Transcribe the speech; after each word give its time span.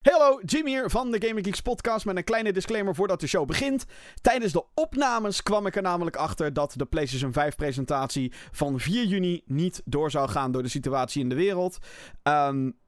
Hallo, 0.00 0.40
Jim 0.44 0.66
hier 0.66 0.90
van 0.90 1.10
de 1.10 1.26
Gaming 1.26 1.46
Geeks 1.46 1.60
podcast 1.60 2.04
met 2.04 2.16
een 2.16 2.24
kleine 2.24 2.52
disclaimer 2.52 2.94
voordat 2.94 3.20
de 3.20 3.26
show 3.26 3.46
begint. 3.46 3.84
Tijdens 4.20 4.52
de 4.52 4.64
opnames 4.74 5.42
kwam 5.42 5.66
ik 5.66 5.76
er 5.76 5.82
namelijk 5.82 6.16
achter 6.16 6.52
dat 6.52 6.74
de 6.76 6.84
PlayStation 6.84 7.32
5 7.32 7.56
presentatie 7.56 8.32
van 8.50 8.80
4 8.80 9.04
juni 9.04 9.42
niet 9.46 9.82
door 9.84 10.10
zou 10.10 10.28
gaan 10.28 10.52
door 10.52 10.62
de 10.62 10.68
situatie 10.68 11.22
in 11.22 11.28
de 11.28 11.34
wereld. 11.34 11.78
Um, 12.22 12.78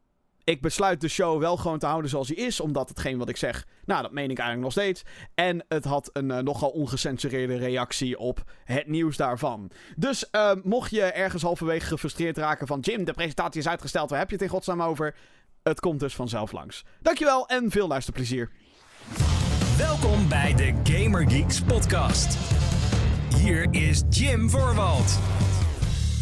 ik 0.44 0.60
besluit 0.60 1.00
de 1.00 1.08
show 1.08 1.40
wel 1.40 1.56
gewoon 1.56 1.78
te 1.78 1.86
houden 1.86 2.10
zoals 2.10 2.28
hij 2.28 2.36
is, 2.36 2.60
omdat 2.60 2.88
hetgeen 2.88 3.18
wat 3.18 3.28
ik 3.28 3.36
zeg, 3.36 3.66
nou 3.84 4.02
dat 4.02 4.12
meen 4.12 4.30
ik 4.30 4.38
eigenlijk 4.38 4.60
nog 4.60 4.72
steeds. 4.72 5.02
En 5.34 5.64
het 5.68 5.84
had 5.84 6.10
een 6.12 6.28
uh, 6.28 6.38
nogal 6.38 6.70
ongecensureerde 6.70 7.56
reactie 7.56 8.18
op 8.18 8.42
het 8.64 8.86
nieuws 8.86 9.16
daarvan. 9.16 9.70
Dus 9.96 10.28
uh, 10.32 10.52
mocht 10.62 10.90
je 10.90 11.02
ergens 11.02 11.42
halverwege 11.42 11.86
gefrustreerd 11.86 12.36
raken 12.36 12.66
van 12.66 12.80
Jim, 12.80 13.04
de 13.04 13.12
presentatie 13.12 13.60
is 13.60 13.68
uitgesteld, 13.68 14.10
waar 14.10 14.18
heb 14.18 14.28
je 14.28 14.34
het 14.34 14.44
in 14.44 14.50
godsnaam 14.50 14.82
over? 14.82 15.14
Het 15.62 15.80
komt 15.80 16.00
dus 16.00 16.14
vanzelf 16.14 16.52
langs. 16.52 16.84
Dankjewel 17.00 17.48
en 17.48 17.70
veel 17.70 17.88
luisterplezier. 17.88 18.50
Welkom 19.78 20.28
bij 20.28 20.54
de 20.54 20.74
Gamer 20.92 21.30
Geeks 21.30 21.62
podcast. 21.62 22.38
Hier 23.36 23.66
is 23.70 24.02
Jim 24.10 24.50
Voorwald. 24.50 25.18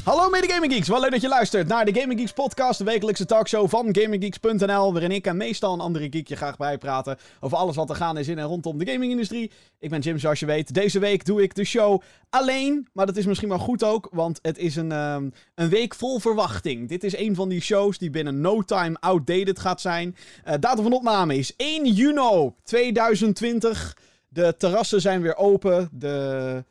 Hallo 0.04 0.28
mede 0.28 0.52
Gaming 0.52 0.72
Geeks, 0.72 0.88
wel 0.88 1.00
leuk 1.00 1.10
dat 1.10 1.20
je 1.20 1.28
luistert 1.28 1.68
naar 1.68 1.84
de 1.84 2.00
Gaming 2.00 2.18
Geeks 2.20 2.32
podcast, 2.32 2.78
de 2.78 2.84
wekelijkse 2.84 3.24
talkshow 3.24 3.68
van 3.68 3.88
GamingGeeks.nl, 3.92 4.92
waarin 4.92 5.10
ik 5.10 5.26
en 5.26 5.36
meestal 5.36 5.72
een 5.72 5.80
andere 5.80 6.08
geek 6.10 6.28
je 6.28 6.36
graag 6.36 6.56
bijpraten 6.56 7.18
over 7.40 7.56
alles 7.58 7.76
wat 7.76 7.90
er 7.90 7.96
gaan 7.96 8.18
is 8.18 8.28
in 8.28 8.38
en 8.38 8.46
rondom 8.46 8.78
de 8.78 8.90
gamingindustrie. 8.92 9.50
Ik 9.78 9.90
ben 9.90 10.00
Jim, 10.00 10.18
zoals 10.18 10.40
je 10.40 10.46
weet. 10.46 10.74
Deze 10.74 10.98
week 10.98 11.24
doe 11.24 11.42
ik 11.42 11.54
de 11.54 11.64
show 11.64 12.02
alleen, 12.30 12.88
maar 12.92 13.06
dat 13.06 13.16
is 13.16 13.26
misschien 13.26 13.48
wel 13.48 13.58
goed 13.58 13.84
ook, 13.84 14.08
want 14.12 14.38
het 14.42 14.58
is 14.58 14.76
een, 14.76 14.92
um, 14.92 15.32
een 15.54 15.68
week 15.68 15.94
vol 15.94 16.18
verwachting. 16.18 16.88
Dit 16.88 17.04
is 17.04 17.16
een 17.16 17.34
van 17.34 17.48
die 17.48 17.60
shows 17.60 17.98
die 17.98 18.10
binnen 18.10 18.40
no 18.40 18.62
time 18.62 18.96
outdated 19.00 19.58
gaat 19.58 19.80
zijn. 19.80 20.16
Uh, 20.48 20.54
datum 20.60 20.82
van 20.82 20.92
opname 20.92 21.36
is 21.36 21.56
1 21.56 21.86
juni 21.92 22.52
2020. 22.64 23.96
De 24.28 24.54
terrassen 24.58 25.00
zijn 25.00 25.22
weer 25.22 25.36
open, 25.36 25.88
de 25.92 26.64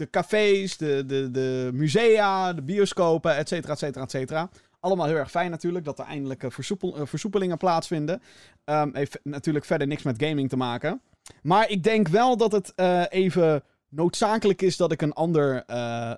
de, 0.00 0.10
cafés, 0.10 0.76
de, 0.76 1.04
de, 1.06 1.30
de 1.30 1.70
musea, 1.72 2.52
de 2.52 2.62
bioscopen, 2.62 3.36
et 3.36 3.48
cetera, 3.48 3.72
et 3.72 3.78
cetera, 3.78 4.04
et 4.04 4.10
cetera. 4.10 4.48
Allemaal 4.80 5.06
heel 5.06 5.16
erg 5.16 5.30
fijn 5.30 5.50
natuurlijk 5.50 5.84
dat 5.84 5.98
er 5.98 6.04
eindelijk 6.04 6.44
versoepel, 6.48 6.98
uh, 6.98 7.06
versoepelingen 7.06 7.56
plaatsvinden. 7.56 8.22
Um, 8.64 8.94
heeft 8.94 9.18
natuurlijk 9.22 9.64
verder 9.64 9.86
niks 9.86 10.02
met 10.02 10.22
gaming 10.22 10.48
te 10.48 10.56
maken. 10.56 11.00
Maar 11.42 11.70
ik 11.70 11.82
denk 11.82 12.08
wel 12.08 12.36
dat 12.36 12.52
het 12.52 12.72
uh, 12.76 13.04
even 13.08 13.62
noodzakelijk 13.88 14.62
is 14.62 14.76
dat 14.76 14.92
ik 14.92 15.02
een 15.02 15.12
ander 15.12 15.64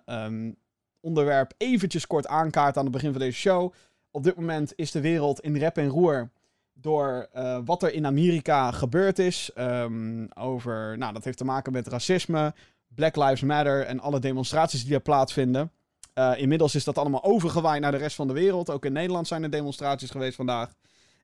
um, 0.07 0.57
onderwerp 1.01 1.53
eventjes 1.57 2.07
kort 2.07 2.27
aankaart 2.27 2.77
aan 2.77 2.85
het 2.85 2.93
begin 2.93 3.11
van 3.11 3.21
deze 3.21 3.39
show. 3.39 3.73
Op 4.11 4.23
dit 4.23 4.37
moment 4.37 4.73
is 4.77 4.91
de 4.91 5.01
wereld 5.01 5.41
in 5.41 5.57
rep 5.57 5.77
en 5.77 5.89
roer 5.89 6.31
door 6.73 7.29
wat 7.65 7.83
er 7.83 7.93
in 7.93 8.07
Amerika 8.07 8.71
gebeurd 8.71 9.19
is. 9.19 9.51
Um, 9.59 10.29
over, 10.35 10.99
nou, 10.99 11.13
dat 11.13 11.25
heeft 11.25 11.39
te 11.39 11.45
maken 11.45 11.73
met 11.73 11.87
racisme, 11.87 12.55
Black 12.95 13.17
Lives 13.17 13.41
Matter 13.41 13.85
en 13.87 14.01
alle 14.01 14.19
demonstraties 14.19 14.85
die 14.85 14.95
er 14.95 15.01
plaatsvinden. 15.01 15.73
Uh, 16.15 16.33
inmiddels 16.37 16.75
is 16.75 16.85
dat 16.85 16.99
allemaal 16.99 17.25
overgewaaid 17.25 17.81
naar 17.81 17.91
de 17.91 17.97
rest 17.97 18.17
van 18.17 18.27
de 18.27 18.33
wereld. 18.33 18.71
Ook 18.71 18.85
in 18.85 18.93
Nederland 18.93 19.27
zijn 19.27 19.43
er 19.43 19.51
demonstraties 19.51 20.11
geweest 20.11 20.37
vandaag. 20.37 20.73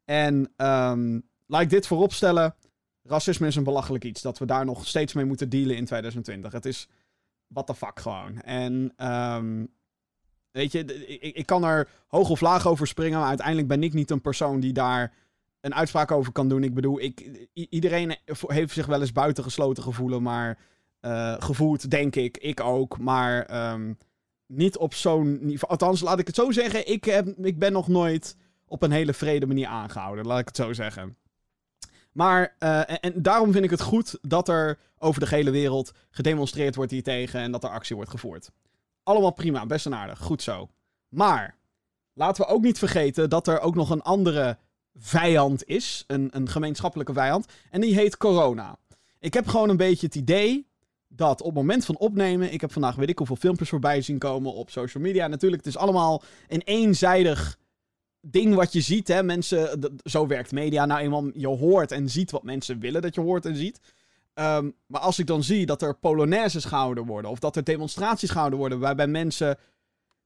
En 0.05 0.52
um, 0.56 1.22
laat 1.46 1.62
ik 1.62 1.70
dit 1.70 1.86
vooropstellen. 1.86 2.55
Racisme 3.02 3.46
is 3.46 3.56
een 3.56 3.64
belachelijk 3.64 4.05
iets. 4.05 4.22
Dat 4.22 4.39
we 4.39 4.46
daar 4.46 4.64
nog 4.64 4.86
steeds 4.86 5.12
mee 5.12 5.24
moeten 5.24 5.48
dealen 5.48 5.77
in 5.77 5.84
2020. 5.84 6.52
Het 6.52 6.66
is 6.66 6.89
what 7.46 7.66
the 7.66 7.74
fuck 7.74 8.00
gewoon. 8.00 8.41
En 8.41 8.92
um, 8.96 9.69
weet 10.50 10.72
je, 10.72 11.06
ik, 11.06 11.36
ik 11.36 11.46
kan 11.46 11.64
er 11.64 11.89
hoog 12.06 12.30
of 12.30 12.41
laag 12.41 12.66
over 12.66 12.86
springen. 12.86 13.19
Maar 13.19 13.28
uiteindelijk 13.28 13.69
ben 13.69 13.83
ik 13.83 13.92
niet 13.92 14.11
een 14.11 14.20
persoon 14.20 14.61
die 14.61 14.72
daar 14.72 15.14
een 15.61 15.74
uitspraak 15.74 16.11
over 16.11 16.33
kan 16.33 16.48
doen. 16.48 16.64
Ik 16.64 16.74
bedoel, 16.74 17.00
ik, 17.00 17.48
iedereen 17.52 18.16
heeft 18.46 18.72
zich 18.72 18.86
wel 18.86 19.00
eens 19.00 19.12
buitengesloten 19.12 19.83
gevoelen. 19.83 20.22
Maar 20.22 20.58
uh, 21.01 21.35
gevoeld, 21.39 21.91
denk 21.91 22.17
ik. 22.17 22.37
Ik 22.37 22.61
ook. 22.61 22.99
Maar 22.99 23.71
um, 23.73 23.99
niet 24.47 24.77
op 24.77 24.95
zo'n 24.95 25.39
niveau. 25.41 25.73
Althans, 25.73 26.01
laat 26.01 26.19
ik 26.19 26.27
het 26.27 26.36
zo 26.36 26.51
zeggen. 26.51 26.89
Ik, 26.89 27.05
heb, 27.05 27.29
ik 27.39 27.59
ben 27.59 27.73
nog 27.73 27.89
nooit 27.89 28.36
op 28.67 28.83
een 28.83 28.91
hele 28.91 29.14
vrede 29.14 29.47
manier 29.47 29.67
aangehouden. 29.67 30.27
Laat 30.27 30.39
ik 30.39 30.47
het 30.47 30.57
zo 30.57 30.73
zeggen. 30.73 31.17
Maar, 32.13 32.57
uh, 32.58 33.05
en, 33.05 33.23
daarom 33.23 33.53
vind 33.53 33.64
ik 33.64 33.70
het 33.70 33.81
goed 33.81 34.19
dat 34.23 34.48
er 34.48 34.79
over 34.98 35.20
de 35.20 35.29
hele 35.29 35.51
wereld 35.51 35.92
gedemonstreerd 36.11 36.75
wordt 36.75 36.91
hiertegen 36.91 37.41
en 37.41 37.53
dat 37.53 37.64
er 37.64 37.70
actie 37.70 37.97
wordt 37.97 38.11
gevoerd. 38.11 38.51
Allemaal 39.03 39.33
prima, 39.33 39.67
best 39.67 39.87
en 39.87 39.95
aardig, 39.95 40.19
goed 40.19 40.42
zo. 40.42 40.69
Maar, 41.08 41.57
laten 42.13 42.45
we 42.45 42.51
ook 42.51 42.63
niet 42.63 42.79
vergeten 42.79 43.31
dat 43.31 43.47
er 43.47 43.61
ook 43.61 43.75
nog 43.75 43.91
een 43.91 44.03
andere 44.03 44.58
vijand 44.95 45.64
is. 45.64 46.05
Een, 46.07 46.29
een 46.33 46.48
gemeenschappelijke 46.48 47.13
vijand. 47.13 47.47
En 47.70 47.81
die 47.81 47.95
heet 47.95 48.17
corona. 48.17 48.79
Ik 49.19 49.35
heb 49.35 49.47
gewoon 49.47 49.69
een 49.69 49.77
beetje 49.77 50.07
het 50.07 50.14
idee 50.14 50.67
dat 51.08 51.41
op 51.41 51.46
het 51.46 51.55
moment 51.55 51.85
van 51.85 51.98
opnemen, 51.98 52.52
ik 52.52 52.61
heb 52.61 52.73
vandaag 52.73 52.95
weet 52.95 53.08
ik 53.08 53.19
hoeveel 53.19 53.36
filmpjes 53.36 53.69
voorbij 53.69 54.02
zien 54.02 54.19
komen 54.19 54.55
op 54.55 54.70
social 54.70 55.02
media. 55.02 55.27
Natuurlijk, 55.27 55.64
het 55.64 55.74
is 55.74 55.80
allemaal 55.80 56.23
een 56.48 56.63
eenzijdig 56.64 57.58
ding 58.20 58.55
wat 58.55 58.73
je 58.73 58.80
ziet. 58.80 59.08
Hè? 59.08 59.23
Mensen, 59.23 59.80
zo 60.05 60.27
werkt 60.27 60.52
media 60.52 60.86
nou 60.86 61.01
eenmaal. 61.01 61.30
Je 61.35 61.46
hoort 61.46 61.92
en 61.92 62.08
ziet 62.08 62.30
wat 62.30 62.42
mensen 62.42 62.80
willen 62.80 63.02
dat 63.02 63.14
je 63.14 63.20
hoort 63.20 63.46
en 63.46 63.57
ziet. 63.57 63.80
Um, 64.35 64.74
maar 64.86 65.01
als 65.01 65.19
ik 65.19 65.27
dan 65.27 65.42
zie 65.42 65.67
dat 65.67 65.83
er 65.83 65.98
polonaises 65.98 66.64
gehouden 66.64 67.07
worden, 67.07 67.30
of 67.30 67.39
dat 67.39 67.57
er 67.57 67.64
demonstraties 67.64 68.30
gehouden 68.30 68.58
worden 68.58 68.79
waarbij 68.79 69.07
mensen 69.07 69.58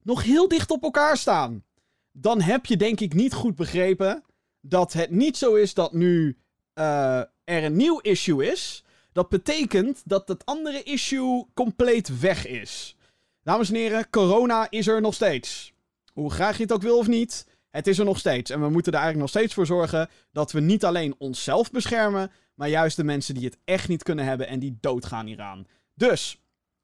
nog 0.02 0.22
heel 0.22 0.48
dicht 0.48 0.70
op 0.70 0.82
elkaar 0.82 1.16
staan, 1.16 1.64
dan 2.12 2.40
heb 2.40 2.66
je 2.66 2.76
denk 2.76 3.00
ik 3.00 3.14
niet 3.14 3.34
goed 3.34 3.56
begrepen 3.56 4.22
dat 4.60 4.92
het 4.92 5.10
niet 5.10 5.36
zo 5.36 5.54
is 5.54 5.74
dat 5.74 5.92
nu 5.92 6.36
uh, 6.74 7.18
er 7.44 7.64
een 7.64 7.76
nieuw 7.76 7.98
issue 7.98 8.50
is 8.50 8.84
dat 9.12 9.28
betekent 9.28 10.02
dat 10.04 10.28
het 10.28 10.46
andere 10.46 10.82
issue 10.82 11.46
compleet 11.54 12.20
weg 12.20 12.46
is. 12.46 12.96
Dames 13.42 13.68
en 13.68 13.74
heren, 13.74 14.10
corona 14.10 14.66
is 14.70 14.86
er 14.86 15.00
nog 15.00 15.14
steeds. 15.14 15.72
Hoe 16.12 16.30
graag 16.30 16.56
je 16.56 16.62
het 16.62 16.72
ook 16.72 16.82
wil 16.82 16.98
of 16.98 17.06
niet, 17.06 17.46
het 17.70 17.86
is 17.86 17.98
er 17.98 18.04
nog 18.04 18.18
steeds. 18.18 18.50
En 18.50 18.60
we 18.60 18.68
moeten 18.68 18.92
er 18.92 18.98
eigenlijk 18.98 19.32
nog 19.32 19.42
steeds 19.42 19.54
voor 19.54 19.66
zorgen 19.66 20.08
dat 20.32 20.52
we 20.52 20.60
niet 20.60 20.84
alleen 20.84 21.14
onszelf 21.18 21.70
beschermen, 21.70 22.30
maar 22.54 22.68
juist 22.68 22.96
de 22.96 23.04
mensen 23.04 23.34
die 23.34 23.44
het 23.44 23.58
echt 23.64 23.88
niet 23.88 24.02
kunnen 24.02 24.24
hebben 24.24 24.48
en 24.48 24.58
die 24.58 24.78
doodgaan 24.80 25.26
hieraan. 25.26 25.66
Dus, 25.94 26.40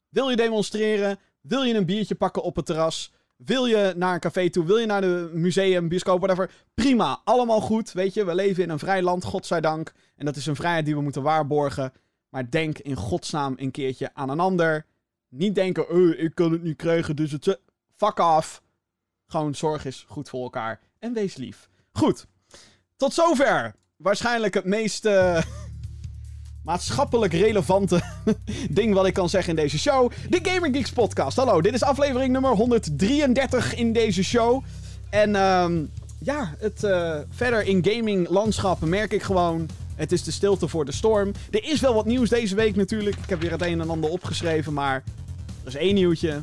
wil 0.09 0.31
je 0.31 0.37
demonstreren? 0.37 1.19
Wil 1.41 1.62
je 1.62 1.75
een 1.75 1.87
biertje 1.87 2.15
pakken 2.15 2.43
op 2.43 2.56
het 2.56 2.66
terras? 2.66 3.12
Wil 3.37 3.66
je 3.66 3.93
naar 3.97 4.15
een 4.15 4.21
café 4.21 4.50
toe? 4.50 4.65
Wil 4.65 4.78
je 4.78 4.87
naar 4.87 5.00
de 5.00 5.31
museum, 5.33 5.89
bioscoop, 5.89 6.21
whatever? 6.21 6.50
Prima, 6.75 7.21
allemaal 7.25 7.60
goed. 7.60 7.93
Weet 7.93 8.15
je, 8.15 8.25
we 8.25 8.34
leven 8.34 8.62
in 8.62 8.71
een 8.71 8.78
vrij 8.78 9.03
land, 9.03 9.25
godzijdank. 9.25 9.93
En 10.16 10.25
dat 10.25 10.37
is 10.37 10.47
een 10.47 10.56
vrijheid 10.56 10.84
die 10.84 10.95
we 10.95 11.03
moeten 11.03 11.22
waarborgen. 11.22 11.93
Maar 12.28 12.50
denk 12.50 12.78
in 12.78 12.97
godsnaam 12.97 13.55
een 13.56 13.71
keertje 13.71 14.11
aan 14.15 14.28
een 14.28 14.41
ander. 14.41 14.87
Niet 15.28 15.55
denken, 15.55 15.97
uh, 15.97 16.22
ik 16.22 16.34
kan 16.34 16.53
het 16.53 16.62
niet 16.62 16.77
krijgen, 16.77 17.16
dus 17.16 17.33
het... 17.33 17.59
Fuck 17.97 18.21
af. 18.21 18.62
Gewoon 19.27 19.55
zorg 19.55 19.84
eens 19.84 20.05
goed 20.09 20.28
voor 20.28 20.43
elkaar. 20.43 20.81
En 20.99 21.12
wees 21.12 21.37
lief. 21.37 21.69
Goed. 21.93 22.27
Tot 22.97 23.15
zover. 23.15 23.75
Waarschijnlijk 23.97 24.55
het 24.55 24.65
meest 24.65 25.05
uh, 25.05 25.43
maatschappelijk 26.65 27.33
relevante 27.33 28.03
ding 28.71 28.95
wat 28.95 29.06
ik 29.06 29.15
kan 29.15 29.28
zeggen 29.28 29.50
in 29.50 29.62
deze 29.62 29.78
show. 29.78 30.12
De 30.28 30.39
Gamer 30.43 30.71
Geeks 30.72 30.93
podcast. 30.93 31.37
Hallo, 31.37 31.60
dit 31.60 31.75
is 31.75 31.83
aflevering 31.83 32.33
nummer 32.33 32.50
133 32.50 33.75
in 33.75 33.93
deze 33.93 34.25
show. 34.25 34.65
En 35.10 35.34
um, 35.34 35.91
ja, 36.21 36.55
het, 36.59 36.78
verder 37.31 37.62
in 37.66 37.84
gaming 37.84 38.28
landschap 38.28 38.81
merk 38.81 39.12
ik 39.12 39.22
gewoon 39.22 39.69
het 39.98 40.12
is 40.12 40.22
de 40.22 40.31
stilte 40.31 40.69
voor 40.69 40.84
de 40.84 40.92
storm. 40.92 41.32
Er 41.50 41.64
is 41.64 41.81
wel 41.81 41.94
wat 41.94 42.06
nieuws 42.06 42.28
deze 42.28 42.54
week 42.54 42.76
natuurlijk. 42.76 43.16
Ik 43.16 43.28
heb 43.28 43.41
weer 43.41 43.50
het 43.50 43.62
een 43.62 43.81
en 43.81 43.91
ander 43.91 44.10
opgeschreven, 44.10 44.72
maar 44.72 45.04
er 45.62 45.69
is 45.69 45.75
één 45.75 45.94
nieuwtje. 45.94 46.41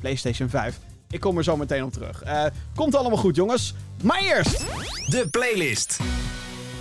PlayStation 0.00 0.48
5. 0.48 0.78
Ik 1.10 1.20
kom 1.20 1.36
er 1.36 1.44
zo 1.44 1.56
meteen 1.56 1.84
op 1.84 1.92
terug. 1.92 2.24
Uh, 2.24 2.44
komt 2.74 2.94
allemaal 2.94 3.18
goed, 3.18 3.36
jongens. 3.36 3.74
Maar 4.02 4.20
eerst... 4.20 4.58
De 5.06 5.28
playlist. 5.30 6.00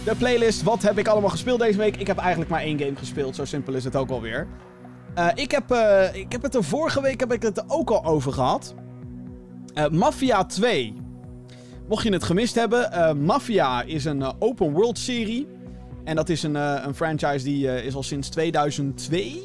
De 0.06 0.16
playlist. 0.16 0.64
Wat 0.64 0.82
heb 0.82 0.98
ik 0.98 1.08
allemaal 1.08 1.30
gespeeld 1.30 1.60
deze 1.60 1.78
week? 1.78 1.98
Ik 1.98 2.08
heb 2.08 2.18
eigenlijk 2.18 2.50
maar 2.50 2.62
één 2.62 2.80
game 2.80 2.96
gespeeld. 2.96 3.36
Zo 3.36 3.46
simpel 3.46 3.74
is 3.74 3.84
het 3.84 3.96
ook 3.96 4.10
alweer. 4.10 4.48
Uh, 5.18 5.28
ik, 5.36 5.52
heb, 5.52 5.72
uh, 5.72 6.16
ik 6.16 6.32
heb 6.32 6.42
het 6.42 6.56
er 6.56 6.64
vorige 6.64 7.02
week 7.02 7.20
heb 7.20 7.34
ik 7.34 7.42
het 7.42 7.58
er 7.58 7.64
ook 7.68 7.90
al 7.90 8.06
over 8.06 8.34
gehad. 8.34 8.76
Mafia 9.92 10.46
2. 10.46 10.94
Mocht 11.88 12.04
je 12.04 12.12
het 12.12 12.24
gemist 12.24 12.56
hebben, 12.56 13.18
Mafia 13.26 13.82
is 13.82 14.06
een 14.06 14.42
open 14.42 14.72
world 14.72 14.98
serie. 14.98 15.48
En 16.10 16.16
dat 16.16 16.30
is 16.30 16.44
een, 16.44 16.56
uh, 16.56 16.82
een 16.86 16.96
franchise 16.96 17.44
die 17.44 17.66
uh, 17.66 17.86
is 17.86 17.96
al 17.96 18.04
sinds 18.04 18.30
2002, 18.30 19.42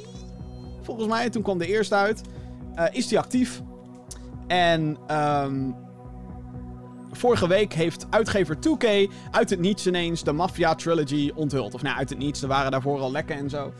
volgens 0.82 1.08
mij. 1.08 1.30
Toen 1.30 1.42
kwam 1.42 1.58
de 1.58 1.66
eerste 1.66 1.94
uit. 1.94 2.22
Uh, 2.76 2.84
is 2.92 3.08
die 3.08 3.18
actief. 3.18 3.62
En 4.46 4.98
um, 5.10 5.74
vorige 7.12 7.48
week 7.48 7.72
heeft 7.72 8.06
uitgever 8.10 8.56
2K 8.56 9.12
uit 9.30 9.50
het 9.50 9.58
niets 9.58 9.86
ineens 9.86 10.24
de 10.24 10.32
Mafia 10.32 10.74
Trilogy 10.74 11.32
onthuld. 11.34 11.74
Of 11.74 11.82
nou, 11.82 11.96
uit 11.96 12.10
het 12.10 12.18
niets, 12.18 12.42
er 12.42 12.48
waren 12.48 12.70
daarvoor 12.70 13.00
al 13.00 13.10
lekken 13.10 13.36
en 13.36 13.50
zo. 13.50 13.72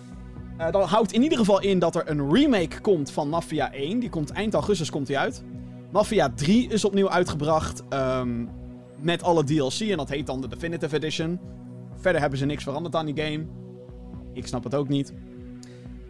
dat 0.71 0.89
houdt 0.89 1.13
in 1.13 1.23
ieder 1.23 1.39
geval 1.39 1.61
in 1.61 1.79
dat 1.79 1.95
er 1.95 2.11
een 2.11 2.33
remake 2.35 2.81
komt 2.81 3.11
van 3.11 3.29
Mafia 3.29 3.73
1. 3.73 3.99
Die 3.99 4.11
komt 4.11 4.31
eind 4.31 4.55
augustus 4.55 4.91
komt 4.91 5.07
die 5.07 5.19
uit. 5.19 5.43
Mafia 5.93 6.33
3 6.35 6.69
is 6.69 6.85
opnieuw 6.85 7.11
uitgebracht. 7.11 7.83
Um, 7.91 8.51
met 9.01 9.23
alle 9.23 9.45
DLC. 9.45 9.81
En 9.81 9.97
dat 9.97 10.09
heet 10.09 10.27
dan 10.27 10.41
de 10.41 10.49
Definitive 10.49 10.97
Edition. 10.97 11.41
Verder 12.05 12.23
hebben 12.23 12.39
ze 12.39 12.47
niks 12.47 12.63
veranderd 12.63 12.95
aan 12.95 13.07
die 13.07 13.25
game. 13.25 13.47
Ik 14.33 14.47
snap 14.47 14.65
het 14.65 14.75
ook 14.75 14.89
niet. 14.89 15.13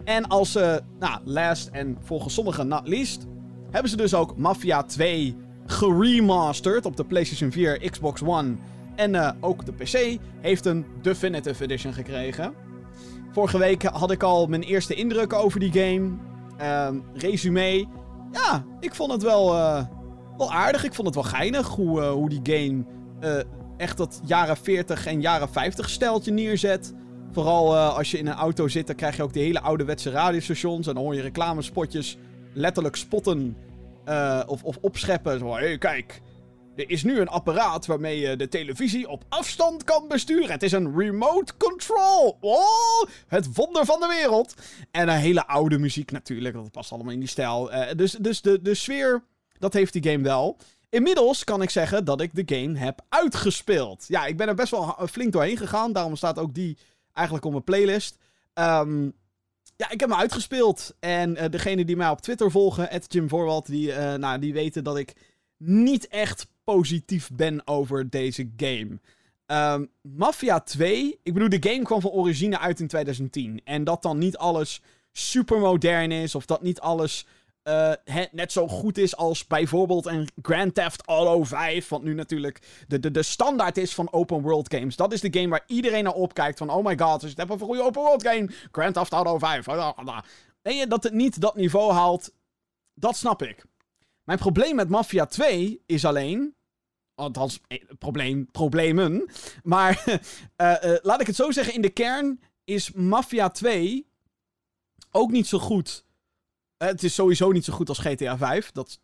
En 0.04 0.28
als, 0.28 0.56
uh, 0.56 0.76
nou, 0.98 1.20
last 1.24 1.68
en 1.68 1.96
volgens 2.00 2.34
sommigen 2.34 2.68
not 2.68 2.88
least, 2.88 3.26
hebben 3.70 3.90
ze 3.90 3.96
dus 3.96 4.14
ook 4.14 4.36
Mafia 4.36 4.82
2 4.82 5.36
geremasterd 5.66 6.86
op 6.86 6.96
de 6.96 7.04
PlayStation 7.04 7.50
4, 7.50 7.90
Xbox 7.90 8.22
One 8.22 8.56
en 8.96 9.14
uh, 9.14 9.30
ook 9.40 9.64
de 9.66 9.72
PC 9.72 10.18
heeft 10.40 10.66
een 10.66 10.86
Definitive 11.02 11.64
Edition 11.64 11.92
gekregen. 11.92 12.54
Vorige 13.32 13.58
week 13.58 13.82
had 13.82 14.10
ik 14.10 14.22
al 14.22 14.46
mijn 14.46 14.62
eerste 14.62 14.94
indrukken 14.94 15.38
over 15.38 15.60
die 15.60 15.72
game. 15.72 16.10
Uh, 16.60 16.88
resume. 17.12 17.86
Ja, 18.32 18.64
ik 18.80 18.94
vond 18.94 19.12
het 19.12 19.22
wel, 19.22 19.54
uh, 19.54 19.84
wel 20.36 20.52
aardig. 20.52 20.84
Ik 20.84 20.94
vond 20.94 21.06
het 21.06 21.16
wel 21.16 21.24
geinig 21.24 21.68
hoe, 21.68 22.00
uh, 22.00 22.10
hoe 22.10 22.28
die 22.28 22.40
game 22.42 22.84
echt 23.76 23.96
dat 23.96 24.20
jaren 24.24 24.56
40 24.56 25.06
en 25.06 25.20
jaren 25.20 25.48
50 25.48 25.90
steltje 25.90 26.32
neerzet. 26.32 26.94
Vooral 27.32 27.76
als 27.76 28.10
je 28.10 28.18
in 28.18 28.26
een 28.26 28.34
auto 28.34 28.68
zit, 28.68 28.86
dan 28.86 28.96
krijg 28.96 29.16
je 29.16 29.22
ook 29.22 29.32
die 29.32 29.42
hele 29.42 29.60
ouderwetse 29.60 30.10
radiostations. 30.10 30.86
En 30.86 30.94
dan 30.94 31.02
hoor 31.02 31.14
je 31.14 31.20
reclamespotjes 31.20 32.16
letterlijk 32.52 32.96
spotten 32.96 33.56
of, 34.46 34.64
of 34.64 34.76
opscheppen. 34.80 35.38
Zo, 35.38 35.54
hey, 35.54 35.78
kijk, 35.78 36.20
er 36.76 36.90
is 36.90 37.02
nu 37.02 37.20
een 37.20 37.28
apparaat 37.28 37.86
waarmee 37.86 38.18
je 38.18 38.36
de 38.36 38.48
televisie 38.48 39.08
op 39.08 39.24
afstand 39.28 39.84
kan 39.84 40.08
besturen. 40.08 40.50
Het 40.50 40.62
is 40.62 40.72
een 40.72 40.98
remote 40.98 41.56
control. 41.56 42.36
Oh, 42.40 43.08
het 43.26 43.54
wonder 43.54 43.84
van 43.84 44.00
de 44.00 44.06
wereld. 44.06 44.54
En 44.90 45.08
een 45.08 45.18
hele 45.18 45.46
oude 45.46 45.78
muziek 45.78 46.10
natuurlijk. 46.10 46.54
Dat 46.54 46.70
past 46.70 46.92
allemaal 46.92 47.12
in 47.12 47.18
die 47.18 47.28
stijl. 47.28 47.72
Uh, 47.72 47.82
dus 47.96 48.12
dus 48.12 48.40
de, 48.40 48.62
de 48.62 48.74
sfeer, 48.74 49.24
dat 49.58 49.72
heeft 49.72 49.92
die 49.92 50.10
game 50.10 50.22
wel. 50.22 50.58
Inmiddels 50.94 51.44
kan 51.44 51.62
ik 51.62 51.70
zeggen 51.70 52.04
dat 52.04 52.20
ik 52.20 52.34
de 52.34 52.56
game 52.56 52.78
heb 52.78 53.00
uitgespeeld. 53.08 54.04
Ja, 54.08 54.26
ik 54.26 54.36
ben 54.36 54.48
er 54.48 54.54
best 54.54 54.70
wel 54.70 54.96
flink 55.10 55.32
doorheen 55.32 55.56
gegaan. 55.56 55.92
Daarom 55.92 56.16
staat 56.16 56.38
ook 56.38 56.54
die 56.54 56.78
eigenlijk 57.12 57.46
op 57.46 57.52
mijn 57.52 57.64
playlist. 57.64 58.18
Um, 58.54 59.12
ja, 59.76 59.90
ik 59.90 60.00
heb 60.00 60.08
me 60.08 60.14
uitgespeeld. 60.14 60.94
En 61.00 61.30
uh, 61.30 61.44
degene 61.50 61.84
die 61.84 61.96
mij 61.96 62.08
op 62.08 62.20
Twitter 62.20 62.50
volgen, 62.50 63.00
Jim 63.08 63.28
Voorwald, 63.28 63.66
die, 63.66 63.88
uh, 63.88 64.14
nou, 64.14 64.38
die 64.38 64.52
weten 64.52 64.84
dat 64.84 64.96
ik 64.96 65.14
niet 65.56 66.08
echt 66.08 66.46
positief 66.64 67.30
ben 67.32 67.66
over 67.66 68.10
deze 68.10 68.50
game. 68.56 68.98
Um, 69.46 69.90
Mafia 70.02 70.60
2, 70.60 71.18
ik 71.22 71.32
bedoel, 71.32 71.60
de 71.60 71.70
game 71.70 71.82
kwam 71.82 72.00
van 72.00 72.10
origine 72.10 72.58
uit 72.58 72.80
in 72.80 72.88
2010. 72.88 73.60
En 73.64 73.84
dat 73.84 74.02
dan 74.02 74.18
niet 74.18 74.36
alles 74.36 74.80
super 75.12 75.58
modern 75.58 76.12
is, 76.12 76.34
of 76.34 76.46
dat 76.46 76.62
niet 76.62 76.80
alles 76.80 77.26
uh, 77.64 77.92
net 78.32 78.52
zo 78.52 78.68
goed 78.68 78.98
is 78.98 79.16
als 79.16 79.46
bijvoorbeeld 79.46 80.06
een 80.06 80.28
Grand 80.42 80.74
Theft 80.74 81.02
Auto 81.06 81.44
5. 81.44 81.88
Want 81.88 82.04
nu 82.04 82.14
natuurlijk 82.14 82.84
de, 82.88 83.00
de, 83.00 83.10
de 83.10 83.22
standaard 83.22 83.76
is 83.76 83.94
van 83.94 84.12
open 84.12 84.42
world 84.42 84.74
games. 84.74 84.96
Dat 84.96 85.12
is 85.12 85.20
de 85.20 85.38
game 85.38 85.48
waar 85.48 85.64
iedereen 85.66 86.04
naar 86.04 86.12
opkijkt. 86.12 86.58
Van 86.58 86.70
oh 86.70 86.84
my 86.84 86.98
god, 86.98 87.22
hebt 87.22 87.40
over 87.40 87.52
een 87.52 87.66
goede 87.66 87.82
open 87.82 88.02
world 88.02 88.26
game. 88.26 88.50
Grand 88.72 88.94
Theft 88.94 89.12
Auto 89.12 89.38
5. 89.38 89.66
En 90.62 90.76
je 90.76 90.86
dat 90.86 91.02
het 91.02 91.12
niet 91.12 91.40
dat 91.40 91.56
niveau 91.56 91.92
haalt, 91.92 92.32
dat 92.94 93.16
snap 93.16 93.42
ik. 93.42 93.64
Mijn 94.24 94.38
probleem 94.38 94.76
met 94.76 94.88
Mafia 94.88 95.26
2 95.26 95.82
is 95.86 96.04
alleen. 96.04 96.54
Althans, 97.14 97.60
eh, 97.66 97.82
probleem, 97.98 98.50
problemen. 98.50 99.30
Maar 99.62 100.04
uh, 100.56 100.94
laat 101.08 101.20
ik 101.20 101.26
het 101.26 101.36
zo 101.36 101.50
zeggen: 101.50 101.74
in 101.74 101.82
de 101.82 101.90
kern 101.90 102.40
is 102.64 102.92
Mafia 102.92 103.50
2 103.50 104.06
ook 105.10 105.30
niet 105.30 105.46
zo 105.46 105.58
goed. 105.58 106.04
Het 106.86 107.02
is 107.02 107.14
sowieso 107.14 107.52
niet 107.52 107.64
zo 107.64 107.72
goed 107.72 107.88
als 107.88 107.98
GTA 107.98 108.36
5. 108.36 108.72
Dat 108.72 109.00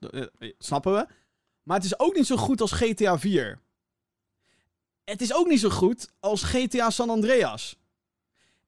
snappen 0.59 0.93
we. 0.93 1.06
Maar 1.62 1.77
het 1.77 1.87
is 1.87 1.99
ook 1.99 2.15
niet 2.15 2.27
zo 2.27 2.37
goed 2.37 2.61
als 2.61 2.73
GTA 2.73 3.19
4. 3.19 3.61
Het 5.05 5.21
is 5.21 5.35
ook 5.35 5.47
niet 5.47 5.61
zo 5.61 5.71
goed 5.71 6.09
als 6.21 6.43
GTA 6.43 6.91
San 6.91 7.11
Andreas. 7.11 7.77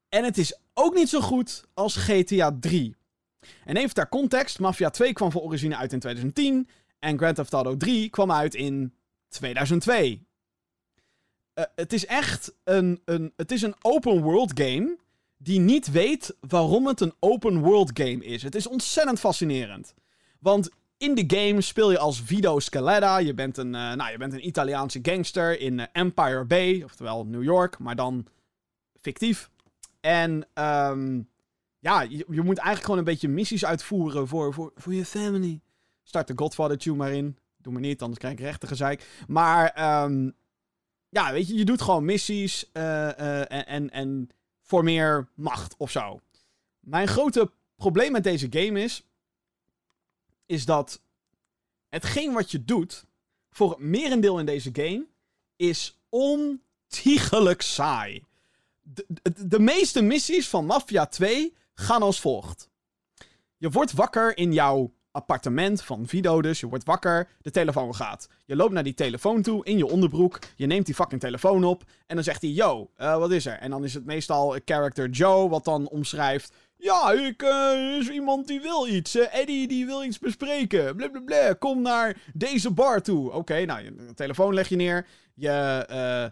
En 0.08 0.24
het 0.24 0.38
is 0.38 0.58
ook 0.74 0.94
niet 0.94 1.08
zo 1.08 1.20
goed 1.20 1.64
als 1.74 1.96
GTA 1.96 2.56
3. 2.60 2.96
En 3.64 3.76
even 3.76 3.94
ter 3.94 4.08
context, 4.08 4.58
Mafia 4.58 4.90
2 4.90 5.12
kwam 5.12 5.30
van 5.30 5.40
origine 5.40 5.76
uit 5.76 5.92
in 5.92 6.00
2010 6.00 6.68
en 6.98 7.18
Grand 7.18 7.36
Theft 7.36 7.52
Auto 7.52 7.76
3 7.76 8.10
kwam 8.10 8.32
uit 8.32 8.54
in 8.54 8.94
2002. 9.28 10.26
Uh, 11.54 11.64
het 11.74 11.92
is 11.92 12.06
echt 12.06 12.54
een, 12.64 13.02
een, 13.04 13.32
het 13.36 13.52
is 13.52 13.62
een 13.62 13.74
open 13.80 14.20
world 14.20 14.60
game 14.60 14.96
die 15.42 15.60
niet 15.60 15.90
weet 15.90 16.36
waarom 16.40 16.86
het 16.86 17.00
een 17.00 17.14
open 17.18 17.60
world 17.60 17.90
game 17.94 18.24
is. 18.24 18.42
Het 18.42 18.54
is 18.54 18.66
ontzettend 18.66 19.20
fascinerend. 19.20 19.94
Want 20.38 20.70
in 20.96 21.14
de 21.14 21.36
game 21.36 21.60
speel 21.60 21.90
je 21.90 21.98
als 21.98 22.20
Vito 22.20 22.58
Scaletta. 22.58 23.18
Je 23.18 23.34
bent 23.34 23.56
een, 23.56 23.74
uh, 23.74 23.92
nou, 23.92 24.10
je 24.10 24.18
bent 24.18 24.32
een 24.32 24.46
Italiaanse 24.46 24.98
gangster 25.02 25.60
in 25.60 25.78
uh, 25.78 25.84
Empire 25.92 26.44
Bay, 26.44 26.82
oftewel 26.82 27.24
New 27.24 27.42
York, 27.42 27.78
maar 27.78 27.96
dan 27.96 28.26
fictief. 29.00 29.50
En 30.00 30.46
um, 30.54 31.28
ja, 31.78 32.00
je, 32.00 32.24
je, 32.28 32.42
moet 32.42 32.58
eigenlijk 32.58 32.84
gewoon 32.84 32.98
een 32.98 33.04
beetje 33.04 33.28
missies 33.28 33.64
uitvoeren 33.64 34.28
voor, 34.28 34.54
voor, 34.54 34.72
voor 34.74 34.94
je 34.94 35.04
family. 35.04 35.60
Start 36.02 36.26
de 36.26 36.32
Godfather 36.36 36.78
tune 36.78 36.96
maar 36.96 37.12
in. 37.12 37.36
Doe 37.58 37.72
maar 37.72 37.82
niet, 37.82 38.02
anders 38.02 38.18
krijg 38.18 38.34
ik 38.34 38.40
rechte 38.40 38.66
gezeik. 38.66 39.24
Maar 39.26 40.02
um, 40.04 40.32
ja, 41.08 41.32
weet 41.32 41.48
je, 41.48 41.54
je 41.54 41.64
doet 41.64 41.82
gewoon 41.82 42.04
missies 42.04 42.70
uh, 42.72 43.68
en, 43.68 43.90
en 43.90 44.30
voor 44.72 44.84
meer 44.84 45.28
macht 45.34 45.74
of 45.76 45.90
zo. 45.90 46.20
Mijn 46.80 47.08
grote 47.08 47.50
probleem 47.76 48.12
met 48.12 48.24
deze 48.24 48.46
game 48.50 48.80
is, 48.80 49.02
is 50.46 50.64
dat 50.64 51.02
hetgeen 51.88 52.32
wat 52.32 52.50
je 52.50 52.64
doet, 52.64 53.04
voor 53.50 53.70
het 53.70 53.78
merendeel 53.78 54.38
in 54.38 54.46
deze 54.46 54.70
game, 54.72 55.06
is 55.56 55.98
ontiegelijk 56.08 57.62
saai. 57.62 58.24
De, 58.80 59.06
de, 59.08 59.46
de 59.46 59.58
meeste 59.58 60.02
missies 60.02 60.48
van 60.48 60.66
Mafia 60.66 61.06
2 61.06 61.54
gaan 61.74 62.02
als 62.02 62.20
volgt. 62.20 62.68
Je 63.56 63.70
wordt 63.70 63.92
wakker 63.92 64.36
in 64.36 64.52
jouw 64.52 64.92
appartement 65.12 65.82
van 65.82 66.06
Vido 66.06 66.42
dus. 66.42 66.60
Je 66.60 66.68
wordt 66.68 66.84
wakker, 66.84 67.28
de 67.42 67.50
telefoon 67.50 67.94
gaat. 67.94 68.28
Je 68.44 68.56
loopt 68.56 68.72
naar 68.72 68.82
die 68.82 68.94
telefoon 68.94 69.42
toe 69.42 69.64
in 69.64 69.76
je 69.76 69.86
onderbroek. 69.86 70.38
Je 70.56 70.66
neemt 70.66 70.86
die 70.86 70.94
fucking 70.94 71.20
telefoon 71.20 71.64
op. 71.64 71.82
En 72.06 72.14
dan 72.14 72.24
zegt 72.24 72.42
hij, 72.42 72.50
yo, 72.50 72.90
uh, 72.98 73.16
wat 73.16 73.30
is 73.30 73.46
er? 73.46 73.58
En 73.58 73.70
dan 73.70 73.84
is 73.84 73.94
het 73.94 74.04
meestal 74.04 74.56
character 74.64 75.08
Joe, 75.08 75.48
wat 75.48 75.64
dan 75.64 75.88
omschrijft... 75.88 76.52
Ja, 76.76 77.12
ik, 77.12 77.42
uh, 77.42 77.96
is 77.98 78.08
iemand 78.08 78.46
die 78.46 78.60
wil 78.60 78.88
iets. 78.88 79.16
Uh, 79.16 79.34
Eddie 79.34 79.68
die 79.68 79.86
wil 79.86 80.04
iets 80.04 80.18
bespreken. 80.18 80.96
Blablabla. 80.96 81.52
Kom 81.52 81.82
naar 81.82 82.16
deze 82.34 82.70
bar 82.70 83.02
toe. 83.02 83.32
Oké, 83.32 83.64
nou, 83.64 83.82
je 83.82 84.14
telefoon 84.14 84.54
leg 84.54 84.68
je 84.68 84.76
neer. 84.76 85.06
Je 85.34 85.50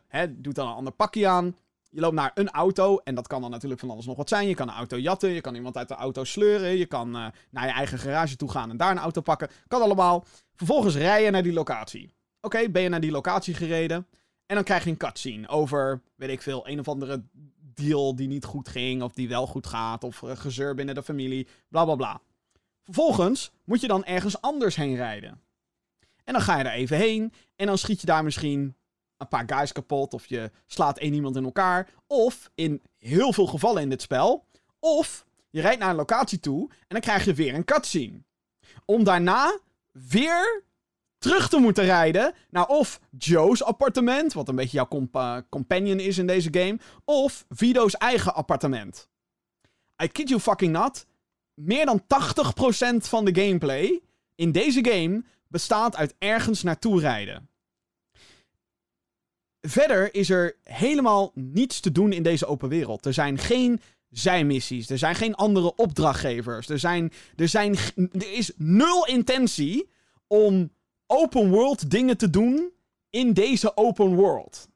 hè, 0.09 0.41
doet 0.41 0.55
dan 0.55 0.69
een 0.69 0.75
ander 0.75 0.93
pakje 0.93 1.29
aan. 1.29 1.57
Je 1.91 2.01
loopt 2.01 2.15
naar 2.15 2.31
een 2.35 2.51
auto 2.51 2.99
en 2.99 3.15
dat 3.15 3.27
kan 3.27 3.41
dan 3.41 3.51
natuurlijk 3.51 3.81
van 3.81 3.91
alles 3.91 4.07
nog 4.07 4.17
wat 4.17 4.29
zijn. 4.29 4.49
Je 4.49 4.55
kan 4.55 4.69
een 4.69 4.75
auto 4.75 4.99
jatten, 4.99 5.31
je 5.31 5.41
kan 5.41 5.55
iemand 5.55 5.77
uit 5.77 5.89
de 5.89 5.95
auto 5.95 6.25
sleuren, 6.25 6.77
je 6.77 6.87
kan 6.87 7.17
uh, 7.17 7.27
naar 7.51 7.67
je 7.67 7.73
eigen 7.73 7.99
garage 7.99 8.37
toe 8.37 8.51
gaan 8.51 8.71
en 8.71 8.77
daar 8.77 8.91
een 8.91 8.99
auto 8.99 9.21
pakken. 9.21 9.49
Kan 9.69 9.83
allemaal. 9.83 10.25
Vervolgens 10.55 10.97
rij 10.97 11.25
je 11.25 11.31
naar 11.31 11.43
die 11.43 11.53
locatie. 11.53 12.15
Oké, 12.41 12.69
ben 12.71 12.83
je 12.83 12.89
naar 12.89 13.01
die 13.01 13.11
locatie 13.11 13.55
gereden 13.55 14.07
en 14.47 14.55
dan 14.55 14.65
krijg 14.65 14.85
je 14.85 14.91
een 14.91 14.97
cutscene 14.97 15.49
over, 15.49 16.03
weet 16.17 16.31
ik 16.31 16.43
veel, 16.43 16.69
een 16.69 16.79
of 16.79 16.89
andere 16.89 17.23
deal 17.75 18.17
die 18.17 18.29
niet 18.29 18.45
goed 18.45 18.69
ging 18.69 19.03
of 19.03 19.13
die 19.13 19.29
wel 19.29 19.47
goed 19.47 19.67
gaat 19.67 20.05
of 20.05 20.23
uh, 20.23 20.37
gezeur 20.37 20.75
binnen 20.75 20.95
de 20.95 21.03
familie, 21.03 21.49
bla 21.69 21.85
bla 21.85 21.95
bla. 21.95 22.21
Vervolgens 22.85 23.51
moet 23.65 23.81
je 23.81 23.89
dan 23.89 24.05
ergens 24.05 24.41
anders 24.41 24.77
heen 24.77 24.97
rijden. 24.97 25.41
En 26.25 26.33
dan 26.33 26.43
ga 26.43 26.59
je 26.59 26.65
er 26.65 26.73
even 26.73 26.97
heen 26.97 27.33
en 27.57 27.67
dan 27.67 27.79
schiet 27.79 28.01
je 28.01 28.07
daar 28.07 28.25
misschien 28.25 28.75
een 29.21 29.29
paar 29.29 29.45
guys 29.47 29.73
kapot. 29.73 30.15
Of 30.15 30.27
je 30.27 30.51
slaat 30.67 30.99
één 30.99 31.15
iemand 31.15 31.37
in 31.37 31.45
elkaar. 31.45 31.89
Of 32.07 32.51
in 32.55 32.83
heel 32.99 33.33
veel 33.33 33.47
gevallen 33.47 33.83
in 33.83 33.89
dit 33.89 34.03
spel. 34.03 34.47
Of 34.79 35.27
je 35.51 35.61
rijdt 35.61 35.81
naar 35.81 35.91
een 35.91 35.97
locatie 35.97 36.41
toe 36.41 36.69
en 36.71 36.87
dan 36.89 37.01
krijg 37.01 37.25
je 37.25 37.35
weer 37.35 37.55
een 37.55 37.65
cutscene. 37.65 38.23
Om 38.85 39.05
daarna 39.05 39.59
weer 39.93 40.65
terug 41.19 41.49
te 41.49 41.59
moeten 41.59 41.85
rijden 41.85 42.35
naar 42.51 42.67
of 42.67 43.01
Joe's 43.19 43.63
appartement, 43.63 44.33
wat 44.33 44.49
een 44.49 44.57
beetje 44.57 44.77
jouw 44.77 44.89
comp 44.89 45.45
companion 45.49 45.99
is 45.99 46.19
in 46.19 46.27
deze 46.27 46.49
game, 46.53 46.79
of 47.05 47.45
Vido's 47.49 47.95
eigen 47.95 48.35
appartement. 48.35 49.09
I 50.03 50.09
kid 50.09 50.29
you 50.29 50.41
fucking 50.41 50.73
not. 50.73 51.07
Meer 51.55 51.87
dan 51.87 52.03
80% 52.03 52.07
van 52.97 53.25
de 53.25 53.43
gameplay 53.43 54.01
in 54.35 54.53
deze 54.53 54.85
game 54.85 55.25
bestaat 55.49 55.97
uit 55.97 56.15
ergens 56.19 56.63
naartoe 56.63 57.01
rijden. 57.01 57.50
Verder 59.61 60.15
is 60.15 60.31
er 60.31 60.57
helemaal 60.63 61.31
niets 61.35 61.81
te 61.81 61.93
doen 61.93 62.13
in 62.13 62.23
deze 62.23 62.47
open 62.47 62.69
wereld. 62.69 63.07
Er 63.07 63.13
zijn 63.13 63.39
geen 63.39 63.81
zijmissies. 64.11 64.91
Er 64.91 64.99
zijn 64.99 65.15
geen 65.15 65.35
andere 65.35 65.75
opdrachtgevers. 65.75 66.69
Er, 66.69 66.79
zijn, 66.79 67.13
er, 67.37 67.49
zijn, 67.49 67.77
er 68.13 68.33
is 68.33 68.53
nul 68.57 69.07
intentie 69.07 69.91
om 70.27 70.71
open 71.07 71.51
world 71.51 71.91
dingen 71.91 72.17
te 72.17 72.31
doen 72.31 72.73
in 73.11 73.33
deze 73.33 73.77
open 73.77 74.15
world. 74.15 74.69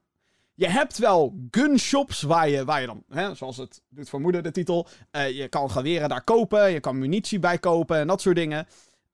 Je 0.54 0.68
hebt 0.68 0.98
wel 0.98 1.34
gunshops 1.50 2.22
waar 2.22 2.48
je, 2.48 2.64
waar 2.64 2.80
je 2.80 2.86
dan, 2.86 3.04
hè, 3.08 3.34
zoals 3.34 3.56
het 3.56 3.82
doet 3.88 4.08
vermoeden 4.08 4.42
de 4.42 4.50
titel, 4.50 4.86
uh, 5.12 5.30
je 5.30 5.48
kan 5.48 5.70
geweren 5.70 6.08
daar 6.08 6.24
kopen, 6.24 6.70
je 6.70 6.80
kan 6.80 6.98
munitie 6.98 7.38
bij 7.38 7.58
kopen 7.58 7.96
en 7.96 8.06
dat 8.06 8.20
soort 8.20 8.36
dingen. 8.36 8.66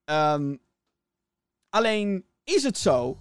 Um, 0.05 0.61
alleen 1.69 2.25
is 2.45 2.62
het 2.62 2.79
zo 2.79 3.17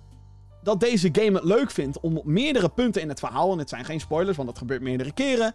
dat 0.63 0.79
deze 0.79 1.09
game 1.11 1.33
het 1.37 1.43
leuk 1.43 1.71
vindt 1.71 1.99
om 1.99 2.17
op 2.17 2.25
meerdere 2.25 2.69
punten 2.69 3.01
in 3.01 3.09
het 3.09 3.19
verhaal, 3.19 3.51
en 3.51 3.57
het 3.57 3.69
zijn 3.69 3.85
geen 3.85 3.99
spoilers, 3.99 4.37
want 4.37 4.49
dat 4.49 4.57
gebeurt 4.57 4.81
meerdere 4.81 5.11
keren, 5.11 5.53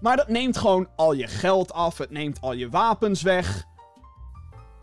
maar 0.00 0.16
dat 0.16 0.28
neemt 0.28 0.56
gewoon 0.56 0.88
al 0.96 1.12
je 1.12 1.26
geld 1.26 1.72
af, 1.72 1.98
het 1.98 2.10
neemt 2.10 2.40
al 2.40 2.52
je 2.52 2.68
wapens 2.68 3.22
weg. 3.22 3.64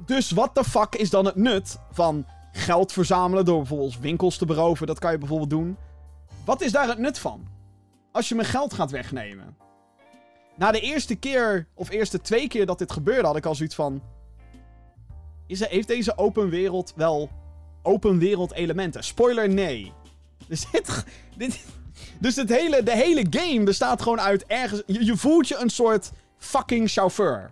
Dus 0.05 0.31
wat 0.31 0.55
de 0.55 0.63
fuck 0.63 0.95
is 0.95 1.09
dan 1.09 1.25
het 1.25 1.35
nut 1.35 1.79
van 1.91 2.25
geld 2.51 2.91
verzamelen 2.91 3.45
door 3.45 3.57
bijvoorbeeld 3.57 3.99
winkels 3.99 4.37
te 4.37 4.45
beroven? 4.45 4.87
Dat 4.87 4.99
kan 4.99 5.11
je 5.11 5.17
bijvoorbeeld 5.17 5.49
doen. 5.49 5.77
Wat 6.45 6.61
is 6.61 6.71
daar 6.71 6.87
het 6.87 6.97
nut 6.97 7.19
van? 7.19 7.47
Als 8.11 8.29
je 8.29 8.35
mijn 8.35 8.47
geld 8.47 8.73
gaat 8.73 8.91
wegnemen. 8.91 9.57
Na 10.55 10.71
de 10.71 10.79
eerste 10.79 11.15
keer, 11.15 11.67
of 11.73 11.89
eerste 11.89 12.21
twee 12.21 12.47
keer 12.47 12.65
dat 12.65 12.77
dit 12.77 12.91
gebeurde, 12.91 13.27
had 13.27 13.35
ik 13.35 13.45
al 13.45 13.55
zoiets 13.55 13.75
van. 13.75 14.01
Is 15.47 15.61
er, 15.61 15.67
heeft 15.69 15.87
deze 15.87 16.17
open 16.17 16.49
wereld 16.49 16.93
wel 16.95 17.29
open 17.89 18.19
wereld 18.19 18.53
elementen? 18.53 19.03
Spoiler, 19.03 19.49
nee. 19.49 19.91
Dus 20.47 20.65
dit, 21.37 21.65
dus 22.19 22.35
het 22.35 22.49
hele, 22.49 22.83
de 22.83 22.95
hele 22.95 23.25
game 23.29 23.63
bestaat 23.63 24.01
gewoon 24.01 24.19
uit 24.19 24.45
ergens... 24.45 24.83
Je, 24.85 25.17
voelt 25.17 25.47
je 25.47 25.57
een 25.57 25.69
soort 25.69 26.11
fucking 26.37 26.89
chauffeur. 26.89 27.51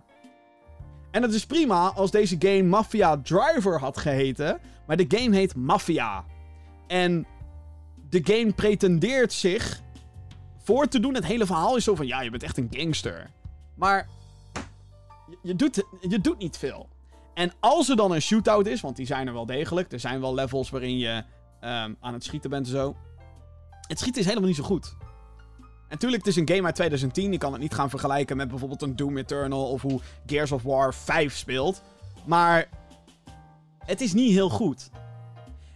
En 1.10 1.22
het 1.22 1.34
is 1.34 1.46
prima 1.46 1.92
als 1.94 2.10
deze 2.10 2.36
game 2.38 2.62
Mafia 2.62 3.20
Driver 3.22 3.80
had 3.80 3.98
geheten. 3.98 4.60
Maar 4.86 4.96
de 4.96 5.04
game 5.08 5.36
heet 5.36 5.56
Mafia. 5.56 6.24
En 6.86 7.26
de 8.08 8.20
game 8.24 8.52
pretendeert 8.52 9.32
zich 9.32 9.82
voor 10.62 10.88
te 10.88 11.00
doen. 11.00 11.14
Het 11.14 11.26
hele 11.26 11.46
verhaal 11.46 11.76
is 11.76 11.84
zo 11.84 11.94
van... 11.94 12.06
Ja, 12.06 12.20
je 12.20 12.30
bent 12.30 12.42
echt 12.42 12.56
een 12.56 12.68
gangster. 12.70 13.30
Maar 13.74 14.08
je 15.42 15.54
doet, 15.56 15.84
je 16.00 16.20
doet 16.20 16.38
niet 16.38 16.56
veel. 16.56 16.88
En 17.38 17.52
als 17.60 17.88
er 17.88 17.96
dan 17.96 18.12
een 18.12 18.22
shootout 18.22 18.66
is, 18.66 18.80
want 18.80 18.96
die 18.96 19.06
zijn 19.06 19.26
er 19.26 19.32
wel 19.32 19.46
degelijk. 19.46 19.92
Er 19.92 20.00
zijn 20.00 20.20
wel 20.20 20.34
levels 20.34 20.70
waarin 20.70 20.98
je 20.98 21.24
um, 21.60 21.96
aan 22.00 22.12
het 22.12 22.24
schieten 22.24 22.50
bent 22.50 22.66
en 22.66 22.72
zo. 22.72 22.96
Het 23.80 23.98
schieten 23.98 24.20
is 24.20 24.26
helemaal 24.26 24.48
niet 24.48 24.58
zo 24.58 24.64
goed. 24.64 24.96
Natuurlijk, 25.88 26.24
het 26.24 26.36
is 26.36 26.40
een 26.40 26.48
game 26.48 26.66
uit 26.66 26.74
2010. 26.74 27.32
Je 27.32 27.38
kan 27.38 27.52
het 27.52 27.60
niet 27.60 27.74
gaan 27.74 27.90
vergelijken 27.90 28.36
met 28.36 28.48
bijvoorbeeld 28.48 28.82
een 28.82 28.96
Doom 28.96 29.18
Eternal 29.18 29.70
of 29.70 29.82
hoe 29.82 30.00
Gears 30.26 30.52
of 30.52 30.62
War 30.62 30.94
5 30.94 31.36
speelt. 31.36 31.82
Maar 32.26 32.68
het 33.78 34.00
is 34.00 34.12
niet 34.12 34.32
heel 34.32 34.50
goed. 34.50 34.90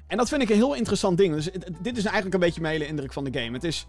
En 0.07 0.17
dat 0.17 0.29
vind 0.29 0.43
ik 0.43 0.49
een 0.49 0.57
heel 0.57 0.75
interessant 0.75 1.19
ding. 1.19 1.35
Dus 1.35 1.51
dit 1.81 1.97
is 1.97 2.05
eigenlijk 2.05 2.35
een 2.35 2.41
beetje 2.41 2.61
mijn 2.61 2.73
hele 2.73 2.87
indruk 2.87 3.13
van 3.13 3.25
de 3.25 3.41
game. 3.41 3.53
Het 3.53 3.65
is, 3.65 3.87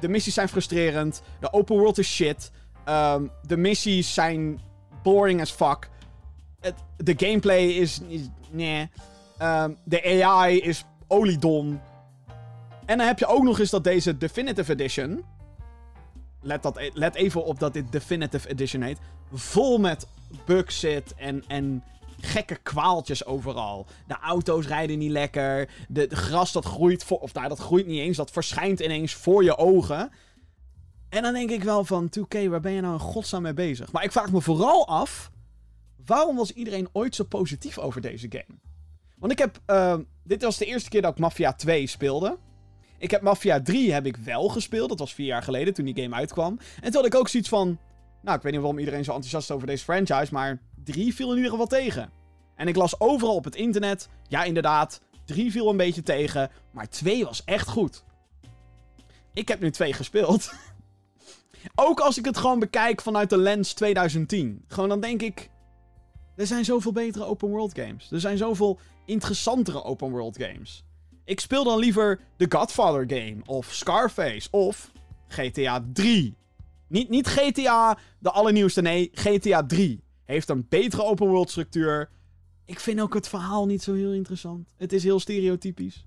de 0.00 0.08
missies 0.08 0.34
zijn 0.34 0.48
frustrerend. 0.48 1.22
De 1.40 1.52
open 1.52 1.76
world 1.76 1.98
is 1.98 2.14
shit. 2.14 2.50
Um, 2.88 3.30
de 3.46 3.56
missies 3.56 4.14
zijn 4.14 4.60
boring 5.02 5.40
as 5.40 5.50
fuck. 5.50 5.90
Het, 6.62 6.74
de 6.96 7.14
gameplay 7.16 7.64
is... 7.64 8.00
is 8.08 8.20
nee. 8.50 8.90
Um, 9.42 9.76
de 9.84 10.24
AI 10.24 10.60
is 10.60 10.84
oliedom. 11.06 11.80
En 12.86 12.98
dan 12.98 13.06
heb 13.06 13.18
je 13.18 13.26
ook 13.26 13.42
nog 13.42 13.58
eens 13.58 13.70
dat 13.70 13.84
deze 13.84 14.18
Definitive 14.18 14.72
Edition. 14.72 15.24
Let, 16.40 16.62
dat, 16.62 16.76
e- 16.76 16.90
let 16.94 17.14
even 17.14 17.44
op 17.44 17.58
dat 17.58 17.72
dit 17.72 17.92
Definitive 17.92 18.48
Edition 18.48 18.82
heet. 18.82 18.98
Vol 19.32 19.78
met 19.78 20.06
bugs 20.44 20.80
zit 20.80 21.14
en, 21.14 21.44
en 21.48 21.84
gekke 22.20 22.56
kwaaltjes 22.56 23.24
overal. 23.24 23.86
De 24.06 24.16
auto's 24.20 24.66
rijden 24.66 24.98
niet 24.98 25.10
lekker. 25.10 25.68
De, 25.88 26.06
gras 26.10 26.52
dat 26.52 26.64
groeit, 26.64 27.04
voor, 27.04 27.18
of 27.18 27.34
nou, 27.34 27.48
dat 27.48 27.58
groeit 27.58 27.86
niet 27.86 28.00
eens. 28.00 28.16
Dat 28.16 28.30
verschijnt 28.30 28.80
ineens 28.80 29.14
voor 29.14 29.44
je 29.44 29.56
ogen. 29.56 30.10
En 31.08 31.22
dan 31.22 31.32
denk 31.32 31.50
ik 31.50 31.62
wel 31.62 31.84
van, 31.84 32.10
2K, 32.18 32.48
waar 32.48 32.60
ben 32.60 32.72
je 32.72 32.80
nou 32.80 32.92
in 32.92 33.00
godsnaam 33.00 33.42
mee 33.42 33.54
bezig? 33.54 33.92
Maar 33.92 34.04
ik 34.04 34.12
vraag 34.12 34.32
me 34.32 34.40
vooral 34.40 34.86
af, 34.88 35.30
waarom 36.06 36.36
was 36.36 36.52
iedereen 36.52 36.88
ooit 36.92 37.14
zo 37.14 37.24
positief 37.24 37.78
over 37.78 38.00
deze 38.00 38.26
game? 38.30 38.58
Want 39.16 39.32
ik 39.32 39.38
heb, 39.38 39.60
uh, 39.66 39.96
dit 40.24 40.42
was 40.42 40.58
de 40.58 40.66
eerste 40.66 40.88
keer 40.88 41.02
dat 41.02 41.12
ik 41.12 41.18
Mafia 41.18 41.52
2 41.52 41.86
speelde. 41.86 42.38
Ik 42.98 43.10
heb 43.10 43.22
Mafia 43.22 43.62
3 43.62 43.92
heb 43.92 44.06
ik 44.06 44.16
wel 44.16 44.48
gespeeld. 44.48 44.88
Dat 44.88 44.98
was 44.98 45.14
vier 45.14 45.26
jaar 45.26 45.42
geleden 45.42 45.74
toen 45.74 45.84
die 45.84 46.02
game 46.02 46.14
uitkwam. 46.14 46.58
En 46.80 46.82
toen 46.82 46.94
had 46.94 47.06
ik 47.06 47.14
ook 47.14 47.28
zoiets 47.28 47.48
van... 47.48 47.78
Nou, 48.22 48.36
ik 48.36 48.42
weet 48.42 48.52
niet 48.52 48.60
waarom 48.60 48.78
iedereen 48.78 49.04
zo 49.04 49.10
enthousiast 49.10 49.50
is 49.50 49.54
over 49.54 49.66
deze 49.66 49.84
franchise, 49.84 50.32
maar 50.32 50.60
3 50.84 51.14
viel 51.14 51.30
in 51.30 51.36
ieder 51.36 51.50
geval 51.50 51.66
tegen. 51.66 52.10
En 52.54 52.68
ik 52.68 52.76
las 52.76 53.00
overal 53.00 53.34
op 53.34 53.44
het 53.44 53.54
internet... 53.54 54.08
Ja, 54.28 54.44
inderdaad, 54.44 55.00
3 55.24 55.50
viel 55.50 55.70
een 55.70 55.76
beetje 55.76 56.02
tegen, 56.02 56.50
maar 56.70 56.88
2 56.88 57.24
was 57.24 57.44
echt 57.44 57.68
goed. 57.68 58.04
Ik 59.32 59.48
heb 59.48 59.60
nu 59.60 59.70
2 59.70 59.92
gespeeld. 59.92 60.52
ook 61.74 62.00
als 62.00 62.18
ik 62.18 62.24
het 62.24 62.36
gewoon 62.36 62.58
bekijk 62.58 63.02
vanuit 63.02 63.30
de 63.30 63.38
lens 63.38 63.72
2010. 63.72 64.64
Gewoon 64.68 64.88
dan 64.88 65.00
denk 65.00 65.22
ik... 65.22 65.50
Er 66.36 66.46
zijn 66.46 66.64
zoveel 66.64 66.92
betere 66.92 67.24
open 67.24 67.48
world 67.48 67.78
games. 67.78 68.10
Er 68.10 68.20
zijn 68.20 68.36
zoveel 68.36 68.78
interessantere 69.04 69.82
open 69.84 70.10
world 70.10 70.36
games. 70.42 70.84
Ik 71.24 71.40
speel 71.40 71.64
dan 71.64 71.78
liever 71.78 72.20
de 72.36 72.46
Godfather 72.48 73.18
game. 73.18 73.36
Of 73.44 73.72
Scarface. 73.72 74.48
Of 74.50 74.92
GTA 75.28 75.84
3. 75.92 76.36
Niet, 76.88 77.08
niet 77.08 77.26
GTA 77.26 77.98
de 78.18 78.30
allernieuwste, 78.30 78.82
nee. 78.82 79.10
GTA 79.12 79.66
3. 79.66 80.02
Heeft 80.24 80.48
een 80.48 80.66
betere 80.68 81.04
open 81.04 81.26
world 81.26 81.50
structuur. 81.50 82.10
Ik 82.64 82.80
vind 82.80 83.00
ook 83.00 83.14
het 83.14 83.28
verhaal 83.28 83.66
niet 83.66 83.82
zo 83.82 83.94
heel 83.94 84.12
interessant. 84.12 84.74
Het 84.76 84.92
is 84.92 85.02
heel 85.02 85.20
stereotypisch. 85.20 86.06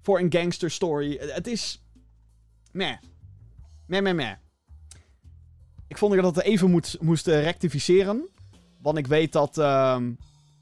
Voor 0.00 0.18
een 0.18 0.32
gangster 0.32 0.70
story. 0.70 1.16
Het 1.20 1.46
is... 1.46 1.82
Meh. 2.72 2.96
Meh, 3.86 4.02
meh, 4.02 4.14
meh. 4.14 4.32
Ik 5.88 5.98
vond 5.98 6.14
dat 6.14 6.36
het 6.36 6.44
even 6.44 6.70
moet, 6.70 6.96
moest 7.00 7.26
rectificeren. 7.26 8.28
Want 8.84 8.98
ik 8.98 9.06
weet 9.06 9.32
dat... 9.32 9.56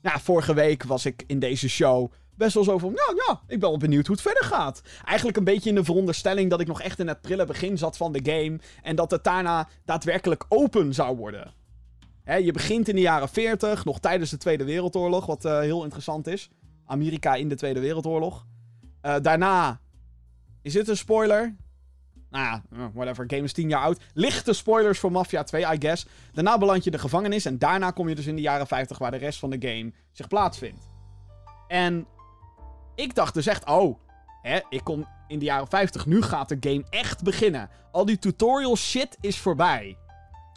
Nou, 0.02 0.20
vorige 0.20 0.54
week 0.54 0.82
was 0.82 1.06
ik 1.06 1.24
in 1.26 1.38
deze 1.38 1.68
show 1.68 2.12
best 2.34 2.54
wel 2.54 2.64
zo 2.64 2.78
van, 2.78 2.92
ja, 2.92 3.14
ja, 3.26 3.40
ik 3.46 3.60
ben 3.60 3.68
wel 3.68 3.78
benieuwd 3.78 4.06
hoe 4.06 4.16
het 4.16 4.24
verder 4.24 4.44
gaat. 4.44 4.82
Eigenlijk 5.04 5.36
een 5.36 5.44
beetje 5.44 5.68
in 5.68 5.74
de 5.74 5.84
veronderstelling 5.84 6.50
dat 6.50 6.60
ik 6.60 6.66
nog 6.66 6.82
echt 6.82 6.98
in 6.98 7.08
het 7.08 7.20
prille 7.20 7.44
begin 7.44 7.78
zat 7.78 7.96
van 7.96 8.12
de 8.12 8.20
game. 8.22 8.58
En 8.82 8.96
dat 8.96 9.10
het 9.10 9.24
daarna 9.24 9.68
daadwerkelijk 9.84 10.44
open 10.48 10.94
zou 10.94 11.16
worden. 11.16 11.54
Je 12.24 12.52
begint 12.52 12.88
in 12.88 12.94
de 12.94 13.00
jaren 13.00 13.28
40, 13.28 13.84
nog 13.84 14.00
tijdens 14.00 14.30
de 14.30 14.36
Tweede 14.36 14.64
Wereldoorlog, 14.64 15.26
wat 15.26 15.44
uh, 15.44 15.58
heel 15.58 15.82
interessant 15.82 16.26
is. 16.26 16.50
Amerika 16.86 17.34
in 17.34 17.48
de 17.48 17.54
Tweede 17.54 17.80
Wereldoorlog. 17.80 18.46
Uh, 19.02 19.16
daarna, 19.22 19.80
is 20.62 20.72
dit 20.72 20.88
een 20.88 20.96
spoiler? 20.96 21.56
Nou 22.32 22.44
ja, 22.44 22.62
eh, 22.72 22.84
whatever, 22.94 23.24
game 23.26 23.42
is 23.42 23.52
10 23.52 23.68
jaar 23.68 23.82
oud. 23.82 24.00
Lichte 24.14 24.52
spoilers 24.52 24.98
voor 24.98 25.12
Mafia 25.12 25.42
2, 25.42 25.62
I 25.62 25.76
guess. 25.78 26.06
Daarna 26.32 26.58
beland 26.58 26.84
je 26.84 26.90
de 26.90 26.98
gevangenis 26.98 27.44
en 27.44 27.58
daarna 27.58 27.90
kom 27.90 28.08
je 28.08 28.14
dus 28.14 28.26
in 28.26 28.36
de 28.36 28.42
jaren 28.42 28.66
50 28.66 28.98
waar 28.98 29.10
de 29.10 29.16
rest 29.16 29.38
van 29.38 29.50
de 29.50 29.68
game 29.68 29.92
zich 30.12 30.28
plaatsvindt. 30.28 30.88
En 31.68 32.06
ik 32.94 33.14
dacht 33.14 33.34
dus 33.34 33.46
echt, 33.46 33.66
oh, 33.66 33.98
hè, 34.42 34.60
ik 34.68 34.84
kom 34.84 35.08
in 35.28 35.38
de 35.38 35.44
jaren 35.44 35.68
50, 35.68 36.06
nu 36.06 36.22
gaat 36.22 36.48
de 36.48 36.56
game 36.60 36.84
echt 36.90 37.22
beginnen. 37.22 37.70
Al 37.90 38.04
die 38.04 38.18
tutorial 38.18 38.76
shit 38.76 39.16
is 39.20 39.38
voorbij. 39.38 39.96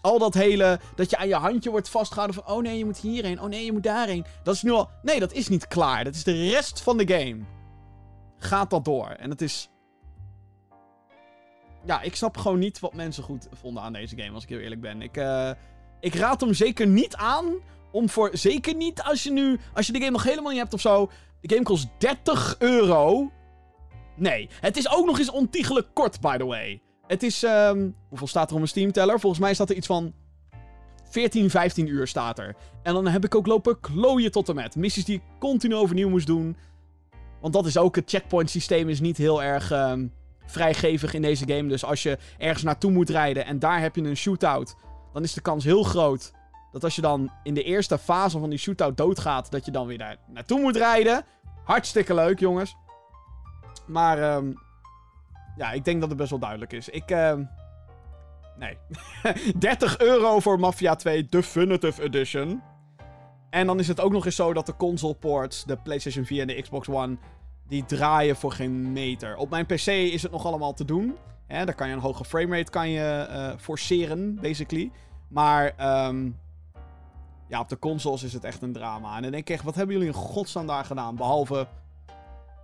Al 0.02 0.20
dat 0.20 0.34
hele, 0.34 0.80
dat 0.96 1.10
je 1.10 1.18
aan 1.18 1.28
je 1.28 1.36
handje 1.36 1.70
wordt 1.70 1.90
vastgehouden 1.90 2.44
van, 2.44 2.56
oh 2.56 2.62
nee, 2.62 2.78
je 2.78 2.86
moet 2.86 2.98
hierheen, 2.98 3.42
oh 3.42 3.50
nee, 3.50 3.66
je 3.66 3.72
moet 3.72 3.84
daarheen. 3.84 4.26
Dat 4.44 4.56
is 4.56 4.62
nu 4.62 4.72
al, 4.72 4.90
nee, 5.02 5.20
dat 5.20 5.34
is 5.34 5.48
niet 5.48 5.68
klaar. 5.68 6.04
Dat 6.04 6.16
is 6.16 6.24
de 6.24 6.50
rest 6.50 6.82
van 6.82 6.98
de 6.98 7.08
game. 7.08 7.38
Gaat 8.38 8.70
dat 8.70 8.86
door. 8.86 9.08
En 9.08 9.30
het 9.30 9.42
is... 9.42 9.70
Ja, 11.86 12.02
ik 12.02 12.16
snap 12.16 12.38
gewoon 12.38 12.60
niet 12.60 12.80
wat 12.80 12.94
mensen 12.94 13.24
goed 13.24 13.48
vonden 13.54 13.84
aan 13.84 13.94
deze 13.94 14.18
game, 14.18 14.34
als 14.34 14.44
ik 14.44 14.50
heel 14.50 14.60
eerlijk 14.60 14.82
ben. 14.82 15.02
Ik, 15.02 15.18
uh, 15.18 15.52
ik 16.00 16.16
raad 16.16 16.42
hem 16.42 16.54
zeker 16.54 16.88
niet 16.88 17.16
aan 17.16 17.46
om 17.92 18.10
voor, 18.10 18.30
zeker 18.34 18.76
niet 18.76 19.02
als 19.02 19.24
je 19.24 19.32
nu, 19.32 19.60
als 19.74 19.86
je 19.86 19.92
de 19.92 20.00
game 20.00 20.12
nog 20.12 20.24
helemaal 20.24 20.52
niet 20.52 20.60
hebt 20.60 20.74
of 20.74 20.82
zo, 20.82 21.12
de 21.42 21.54
game 21.54 21.64
kost 21.64 21.88
30 21.98 22.56
euro. 22.60 23.32
Nee, 24.16 24.50
het 24.62 24.78
is 24.78 24.90
ook 24.90 25.06
nog 25.06 25.20
eens 25.20 25.32
ontiegelijk 25.32 25.88
kort, 25.94 26.22
by 26.22 26.38
the 26.38 26.46
way. 26.46 26.82
Het 27.08 27.24
is, 27.24 27.44
um, 27.44 27.96
hoeveel 28.10 28.28
staat 28.28 28.46
er 28.46 28.52
op 28.52 28.58
mijn 28.58 28.70
Steam-teller? 28.70 29.20
Volgens 29.20 29.42
mij 29.42 29.54
staat 29.54 29.70
er 29.70 29.76
iets 29.76 29.88
van 29.88 30.14
14, 31.10 31.50
15 31.50 31.88
uur 31.88 32.08
staat 32.08 32.40
er. 32.40 32.56
En 32.84 32.94
dan 32.94 33.08
heb 33.08 33.26
ik 33.26 33.36
ook 33.36 33.48
lopen 33.48 33.80
klooien 33.80 34.32
tot 34.32 34.50
en 34.50 34.56
met. 34.56 34.76
Missies 34.76 35.06
die 35.06 35.16
ik 35.16 35.22
continu 35.40 35.76
overnieuw 35.76 36.10
moest 36.10 36.28
doen. 36.28 36.58
Want 37.42 37.54
dat 37.54 37.66
is 37.66 37.78
ook, 37.78 37.96
het 37.96 38.10
checkpoint 38.10 38.50
systeem 38.50 38.90
is 38.90 39.00
niet 39.00 39.18
heel 39.18 39.44
erg 39.44 39.72
um, 39.72 40.14
vrijgevig 40.46 41.14
in 41.14 41.22
deze 41.22 41.48
game. 41.48 41.68
Dus 41.68 41.86
als 41.86 42.04
je 42.04 42.18
ergens 42.38 42.64
naartoe 42.64 42.92
moet 42.92 43.10
rijden 43.10 43.46
en 43.46 43.60
daar 43.60 43.82
heb 43.82 43.96
je 43.96 44.02
een 44.02 44.18
shootout, 44.18 44.76
dan 45.14 45.24
is 45.24 45.34
de 45.34 45.42
kans 45.42 45.64
heel 45.64 45.84
groot 45.84 46.32
dat 46.76 46.84
als 46.84 46.96
je 46.96 47.02
dan 47.02 47.32
in 47.44 47.54
de 47.54 47.64
eerste 47.64 47.98
fase 47.98 48.40
van 48.40 48.50
die 48.50 48.60
shootout 48.60 48.98
doodgaat, 48.98 49.52
dat 49.52 49.66
je 49.66 49.72
dan 49.72 49.88
weer 49.88 49.98
daar 49.98 50.18
naartoe 50.28 50.60
moet 50.60 50.76
rijden. 50.76 51.26
Hartstikke 51.64 52.14
leuk, 52.14 52.40
jongens. 52.40 52.76
Maar, 53.86 54.36
um, 54.36 54.54
ja, 55.58 55.72
ik 55.72 55.86
denk 55.86 56.00
dat 56.00 56.10
het 56.10 56.18
best 56.18 56.30
wel 56.30 56.40
duidelijk 56.40 56.74
is. 56.74 56.90
Ik, 56.90 57.10
um, 57.10 57.50
nee. 58.58 58.78
30 59.60 60.00
euro 60.00 60.40
voor 60.40 60.60
Mafia 60.60 60.96
2 60.96 61.26
Definitive 61.26 62.04
Edition. 62.04 62.62
En 63.50 63.68
dan 63.68 63.80
is 63.80 63.88
het 63.88 64.00
ook 64.00 64.12
nog 64.12 64.26
eens 64.26 64.36
zo 64.36 64.54
dat 64.54 64.66
de 64.66 64.76
console 64.76 65.16
ports, 65.16 65.64
de 65.64 65.78
PlayStation 65.78 66.26
4 66.26 66.42
en 66.42 66.48
de 66.48 66.62
Xbox 66.62 66.90
One, 66.90 67.18
die 67.68 67.86
draaien 67.86 68.36
voor 68.36 68.52
geen 68.52 68.92
meter. 68.92 69.36
Op 69.36 69.50
mijn 69.50 69.66
PC 69.66 69.88
is 69.88 70.22
het 70.24 70.32
nog 70.32 70.46
allemaal 70.46 70.74
te 70.74 70.86
doen. 70.86 71.16
Hè, 71.48 71.66
daar 71.66 71.76
kan 71.76 71.88
je 71.88 71.94
een 71.94 72.00
hoge 72.00 72.26
framerate 72.26 72.72
kan 72.72 72.90
je, 72.90 73.28
uh, 73.30 73.60
forceren, 73.60 74.36
basically. 74.42 74.92
Maar 75.28 75.74
um, 76.08 76.40
ja, 77.48 77.60
op 77.60 77.70
de 77.70 77.80
consoles 77.80 78.24
is 78.24 78.34
het 78.34 78.44
echt 78.44 78.62
een 78.62 78.74
drama. 78.74 79.16
En 79.16 79.22
dan 79.22 79.32
denk 79.32 79.48
ik 79.48 79.56
echt, 79.56 79.64
wat 79.64 79.76
hebben 79.76 79.96
jullie 79.96 80.12
in 80.12 80.20
godsnaam 80.20 80.68
daar 80.68 80.86
gedaan? 80.86 81.16
Behalve 81.16 81.68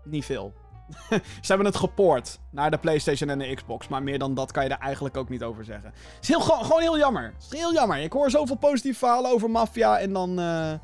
niet 0.04 0.26
veel. 0.26 0.54
Ze 1.42 1.48
hebben 1.48 1.66
het 1.66 1.76
gepoord 1.76 2.40
naar 2.50 2.72
de 2.72 2.78
PlayStation 2.78 3.30
en 3.30 3.40
de 3.40 3.54
Xbox. 3.54 3.88
Maar 3.88 4.04
meer 4.04 4.20
dan 4.20 4.34
dat 4.34 4.52
kan 4.52 4.64
je 4.64 4.70
er 4.70 4.80
eigenlijk 4.80 5.18
ook 5.18 5.30
niet 5.30 5.44
over 5.44 5.66
zeggen. 5.66 5.94
Het 5.96 6.22
is 6.22 6.28
heel, 6.28 6.40
gewoon 6.40 6.82
heel 6.82 6.98
jammer. 6.98 7.24
Het 7.24 7.44
is 7.52 7.60
heel 7.60 7.74
jammer. 7.74 7.98
Ik 7.98 8.14
hoor 8.14 8.30
zoveel 8.30 8.58
positieve 8.58 9.00
verhalen 9.00 9.32
over 9.32 9.50
Mafia. 9.50 10.00
En 10.00 10.14
dan. 10.14 10.30
Uh, 10.30 10.36
nou 10.36 10.80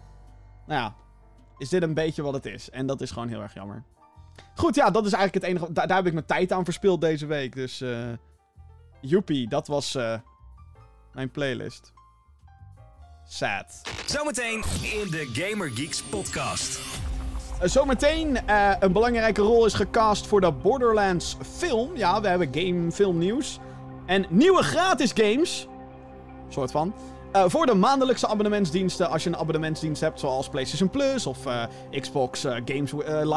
ja. 0.67 0.95
Is 1.57 1.69
dit 1.69 1.83
een 1.83 1.93
beetje 1.93 2.21
wat 2.21 2.33
het 2.33 2.45
is. 2.45 2.69
En 2.69 2.85
dat 2.85 3.01
is 3.01 3.11
gewoon 3.11 3.27
heel 3.27 3.41
erg 3.41 3.53
jammer. 3.53 3.83
Goed, 4.55 4.75
ja, 4.75 4.89
dat 4.89 5.05
is 5.05 5.13
eigenlijk 5.13 5.45
het 5.45 5.53
enige. 5.53 5.73
Daar, 5.73 5.87
daar 5.87 5.97
heb 5.97 6.05
ik 6.05 6.13
mijn 6.13 6.25
tijd 6.25 6.51
aan 6.51 6.63
verspild 6.63 7.01
deze 7.01 7.25
week. 7.25 7.55
Dus. 7.55 7.81
Uh, 7.81 8.07
joepie, 9.01 9.49
dat 9.49 9.67
was. 9.67 9.95
Uh, 9.95 10.13
mijn 11.13 11.31
playlist. 11.31 11.93
Sad. 13.27 13.81
Zometeen 14.05 14.63
in 14.81 15.11
de 15.11 15.29
Gamer 15.33 15.69
Geeks 15.69 16.03
podcast. 16.03 16.79
Uh, 17.61 17.67
zometeen 17.69 18.37
uh, 18.49 18.73
een 18.79 18.91
belangrijke 18.91 19.41
rol 19.41 19.65
is 19.65 19.73
gecast 19.73 20.27
voor 20.27 20.41
de 20.41 20.51
Borderlands 20.51 21.37
film. 21.57 21.95
Ja, 21.95 22.21
we 22.21 22.27
hebben 22.27 22.49
game 22.51 22.91
film 22.91 23.17
nieuws. 23.17 23.59
En 24.05 24.25
nieuwe 24.29 24.63
gratis 24.63 25.11
games. 25.15 25.67
Soort 26.49 26.71
van. 26.71 26.93
Uh, 27.35 27.43
voor 27.47 27.65
de 27.65 27.73
maandelijkse 27.73 28.27
abonnementsdiensten, 28.27 29.09
als 29.09 29.23
je 29.23 29.29
een 29.29 29.37
abonnementsdienst 29.37 30.01
hebt, 30.01 30.19
zoals 30.19 30.49
PlayStation 30.49 30.89
Plus 30.89 31.25
of 31.25 31.45
uh, 31.45 31.63
Xbox 31.99 32.45
uh, 32.45 32.55
Games 32.65 32.91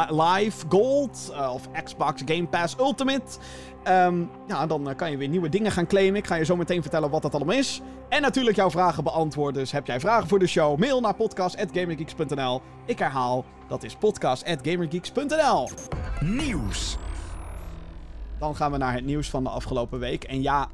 Live 0.08 0.66
Gold 0.68 1.32
of 1.52 1.68
Xbox 1.84 2.22
Game 2.24 2.46
Pass 2.46 2.76
Ultimate. 2.78 3.38
Um, 3.88 4.30
ja, 4.48 4.66
dan 4.66 4.94
kan 4.96 5.10
je 5.10 5.16
weer 5.16 5.28
nieuwe 5.28 5.48
dingen 5.48 5.72
gaan 5.72 5.86
claimen. 5.86 6.16
Ik 6.16 6.26
ga 6.26 6.34
je 6.34 6.44
zo 6.44 6.56
meteen 6.56 6.82
vertellen 6.82 7.10
wat 7.10 7.22
dat 7.22 7.34
allemaal 7.34 7.56
is. 7.56 7.80
En 8.08 8.22
natuurlijk 8.22 8.56
jouw 8.56 8.70
vragen 8.70 9.04
beantwoorden. 9.04 9.62
Dus 9.62 9.72
heb 9.72 9.86
jij 9.86 10.00
vragen 10.00 10.28
voor 10.28 10.38
de 10.38 10.46
show? 10.46 10.78
Mail 10.78 11.00
naar 11.00 11.14
podcast.gamergeeks.nl. 11.14 12.62
Ik 12.86 12.98
herhaal, 12.98 13.44
dat 13.68 13.82
is 13.82 13.94
podcast.gamergeeks.nl. 13.94 15.68
Nieuws. 16.20 16.96
Dan 18.38 18.56
gaan 18.56 18.72
we 18.72 18.78
naar 18.78 18.94
het 18.94 19.04
nieuws 19.04 19.30
van 19.30 19.44
de 19.44 19.50
afgelopen 19.50 19.98
week. 19.98 20.24
En 20.24 20.42
ja, 20.42 20.68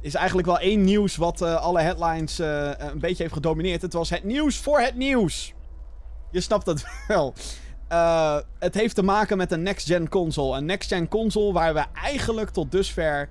is 0.00 0.14
eigenlijk 0.14 0.46
wel 0.46 0.58
één 0.58 0.84
nieuws 0.84 1.16
wat 1.16 1.42
uh, 1.42 1.54
alle 1.54 1.80
headlines 1.80 2.40
uh, 2.40 2.70
een 2.76 2.98
beetje 2.98 3.22
heeft 3.22 3.34
gedomineerd. 3.34 3.82
Het 3.82 3.92
was 3.92 4.10
het 4.10 4.24
nieuws 4.24 4.58
voor 4.58 4.80
het 4.80 4.94
nieuws. 4.94 5.54
Je 6.30 6.40
snapt 6.40 6.66
het 6.66 6.84
wel. 7.08 7.34
Het 8.58 8.74
heeft 8.74 8.94
te 8.94 9.02
maken 9.02 9.36
met 9.36 9.52
een 9.52 9.62
next-gen 9.62 10.08
console. 10.08 10.56
Een 10.56 10.64
next-gen 10.64 11.08
console 11.08 11.52
waar 11.52 11.74
we 11.74 11.84
eigenlijk 11.94 12.50
tot 12.50 12.72
dusver 12.72 13.28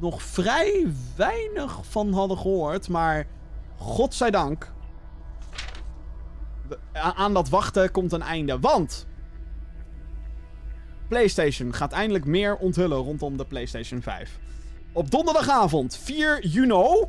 nog 0.00 0.22
vrij 0.22 0.86
weinig 1.16 1.80
van 1.82 2.12
hadden 2.12 2.38
gehoord. 2.38 2.88
Maar 2.88 3.26
godzijdank. 3.76 4.72
Aan 6.92 7.34
dat 7.34 7.48
wachten 7.48 7.90
komt 7.90 8.12
een 8.12 8.22
einde. 8.22 8.58
Want. 8.58 9.06
PlayStation 11.08 11.74
gaat 11.74 11.92
eindelijk 11.92 12.24
meer 12.24 12.56
onthullen 12.56 12.98
rondom 12.98 13.36
de 13.36 13.44
PlayStation 13.44 14.02
5. 14.02 14.38
Op 14.92 15.10
donderdagavond 15.10 15.96
4 15.96 16.46
juni 16.46 17.04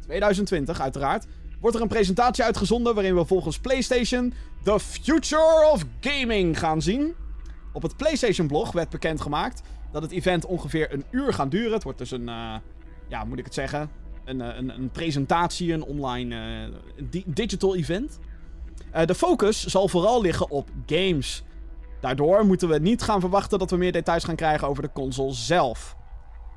2020 0.00 0.80
uiteraard 0.80 1.26
wordt 1.60 1.76
er 1.76 1.82
een 1.82 1.88
presentatie 1.88 2.44
uitgezonden 2.44 2.94
waarin 2.94 3.14
we 3.14 3.24
volgens 3.24 3.58
PlayStation 3.58 4.34
The 4.62 4.80
Future 4.80 5.70
of 5.72 5.84
Gaming 6.00 6.58
gaan 6.58 6.82
zien. 6.82 7.14
Op 7.72 7.82
het 7.82 7.96
PlayStation 7.96 8.46
blog 8.46 8.72
werd 8.72 8.90
bekendgemaakt 8.90 9.62
dat 9.92 10.02
het 10.02 10.10
event 10.10 10.46
ongeveer 10.46 10.92
een 10.92 11.04
uur 11.10 11.32
gaat 11.32 11.50
duren. 11.50 11.72
Het 11.72 11.82
wordt 11.82 11.98
dus 11.98 12.10
een, 12.10 12.28
uh, 12.28 12.54
ja, 13.08 13.24
moet 13.24 13.38
ik 13.38 13.44
het 13.44 13.54
zeggen, 13.54 13.90
een, 14.24 14.40
uh, 14.40 14.56
een, 14.56 14.68
een 14.68 14.90
presentatie, 14.90 15.72
een 15.72 15.84
online 15.84 16.34
uh, 17.08 17.18
digital 17.26 17.76
event. 17.76 18.18
de 19.04 19.14
focus 19.14 19.66
zal 19.66 19.88
vooral 19.88 20.20
liggen 20.22 20.50
op 20.50 20.68
games. 20.86 21.42
Daardoor 22.00 22.46
moeten 22.46 22.68
we 22.68 22.78
niet 22.78 23.02
gaan 23.02 23.20
verwachten 23.20 23.58
dat 23.58 23.70
we 23.70 23.76
meer 23.76 23.92
details 23.92 24.24
gaan 24.24 24.36
krijgen 24.36 24.68
over 24.68 24.82
de 24.82 24.92
console 24.92 25.32
zelf. 25.32 25.95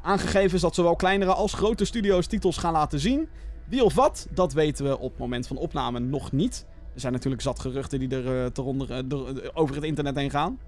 Aangegeven 0.10 0.56
is 0.56 0.62
dat 0.62 0.76
zowel 0.76 0.96
kleinere 0.96 1.34
als 1.34 1.54
grote 1.54 1.86
studio's 1.86 2.28
titels 2.28 2.58
gaan 2.58 2.74
laten 2.74 3.00
zien. 3.00 3.28
Wie 3.68 3.84
of 3.84 3.94
wat, 3.94 4.28
dat 4.32 4.54
weten 4.54 4.86
we 4.86 5.00
op 5.00 5.10
het 5.10 5.20
moment 5.20 5.48
van 5.48 5.58
opname 5.58 6.00
nog 6.00 6.32
niet. 6.32 6.66
Er 6.94 7.00
zijn 7.00 7.14
natuurlijk 7.14 7.42
zat 7.42 7.60
geruchten 7.60 8.00
die 8.00 8.10
er 8.10 8.52
uh, 8.60 9.50
over 9.54 9.76
het 9.76 9.84
internet 9.84 10.16
heen 10.16 10.30
gaan. 10.30 10.60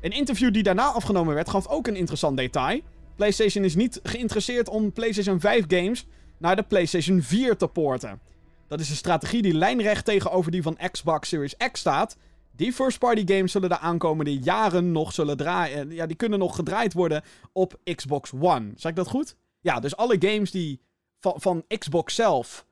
Een 0.00 0.10
interview 0.10 0.52
die 0.52 0.62
daarna 0.62 0.86
afgenomen 0.86 1.34
werd 1.34 1.50
gaf 1.50 1.66
ook 1.66 1.86
een 1.86 1.96
interessant 1.96 2.36
detail. 2.36 2.80
PlayStation 3.16 3.64
is 3.64 3.74
niet 3.74 4.00
geïnteresseerd 4.02 4.68
om 4.68 4.92
PlayStation 4.92 5.40
5 5.40 5.64
games 5.68 6.06
naar 6.38 6.56
de 6.56 6.62
PlayStation 6.62 7.22
4 7.22 7.56
te 7.56 7.66
porten. 7.68 8.20
Dat 8.68 8.80
is 8.80 8.90
een 8.90 8.96
strategie 8.96 9.42
die 9.42 9.54
lijnrecht 9.54 10.04
tegenover 10.04 10.50
die 10.50 10.62
van 10.62 10.78
Xbox 10.90 11.28
Series 11.28 11.56
X 11.72 11.80
staat. 11.80 12.16
Die 12.56 12.72
first-party 12.72 13.22
games 13.26 13.52
zullen 13.52 13.68
de 13.68 13.78
aankomende 13.78 14.38
jaren 14.38 14.92
nog 14.92 15.12
zullen 15.12 15.36
draaien. 15.36 15.90
Ja, 15.90 16.06
die 16.06 16.16
kunnen 16.16 16.38
nog 16.38 16.56
gedraaid 16.56 16.92
worden 16.92 17.22
op 17.52 17.78
Xbox 17.94 18.32
One. 18.32 18.72
Zeg 18.76 18.90
ik 18.90 18.96
dat 18.96 19.08
goed? 19.08 19.36
Ja, 19.60 19.80
dus 19.80 19.96
alle 19.96 20.16
games 20.18 20.50
die 20.50 20.80
van, 21.20 21.64
Xbox 21.78 22.14
zelf, 22.14 22.66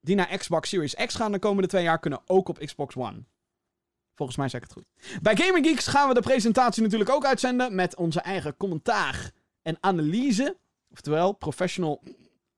die 0.00 0.14
naar 0.14 0.38
Xbox 0.38 0.68
Series 0.68 0.94
X 0.94 1.14
gaan 1.14 1.32
de 1.32 1.38
komende 1.38 1.68
twee 1.68 1.82
jaar, 1.82 1.98
kunnen 1.98 2.20
ook 2.26 2.48
op 2.48 2.58
Xbox 2.58 2.96
One. 2.96 3.24
Volgens 4.14 4.38
mij 4.38 4.48
zeg 4.48 4.60
ik 4.60 4.68
het 4.68 4.76
goed. 4.76 5.20
Bij 5.22 5.36
Gaming 5.36 5.66
Geeks 5.66 5.86
gaan 5.86 6.08
we 6.08 6.14
de 6.14 6.20
presentatie 6.20 6.82
natuurlijk 6.82 7.10
ook 7.10 7.24
uitzenden 7.24 7.74
met 7.74 7.96
onze 7.96 8.20
eigen 8.20 8.56
commentaar 8.56 9.30
en 9.62 9.76
analyse. 9.80 10.56
Oftewel, 10.90 11.32
professional 11.32 12.02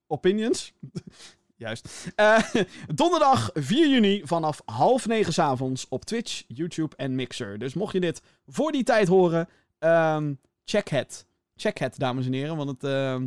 opinions. 0.07 0.73
Juist. 1.57 2.13
Uh, 2.17 2.39
donderdag 2.95 3.51
4 3.55 3.89
juni 3.89 4.21
vanaf 4.25 4.63
half 4.65 5.07
negen 5.07 5.45
avonds 5.45 5.89
op 5.89 6.05
Twitch, 6.05 6.43
YouTube 6.49 6.97
en 6.97 7.15
Mixer. 7.15 7.59
Dus 7.59 7.75
mocht 7.75 7.93
je 7.93 8.01
dit 8.01 8.23
voor 8.47 8.73
die 8.73 8.83
tijd 8.83 9.09
horen, 9.09 9.49
um, 9.79 10.41
check 10.65 10.89
het. 10.89 11.27
Check 11.55 11.79
het, 11.79 11.99
dames 11.99 12.27
en 12.27 12.33
heren. 12.33 12.57
Want 12.57 12.69
het, 12.69 12.85
uh, 12.85 13.21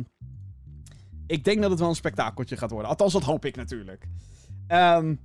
ik 1.26 1.44
denk 1.44 1.60
dat 1.60 1.70
het 1.70 1.78
wel 1.80 1.88
een 1.88 1.94
spektakeltje 1.94 2.56
gaat 2.56 2.70
worden. 2.70 2.90
Althans, 2.90 3.12
dat 3.12 3.22
hoop 3.22 3.44
ik 3.44 3.56
natuurlijk. 3.56 4.06
Um, 4.68 5.20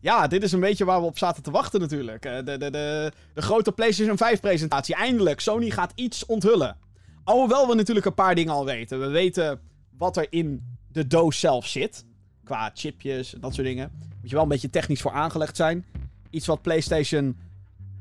ja, 0.00 0.26
dit 0.26 0.42
is 0.42 0.52
een 0.52 0.60
beetje 0.60 0.84
waar 0.84 1.00
we 1.00 1.06
op 1.06 1.18
zaten 1.18 1.42
te 1.42 1.50
wachten 1.50 1.80
natuurlijk. 1.80 2.26
Uh, 2.26 2.36
de, 2.36 2.42
de, 2.42 2.70
de, 2.70 3.12
de 3.34 3.42
grote 3.42 3.72
PlayStation 3.72 4.16
5 4.16 4.40
presentatie. 4.40 4.94
Eindelijk, 4.94 5.40
Sony 5.40 5.70
gaat 5.70 5.92
iets 5.94 6.26
onthullen. 6.26 6.76
Alhoewel 7.24 7.68
we 7.68 7.74
natuurlijk 7.74 8.06
een 8.06 8.14
paar 8.14 8.34
dingen 8.34 8.52
al 8.52 8.64
weten. 8.64 9.00
We 9.00 9.08
weten 9.08 9.60
wat 9.90 10.16
er 10.16 10.26
in 10.30 10.78
de 10.98 11.06
doos 11.06 11.40
zelf 11.40 11.66
zit. 11.66 12.04
Qua 12.44 12.70
chipjes 12.74 13.34
en 13.34 13.40
dat 13.40 13.54
soort 13.54 13.66
dingen. 13.66 13.90
Moet 14.20 14.28
je 14.28 14.34
wel 14.34 14.42
een 14.42 14.48
beetje 14.48 14.70
technisch 14.70 15.00
voor 15.00 15.12
aangelegd 15.12 15.56
zijn. 15.56 15.84
Iets 16.30 16.46
wat 16.46 16.62
PlayStation 16.62 17.36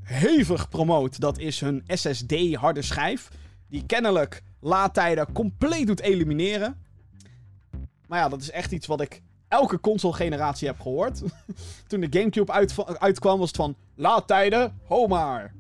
hevig 0.01 0.69
promoot, 0.69 1.19
dat 1.19 1.37
is 1.37 1.59
hun 1.59 1.83
SSD 1.87 2.55
harde 2.55 2.81
schijf. 2.81 3.29
Die 3.69 3.85
kennelijk 3.85 4.43
laadtijden 4.59 5.31
compleet 5.31 5.87
doet 5.87 5.99
elimineren. 5.99 6.77
Maar 8.07 8.19
ja, 8.19 8.29
dat 8.29 8.41
is 8.41 8.51
echt 8.51 8.71
iets 8.71 8.87
wat 8.87 9.01
ik 9.01 9.21
elke 9.47 9.79
console-generatie 9.79 10.67
heb 10.67 10.79
gehoord. 10.79 11.21
Toen 11.87 11.99
de 11.99 12.19
Gamecube 12.19 12.51
uit, 12.51 12.99
uitkwam, 12.99 13.39
was 13.39 13.47
het 13.47 13.57
van... 13.57 13.75
Laadtijden, 13.95 14.79
ho 14.83 15.07
maar. 15.07 15.53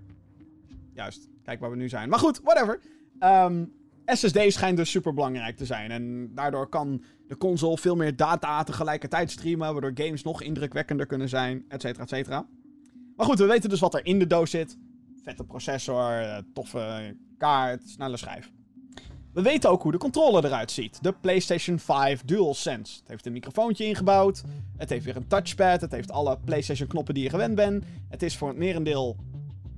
Juist, 0.93 1.29
kijk 1.43 1.59
waar 1.59 1.69
we 1.69 1.75
nu 1.75 1.89
zijn. 1.89 2.09
Maar 2.09 2.19
goed, 2.19 2.39
whatever. 2.43 2.79
Um, 3.19 3.76
SSD 4.15 4.39
schijnt 4.47 4.77
dus 4.77 4.91
super 4.91 5.13
belangrijk 5.13 5.57
te 5.57 5.65
zijn. 5.65 5.91
En 5.91 6.31
daardoor 6.35 6.67
kan 6.69 7.03
de 7.27 7.37
console 7.37 7.77
veel 7.77 7.95
meer 7.95 8.15
data 8.15 8.63
tegelijkertijd 8.63 9.31
streamen. 9.31 9.71
Waardoor 9.71 10.05
games 10.05 10.23
nog 10.23 10.41
indrukwekkender 10.41 11.05
kunnen 11.05 11.29
zijn, 11.29 11.65
et 11.67 11.81
cetera, 11.81 12.03
et 12.03 12.09
cetera. 12.09 12.47
Maar 13.15 13.25
goed, 13.25 13.39
we 13.39 13.45
weten 13.45 13.69
dus 13.69 13.79
wat 13.79 13.93
er 13.93 14.05
in 14.05 14.19
de 14.19 14.27
doos 14.27 14.49
zit. 14.49 14.77
Vette 15.23 15.43
processor, 15.43 16.21
eh, 16.21 16.37
toffe 16.53 17.15
kaart, 17.37 17.89
snelle 17.89 18.17
schijf. 18.17 18.51
We 19.33 19.41
weten 19.41 19.69
ook 19.69 19.81
hoe 19.81 19.91
de 19.91 19.97
controller 19.97 20.45
eruit 20.45 20.71
ziet. 20.71 21.03
De 21.03 21.13
PlayStation 21.13 21.79
5 21.79 22.21
DualSense. 22.25 22.99
Het 22.99 23.07
heeft 23.07 23.25
een 23.25 23.31
microfoontje 23.31 23.85
ingebouwd. 23.85 24.43
Het 24.77 24.89
heeft 24.89 25.05
weer 25.05 25.15
een 25.15 25.27
touchpad. 25.27 25.81
Het 25.81 25.91
heeft 25.91 26.11
alle 26.11 26.37
PlayStation 26.45 26.87
knoppen 26.87 27.13
die 27.13 27.23
je 27.23 27.29
gewend 27.29 27.55
bent. 27.55 27.85
Het 28.09 28.23
is 28.23 28.37
voor 28.37 28.47
het 28.47 28.57
merendeel 28.57 29.17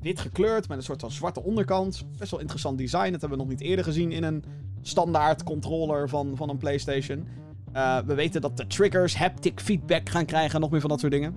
wit 0.02 0.20
gekleurd 0.20 0.68
met 0.68 0.78
een 0.78 0.84
soort 0.84 1.02
van 1.02 1.12
zwarte 1.12 1.44
onderkant. 1.44 2.06
Best 2.18 2.32
wel 2.32 2.40
interessant 2.40 2.78
design. 2.78 3.12
Dat 3.12 3.22
hebben 3.22 3.38
we 3.38 3.44
nog 3.44 3.48
niet 3.54 3.62
eerder 3.62 3.86
gezien 3.86 4.12
in 4.12 4.24
een 4.24 4.44
standaard 4.82 5.44
controller 5.44 6.10
van, 6.10 6.36
van 6.36 6.50
een 6.50 6.58
PlayStation. 6.58 7.28
Uh, 7.74 8.00
we 8.00 8.14
weten 8.14 8.42
dat 8.42 8.58
de 8.58 8.68
triggers 8.68 9.18
haptic 9.18 9.60
feedback 9.60 10.10
gaan 10.10 10.26
krijgen. 10.26 10.60
Nog 10.60 10.72
meer 10.72 10.82
van 10.82 10.90
dat 10.90 11.00
soort 11.00 11.12
dingen. 11.12 11.34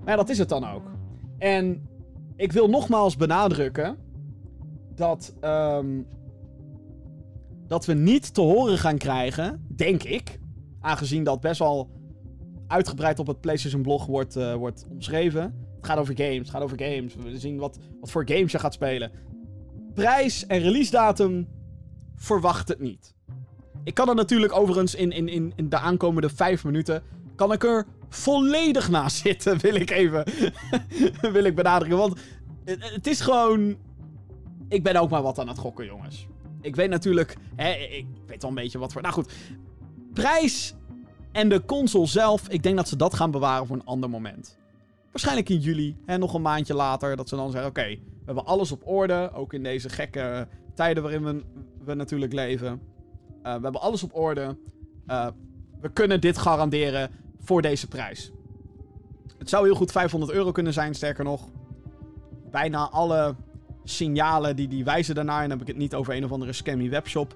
Maar 0.00 0.12
ja, 0.12 0.16
dat 0.16 0.28
is 0.28 0.38
het 0.38 0.48
dan 0.48 0.64
ook. 0.68 0.90
En 1.38 1.88
ik 2.36 2.52
wil 2.52 2.68
nogmaals 2.68 3.16
benadrukken 3.16 3.96
dat, 4.94 5.34
um, 5.40 6.06
dat 7.66 7.84
we 7.84 7.94
niet 7.94 8.34
te 8.34 8.40
horen 8.40 8.78
gaan 8.78 8.98
krijgen, 8.98 9.66
denk 9.76 10.02
ik, 10.02 10.38
aangezien 10.80 11.24
dat 11.24 11.40
best 11.40 11.58
wel 11.58 11.90
uitgebreid 12.66 13.18
op 13.18 13.26
het 13.26 13.40
PlayStation 13.40 13.82
blog 13.82 14.06
wordt, 14.06 14.36
uh, 14.36 14.54
wordt 14.54 14.86
omschreven, 14.90 15.63
het 15.84 15.92
gaat 15.92 16.02
over 16.02 16.16
games, 16.16 16.38
het 16.38 16.50
gaat 16.50 16.62
over 16.62 16.80
games. 16.80 17.14
We 17.14 17.38
zien 17.38 17.58
wat, 17.58 17.78
wat 18.00 18.10
voor 18.10 18.28
games 18.28 18.52
je 18.52 18.58
gaat 18.58 18.74
spelen. 18.74 19.10
Prijs 19.94 20.46
en 20.46 20.58
release 20.58 20.90
datum, 20.90 21.48
verwacht 22.16 22.68
het 22.68 22.80
niet. 22.80 23.14
Ik 23.84 23.94
kan 23.94 24.08
er 24.08 24.14
natuurlijk 24.14 24.52
overigens 24.52 24.94
in, 24.94 25.12
in, 25.12 25.28
in, 25.28 25.52
in 25.56 25.68
de 25.68 25.78
aankomende 25.78 26.28
vijf 26.28 26.64
minuten... 26.64 27.02
kan 27.34 27.52
ik 27.52 27.64
er 27.64 27.86
volledig 28.08 28.90
naast 28.90 29.16
zitten, 29.26 29.58
wil 29.58 29.74
ik 29.74 29.90
even 29.90 30.24
wil 31.32 31.44
ik 31.44 31.54
benadrukken. 31.54 31.98
Want 31.98 32.20
Het, 32.64 32.92
het 32.92 33.06
is 33.06 33.20
gewoon. 33.20 33.76
Ik 34.68 34.82
ben 34.82 34.96
ook 34.96 35.10
maar 35.10 35.22
wat 35.22 35.38
aan 35.38 35.48
het 35.48 35.58
gokken, 35.58 35.86
jongens. 35.86 36.26
Ik 36.60 36.76
weet 36.76 36.90
natuurlijk. 36.90 37.36
Hè, 37.56 37.72
ik 37.72 38.06
weet 38.26 38.42
wel 38.42 38.50
een 38.50 38.56
beetje 38.56 38.78
wat 38.78 38.92
voor. 38.92 39.02
Nou 39.02 39.14
goed. 39.14 39.32
Prijs 40.12 40.74
en 41.32 41.48
de 41.48 41.64
console 41.64 42.06
zelf. 42.06 42.48
Ik 42.48 42.62
denk 42.62 42.76
dat 42.76 42.88
ze 42.88 42.96
dat 42.96 43.14
gaan 43.14 43.30
bewaren 43.30 43.66
voor 43.66 43.76
een 43.76 43.84
ander 43.84 44.10
moment. 44.10 44.58
Waarschijnlijk 45.14 45.48
in 45.48 45.58
juli. 45.58 45.96
Hè, 46.06 46.18
nog 46.18 46.34
een 46.34 46.42
maandje 46.42 46.74
later. 46.74 47.16
Dat 47.16 47.28
ze 47.28 47.36
dan 47.36 47.50
zeggen: 47.50 47.70
Oké, 47.70 47.84
we 47.84 48.22
hebben 48.24 48.46
alles 48.46 48.72
op 48.72 48.86
orde. 48.86 49.30
Ook 49.34 49.52
in 49.52 49.62
deze 49.62 49.88
gekke 49.88 50.48
tijden 50.74 51.02
waarin 51.02 51.24
we, 51.24 51.42
we 51.84 51.94
natuurlijk 51.94 52.32
leven. 52.32 52.72
Uh, 52.72 53.42
we 53.42 53.48
hebben 53.62 53.80
alles 53.80 54.02
op 54.02 54.14
orde. 54.14 54.56
Uh, 55.06 55.26
we 55.80 55.90
kunnen 55.92 56.20
dit 56.20 56.38
garanderen 56.38 57.10
voor 57.40 57.62
deze 57.62 57.88
prijs. 57.88 58.32
Het 59.38 59.48
zou 59.48 59.64
heel 59.64 59.74
goed 59.74 59.92
500 59.92 60.32
euro 60.32 60.52
kunnen 60.52 60.72
zijn, 60.72 60.94
sterker 60.94 61.24
nog. 61.24 61.48
Bijna 62.50 62.88
alle 62.90 63.34
signalen 63.84 64.56
die, 64.56 64.68
die 64.68 64.84
wijzen 64.84 65.14
daarnaar. 65.14 65.42
En 65.42 65.48
dan 65.48 65.58
heb 65.58 65.68
ik 65.68 65.74
het 65.74 65.82
niet 65.82 65.94
over 65.94 66.14
een 66.14 66.24
of 66.24 66.32
andere 66.32 66.52
scammy 66.52 66.90
webshop. 66.90 67.34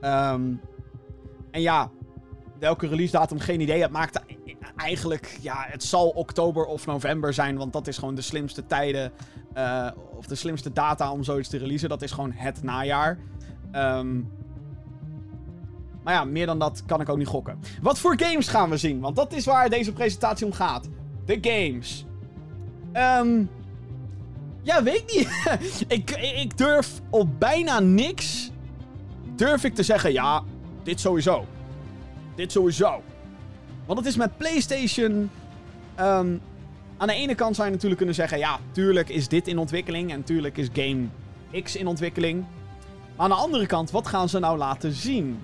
Um, 0.00 0.60
en 1.50 1.60
ja, 1.60 1.90
welke 2.58 2.86
release 2.86 3.12
datum, 3.12 3.38
geen 3.38 3.60
idee. 3.60 3.82
Het 3.82 3.90
maakt 3.90 4.22
eigenlijk, 4.78 5.38
ja, 5.40 5.64
het 5.68 5.84
zal 5.84 6.08
oktober 6.08 6.64
of 6.64 6.86
november 6.86 7.34
zijn. 7.34 7.56
Want 7.56 7.72
dat 7.72 7.86
is 7.86 7.98
gewoon 7.98 8.14
de 8.14 8.22
slimste 8.22 8.66
tijden. 8.66 9.12
Uh, 9.56 9.90
of 10.16 10.26
de 10.26 10.34
slimste 10.34 10.72
data 10.72 11.12
om 11.12 11.24
zoiets 11.24 11.48
te 11.48 11.58
releasen. 11.58 11.88
Dat 11.88 12.02
is 12.02 12.12
gewoon 12.12 12.32
het 12.32 12.62
najaar. 12.62 13.18
Um, 13.72 14.30
maar 16.02 16.14
ja, 16.14 16.24
meer 16.24 16.46
dan 16.46 16.58
dat 16.58 16.82
kan 16.86 17.00
ik 17.00 17.08
ook 17.08 17.18
niet 17.18 17.26
gokken. 17.26 17.58
Wat 17.82 17.98
voor 17.98 18.20
games 18.20 18.48
gaan 18.48 18.70
we 18.70 18.76
zien? 18.76 19.00
Want 19.00 19.16
dat 19.16 19.32
is 19.32 19.44
waar 19.44 19.68
deze 19.68 19.92
presentatie 19.92 20.46
om 20.46 20.52
gaat. 20.52 20.88
De 21.24 21.38
games. 21.40 22.06
Um, 22.92 23.50
ja, 24.62 24.82
weet 24.82 24.96
ik 24.96 25.14
niet. 25.16 25.28
ik, 25.98 26.10
ik 26.10 26.58
durf 26.58 27.00
op 27.10 27.40
bijna 27.40 27.80
niks... 27.80 28.50
Durf 29.36 29.64
ik 29.64 29.74
te 29.74 29.82
zeggen, 29.82 30.12
ja, 30.12 30.42
dit 30.82 31.00
sowieso. 31.00 31.46
Dit 32.34 32.52
sowieso. 32.52 33.02
Want 33.88 34.00
het 34.00 34.08
is 34.08 34.16
met 34.16 34.36
PlayStation... 34.36 35.30
Um, 36.00 36.40
aan 36.96 37.06
de 37.06 37.14
ene 37.14 37.34
kant 37.34 37.54
zou 37.54 37.66
je 37.66 37.72
natuurlijk 37.72 37.96
kunnen 37.96 38.14
zeggen... 38.14 38.38
Ja, 38.38 38.58
tuurlijk 38.72 39.08
is 39.08 39.28
dit 39.28 39.48
in 39.48 39.58
ontwikkeling. 39.58 40.12
En 40.12 40.22
tuurlijk 40.22 40.56
is 40.56 40.68
Game 40.72 41.06
X 41.62 41.76
in 41.76 41.86
ontwikkeling. 41.86 42.44
Maar 43.16 43.24
aan 43.24 43.36
de 43.36 43.36
andere 43.36 43.66
kant, 43.66 43.90
wat 43.90 44.06
gaan 44.06 44.28
ze 44.28 44.38
nou 44.38 44.58
laten 44.58 44.92
zien? 44.92 45.40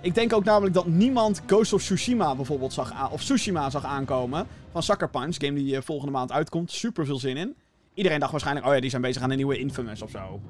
Ik 0.00 0.14
denk 0.14 0.32
ook 0.32 0.44
namelijk 0.44 0.74
dat 0.74 0.86
niemand 0.86 1.42
Ghost 1.46 1.72
of 1.72 1.82
Tsushima 1.82 2.34
bijvoorbeeld 2.34 2.72
zag, 2.72 3.10
of 3.10 3.22
Tsushima 3.22 3.70
zag 3.70 3.84
aankomen. 3.84 4.46
Van 4.72 4.82
Sucker 4.82 5.08
Punch, 5.08 5.36
game 5.38 5.54
die 5.54 5.74
uh, 5.74 5.80
volgende 5.80 6.12
maand 6.12 6.32
uitkomt. 6.32 6.70
Super 6.70 7.06
veel 7.06 7.18
zin 7.18 7.36
in. 7.36 7.54
Iedereen 7.94 8.20
dacht 8.20 8.30
waarschijnlijk, 8.30 8.66
oh 8.66 8.74
ja, 8.74 8.80
die 8.80 8.90
zijn 8.90 9.02
bezig 9.02 9.22
aan 9.22 9.30
een 9.30 9.36
nieuwe 9.36 9.58
Infamous 9.58 10.02
of 10.02 10.10
zo. 10.10 10.40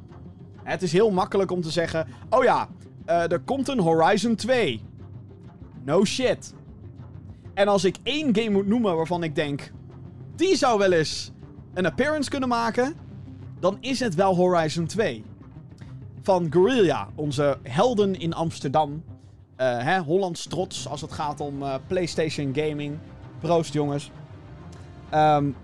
Het 0.62 0.82
is 0.82 0.92
heel 0.92 1.10
makkelijk 1.10 1.50
om 1.50 1.62
te 1.62 1.70
zeggen, 1.70 2.08
oh 2.30 2.44
ja, 2.44 2.68
uh, 3.06 3.32
er 3.32 3.40
komt 3.40 3.68
een 3.68 3.80
Horizon 3.80 4.34
2. 4.34 4.80
No 5.84 6.04
shit. 6.04 6.54
En 7.58 7.68
als 7.68 7.84
ik 7.84 7.96
één 8.02 8.36
game 8.36 8.50
moet 8.50 8.66
noemen 8.66 8.96
waarvan 8.96 9.22
ik 9.22 9.34
denk, 9.34 9.72
die 10.36 10.56
zou 10.56 10.78
wel 10.78 10.92
eens 10.92 11.32
een 11.74 11.86
appearance 11.86 12.30
kunnen 12.30 12.48
maken, 12.48 12.94
dan 13.60 13.76
is 13.80 14.00
het 14.00 14.14
wel 14.14 14.36
Horizon 14.36 14.86
2. 14.86 15.24
Van 16.22 16.46
Guerrilla, 16.50 17.08
onze 17.14 17.58
helden 17.62 18.20
in 18.20 18.34
Amsterdam. 18.34 18.90
Uh, 18.90 19.78
hè, 19.82 19.98
Hollands 19.98 20.46
trots 20.46 20.88
als 20.88 21.00
het 21.00 21.12
gaat 21.12 21.40
om 21.40 21.62
uh, 21.62 21.74
PlayStation 21.86 22.54
gaming. 22.54 22.98
Proost, 23.40 23.72
jongens. 23.72 24.10
Um, 25.14 25.56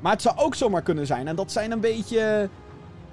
maar 0.00 0.12
het 0.12 0.22
zou 0.22 0.36
ook 0.38 0.54
zomaar 0.54 0.82
kunnen 0.82 1.06
zijn, 1.06 1.28
en 1.28 1.36
dat 1.36 1.52
zijn 1.52 1.70
een 1.70 1.80
beetje 1.80 2.48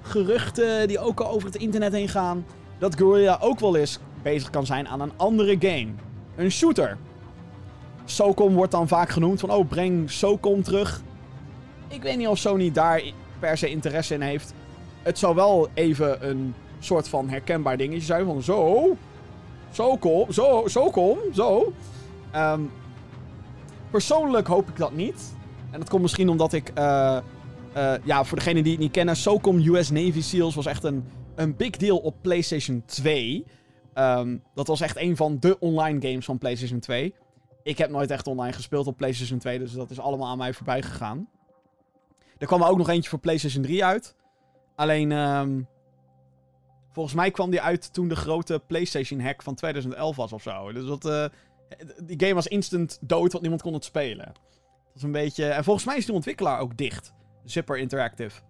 geruchten 0.02 0.88
die 0.88 0.98
ook 0.98 1.20
al 1.20 1.30
over 1.30 1.46
het 1.46 1.56
internet 1.56 1.92
heen 1.92 2.08
gaan, 2.08 2.44
dat 2.78 2.96
Guerrilla 2.96 3.38
ook 3.40 3.60
wel 3.60 3.76
eens 3.76 3.98
bezig 4.22 4.50
kan 4.50 4.66
zijn 4.66 4.88
aan 4.88 5.00
een 5.00 5.12
andere 5.16 5.56
game. 5.58 5.88
Een 6.36 6.50
shooter. 6.50 6.98
SOCOM 8.04 8.54
wordt 8.54 8.72
dan 8.72 8.88
vaak 8.88 9.08
genoemd 9.08 9.40
van, 9.40 9.50
oh, 9.52 9.68
breng 9.68 10.10
SOCOM 10.10 10.62
terug. 10.62 11.02
Ik 11.88 12.02
weet 12.02 12.16
niet 12.16 12.28
of 12.28 12.38
Sony 12.38 12.72
daar 12.72 13.02
per 13.38 13.58
se 13.58 13.68
interesse 13.68 14.14
in 14.14 14.20
heeft. 14.20 14.54
Het 15.02 15.18
zou 15.18 15.34
wel 15.34 15.68
even 15.74 16.28
een 16.28 16.54
soort 16.78 17.08
van 17.08 17.28
herkenbaar 17.28 17.76
dingetje 17.76 18.04
zijn 18.04 18.24
van, 18.24 18.42
zo, 18.42 18.96
kom, 19.98 20.32
zo, 20.66 20.90
kom, 20.90 21.18
zo. 21.34 21.72
Um, 22.36 22.70
persoonlijk 23.90 24.46
hoop 24.46 24.68
ik 24.68 24.76
dat 24.76 24.92
niet. 24.92 25.34
En 25.70 25.78
dat 25.78 25.88
komt 25.88 26.02
misschien 26.02 26.28
omdat 26.28 26.52
ik... 26.52 26.72
Uh, 26.78 27.18
uh, 27.76 27.92
ja, 28.04 28.24
voor 28.24 28.38
degenen 28.38 28.62
die 28.62 28.72
het 28.72 28.80
niet 28.80 28.92
kennen... 28.92 29.16
SOCOM 29.16 29.58
US 29.58 29.90
Navy 29.90 30.20
SEALs 30.20 30.54
was 30.54 30.66
echt 30.66 30.84
een, 30.84 31.04
een 31.34 31.56
big 31.56 31.70
deal 31.70 31.98
op 31.98 32.14
PlayStation 32.20 32.82
2. 32.86 33.34
Um, 33.34 33.44
ehm, 33.94 34.36
dat 34.54 34.66
was 34.66 34.80
echt 34.80 34.96
een 34.96 35.16
van 35.16 35.36
de 35.40 35.58
online 35.58 36.08
games 36.08 36.24
van 36.24 36.38
PlayStation 36.38 36.80
2. 36.80 37.14
Ik 37.62 37.78
heb 37.78 37.90
nooit 37.90 38.10
echt 38.10 38.26
online 38.26 38.52
gespeeld 38.52 38.86
op 38.86 38.96
PlayStation 38.96 39.38
2. 39.38 39.58
Dus 39.58 39.72
dat 39.72 39.90
is 39.90 40.00
allemaal 40.00 40.28
aan 40.28 40.38
mij 40.38 40.52
voorbij 40.52 40.82
gegaan. 40.82 41.28
Er 42.38 42.46
kwam 42.46 42.62
er 42.62 42.68
ook 42.68 42.78
nog 42.78 42.88
eentje 42.88 43.10
voor 43.10 43.18
PlayStation 43.18 43.62
3 43.62 43.84
uit. 43.84 44.16
Alleen... 44.74 45.12
Um, 45.12 45.68
Volgens 46.92 47.14
mij 47.14 47.30
kwam 47.30 47.50
die 47.50 47.60
uit 47.60 47.92
toen 47.92 48.08
de 48.08 48.16
grote 48.16 48.62
PlayStation 48.66 49.20
hack 49.20 49.42
van 49.42 49.54
2011 49.54 50.16
was 50.16 50.32
of 50.32 50.42
zo. 50.42 50.72
Dus 50.72 50.86
dat, 50.86 51.04
uh, 51.04 51.24
die 52.04 52.20
game 52.20 52.34
was 52.34 52.46
instant 52.46 52.98
dood, 53.00 53.30
want 53.30 53.40
niemand 53.40 53.62
kon 53.62 53.72
het 53.72 53.84
spelen. 53.84 54.26
Dat 54.26 54.94
is 54.94 55.02
een 55.02 55.12
beetje... 55.12 55.44
En 55.44 55.64
volgens 55.64 55.86
mij 55.86 55.96
is 55.96 56.06
de 56.06 56.12
ontwikkelaar 56.12 56.60
ook 56.60 56.76
dicht. 56.76 57.12
Zipper 57.44 57.78
Interactive. 57.78 58.40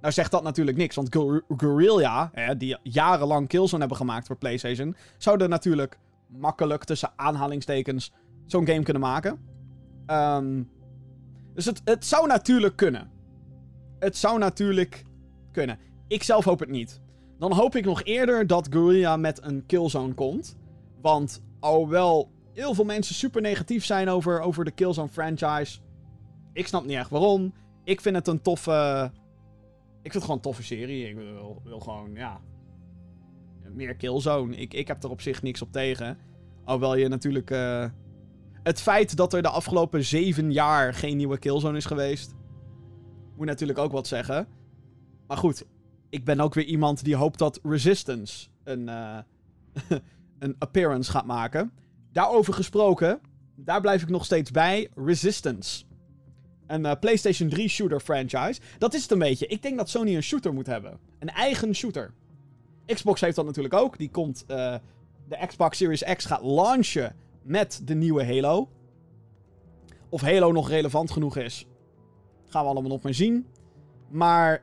Nou 0.00 0.12
zegt 0.12 0.30
dat 0.30 0.42
natuurlijk 0.42 0.76
niks, 0.76 0.96
want 0.96 1.16
Guerrilla, 1.56 2.30
die 2.56 2.76
jarenlang 2.82 3.48
Killzone 3.48 3.80
hebben 3.80 3.96
gemaakt 3.96 4.26
voor 4.26 4.36
PlayStation, 4.36 4.96
zouden 5.18 5.48
natuurlijk 5.48 5.98
makkelijk 6.26 6.84
tussen 6.84 7.12
aanhalingstekens 7.16 8.12
zo'n 8.46 8.66
game 8.66 8.82
kunnen 8.82 9.02
maken. 9.02 9.40
Um, 10.06 10.70
dus 11.54 11.64
het, 11.64 11.80
het 11.84 12.04
zou 12.04 12.26
natuurlijk 12.26 12.76
kunnen. 12.76 13.10
Het 13.98 14.16
zou 14.16 14.38
natuurlijk 14.38 15.04
kunnen. 15.52 15.78
Ik 16.08 16.22
zelf 16.22 16.44
hoop 16.44 16.60
het 16.60 16.70
niet. 16.70 17.00
Dan 17.38 17.52
hoop 17.52 17.76
ik 17.76 17.84
nog 17.84 18.02
eerder 18.02 18.46
dat 18.46 18.68
Guerrilla 18.70 19.16
met 19.16 19.44
een 19.44 19.66
Killzone 19.66 20.14
komt. 20.14 20.56
Want 21.00 21.42
alhoewel 21.60 22.30
heel 22.52 22.74
veel 22.74 22.84
mensen 22.84 23.14
super 23.14 23.42
negatief 23.42 23.84
zijn 23.84 24.08
over, 24.08 24.40
over 24.40 24.64
de 24.64 24.70
Killzone 24.70 25.08
franchise. 25.08 25.80
Ik 26.52 26.66
snap 26.66 26.84
niet 26.84 26.96
echt 26.96 27.10
waarom. 27.10 27.54
Ik 27.84 28.00
vind 28.00 28.16
het 28.16 28.26
een 28.26 28.42
toffe. 28.42 29.10
Ik 30.02 30.10
vind 30.10 30.14
het 30.14 30.22
gewoon 30.22 30.36
een 30.36 30.42
toffe 30.42 30.62
serie. 30.62 31.08
Ik 31.08 31.16
wil, 31.16 31.60
wil 31.64 31.80
gewoon, 31.80 32.14
ja. 32.14 32.40
Meer 33.68 33.94
Killzone. 33.96 34.56
Ik, 34.56 34.74
ik 34.74 34.88
heb 34.88 35.02
er 35.02 35.10
op 35.10 35.20
zich 35.20 35.42
niks 35.42 35.62
op 35.62 35.72
tegen. 35.72 36.18
Alhoewel 36.64 36.96
je 36.96 37.08
natuurlijk. 37.08 37.50
Uh, 37.50 37.84
het 38.62 38.80
feit 38.80 39.16
dat 39.16 39.32
er 39.32 39.42
de 39.42 39.48
afgelopen 39.48 40.04
zeven 40.04 40.52
jaar 40.52 40.94
geen 40.94 41.16
nieuwe 41.16 41.38
Killzone 41.38 41.76
is 41.76 41.84
geweest. 41.84 42.34
Moet 43.36 43.46
natuurlijk 43.46 43.78
ook 43.78 43.92
wat 43.92 44.06
zeggen. 44.06 44.46
Maar 45.26 45.36
goed, 45.36 45.64
ik 46.10 46.24
ben 46.24 46.40
ook 46.40 46.54
weer 46.54 46.64
iemand 46.64 47.04
die 47.04 47.16
hoopt 47.16 47.38
dat 47.38 47.60
Resistance 47.62 48.48
een, 48.64 48.88
uh, 48.88 49.18
een 50.38 50.56
appearance 50.58 51.10
gaat 51.10 51.26
maken. 51.26 51.72
Daarover 52.12 52.54
gesproken, 52.54 53.20
daar 53.56 53.80
blijf 53.80 54.02
ik 54.02 54.08
nog 54.08 54.24
steeds 54.24 54.50
bij. 54.50 54.88
Resistance. 54.94 55.84
Een 56.66 56.84
uh, 56.84 56.92
PlayStation 57.00 57.48
3 57.48 57.68
shooter 57.68 58.00
franchise. 58.00 58.60
Dat 58.78 58.94
is 58.94 59.02
het 59.02 59.10
een 59.10 59.18
beetje. 59.18 59.46
Ik 59.46 59.62
denk 59.62 59.76
dat 59.76 59.90
Sony 59.90 60.16
een 60.16 60.22
shooter 60.22 60.52
moet 60.52 60.66
hebben. 60.66 60.98
Een 61.18 61.28
eigen 61.30 61.74
shooter. 61.74 62.12
Xbox 62.86 63.20
heeft 63.20 63.36
dat 63.36 63.44
natuurlijk 63.44 63.74
ook. 63.74 63.98
Die 63.98 64.10
komt. 64.10 64.44
Uh, 64.48 64.74
de 65.28 65.46
Xbox 65.46 65.76
Series 65.76 66.02
X 66.16 66.24
gaat 66.24 66.42
launchen 66.42 67.16
met 67.42 67.82
de 67.84 67.94
nieuwe 67.94 68.24
Halo. 68.24 68.68
Of 70.08 70.20
Halo 70.20 70.52
nog 70.52 70.68
relevant 70.68 71.10
genoeg 71.10 71.36
is, 71.36 71.66
gaan 72.46 72.62
we 72.62 72.68
allemaal 72.70 72.90
nog 72.90 73.02
maar 73.02 73.14
zien. 73.14 73.46
Maar 74.08 74.62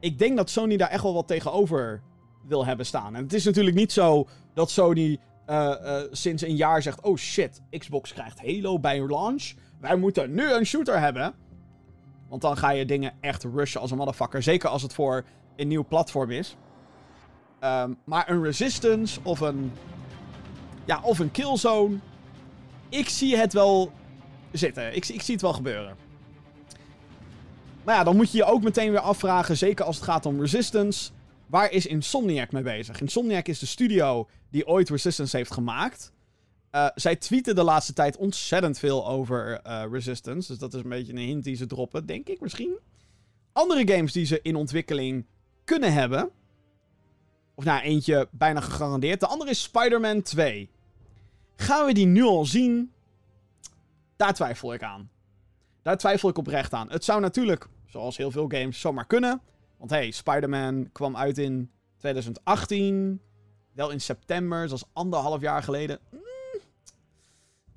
ik 0.00 0.18
denk 0.18 0.36
dat 0.36 0.50
Sony 0.50 0.76
daar 0.76 0.88
echt 0.88 1.02
wel 1.02 1.14
wat 1.14 1.26
tegenover 1.28 2.02
wil 2.46 2.66
hebben 2.66 2.86
staan. 2.86 3.14
En 3.14 3.22
het 3.22 3.32
is 3.32 3.44
natuurlijk 3.44 3.76
niet 3.76 3.92
zo 3.92 4.26
dat 4.54 4.70
Sony 4.70 5.18
uh, 5.46 5.74
uh, 5.82 6.00
sinds 6.10 6.42
een 6.42 6.56
jaar 6.56 6.82
zegt: 6.82 7.00
Oh 7.00 7.16
shit, 7.16 7.62
Xbox 7.78 8.12
krijgt 8.12 8.40
Halo 8.40 8.78
bij 8.78 9.06
launch. 9.06 9.52
Wij 9.80 9.96
moeten 9.96 10.34
nu 10.34 10.52
een 10.52 10.66
shooter 10.66 11.00
hebben. 11.00 11.34
Want 12.28 12.42
dan 12.42 12.56
ga 12.56 12.70
je 12.70 12.86
dingen 12.86 13.12
echt 13.20 13.44
rushen 13.44 13.80
als 13.80 13.90
een 13.90 13.96
motherfucker. 13.96 14.42
Zeker 14.42 14.68
als 14.68 14.82
het 14.82 14.94
voor 14.94 15.24
een 15.56 15.68
nieuw 15.68 15.84
platform 15.84 16.30
is. 16.30 16.56
Um, 17.60 17.98
maar 18.04 18.30
een 18.30 18.42
Resistance 18.42 19.20
of 19.22 19.40
een. 19.40 19.72
Ja, 20.86 21.00
of 21.02 21.18
een 21.18 21.30
Killzone. 21.30 21.98
Ik 22.88 23.08
zie 23.08 23.36
het 23.36 23.52
wel 23.52 23.92
zitten. 24.52 24.96
Ik, 24.96 25.08
ik 25.08 25.22
zie 25.22 25.34
het 25.34 25.42
wel 25.42 25.52
gebeuren. 25.52 25.96
Maar 27.84 27.94
ja, 27.94 28.04
dan 28.04 28.16
moet 28.16 28.30
je 28.30 28.36
je 28.36 28.44
ook 28.44 28.62
meteen 28.62 28.90
weer 28.90 29.00
afvragen, 29.00 29.56
zeker 29.56 29.84
als 29.84 29.96
het 29.96 30.04
gaat 30.04 30.26
om 30.26 30.40
Resistance. 30.40 31.10
Waar 31.46 31.70
is 31.70 31.86
Insomniac 31.86 32.52
mee 32.52 32.62
bezig? 32.62 33.00
Insomniac 33.00 33.48
is 33.48 33.58
de 33.58 33.66
studio 33.66 34.28
die 34.50 34.66
ooit 34.66 34.90
Resistance 34.90 35.36
heeft 35.36 35.52
gemaakt. 35.52 36.12
Uh, 36.72 36.88
zij 36.94 37.16
tweeten 37.16 37.54
de 37.54 37.62
laatste 37.62 37.92
tijd 37.92 38.16
ontzettend 38.16 38.78
veel 38.78 39.08
over 39.08 39.60
uh, 39.66 39.84
Resistance. 39.90 40.48
Dus 40.48 40.58
dat 40.58 40.74
is 40.74 40.82
een 40.82 40.88
beetje 40.88 41.12
een 41.12 41.18
hint 41.18 41.44
die 41.44 41.56
ze 41.56 41.66
droppen, 41.66 42.06
denk 42.06 42.28
ik 42.28 42.40
misschien. 42.40 42.78
Andere 43.52 43.94
games 43.94 44.12
die 44.12 44.26
ze 44.26 44.40
in 44.42 44.56
ontwikkeling 44.56 45.26
kunnen 45.64 45.92
hebben. 45.92 46.30
Of 47.54 47.64
nou, 47.64 47.82
eentje 47.82 48.28
bijna 48.30 48.60
gegarandeerd. 48.60 49.20
De 49.20 49.26
andere 49.26 49.50
is 49.50 49.62
Spider-Man 49.62 50.22
2. 50.22 50.70
Gaan 51.56 51.86
we 51.86 51.94
die 51.94 52.06
nu 52.06 52.22
al 52.22 52.44
zien? 52.44 52.92
Daar 54.16 54.34
twijfel 54.34 54.74
ik 54.74 54.82
aan. 54.82 55.10
Daar 55.82 55.96
twijfel 55.96 56.28
ik 56.28 56.38
oprecht 56.38 56.72
aan. 56.72 56.90
Het 56.90 57.04
zou 57.04 57.20
natuurlijk, 57.20 57.68
zoals 57.86 58.16
heel 58.16 58.30
veel 58.30 58.48
games, 58.48 58.80
zomaar 58.80 59.06
kunnen. 59.06 59.40
Want 59.76 59.90
hey, 59.90 60.10
Spider-Man 60.10 60.88
kwam 60.92 61.16
uit 61.16 61.38
in 61.38 61.70
2018. 61.96 63.20
Wel 63.72 63.90
in 63.90 64.00
september, 64.00 64.64
is 64.64 64.82
anderhalf 64.92 65.40
jaar 65.40 65.62
geleden. 65.62 65.98
Mm. 66.10 66.20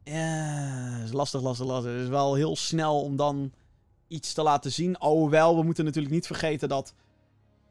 Ja, 0.03 1.01
is 1.03 1.11
lastig, 1.11 1.41
lastig, 1.41 1.65
lastig. 1.65 1.91
Het 1.91 2.01
is 2.01 2.07
wel 2.07 2.35
heel 2.35 2.55
snel 2.55 3.01
om 3.01 3.15
dan 3.15 3.51
iets 4.07 4.33
te 4.33 4.41
laten 4.41 4.71
zien. 4.71 4.97
Alhoewel, 4.97 5.57
we 5.57 5.63
moeten 5.63 5.85
natuurlijk 5.85 6.13
niet 6.13 6.27
vergeten 6.27 6.69
dat 6.69 6.93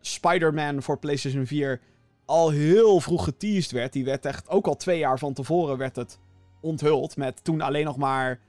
Spider-Man 0.00 0.82
voor 0.82 0.98
PlayStation 0.98 1.46
4 1.46 1.80
al 2.28 2.50
heel 2.50 3.00
vroeg 3.00 3.24
geteased 3.24 3.70
werd. 3.70 3.92
Die 3.92 4.04
werd 4.04 4.24
echt, 4.24 4.48
ook 4.48 4.66
al 4.66 4.76
twee 4.76 4.98
jaar 4.98 5.18
van 5.18 5.32
tevoren 5.32 5.76
werd 5.76 5.96
het 5.96 6.18
onthuld. 6.60 7.16
Met 7.16 7.44
toen 7.44 7.60
alleen 7.60 7.84
nog 7.84 7.96
maar 7.96 8.40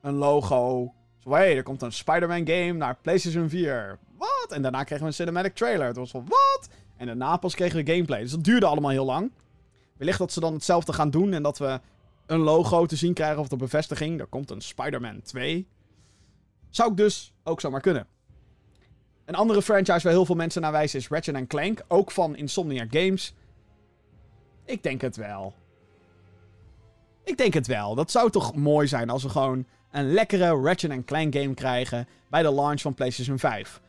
een 0.00 0.14
logo. 0.14 0.92
Zo, 1.18 1.30
hé, 1.30 1.36
hey, 1.36 1.56
er 1.56 1.62
komt 1.62 1.82
een 1.82 1.92
Spider-Man 1.92 2.46
game 2.46 2.72
naar 2.72 2.96
PlayStation 3.02 3.48
4. 3.48 3.98
Wat? 4.16 4.46
En 4.52 4.62
daarna 4.62 4.84
kregen 4.84 5.04
we 5.04 5.10
een 5.10 5.16
cinematic 5.16 5.54
trailer. 5.54 5.86
Het 5.86 5.96
was 5.96 6.10
van, 6.10 6.26
wat? 6.28 6.68
En 6.96 7.06
daarna 7.06 7.36
pas 7.36 7.54
kregen 7.54 7.84
we 7.84 7.92
gameplay. 7.92 8.20
Dus 8.20 8.30
dat 8.30 8.44
duurde 8.44 8.66
allemaal 8.66 8.90
heel 8.90 9.04
lang. 9.04 9.32
Wellicht 9.96 10.18
dat 10.18 10.32
ze 10.32 10.40
dan 10.40 10.52
hetzelfde 10.52 10.92
gaan 10.92 11.10
doen 11.10 11.32
en 11.32 11.42
dat 11.42 11.58
we 11.58 11.80
een 12.26 12.40
logo 12.40 12.86
te 12.86 12.96
zien 12.96 13.14
krijgen 13.14 13.40
of 13.40 13.48
de 13.48 13.56
bevestiging. 13.56 14.20
Er 14.20 14.26
komt 14.26 14.50
een 14.50 14.60
Spider-Man 14.60 15.22
2. 15.22 15.68
Zou 16.70 16.90
ik 16.90 16.96
dus 16.96 17.34
ook 17.44 17.60
zomaar 17.60 17.80
kunnen. 17.80 18.06
Een 19.28 19.34
andere 19.34 19.62
franchise 19.62 20.02
waar 20.02 20.12
heel 20.12 20.24
veel 20.24 20.34
mensen 20.34 20.62
naar 20.62 20.72
wijzen 20.72 20.98
is 20.98 21.08
Ratchet 21.08 21.46
Clank. 21.46 21.84
Ook 21.88 22.10
van 22.10 22.36
Insomnia 22.36 22.86
Games. 22.90 23.34
Ik 24.64 24.82
denk 24.82 25.00
het 25.00 25.16
wel. 25.16 25.54
Ik 27.24 27.36
denk 27.36 27.54
het 27.54 27.66
wel. 27.66 27.94
Dat 27.94 28.10
zou 28.10 28.30
toch 28.30 28.54
mooi 28.54 28.86
zijn 28.86 29.10
als 29.10 29.22
we 29.22 29.28
gewoon 29.28 29.66
een 29.90 30.12
lekkere 30.12 30.60
Ratchet 30.60 31.04
Clank 31.04 31.34
game 31.34 31.54
krijgen 31.54 32.08
bij 32.28 32.42
de 32.42 32.52
launch 32.52 32.80
van 32.80 32.94
PlayStation 32.94 33.38
5. 33.38 33.80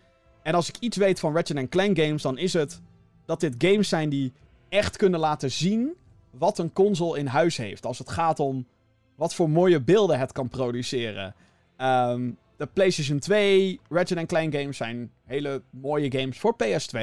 En 0.43 0.53
als 0.53 0.69
ik 0.69 0.77
iets 0.79 0.97
weet 0.97 1.19
van 1.19 1.33
Ratchet 1.33 1.69
Clank 1.69 1.99
games, 1.99 2.21
dan 2.21 2.37
is 2.37 2.53
het 2.53 2.81
dat 3.25 3.39
dit 3.39 3.55
games 3.57 3.89
zijn 3.89 4.09
die 4.09 4.33
echt 4.69 4.97
kunnen 4.97 5.19
laten 5.19 5.51
zien 5.51 5.93
wat 6.31 6.57
een 6.57 6.73
console 6.73 7.19
in 7.19 7.27
huis 7.27 7.57
heeft. 7.57 7.85
Als 7.85 7.97
het 7.97 8.09
gaat 8.09 8.39
om 8.39 8.67
wat 9.15 9.33
voor 9.33 9.49
mooie 9.49 9.81
beelden 9.81 10.19
het 10.19 10.31
kan 10.31 10.49
produceren. 10.49 11.35
Um, 11.77 12.37
de 12.59 12.67
PlayStation 12.73 13.19
2, 13.19 13.79
Ratchet 13.89 14.25
Clank 14.25 14.55
games 14.55 14.77
zijn 14.77 15.11
hele 15.25 15.61
mooie 15.69 16.11
games 16.11 16.39
voor 16.39 16.55
PS2. 16.63 16.97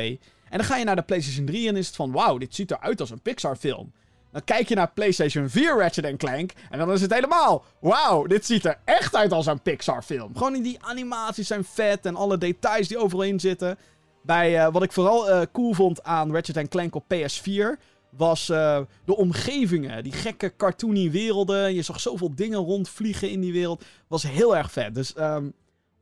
En 0.49 0.59
dan 0.59 0.65
ga 0.65 0.77
je 0.77 0.85
naar 0.85 0.97
de 0.97 1.03
PlayStation 1.03 1.47
3 1.47 1.69
en 1.69 1.77
is 1.77 1.87
het 1.87 1.97
van, 1.97 2.13
wauw, 2.13 2.39
dit 2.39 2.55
ziet 2.55 2.71
eruit 2.71 3.01
als 3.01 3.11
een 3.11 3.21
Pixar 3.23 3.57
film. 3.57 3.93
Dan 4.33 4.45
kijk 4.45 4.69
je 4.69 4.75
naar 4.75 4.91
PlayStation 4.95 5.49
4 5.49 5.79
Ratchet 5.79 6.17
Clank 6.17 6.53
en 6.71 6.79
dan 6.79 6.93
is 6.93 7.01
het 7.01 7.15
helemaal, 7.15 7.65
wauw, 7.81 8.27
dit 8.27 8.47
ziet 8.47 8.65
er 8.65 8.79
echt 8.85 9.15
uit 9.15 9.33
als 9.33 9.47
een 9.47 9.61
Pixar 9.61 10.03
film. 10.03 10.37
Gewoon 10.37 10.63
die 10.63 10.79
animaties 10.81 11.47
zijn 11.47 11.65
vet 11.65 12.07
en 12.07 12.17
alle 12.17 12.39
details 12.39 12.89
die 12.89 12.99
overal 12.99 13.25
in 13.25 13.41
zitten. 13.41 13.79
Bij, 14.23 14.67
uh, 14.67 14.73
wat 14.73 14.83
ik 14.83 14.93
vooral 14.93 15.31
uh, 15.31 15.43
cool 15.53 15.73
vond 15.73 16.03
aan 16.03 16.33
Ratchet 16.33 16.69
Clank 16.69 16.95
op 16.95 17.05
PS4 17.15 17.83
was 18.17 18.49
uh, 18.49 18.81
de 19.05 19.17
omgevingen. 19.17 20.03
Die 20.03 20.13
gekke 20.13 20.53
cartoony 20.57 21.11
werelden. 21.11 21.75
Je 21.75 21.83
zag 21.83 22.01
zoveel 22.01 22.35
dingen 22.35 22.59
rondvliegen 22.59 23.31
in 23.31 23.41
die 23.41 23.53
wereld. 23.53 23.85
Was 24.07 24.23
heel 24.23 24.57
erg 24.57 24.73
vet. 24.73 24.95
Dus 24.95 25.15
um, 25.19 25.53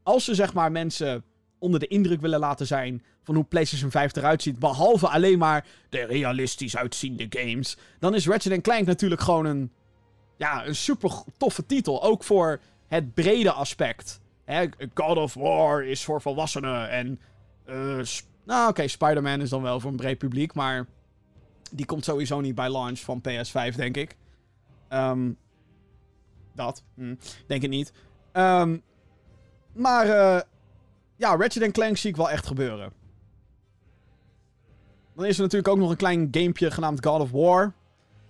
als 0.02 0.24
ze 0.24 0.34
zeg 0.34 0.54
maar 0.54 0.72
mensen 0.72 1.24
onder 1.58 1.80
de 1.80 1.86
indruk 1.86 2.20
willen 2.20 2.38
laten 2.38 2.66
zijn 2.66 3.02
van 3.22 3.34
hoe 3.34 3.44
PlayStation 3.44 3.90
5 3.90 4.16
eruit 4.16 4.42
ziet, 4.42 4.58
behalve 4.58 5.08
alleen 5.08 5.38
maar 5.38 5.66
de 5.88 6.04
realistisch 6.04 6.76
uitziende 6.76 7.26
games, 7.28 7.76
dan 7.98 8.14
is 8.14 8.26
Ratchet 8.26 8.60
Clank 8.60 8.86
natuurlijk 8.86 9.20
gewoon 9.20 9.44
een, 9.44 9.72
ja, 10.36 10.66
een 10.66 10.74
super 10.76 11.10
toffe 11.36 11.66
titel. 11.66 12.02
Ook 12.02 12.24
voor 12.24 12.60
het 12.86 13.14
brede 13.14 13.52
aspect. 13.52 14.20
Hè, 14.44 14.66
God 14.94 15.16
of 15.16 15.34
War 15.34 15.84
is 15.84 16.04
voor 16.04 16.20
volwassenen 16.20 16.90
en... 16.90 17.20
Uh, 17.68 18.04
nou, 18.44 18.68
oké, 18.68 18.88
Spider-Man 18.88 19.40
is 19.40 19.50
dan 19.50 19.62
wel 19.62 19.80
voor 19.80 19.90
een 19.90 19.96
breed 19.96 20.18
publiek, 20.18 20.54
maar 20.54 20.86
die 21.72 21.86
komt 21.86 22.04
sowieso 22.04 22.40
niet 22.40 22.54
bij 22.54 22.70
launch 22.70 22.98
van 22.98 23.22
PS5, 23.28 23.74
denk 23.76 23.96
ik. 23.96 24.16
Um, 24.90 25.36
dat. 26.52 26.82
Hm, 26.94 27.14
denk 27.46 27.62
ik 27.62 27.70
niet. 27.70 27.92
Um, 28.32 28.82
maar 29.72 30.06
uh, 30.06 30.40
ja, 31.16 31.36
Ratchet 31.36 31.72
Clank 31.72 31.96
zie 31.96 32.10
ik 32.10 32.16
wel 32.16 32.30
echt 32.30 32.46
gebeuren. 32.46 32.92
Dan 35.14 35.24
is 35.24 35.36
er 35.36 35.42
natuurlijk 35.42 35.72
ook 35.72 35.78
nog 35.78 35.90
een 35.90 35.96
klein 35.96 36.28
gamepje 36.30 36.70
genaamd 36.70 37.06
God 37.06 37.20
of 37.20 37.30
War. 37.30 37.72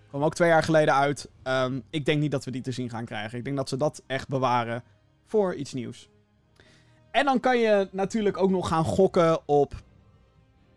Kwam 0.09 0.25
ook 0.25 0.35
twee 0.35 0.49
jaar 0.49 0.63
geleden 0.63 0.95
uit. 0.95 1.29
Um, 1.43 1.83
ik 1.91 2.05
denk 2.05 2.21
niet 2.21 2.31
dat 2.31 2.45
we 2.45 2.51
die 2.51 2.63
te 2.63 2.73
zien 2.73 2.91
gaan 2.91 3.05
krijgen. 3.05 3.39
Ik 3.39 3.45
denk 3.45 3.57
dat 3.57 3.69
ze 3.69 3.77
dat 3.77 4.03
echt 4.07 4.29
bewaren 4.29 4.83
voor 5.27 5.55
iets 5.55 5.73
nieuws. 5.73 6.09
En 7.11 7.25
dan 7.25 7.41
kan 7.41 7.59
je 7.59 7.89
natuurlijk 7.91 8.37
ook 8.37 8.51
nog 8.51 8.69
gaan 8.69 8.85
gokken 8.85 9.49
op 9.49 9.83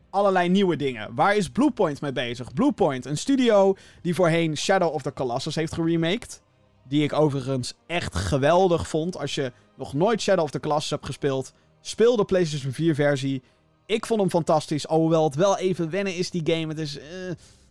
allerlei 0.10 0.50
nieuwe 0.50 0.76
dingen. 0.76 1.16
Waar 1.16 1.36
is 1.36 1.50
Bluepoint 1.50 2.02
mee 2.02 2.12
bezig? 2.12 2.54
Bluepoint, 2.54 3.06
een 3.06 3.18
studio 3.18 3.76
die 4.02 4.16
voorheen 4.16 4.58
Shadow 4.58 4.94
of 4.94 5.02
the 5.02 5.14
Colossus 5.14 5.56
heeft 5.56 5.74
geremaked. 5.74 6.42
Die 6.84 7.04
ik 7.04 7.14
overigens 7.14 7.74
echt 7.88 8.16
geweldig 8.16 8.88
vond. 8.88 9.18
Als 9.18 9.36
je 9.36 9.52
nog 9.76 9.94
nooit 9.94 10.22
Shadow 10.22 10.44
of 10.44 10.52
the 10.52 10.60
Colossus 10.60 10.90
hebt 10.90 11.06
gespeeld, 11.06 11.54
speel 11.82 12.16
de 12.16 12.26
PlayStation 12.26 12.72
4 12.72 12.96
versie. 12.96 13.42
Ik 13.86 14.06
vond 14.06 14.20
hem 14.20 14.30
fantastisch. 14.30 14.88
Alhoewel 14.88 15.24
het 15.24 15.36
wel 15.36 15.58
even 15.58 15.90
wennen 15.90 16.16
is, 16.16 16.32
die 16.32 16.42
game. 16.54 16.68
Het 16.68 16.80
is 16.80 16.98
uh, 16.98 17.04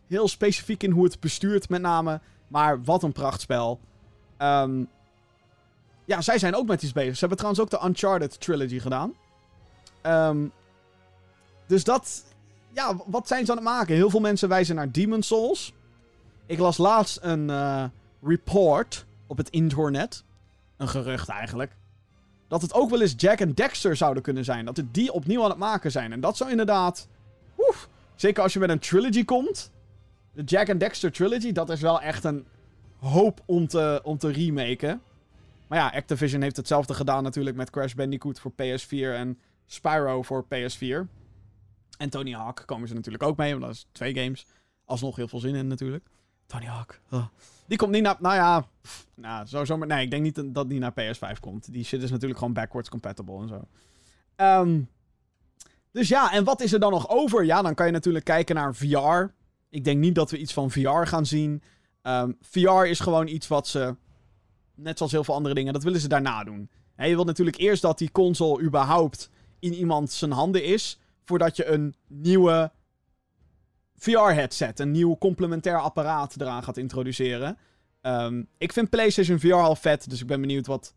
heel 0.07 0.29
specifiek 0.29 0.83
in 0.83 0.91
hoe 0.91 1.05
het 1.05 1.21
bestuurt, 1.21 1.69
met 1.69 1.81
name. 1.81 2.21
Maar 2.49 2.83
wat 2.83 3.03
een 3.03 3.13
prachtspel. 3.13 3.81
Um, 4.39 4.89
ja, 6.05 6.21
zij 6.21 6.39
zijn 6.39 6.55
ook 6.55 6.67
met 6.67 6.83
iets 6.83 6.93
bezig. 6.93 7.13
Ze 7.13 7.21
hebben 7.21 7.39
trouwens 7.39 7.65
ook 7.65 7.71
de 7.71 7.87
Uncharted 7.87 8.41
trilogy 8.41 8.79
gedaan. 8.79 9.15
Um, 10.03 10.53
dus 11.67 11.85
dat... 11.85 12.25
Ja, 12.73 12.97
wat 13.07 13.29
zijn 13.29 13.45
ze 13.45 13.51
aan 13.51 13.57
het 13.57 13.67
maken? 13.67 13.95
Heel 13.95 14.11
veel 14.11 14.21
mensen 14.21 14.49
wijzen 14.49 14.75
naar 14.75 14.93
Demon 14.93 15.23
Souls. 15.23 15.73
Ik 16.47 16.59
las 16.59 16.77
laatst 16.77 17.19
een 17.23 17.49
uh, 17.49 17.85
report 18.23 19.07
op 19.27 19.37
het 19.37 19.51
internet. 19.51 20.25
Een 20.77 20.89
gerucht 20.89 21.29
eigenlijk. 21.29 21.77
Dat 22.49 22.63
het 22.63 22.75
ook 22.75 22.91
wel 22.91 23.01
eens 23.01 23.15
Jack 23.17 23.41
en 23.41 23.55
Dexter 23.55 23.97
zouden 23.97 24.23
kunnen 24.23 24.45
zijn. 24.45 24.65
Dat 24.65 24.77
het 24.77 24.95
die 24.95 25.13
opnieuw 25.13 25.43
aan 25.43 25.51
het 25.51 25.59
maken 25.59 25.91
zijn. 25.91 26.13
En 26.13 26.21
dat 26.21 26.37
zou 26.37 26.51
inderdaad... 26.51 27.09
Oef, 27.59 27.89
zeker 28.15 28.43
als 28.43 28.53
je 28.53 28.59
met 28.59 28.71
een 28.71 28.79
trilogy 28.79 29.25
komt. 29.25 29.71
De 30.33 30.43
Jack 30.43 30.71
and 30.71 30.81
Dexter 30.81 31.13
trilogy, 31.13 31.53
dat 31.53 31.71
is 31.71 31.81
wel 31.81 32.01
echt 32.01 32.25
een 32.25 32.47
hoop 32.99 33.41
om 33.45 33.67
te, 33.67 34.01
om 34.03 34.19
te 34.19 34.29
remaken. 34.29 35.01
Maar 35.67 35.79
ja, 35.79 35.91
Activision 35.95 36.43
heeft 36.43 36.57
hetzelfde 36.57 36.95
gedaan 36.95 37.23
natuurlijk 37.23 37.57
met 37.57 37.71
Crash 37.71 37.95
Bandicoot 37.95 38.41
voor 38.41 38.53
PS4 38.53 39.15
en 39.15 39.39
Spyro 39.67 40.23
voor 40.23 40.45
PS4. 40.45 41.16
En 41.97 42.11
Tony 42.11 42.33
Hawk 42.33 42.63
komen 42.67 42.89
ze 42.89 42.95
natuurlijk 42.95 43.23
ook 43.23 43.37
mee, 43.37 43.51
want 43.51 43.63
dat 43.63 43.75
is 43.75 43.87
twee 43.93 44.15
games. 44.15 44.47
Alsnog 44.85 45.17
heel 45.17 45.29
veel 45.29 45.41
zin 45.41 45.55
in 45.55 45.67
natuurlijk. 45.67 46.07
Tony 46.47 46.67
Hawk. 46.67 47.01
Oh. 47.11 47.27
Die 47.67 47.79
komt 47.79 47.93
niet 47.93 48.03
naar. 48.03 48.17
Nou 48.19 48.35
ja. 48.35 48.69
Pff, 48.81 49.07
nou, 49.15 49.47
sowieso. 49.47 49.77
Nee, 49.77 50.05
ik 50.05 50.11
denk 50.11 50.23
niet 50.23 50.55
dat 50.55 50.69
die 50.69 50.79
naar 50.79 50.93
PS5 50.93 51.41
komt. 51.41 51.73
Die 51.73 51.85
shit 51.85 52.03
is 52.03 52.11
natuurlijk 52.11 52.39
gewoon 52.39 52.55
backwards 52.55 52.89
compatible 52.89 53.41
en 53.41 53.49
zo. 53.49 53.69
Um, 54.37 54.89
dus 55.93 56.09
ja, 56.09 56.33
en 56.33 56.45
wat 56.45 56.61
is 56.61 56.73
er 56.73 56.81
dan 56.81 56.91
nog 56.91 57.09
over? 57.09 57.45
Ja, 57.45 57.63
dan 57.63 57.75
kan 57.75 57.87
je 57.87 57.93
natuurlijk 57.93 58.25
kijken 58.25 58.55
naar 58.55 58.75
VR. 58.75 59.35
Ik 59.71 59.85
denk 59.85 59.99
niet 59.99 60.15
dat 60.15 60.31
we 60.31 60.39
iets 60.39 60.53
van 60.53 60.71
VR 60.71 60.89
gaan 60.89 61.27
zien. 61.27 61.51
Um, 61.51 61.61
ehm, 62.03 62.33
VR 62.41 62.85
is 62.85 63.01
gewoon 63.01 63.27
iets 63.27 63.49
wat 63.49 63.67
ze. 63.67 63.97
Net 64.75 64.97
zoals 64.97 65.13
heel 65.13 65.25
veel 65.25 65.35
andere 65.35 65.55
dingen, 65.55 65.73
dat 65.73 65.83
willen 65.83 66.01
ze 66.01 66.09
daarna 66.09 66.45
doen. 66.45 66.71
En 66.97 67.09
je 67.09 67.15
wilt 67.15 67.27
natuurlijk 67.27 67.57
eerst 67.57 67.83
dat 67.83 67.99
die 67.99 68.13
console 68.13 68.63
überhaupt 68.63 69.31
in 69.59 69.75
iemand 69.75 70.11
zijn 70.13 70.33
handen 70.33 70.65
is. 70.65 71.01
Voordat 71.27 71.57
je 71.57 71.67
een 71.67 71.95
nieuwe 72.07 72.71
VR-headset, 73.97 74.81
een 74.81 74.91
nieuw 74.91 75.17
complementair 75.19 75.81
apparaat 75.81 76.41
eraan 76.41 76.63
gaat 76.63 76.77
introduceren. 76.77 77.59
Um, 78.03 78.49
ik 78.59 78.73
vind 78.73 78.91
PlayStation 78.91 79.39
VR 79.39 79.53
al 79.53 79.77
vet, 79.77 80.11
dus 80.11 80.21
ik 80.21 80.27
ben 80.27 80.41
benieuwd 80.41 80.67
wat 80.67 80.95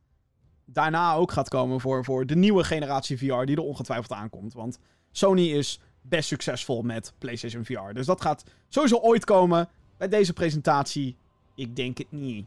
daarna 0.65 1.13
ook 1.13 1.32
gaat 1.32 1.50
komen 1.50 1.80
voor, 1.80 2.04
voor 2.04 2.26
de 2.26 2.36
nieuwe 2.36 2.63
generatie 2.63 3.18
VR 3.18 3.46
die 3.46 3.56
er 3.56 3.63
ongetwijfeld 3.63 4.12
aankomt. 4.12 4.54
Want 4.54 4.80
Sony 5.12 5.48
is 5.48 5.80
best 6.02 6.28
succesvol 6.28 6.82
met 6.82 7.13
PlayStation 7.18 7.65
VR. 7.65 7.94
Dus 7.94 8.06
dat 8.06 8.22
gaat 8.22 8.44
sowieso 8.68 8.96
ooit 8.96 9.26
komen. 9.26 9.70
Bij 9.98 10.08
deze 10.08 10.34
presentatie, 10.34 11.15
ik 11.56 11.76
denk 11.76 11.98
het 11.98 12.12
niet. 12.12 12.46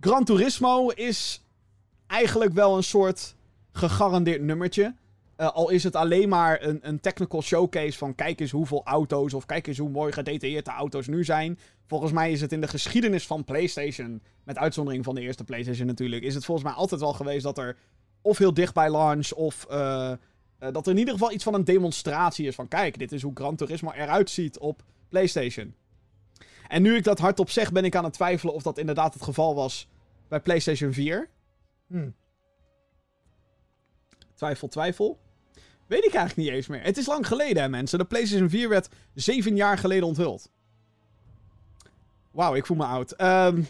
Gran 0.00 0.24
Turismo 0.24 0.88
is 0.88 1.42
eigenlijk 2.06 2.52
wel 2.52 2.76
een 2.76 2.84
soort 2.84 3.34
gegarandeerd 3.72 4.42
nummertje. 4.42 4.94
Uh, 5.36 5.52
al 5.52 5.70
is 5.70 5.84
het 5.84 5.96
alleen 5.96 6.28
maar 6.28 6.62
een, 6.62 6.78
een 6.82 7.00
technical 7.00 7.42
showcase 7.42 7.98
van 7.98 8.14
kijk 8.14 8.40
eens 8.40 8.50
hoeveel 8.50 8.82
auto's 8.84 9.34
of 9.34 9.46
kijk 9.46 9.66
eens 9.66 9.78
hoe 9.78 9.90
mooi 9.90 10.12
gedetailleerd 10.12 10.64
de 10.64 10.70
auto's 10.70 11.06
nu 11.06 11.24
zijn. 11.24 11.58
Volgens 11.86 12.12
mij 12.12 12.32
is 12.32 12.40
het 12.40 12.52
in 12.52 12.60
de 12.60 12.68
geschiedenis 12.68 13.26
van 13.26 13.44
PlayStation, 13.44 14.22
met 14.44 14.58
uitzondering 14.58 15.04
van 15.04 15.14
de 15.14 15.20
eerste 15.20 15.44
PlayStation 15.44 15.86
natuurlijk, 15.86 16.22
is 16.22 16.34
het 16.34 16.44
volgens 16.44 16.66
mij 16.66 16.76
altijd 16.76 17.00
wel 17.00 17.12
geweest 17.12 17.42
dat 17.42 17.58
er 17.58 17.76
of 18.22 18.38
heel 18.38 18.54
dicht 18.54 18.74
bij 18.74 18.90
launch 18.90 19.32
of 19.32 19.66
uh, 19.70 20.12
Eh, 20.64 20.72
dat 20.72 20.86
er 20.86 20.92
in 20.92 20.98
ieder 20.98 21.14
geval 21.14 21.32
iets 21.32 21.44
van 21.44 21.54
een 21.54 21.64
demonstratie 21.64 22.46
is 22.46 22.54
van 22.54 22.68
kijk, 22.68 22.98
dit 22.98 23.12
is 23.12 23.22
hoe 23.22 23.32
Gran 23.34 23.56
Turismo 23.56 23.90
eruit 23.90 24.30
ziet 24.30 24.58
op 24.58 24.82
PlayStation. 25.08 25.74
En 26.68 26.82
nu 26.82 26.96
ik 26.96 27.04
dat 27.04 27.18
hardop 27.18 27.50
zeg, 27.50 27.72
ben 27.72 27.84
ik 27.84 27.96
aan 27.96 28.04
het 28.04 28.12
twijfelen 28.12 28.54
of 28.54 28.62
dat 28.62 28.78
inderdaad 28.78 29.14
het 29.14 29.22
geval 29.22 29.54
was 29.54 29.88
bij 30.28 30.40
PlayStation 30.40 30.92
4. 30.92 31.28
Hm. 31.86 32.10
Twijfel, 34.34 34.68
twijfel. 34.68 35.18
Weet 35.86 36.04
ik 36.04 36.14
eigenlijk 36.14 36.48
niet 36.48 36.56
eens 36.56 36.66
meer. 36.66 36.82
Het 36.82 36.96
is 36.96 37.06
lang 37.06 37.26
geleden, 37.26 37.62
hè, 37.62 37.68
mensen. 37.68 37.98
De 37.98 38.04
PlayStation 38.04 38.48
4 38.50 38.68
werd 38.68 38.88
zeven 39.14 39.56
jaar 39.56 39.78
geleden 39.78 40.06
onthuld. 40.06 40.50
Wauw, 42.30 42.54
ik 42.54 42.66
voel 42.66 42.76
me 42.76 42.84
oud. 42.84 43.12
Ehm, 43.12 43.62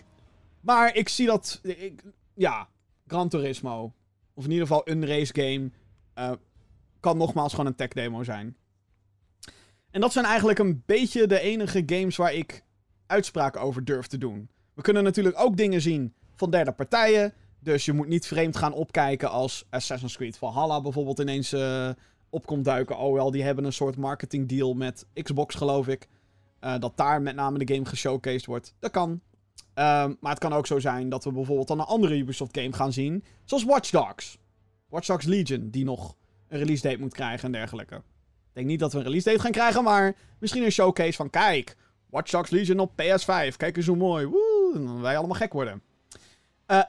maar 0.60 0.96
ik 0.96 1.08
zie 1.08 1.26
dat. 1.26 1.60
Ik, 1.62 2.02
ja, 2.34 2.68
Gran 3.06 3.28
Turismo. 3.28 3.92
Of 4.34 4.44
in 4.44 4.50
ieder 4.50 4.66
geval 4.66 4.82
een 4.84 5.06
race 5.06 5.34
game. 5.34 5.70
eh, 6.14 6.32
kan 7.00 7.16
nogmaals 7.16 7.50
gewoon 7.50 7.66
een 7.66 7.74
tech 7.74 7.88
demo 7.88 8.22
zijn. 8.22 8.56
En 9.90 10.00
dat 10.00 10.12
zijn 10.12 10.24
eigenlijk 10.24 10.58
een 10.58 10.82
beetje 10.86 11.26
de 11.26 11.40
enige 11.40 11.82
games 11.86 12.16
waar 12.16 12.32
ik 12.32 12.64
uitspraken 13.06 13.60
over 13.60 13.84
durf 13.84 14.06
te 14.06 14.18
doen. 14.18 14.48
We 14.74 14.82
kunnen 14.82 15.04
natuurlijk 15.04 15.40
ook 15.40 15.56
dingen 15.56 15.80
zien 15.80 16.14
van 16.36 16.50
derde 16.50 16.72
partijen. 16.72 17.32
Dus 17.64 17.84
je 17.84 17.92
moet 17.92 18.08
niet 18.08 18.26
vreemd 18.26 18.56
gaan 18.56 18.72
opkijken 18.72 19.30
als 19.30 19.66
Assassin's 19.70 20.16
Creed 20.16 20.38
Valhalla 20.38 20.80
bijvoorbeeld 20.80 21.18
ineens 21.18 21.52
eh, 21.52 21.90
op 22.30 22.46
komt 22.46 22.64
duiken. 22.64 22.98
Oh 22.98 23.14
wel, 23.14 23.30
die 23.30 23.42
hebben 23.42 23.64
een 23.64 23.72
soort 23.72 23.96
marketing 23.96 24.48
deal 24.48 24.74
met 24.74 25.06
Xbox 25.22 25.54
geloof 25.54 25.88
ik. 25.88 26.08
Eh, 26.60 26.78
dat 26.78 26.96
daar 26.96 27.22
met 27.22 27.34
name 27.34 27.64
de 27.64 27.74
game 27.74 27.86
geshowcased 27.86 28.46
wordt. 28.46 28.74
Dat 28.78 28.90
kan. 28.90 29.20
Ehm, 29.74 30.14
maar 30.20 30.30
het 30.30 30.38
kan 30.38 30.52
ook 30.52 30.66
zo 30.66 30.78
zijn 30.78 31.08
dat 31.08 31.24
we 31.24 31.32
bijvoorbeeld 31.32 31.68
dan 31.68 31.78
een 31.78 31.84
andere 31.84 32.16
Ubisoft 32.16 32.58
game 32.58 32.72
gaan 32.72 32.92
zien. 32.92 33.24
Zoals 33.44 33.64
Watch 33.64 33.90
Dogs. 33.90 34.38
Watch 34.88 35.06
Dogs 35.06 35.24
Legion, 35.24 35.70
die 35.70 35.84
nog 35.84 36.16
een 36.48 36.58
release 36.58 36.82
date 36.82 37.00
moet 37.00 37.14
krijgen 37.14 37.44
en 37.44 37.52
dergelijke. 37.52 37.94
Ik 37.94 38.02
denk 38.52 38.66
niet 38.66 38.80
dat 38.80 38.92
we 38.92 38.98
een 38.98 39.04
release 39.04 39.28
date 39.28 39.40
gaan 39.40 39.50
krijgen, 39.50 39.84
maar 39.84 40.16
misschien 40.38 40.64
een 40.64 40.72
showcase 40.72 41.12
van 41.12 41.30
kijk, 41.30 41.76
Watch 42.10 42.30
Dogs 42.30 42.50
Legion 42.50 42.78
op 42.78 42.90
PS5. 42.90 43.56
Kijk 43.56 43.76
eens 43.76 43.86
hoe 43.86 43.96
mooi. 43.96 44.26
Woe, 44.26 44.70
dan 44.72 45.00
wij 45.00 45.16
allemaal 45.16 45.36
gek 45.36 45.52
worden. 45.52 45.82
Eh, 46.66 46.82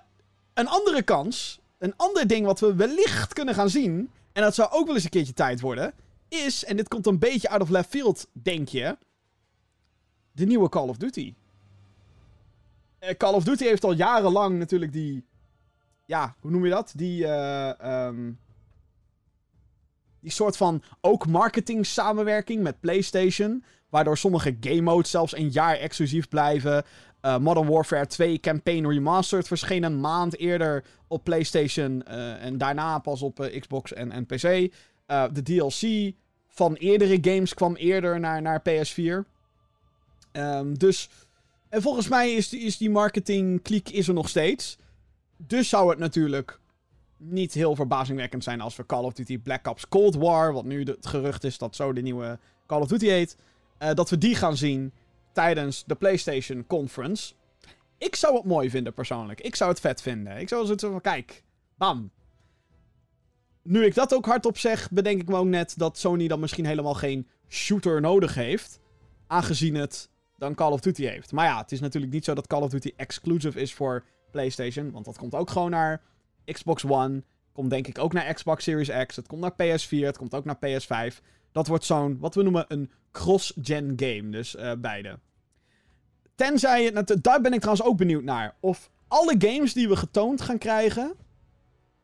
een 0.55 0.67
andere 0.67 1.01
kans, 1.01 1.59
een 1.77 1.93
ander 1.97 2.27
ding 2.27 2.45
wat 2.45 2.59
we 2.59 2.75
wellicht 2.75 3.33
kunnen 3.33 3.53
gaan 3.53 3.69
zien, 3.69 4.09
en 4.31 4.41
dat 4.41 4.55
zou 4.55 4.71
ook 4.71 4.85
wel 4.85 4.95
eens 4.95 5.03
een 5.03 5.09
keertje 5.09 5.33
tijd 5.33 5.61
worden, 5.61 5.93
is, 6.27 6.65
en 6.65 6.77
dit 6.77 6.87
komt 6.87 7.05
een 7.05 7.19
beetje 7.19 7.49
out 7.49 7.61
of 7.61 7.69
left 7.69 7.89
field, 7.89 8.27
denk 8.31 8.67
je, 8.67 8.97
de 10.31 10.45
nieuwe 10.45 10.69
Call 10.69 10.87
of 10.87 10.97
Duty. 10.97 11.33
Eh, 12.99 13.17
Call 13.17 13.33
of 13.33 13.43
Duty 13.43 13.63
heeft 13.63 13.83
al 13.83 13.93
jarenlang 13.93 14.57
natuurlijk 14.59 14.93
die, 14.93 15.25
ja, 16.05 16.35
hoe 16.39 16.51
noem 16.51 16.63
je 16.63 16.69
dat? 16.71 16.93
Die, 16.95 17.27
ehm, 17.27 18.31
die 20.19 20.31
soort 20.31 20.57
van 20.57 20.83
ook 21.01 21.27
marketing 21.27 21.85
samenwerking 21.85 22.63
met 22.63 22.79
PlayStation. 22.79 23.63
Waardoor 23.89 24.17
sommige 24.17 24.57
game 24.59 24.81
modes 24.81 25.09
zelfs 25.09 25.35
een 25.35 25.49
jaar 25.49 25.75
exclusief 25.75 26.27
blijven. 26.27 26.83
Uh, 27.25 27.37
Modern 27.37 27.67
Warfare 27.67 28.07
2 28.07 28.39
Campaign 28.39 28.87
Remastered 28.87 29.47
verscheen 29.47 29.83
een 29.83 29.99
maand 29.99 30.37
eerder 30.37 30.83
op 31.07 31.23
PlayStation. 31.23 32.03
uh, 32.07 32.43
en 32.43 32.57
daarna 32.57 32.99
pas 32.99 33.21
op 33.21 33.39
uh, 33.39 33.59
Xbox 33.59 33.93
en, 33.93 34.11
en 34.11 34.25
PC. 34.25 34.71
de 35.33 35.41
DLC 35.43 36.13
van 36.47 36.73
eerdere 36.73 37.17
games 37.21 37.53
kwam 37.53 37.75
eerder 37.75 38.19
naar, 38.19 38.41
naar 38.41 38.61
PS4. 38.69 39.29
Um, 40.31 40.77
dus. 40.77 41.09
En 41.69 41.81
volgens 41.81 42.07
mij 42.07 42.33
is, 42.33 42.53
is 42.53 42.77
die 42.77 42.89
marketing 42.89 43.61
kliek 43.61 43.89
is 43.89 44.07
er 44.07 44.13
nog 44.13 44.29
steeds. 44.29 44.77
Dus 45.37 45.69
zou 45.69 45.89
het 45.89 45.99
natuurlijk 45.99 46.59
niet 47.17 47.53
heel 47.53 47.75
verbazingwekkend 47.75 48.43
zijn 48.43 48.61
als 48.61 48.75
we 48.75 48.85
Call 48.85 49.03
of 49.03 49.13
Duty 49.13 49.39
Black 49.39 49.67
Ops 49.67 49.87
Cold 49.87 50.15
War, 50.15 50.53
wat 50.53 50.65
nu 50.65 50.83
het 50.83 51.07
gerucht 51.07 51.43
is 51.43 51.57
dat 51.57 51.75
zo 51.75 51.93
de 51.93 52.01
nieuwe 52.01 52.39
Call 52.65 52.81
of 52.81 52.87
Duty 52.87 53.07
heet, 53.07 53.37
dat 53.93 54.09
we 54.09 54.17
die 54.17 54.35
gaan 54.35 54.57
zien 54.57 54.93
tijdens 55.35 55.83
de 55.85 55.95
PlayStation 55.95 56.67
Conference. 56.67 57.33
Ik 57.97 58.15
zou 58.15 58.35
het 58.35 58.45
mooi 58.45 58.69
vinden 58.69 58.93
persoonlijk. 58.93 59.41
Ik 59.41 59.55
zou 59.55 59.69
het 59.69 59.79
vet 59.79 60.01
vinden. 60.01 60.37
Ik 60.37 60.49
zou 60.49 60.65
zoiets 60.65 60.83
van, 60.83 61.01
kijk, 61.01 61.43
bam. 61.77 62.11
Nu 63.61 63.85
ik 63.85 63.95
dat 63.95 64.13
ook 64.13 64.25
hardop 64.25 64.57
zeg, 64.57 64.91
bedenk 64.91 65.21
ik 65.21 65.27
me 65.27 65.35
ook 65.35 65.45
net 65.45 65.73
dat 65.77 65.97
Sony 65.97 66.27
dan 66.27 66.39
misschien 66.39 66.65
helemaal 66.65 66.93
geen 66.93 67.27
shooter 67.47 68.01
nodig 68.01 68.35
heeft. 68.35 68.79
Aangezien 69.27 69.75
het 69.75 70.09
dan 70.37 70.55
Call 70.55 70.71
of 70.71 70.79
Duty 70.79 71.05
heeft. 71.05 71.31
Maar 71.31 71.45
ja, 71.45 71.57
het 71.57 71.71
is 71.71 71.79
natuurlijk 71.79 72.13
niet 72.13 72.25
zo 72.25 72.33
dat 72.33 72.47
Call 72.47 72.61
of 72.61 72.69
Duty 72.69 72.93
exclusive 72.95 73.59
is 73.59 73.73
voor 73.73 74.03
PlayStation. 74.31 74.91
Want 74.91 75.05
dat 75.05 75.17
komt 75.17 75.35
ook 75.35 75.49
gewoon 75.49 75.71
naar 75.71 76.01
Xbox 76.45 76.85
One. 76.85 77.23
Komt 77.53 77.69
denk 77.69 77.87
ik 77.87 77.97
ook 77.97 78.13
naar 78.13 78.33
Xbox 78.33 78.63
Series 78.63 79.05
X. 79.05 79.15
Het 79.15 79.27
komt 79.27 79.41
naar 79.41 79.53
PS4. 79.53 80.05
Het 80.05 80.17
komt 80.17 80.35
ook 80.35 80.45
naar 80.45 80.57
PS5. 80.57 81.21
Dat 81.55 81.67
wordt 81.67 81.85
zo'n, 81.85 82.17
wat 82.19 82.35
we 82.35 82.43
noemen, 82.43 82.65
een 82.67 82.91
cross-gen 83.11 83.93
game. 83.95 84.29
Dus 84.29 84.55
uh, 84.55 84.71
beide. 84.77 85.19
Tenzij, 86.35 86.91
daar 87.21 87.41
ben 87.41 87.53
ik 87.53 87.59
trouwens 87.59 87.87
ook 87.87 87.97
benieuwd 87.97 88.23
naar. 88.23 88.55
Of 88.59 88.89
alle 89.07 89.35
games 89.37 89.73
die 89.73 89.87
we 89.87 89.95
getoond 89.95 90.41
gaan 90.41 90.57
krijgen, 90.57 91.15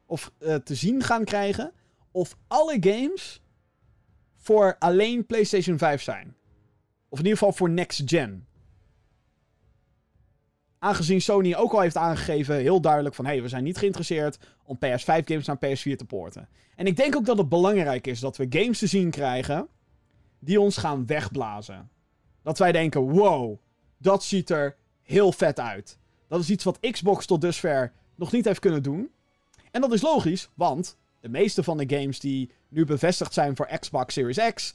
of 0.06 0.32
uh, 0.40 0.56
te 0.56 0.76
zien 0.76 1.04
gaan 1.04 1.24
krijgen, 1.24 1.72
of 2.12 2.38
alle 2.48 2.78
games 2.80 3.42
voor 4.36 4.76
alleen 4.80 5.26
PlayStation 5.26 5.78
5 5.78 6.02
zijn. 6.02 6.36
Of 7.10 7.20
in 7.20 7.24
ieder 7.24 7.38
geval 7.38 7.54
voor 7.54 7.70
next 7.70 8.02
gen. 8.06 8.48
Aangezien 10.84 11.22
Sony 11.22 11.56
ook 11.56 11.74
al 11.74 11.80
heeft 11.80 11.98
aangegeven, 11.98 12.56
heel 12.56 12.82
duidelijk 12.82 13.16
van... 13.16 13.26
hé, 13.26 13.32
hey, 13.32 13.42
we 13.42 13.48
zijn 13.48 13.64
niet 13.64 13.78
geïnteresseerd 13.78 14.40
om 14.64 14.76
PS5 14.76 15.24
games 15.26 15.46
naar 15.46 15.58
PS4 15.66 15.96
te 15.96 16.06
porten. 16.08 16.50
En 16.76 16.86
ik 16.86 16.96
denk 16.96 17.16
ook 17.16 17.26
dat 17.26 17.38
het 17.38 17.50
belangrijk 17.50 18.08
is 18.08 18.20
dat 18.20 18.38
we 18.38 18.46
games 18.50 18.80
te 18.80 18.88
zien 18.88 19.10
krijgen... 19.10 19.68
die 20.40 20.60
ons 20.60 20.78
gaan 20.78 21.06
wegblazen. 21.06 21.90
Dat 22.44 22.58
wij 22.58 22.72
denken, 22.72 23.02
wow, 23.02 23.58
dat 23.98 24.24
ziet 24.24 24.50
er 24.50 24.76
heel 25.02 25.32
vet 25.32 25.60
uit. 25.60 25.98
Dat 26.28 26.40
is 26.40 26.50
iets 26.50 26.64
wat 26.64 26.80
Xbox 26.92 27.26
tot 27.26 27.42
dusver 27.42 27.94
nog 28.16 28.32
niet 28.32 28.46
heeft 28.46 28.60
kunnen 28.60 28.84
doen. 28.84 29.12
En 29.72 29.82
dat 29.82 29.94
is 29.94 30.02
logisch, 30.02 30.50
want 30.54 30.98
de 31.20 31.30
meeste 31.30 31.64
van 31.64 31.78
de 31.78 31.98
games 31.98 32.20
die 32.20 32.52
nu 32.70 32.86
bevestigd 32.86 33.34
zijn 33.34 33.56
voor 33.56 33.70
Xbox 33.80 34.14
Series 34.14 34.54
X... 34.54 34.74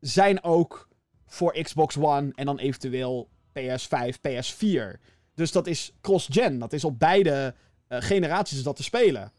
zijn 0.00 0.42
ook 0.42 0.88
voor 1.26 1.52
Xbox 1.62 1.96
One 1.96 2.32
en 2.34 2.46
dan 2.46 2.58
eventueel 2.58 3.28
PS5, 3.58 4.16
PS4... 4.28 5.00
Dus 5.34 5.52
dat 5.52 5.66
is 5.66 5.92
cross-gen. 6.00 6.58
Dat 6.58 6.72
is 6.72 6.84
op 6.84 6.98
beide 6.98 7.54
uh, 7.88 7.98
generaties 8.00 8.62
dat 8.62 8.76
te 8.76 8.82
spelen. 8.82 9.32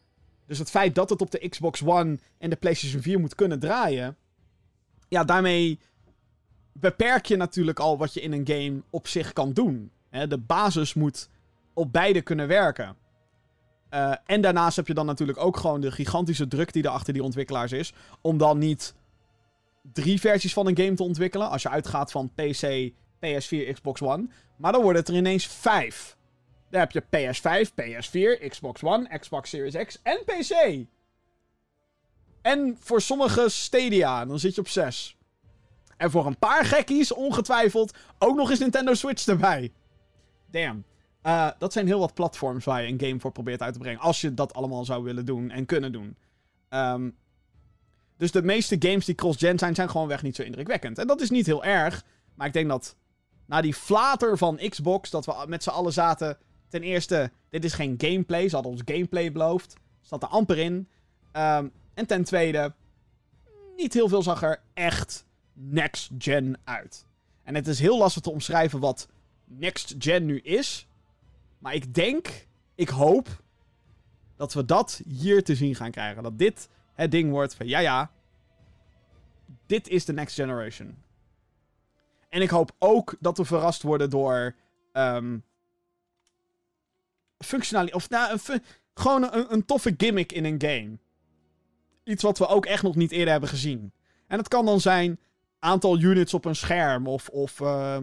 Dus 0.46 0.60
het 0.60 0.70
feit 0.70 0.96
dat 0.96 1.10
het 1.10 1.22
op 1.22 1.32
de 1.32 1.50
Xbox 1.50 1.84
One 1.84 2.20
en 2.38 2.50
de 2.50 2.56
PlayStation 2.56 3.02
4 3.02 3.20
moet 3.20 3.36
kunnen 3.36 3.60
draaien. 3.60 4.18
Ja, 5.08 5.24
daarmee 5.24 5.80
beperk 6.72 7.26
je 7.26 7.36
natuurlijk 7.36 7.80
al 7.80 7.98
wat 7.98 8.14
je 8.14 8.22
in 8.22 8.32
een 8.32 8.48
game 8.48 8.82
op 8.90 9.08
zich 9.08 9.34
kan 9.34 9.54
doen. 9.54 9.92
De 10.10 10.38
basis 10.38 10.94
moet 10.94 11.30
op 11.74 11.94
beide 11.94 12.22
kunnen 12.22 12.48
werken. 12.48 12.96
Uh, 13.94 14.14
en 14.26 14.42
daarnaast 14.42 14.76
heb 14.76 14.88
je 14.88 14.94
dan 14.94 15.06
natuurlijk 15.06 15.38
ook 15.38 15.58
gewoon 15.58 15.82
de 15.82 15.92
gigantische 15.92 16.48
druk 16.48 16.74
die 16.74 16.84
er 16.84 16.90
achter 16.90 17.14
die 17.14 17.24
ontwikkelaars 17.24 17.72
is. 17.72 17.94
Om 18.22 18.38
dan 18.38 18.58
niet 18.58 18.94
drie 19.82 20.20
versies 20.20 20.54
van 20.54 20.68
een 20.68 20.78
game 20.78 20.94
te 20.94 21.04
ontwikkelen. 21.04 21.50
Als 21.50 21.62
je 21.62 21.70
uitgaat 21.70 22.12
van 22.12 22.32
PC, 22.36 22.92
PS4, 23.26 23.74
Xbox 23.74 24.02
One. 24.02 24.28
Maar 24.58 24.72
dan 24.72 24.82
worden 24.82 25.02
het 25.02 25.10
er 25.10 25.16
ineens 25.16 25.48
vijf. 25.48 26.18
Dan 26.70 26.80
heb 26.80 26.92
je 26.92 27.02
PS5, 27.02 27.70
PS4, 27.70 28.48
Xbox 28.48 28.84
One, 28.84 29.20
Xbox 29.20 29.50
Series 29.50 29.86
X 29.86 30.00
en 30.02 30.22
PC. 30.26 30.86
En 32.42 32.78
voor 32.80 33.02
sommige 33.02 33.50
Stadia, 33.50 34.26
dan 34.26 34.40
zit 34.40 34.56
je 34.56 34.62
op 34.62 34.68
zes. 34.68 35.18
En 35.98 36.12
voor 36.12 36.26
een 36.26 36.38
paar 36.38 36.66
gekkies, 36.66 37.14
ongetwijfeld, 37.14 37.98
ook 38.20 38.36
nog 38.36 38.50
eens 38.50 38.60
Nintendo 38.60 38.94
Switch 38.94 39.28
erbij. 39.28 39.72
Damn. 40.52 40.84
Uh, 41.24 41.50
dat 41.58 41.74
zijn 41.74 41.88
heel 41.88 42.00
wat 42.00 42.14
platforms 42.14 42.66
waar 42.66 42.82
je 42.82 42.88
een 42.88 43.00
game 43.00 43.20
voor 43.20 43.32
probeert 43.32 43.62
uit 43.62 43.74
te 43.74 43.80
brengen. 43.80 44.02
Als 44.02 44.22
je 44.22 44.34
dat 44.34 44.54
allemaal 44.54 44.86
zou 44.86 45.04
willen 45.04 45.26
doen 45.26 45.50
en 45.50 45.66
kunnen 45.66 45.92
doen. 45.92 46.18
Um, 46.70 47.16
dus 48.18 48.32
de 48.32 48.44
meeste 48.44 48.76
games 48.80 49.06
die 49.06 49.16
cross-gen 49.16 49.60
zijn, 49.60 49.76
zijn 49.76 49.90
gewoon 49.90 50.08
weg 50.08 50.24
niet 50.24 50.36
zo 50.36 50.42
indrukwekkend. 50.42 50.98
En 50.98 51.08
dat 51.08 51.22
is 51.22 51.30
niet 51.30 51.46
heel 51.46 51.64
erg. 51.64 52.04
Maar 52.36 52.48
ik 52.48 52.54
denk 52.54 52.70
dat 52.70 52.96
na 53.52 53.62
die 53.62 53.74
flater 53.74 54.38
van 54.38 54.60
Xbox, 54.70 55.10
dat 55.10 55.26
we 55.26 55.46
met 55.48 55.64
z'n 55.64 55.70
allen 55.70 55.94
zaten. 55.94 56.38
Ten 56.68 56.84
eerste, 56.84 57.32
dit 57.50 57.64
is 57.64 57.74
geen 57.74 57.96
gameplay. 57.98 58.50
Ze 58.50 58.56
hadden 58.56 58.72
ons 58.72 58.82
gameplay 58.86 59.32
beloofd. 59.32 59.76
Zat 60.02 60.24
er 60.24 60.30
amper 60.30 60.58
in. 60.58 60.74
Um, 61.34 61.72
en 61.94 62.06
ten 62.06 62.24
tweede, 62.24 62.74
niet 63.78 63.94
heel 63.94 64.08
veel 64.08 64.22
zag 64.22 64.44
er 64.44 64.62
echt 64.74 65.26
next 65.54 66.12
gen 66.18 66.58
uit. 66.64 67.06
En 67.44 67.56
het 67.56 67.68
is 67.68 67.80
heel 67.80 67.98
lastig 67.98 68.22
te 68.22 68.32
omschrijven 68.32 68.80
wat 68.80 69.08
next 69.46 69.96
gen 69.98 70.26
nu 70.26 70.40
is. 70.40 70.88
Maar 71.60 71.74
ik 71.74 71.94
denk, 71.94 72.48
ik 72.76 72.90
hoop, 72.90 73.42
dat 74.36 74.54
we 74.54 74.66
dat 74.66 75.02
hier 75.08 75.44
te 75.44 75.56
zien 75.56 75.76
gaan 75.76 75.92
krijgen. 75.92 76.24
Dat 76.24 76.38
dit 76.38 76.70
het 76.94 77.12
ding 77.12 77.32
wordt 77.32 77.56
van, 77.56 77.68
ja 77.68 77.80
ja, 77.80 78.12
dit 79.66 79.88
is 79.88 80.06
de 80.06 80.14
next 80.14 80.36
generation. 80.36 80.98
En 82.32 82.42
ik 82.42 82.50
hoop 82.50 82.72
ook 82.80 83.16
dat 83.20 83.38
we 83.38 83.46
verrast 83.46 83.82
worden 83.82 84.10
door 84.10 84.56
um, 84.94 85.44
functionaliteit. 87.38 88.04
Of 88.04 88.10
nou, 88.10 88.32
een 88.32 88.62
gewoon 88.94 89.24
een, 89.34 89.54
een, 89.54 89.66
toffe 89.66 89.94
gimmick 89.98 90.32
in 90.32 90.46
een 90.46 90.62
game. 90.62 90.98
iets 92.04 92.24
wat 92.24 92.38
we 92.38 92.48
ook 92.48 92.66
echt 92.66 92.84
nog 92.84 92.96
niet 92.96 93.12
eerder 93.12 93.32
hebben 93.32 93.50
gezien. 93.50 93.94
En 94.28 94.38
het 94.38 94.48
kan 94.48 94.66
dan 94.66 94.82
zijn 94.82 95.20
aantal 95.60 96.00
units 96.00 96.34
op 96.34 96.46
een 96.46 96.56
scherm 96.56 97.08
of, 97.08 97.30
of 97.30 97.60
uh, 97.60 97.98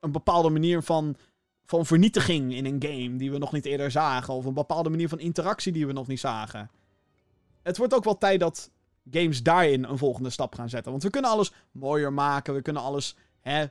een 0.00 0.12
bepaalde 0.12 0.50
manier 0.50 0.82
van, 0.82 1.16
van 1.64 1.86
vernietiging 1.86 2.54
in 2.54 2.64
een 2.64 2.82
game 2.82 3.16
die 3.16 3.30
we 3.30 3.38
nog 3.38 3.52
niet 3.52 3.64
eerder 3.64 3.90
zagen. 3.90 4.34
Of 4.34 4.44
een 4.44 4.54
bepaalde 4.54 4.90
manier 4.90 5.08
van 5.08 5.18
interactie 5.18 5.72
die 5.72 5.86
we 5.86 5.92
nog 5.92 6.06
niet 6.06 6.20
zagen. 6.20 6.70
Het 7.62 7.76
wordt 7.76 7.94
ook 7.94 8.04
wel 8.04 8.18
tijd 8.18 8.40
dat 8.40 8.70
games 9.10 9.42
daarin 9.42 9.84
een 9.84 9.98
volgende 9.98 10.30
stap 10.30 10.54
gaan 10.54 10.68
zetten. 10.68 10.90
Want 10.90 11.02
we 11.02 11.10
kunnen 11.10 11.30
alles 11.30 11.52
mooier 11.70 12.12
maken, 12.12 12.54
we 12.54 12.62
kunnen 12.62 12.82
alles 12.82 13.16
hè, 13.40 13.66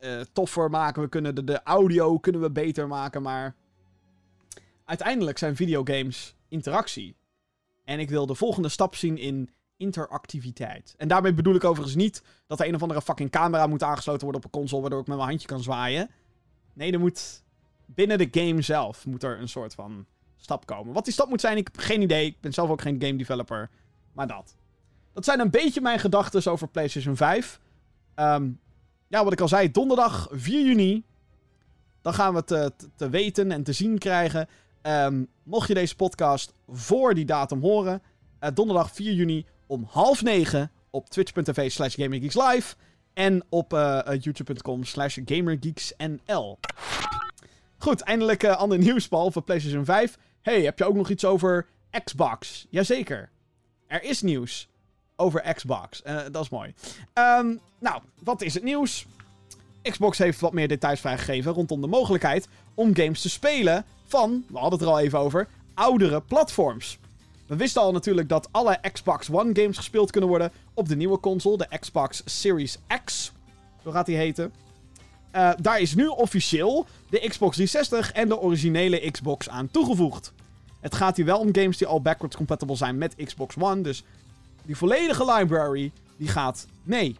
uh, 0.00 0.20
toffer 0.32 0.70
maken, 0.70 1.02
we 1.02 1.08
kunnen 1.08 1.34
de, 1.34 1.44
de 1.44 1.62
audio 1.62 2.18
kunnen 2.18 2.40
we 2.40 2.50
beter 2.50 2.88
maken, 2.88 3.22
maar 3.22 3.54
uiteindelijk 4.84 5.38
zijn 5.38 5.56
videogames 5.56 6.36
interactie. 6.48 7.16
En 7.84 7.98
ik 7.98 8.10
wil 8.10 8.26
de 8.26 8.34
volgende 8.34 8.68
stap 8.68 8.94
zien 8.94 9.18
in 9.18 9.50
interactiviteit. 9.76 10.94
En 10.96 11.08
daarmee 11.08 11.34
bedoel 11.34 11.54
ik 11.54 11.64
overigens 11.64 11.96
niet 11.96 12.22
dat 12.46 12.60
er 12.60 12.66
een 12.66 12.74
of 12.74 12.82
andere 12.82 13.02
fucking 13.02 13.30
camera 13.30 13.66
moet 13.66 13.82
aangesloten 13.82 14.22
worden 14.22 14.40
op 14.40 14.44
een 14.44 14.60
console, 14.60 14.80
waardoor 14.80 15.00
ik 15.00 15.06
met 15.06 15.16
mijn 15.16 15.28
handje 15.28 15.48
kan 15.48 15.62
zwaaien. 15.62 16.10
Nee, 16.72 16.92
er 16.92 17.00
moet 17.00 17.42
binnen 17.86 18.18
de 18.18 18.28
game 18.30 18.62
zelf 18.62 19.06
moet 19.06 19.22
er 19.22 19.40
een 19.40 19.48
soort 19.48 19.74
van 19.74 20.06
stap 20.36 20.66
komen. 20.66 20.94
Wat 20.94 21.04
die 21.04 21.12
stap 21.12 21.28
moet 21.28 21.40
zijn, 21.40 21.56
ik 21.56 21.68
heb 21.72 21.82
geen 21.82 22.02
idee. 22.02 22.26
Ik 22.26 22.40
ben 22.40 22.52
zelf 22.52 22.70
ook 22.70 22.80
geen 22.80 23.02
game 23.02 23.16
developer. 23.16 23.70
Maar 24.12 24.26
dat. 24.26 24.56
Dat 25.12 25.24
zijn 25.24 25.40
een 25.40 25.50
beetje 25.50 25.80
mijn 25.80 25.98
gedachten 25.98 26.52
over 26.52 26.68
PlayStation 26.68 27.16
5. 27.16 27.60
Um, 28.14 28.24
ehm, 28.24 28.50
ja, 29.12 29.24
wat 29.24 29.32
ik 29.32 29.40
al 29.40 29.48
zei, 29.48 29.70
donderdag 29.70 30.28
4 30.30 30.66
juni. 30.66 31.04
Dan 32.00 32.14
gaan 32.14 32.30
we 32.30 32.36
het 32.36 32.46
te, 32.46 32.72
te 32.96 33.08
weten 33.08 33.52
en 33.52 33.62
te 33.62 33.72
zien 33.72 33.98
krijgen. 33.98 34.48
Um, 34.82 35.28
mocht 35.42 35.68
je 35.68 35.74
deze 35.74 35.96
podcast 35.96 36.52
voor 36.68 37.14
die 37.14 37.24
datum 37.24 37.60
horen, 37.60 38.02
uh, 38.40 38.50
donderdag 38.54 38.92
4 38.92 39.12
juni 39.12 39.46
om 39.66 39.86
half 39.90 40.22
negen 40.22 40.70
op 40.90 41.10
twitch.tv 41.10 41.70
slash 41.70 41.94
gamergeekslive 41.94 42.74
en 43.12 43.44
op 43.48 43.72
uh, 43.72 44.00
youtube.com 44.20 44.84
slash 44.84 45.18
gamergeeksnl. 45.24 46.58
Goed, 47.78 48.00
eindelijk 48.00 48.42
uh, 48.42 48.56
ander 48.56 48.78
nieuws, 48.78 49.06
voor 49.06 49.42
PlayStation 49.42 49.84
5. 49.84 50.18
Hey, 50.40 50.62
heb 50.62 50.78
je 50.78 50.84
ook 50.84 50.96
nog 50.96 51.10
iets 51.10 51.24
over 51.24 51.66
Xbox? 52.04 52.66
Jazeker. 52.70 53.30
Er 53.86 54.02
is 54.02 54.22
nieuws 54.22 54.68
over 55.22 55.54
Xbox. 55.54 56.02
Uh, 56.06 56.20
dat 56.30 56.42
is 56.42 56.48
mooi. 56.48 56.74
Um, 57.14 57.60
nou, 57.78 58.02
wat 58.22 58.42
is 58.42 58.54
het 58.54 58.62
nieuws? 58.62 59.06
Xbox 59.82 60.18
heeft 60.18 60.40
wat 60.40 60.52
meer 60.52 60.68
details 60.68 61.00
vrijgegeven 61.00 61.52
rondom 61.52 61.80
de 61.80 61.86
mogelijkheid 61.86 62.48
om 62.74 62.96
games 62.96 63.20
te 63.20 63.30
spelen 63.30 63.84
van, 64.06 64.44
we 64.48 64.58
hadden 64.58 64.78
het 64.78 64.88
er 64.88 64.94
al 64.94 65.00
even 65.00 65.18
over, 65.18 65.48
oudere 65.74 66.20
platforms. 66.20 66.98
We 67.46 67.56
wisten 67.56 67.82
al 67.82 67.92
natuurlijk 67.92 68.28
dat 68.28 68.48
alle 68.50 68.78
Xbox 68.92 69.30
One 69.30 69.50
games 69.52 69.76
gespeeld 69.76 70.10
kunnen 70.10 70.30
worden 70.30 70.52
op 70.74 70.88
de 70.88 70.96
nieuwe 70.96 71.20
console, 71.20 71.56
de 71.56 71.78
Xbox 71.78 72.22
Series 72.24 72.78
X. 73.04 73.32
Zo 73.84 73.90
gaat 73.90 74.06
die 74.06 74.16
heten. 74.16 74.52
Uh, 75.36 75.50
daar 75.60 75.80
is 75.80 75.94
nu 75.94 76.06
officieel 76.06 76.86
de 77.10 77.18
Xbox 77.28 77.56
360 77.56 78.12
en 78.12 78.28
de 78.28 78.38
originele 78.40 79.10
Xbox 79.10 79.48
aan 79.48 79.70
toegevoegd. 79.70 80.32
Het 80.80 80.94
gaat 80.94 81.16
hier 81.16 81.24
wel 81.24 81.38
om 81.38 81.54
games 81.54 81.76
die 81.78 81.86
al 81.86 82.00
backwards 82.00 82.36
compatible 82.36 82.76
zijn 82.76 82.98
met 82.98 83.14
Xbox 83.24 83.54
One. 83.58 83.80
Dus 83.80 84.04
die 84.64 84.76
volledige 84.76 85.32
library, 85.32 85.92
die 86.16 86.28
gaat 86.28 86.66
mee. 86.82 87.16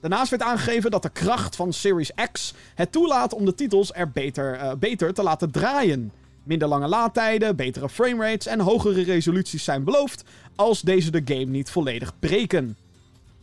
Daarnaast 0.00 0.30
werd 0.30 0.42
aangegeven 0.42 0.90
dat 0.90 1.02
de 1.02 1.10
kracht 1.10 1.56
van 1.56 1.72
Series 1.72 2.10
X 2.32 2.54
het 2.74 2.92
toelaat 2.92 3.34
om 3.34 3.44
de 3.44 3.54
titels 3.54 3.92
er 3.92 4.10
beter, 4.10 4.54
uh, 4.54 4.72
beter 4.78 5.14
te 5.14 5.22
laten 5.22 5.50
draaien. 5.50 6.12
Minder 6.42 6.68
lange 6.68 6.88
laadtijden, 6.88 7.56
betere 7.56 7.88
framerates 7.88 8.46
en 8.46 8.60
hogere 8.60 9.02
resoluties 9.02 9.64
zijn 9.64 9.84
beloofd 9.84 10.24
als 10.56 10.80
deze 10.80 11.10
de 11.10 11.22
game 11.24 11.44
niet 11.44 11.70
volledig 11.70 12.12
breken. 12.18 12.76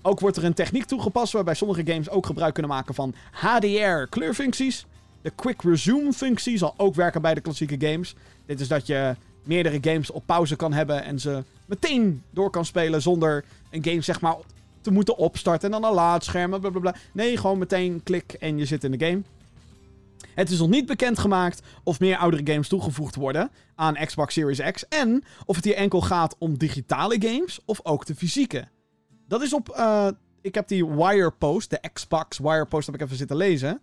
Ook 0.01 0.19
wordt 0.19 0.37
er 0.37 0.43
een 0.43 0.53
techniek 0.53 0.85
toegepast 0.85 1.33
waarbij 1.33 1.53
sommige 1.53 1.85
games 1.85 2.09
ook 2.09 2.25
gebruik 2.25 2.53
kunnen 2.53 2.71
maken 2.71 2.95
van 2.95 3.13
HDR 3.31 4.07
kleurfuncties. 4.09 4.85
De 5.21 5.29
Quick 5.29 5.61
Resume 5.61 6.13
functie 6.13 6.57
zal 6.57 6.73
ook 6.77 6.95
werken 6.95 7.21
bij 7.21 7.33
de 7.33 7.41
klassieke 7.41 7.87
games. 7.87 8.15
Dit 8.45 8.59
is 8.59 8.67
dat 8.67 8.87
je 8.87 9.15
meerdere 9.43 9.77
games 9.81 10.11
op 10.11 10.23
pauze 10.25 10.55
kan 10.55 10.73
hebben 10.73 11.03
en 11.03 11.19
ze 11.19 11.43
meteen 11.65 12.23
door 12.29 12.49
kan 12.49 12.65
spelen 12.65 13.01
zonder 13.01 13.45
een 13.69 13.83
game 13.83 14.01
zeg 14.01 14.21
maar 14.21 14.35
te 14.81 14.91
moeten 14.91 15.17
opstarten 15.17 15.73
en 15.73 15.81
dan 15.81 15.89
een 15.89 15.95
laadscherm. 15.95 16.49
Blablabla. 16.49 16.95
Nee, 17.13 17.37
gewoon 17.37 17.57
meteen 17.57 18.03
klik 18.03 18.33
en 18.33 18.57
je 18.57 18.65
zit 18.65 18.83
in 18.83 18.91
de 18.91 19.05
game. 19.05 19.21
Het 20.35 20.49
is 20.49 20.59
nog 20.59 20.69
niet 20.69 20.85
bekendgemaakt 20.85 21.61
of 21.83 21.99
meer 21.99 22.17
oudere 22.17 22.51
games 22.51 22.67
toegevoegd 22.67 23.15
worden 23.15 23.51
aan 23.75 24.05
Xbox 24.05 24.33
Series 24.33 24.71
X. 24.71 24.87
En 24.87 25.23
of 25.45 25.55
het 25.55 25.65
hier 25.65 25.75
enkel 25.75 26.01
gaat 26.01 26.35
om 26.37 26.57
digitale 26.57 27.15
games 27.19 27.59
of 27.65 27.79
ook 27.83 28.05
de 28.05 28.15
fysieke. 28.15 28.67
Dat 29.27 29.41
is 29.41 29.53
op. 29.53 29.75
Uh, 29.77 30.07
ik 30.41 30.55
heb 30.55 30.67
die 30.67 30.87
Wire 30.87 31.31
Post, 31.31 31.69
de 31.69 31.89
Xbox 31.93 32.37
Wire 32.37 32.65
Post, 32.65 32.85
heb 32.85 32.95
ik 32.95 33.01
even 33.01 33.17
zitten 33.17 33.37
lezen. 33.37 33.81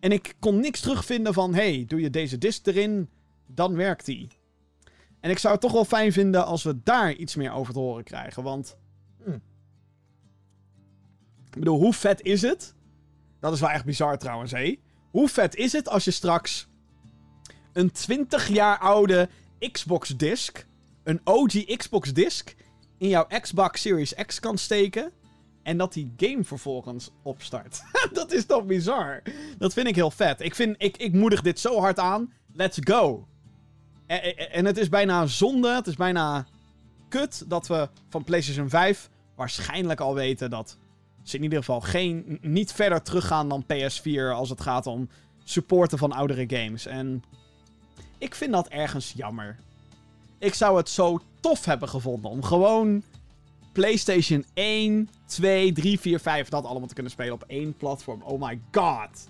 En 0.00 0.12
ik 0.12 0.34
kon 0.38 0.60
niks 0.60 0.80
terugvinden 0.80 1.34
van. 1.34 1.54
Hey, 1.54 1.84
doe 1.88 2.00
je 2.00 2.10
deze 2.10 2.38
disc 2.38 2.66
erin, 2.66 3.08
dan 3.46 3.76
werkt 3.76 4.04
die. 4.04 4.28
En 5.22 5.30
ik 5.30 5.38
zou 5.38 5.52
het 5.52 5.62
toch 5.62 5.72
wel 5.72 5.84
fijn 5.84 6.12
vinden 6.12 6.44
als 6.46 6.62
we 6.62 6.82
daar 6.82 7.12
iets 7.12 7.34
meer 7.34 7.52
over 7.52 7.72
te 7.72 7.78
horen 7.78 8.04
krijgen. 8.04 8.42
Want. 8.42 8.76
Hm. 9.24 9.38
Ik 11.50 11.58
bedoel, 11.58 11.78
hoe 11.78 11.92
vet 11.92 12.22
is 12.22 12.42
het? 12.42 12.74
Dat 13.40 13.52
is 13.52 13.60
wel 13.60 13.70
echt 13.70 13.84
bizar 13.84 14.18
trouwens, 14.18 14.52
hé. 14.52 14.78
Hoe 15.10 15.28
vet 15.28 15.56
is 15.56 15.72
het 15.72 15.88
als 15.88 16.04
je 16.04 16.10
straks 16.10 16.68
een 17.72 17.90
20 17.90 18.48
jaar 18.48 18.78
oude 18.78 19.28
Xbox 19.72 20.08
disc, 20.08 20.66
een 21.04 21.20
OG 21.24 21.76
Xbox 21.76 22.12
disc, 22.12 22.54
in 22.98 23.08
jouw 23.08 23.26
Xbox 23.40 23.80
Series 23.80 24.14
X 24.14 24.40
kan 24.40 24.58
steken 24.58 25.12
en 25.62 25.76
dat 25.76 25.92
die 25.92 26.12
game 26.16 26.44
vervolgens 26.44 27.10
opstart. 27.22 27.82
dat 28.12 28.32
is 28.32 28.46
toch 28.46 28.66
bizar? 28.66 29.22
Dat 29.58 29.72
vind 29.72 29.86
ik 29.86 29.94
heel 29.94 30.10
vet. 30.10 30.40
Ik, 30.40 30.54
vind, 30.54 30.74
ik, 30.78 30.96
ik 30.96 31.12
moedig 31.12 31.40
dit 31.40 31.60
zo 31.60 31.80
hard 31.80 31.98
aan. 31.98 32.32
Let's 32.52 32.78
go. 32.80 33.26
En, 34.06 34.50
en 34.50 34.64
het 34.64 34.78
is 34.78 34.88
bijna 34.88 35.26
zonde, 35.26 35.74
het 35.74 35.86
is 35.86 35.96
bijna 35.96 36.46
kut 37.08 37.44
dat 37.46 37.66
we 37.66 37.88
van 38.08 38.24
PlayStation 38.24 38.68
5 38.68 39.10
waarschijnlijk 39.34 40.00
al 40.00 40.14
weten 40.14 40.50
dat 40.50 40.76
ze 41.22 41.36
in 41.36 41.42
ieder 41.42 41.58
geval 41.58 41.80
geen, 41.80 42.38
niet 42.40 42.72
verder 42.72 43.02
teruggaan 43.02 43.48
dan 43.48 43.64
PS4 43.64 44.34
als 44.34 44.48
het 44.48 44.60
gaat 44.60 44.86
om 44.86 45.08
supporten 45.44 45.98
van 45.98 46.12
oudere 46.12 46.44
games. 46.48 46.86
En 46.86 47.24
ik 48.18 48.34
vind 48.34 48.52
dat 48.52 48.68
ergens 48.68 49.12
jammer. 49.16 49.56
Ik 50.38 50.54
zou 50.54 50.76
het 50.76 50.88
zo 50.88 51.20
tof 51.40 51.64
hebben 51.64 51.88
gevonden 51.88 52.30
om 52.30 52.42
gewoon 52.42 53.02
PlayStation 53.72 54.44
1, 54.54 55.08
2, 55.26 55.72
3, 55.72 56.00
4, 56.00 56.20
5, 56.20 56.48
dat 56.48 56.64
allemaal 56.64 56.88
te 56.88 56.94
kunnen 56.94 57.12
spelen 57.12 57.32
op 57.32 57.44
één 57.46 57.76
platform. 57.76 58.22
Oh 58.22 58.40
my 58.40 58.60
god. 58.72 59.28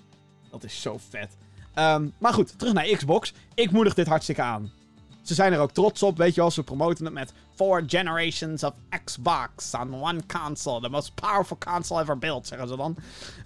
Dat 0.51 0.65
is 0.65 0.83
zo 0.83 0.99
vet. 1.09 1.37
Um, 1.75 2.13
maar 2.19 2.33
goed, 2.33 2.59
terug 2.59 2.73
naar 2.73 2.85
Xbox. 2.85 3.33
Ik 3.55 3.71
moedig 3.71 3.95
dit 3.95 4.07
hartstikke 4.07 4.43
aan. 4.43 4.73
Ze 5.23 5.35
zijn 5.35 5.53
er 5.53 5.59
ook 5.59 5.73
trots 5.73 6.03
op, 6.03 6.17
weet 6.17 6.35
je 6.35 6.41
wel. 6.41 6.51
Ze 6.51 6.63
promoten 6.63 7.05
het 7.05 7.15
met 7.15 7.33
Four 7.55 7.83
generations 7.87 8.65
of 8.65 8.73
Xbox 9.05 9.75
on 9.75 9.95
one 10.03 10.21
console. 10.27 10.81
The 10.81 10.89
most 10.89 11.15
powerful 11.15 11.59
console 11.59 12.01
ever 12.01 12.19
built, 12.19 12.47
zeggen 12.47 12.69
ze 12.69 12.77
dan. 12.77 12.97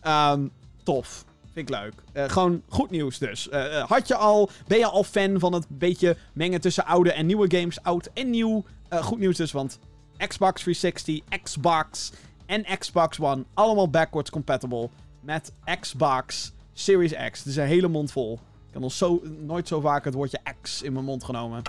Um, 0.06 0.50
tof. 0.82 1.24
Vind 1.52 1.68
ik 1.68 1.74
leuk. 1.74 1.92
Uh, 2.14 2.24
gewoon 2.28 2.62
goed 2.68 2.90
nieuws 2.90 3.18
dus. 3.18 3.48
Uh, 3.48 3.84
had 3.84 4.08
je 4.08 4.14
al, 4.14 4.50
ben 4.66 4.78
je 4.78 4.86
al 4.86 5.04
fan 5.04 5.38
van 5.38 5.52
het 5.52 5.66
beetje 5.68 6.16
mengen 6.32 6.60
tussen 6.60 6.86
oude 6.86 7.12
en 7.12 7.26
nieuwe 7.26 7.56
games? 7.56 7.82
Oud 7.82 8.10
en 8.14 8.30
nieuw. 8.30 8.64
Goed 8.90 9.18
nieuws 9.18 9.36
dus, 9.36 9.52
want 9.52 9.78
Xbox 10.26 10.62
360, 10.62 11.42
Xbox 11.42 12.12
en 12.46 12.78
Xbox 12.78 13.20
One. 13.20 13.44
Allemaal 13.54 13.90
backwards 13.90 14.30
compatible 14.30 14.88
met 15.20 15.52
Xbox 15.80 16.52
Series 16.78 17.12
X. 17.30 17.38
Het 17.38 17.46
is 17.46 17.56
een 17.56 17.66
hele 17.66 17.88
mond 17.88 18.12
vol. 18.12 18.32
Ik 18.66 18.72
heb 18.72 18.82
nog 18.82 18.92
zo, 18.92 19.22
nooit 19.38 19.68
zo 19.68 19.80
vaak 19.80 20.04
het 20.04 20.14
woordje 20.14 20.40
X 20.62 20.82
in 20.82 20.92
mijn 20.92 21.04
mond 21.04 21.24
genomen. 21.24 21.62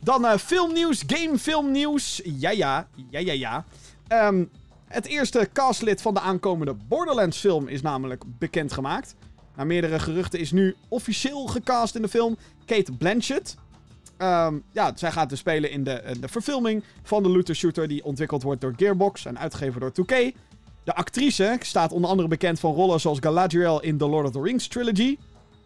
Dan 0.00 0.24
uh, 0.24 0.36
filmnieuws, 0.36 1.02
gamefilmnieuws. 1.06 2.20
Ja, 2.24 2.50
ja, 2.50 2.88
ja, 3.10 3.18
ja, 3.18 3.32
ja. 3.32 3.64
Um, 4.28 4.50
het 4.84 5.06
eerste 5.06 5.48
castlid 5.52 6.02
van 6.02 6.14
de 6.14 6.20
aankomende 6.20 6.74
Borderlands 6.88 7.38
film 7.38 7.68
is 7.68 7.82
namelijk 7.82 8.24
bekendgemaakt. 8.38 9.14
Na 9.56 9.64
meerdere 9.64 9.98
geruchten 9.98 10.40
is 10.40 10.52
nu 10.52 10.74
officieel 10.88 11.46
gecast 11.46 11.94
in 11.94 12.02
de 12.02 12.08
film 12.08 12.36
Kate 12.64 12.92
Blanchett. 12.92 13.56
Um, 14.18 14.62
ja, 14.72 14.92
zij 14.94 15.12
gaat 15.12 15.28
dus 15.28 15.38
spelen 15.38 15.70
in 15.70 15.84
de, 15.84 16.16
de 16.20 16.28
verfilming 16.28 16.84
van 17.02 17.22
de 17.22 17.28
looter 17.28 17.54
shooter 17.54 17.88
die 17.88 18.04
ontwikkeld 18.04 18.42
wordt 18.42 18.60
door 18.60 18.74
Gearbox 18.76 19.24
en 19.24 19.38
uitgegeven 19.38 19.80
door 19.80 19.92
2K. 19.92 20.36
De 20.86 20.94
actrice 20.94 21.56
staat 21.60 21.92
onder 21.92 22.10
andere 22.10 22.28
bekend 22.28 22.60
van 22.60 22.74
rollen 22.74 23.00
zoals 23.00 23.18
Galadriel 23.20 23.82
in 23.82 23.98
The 23.98 24.06
Lord 24.06 24.26
of 24.26 24.32
the 24.32 24.40
Rings 24.40 24.68
trilogy. 24.68 25.18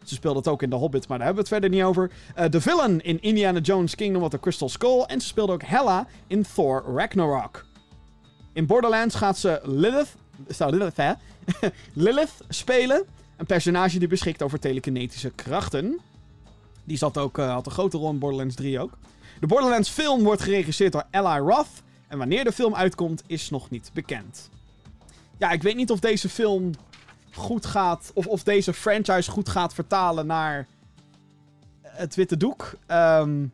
Ze 0.05 0.15
speelde 0.15 0.39
het 0.39 0.49
ook 0.49 0.63
in 0.63 0.71
The 0.71 0.77
Hobbit, 0.77 1.09
maar 1.09 1.19
daar 1.19 1.27
hebben 1.27 1.45
we 1.45 1.51
het 1.51 1.61
verder 1.61 1.79
niet 1.79 1.89
over. 1.89 2.11
Uh, 2.39 2.45
de 2.51 2.61
villain 2.61 3.01
in 3.01 3.23
Indiana 3.23 3.59
Jones 3.59 3.95
Kingdom 3.95 4.23
of 4.23 4.31
the 4.31 4.41
Crystal 4.41 4.69
Skull. 4.69 5.03
En 5.03 5.21
ze 5.21 5.27
speelde 5.27 5.53
ook 5.53 5.63
Hela 5.63 6.07
in 6.27 6.47
Thor 6.55 6.85
Ragnarok. 6.95 7.65
In 8.53 8.67
Borderlands 8.67 9.15
gaat 9.15 9.39
ze 9.39 9.61
Lilith, 9.63 10.15
Lilith, 10.59 10.97
hè? 10.97 11.13
Lilith 12.05 12.35
spelen. 12.49 13.05
Een 13.37 13.47
personage 13.47 13.99
die 13.99 14.09
beschikt 14.09 14.43
over 14.43 14.59
telekinetische 14.59 15.31
krachten. 15.31 16.01
Die 16.85 16.97
zat 16.97 17.19
ook, 17.19 17.39
uh, 17.39 17.53
had 17.53 17.67
een 17.67 17.73
grote 17.73 17.97
rol 17.97 18.11
in 18.11 18.19
Borderlands 18.19 18.55
3 18.55 18.81
ook. 18.81 18.99
De 19.41 19.47
Borderlands 19.47 19.89
film 19.89 20.23
wordt 20.23 20.43
geregisseerd 20.43 20.93
door 20.93 21.05
Eli 21.11 21.39
Roth. 21.39 21.83
En 22.09 22.19
wanneer 22.19 22.45
de 22.45 22.53
film 22.53 22.75
uitkomt, 22.75 23.23
is 23.27 23.51
nog 23.51 23.71
niet 23.71 23.91
bekend. 23.95 24.51
Ja, 25.41 25.51
ik 25.51 25.63
weet 25.63 25.77
niet 25.77 25.91
of 25.91 26.01
deze 26.01 26.29
film 26.29 26.71
goed 27.33 27.67
gaat. 27.67 28.11
Of, 28.15 28.27
of 28.27 28.43
deze 28.43 28.73
franchise 28.73 29.31
goed 29.31 29.49
gaat 29.49 29.75
vertalen 29.75 30.27
naar 30.27 30.67
het 31.83 32.15
witte 32.15 32.37
doek. 32.37 32.75
Ehm, 32.87 33.47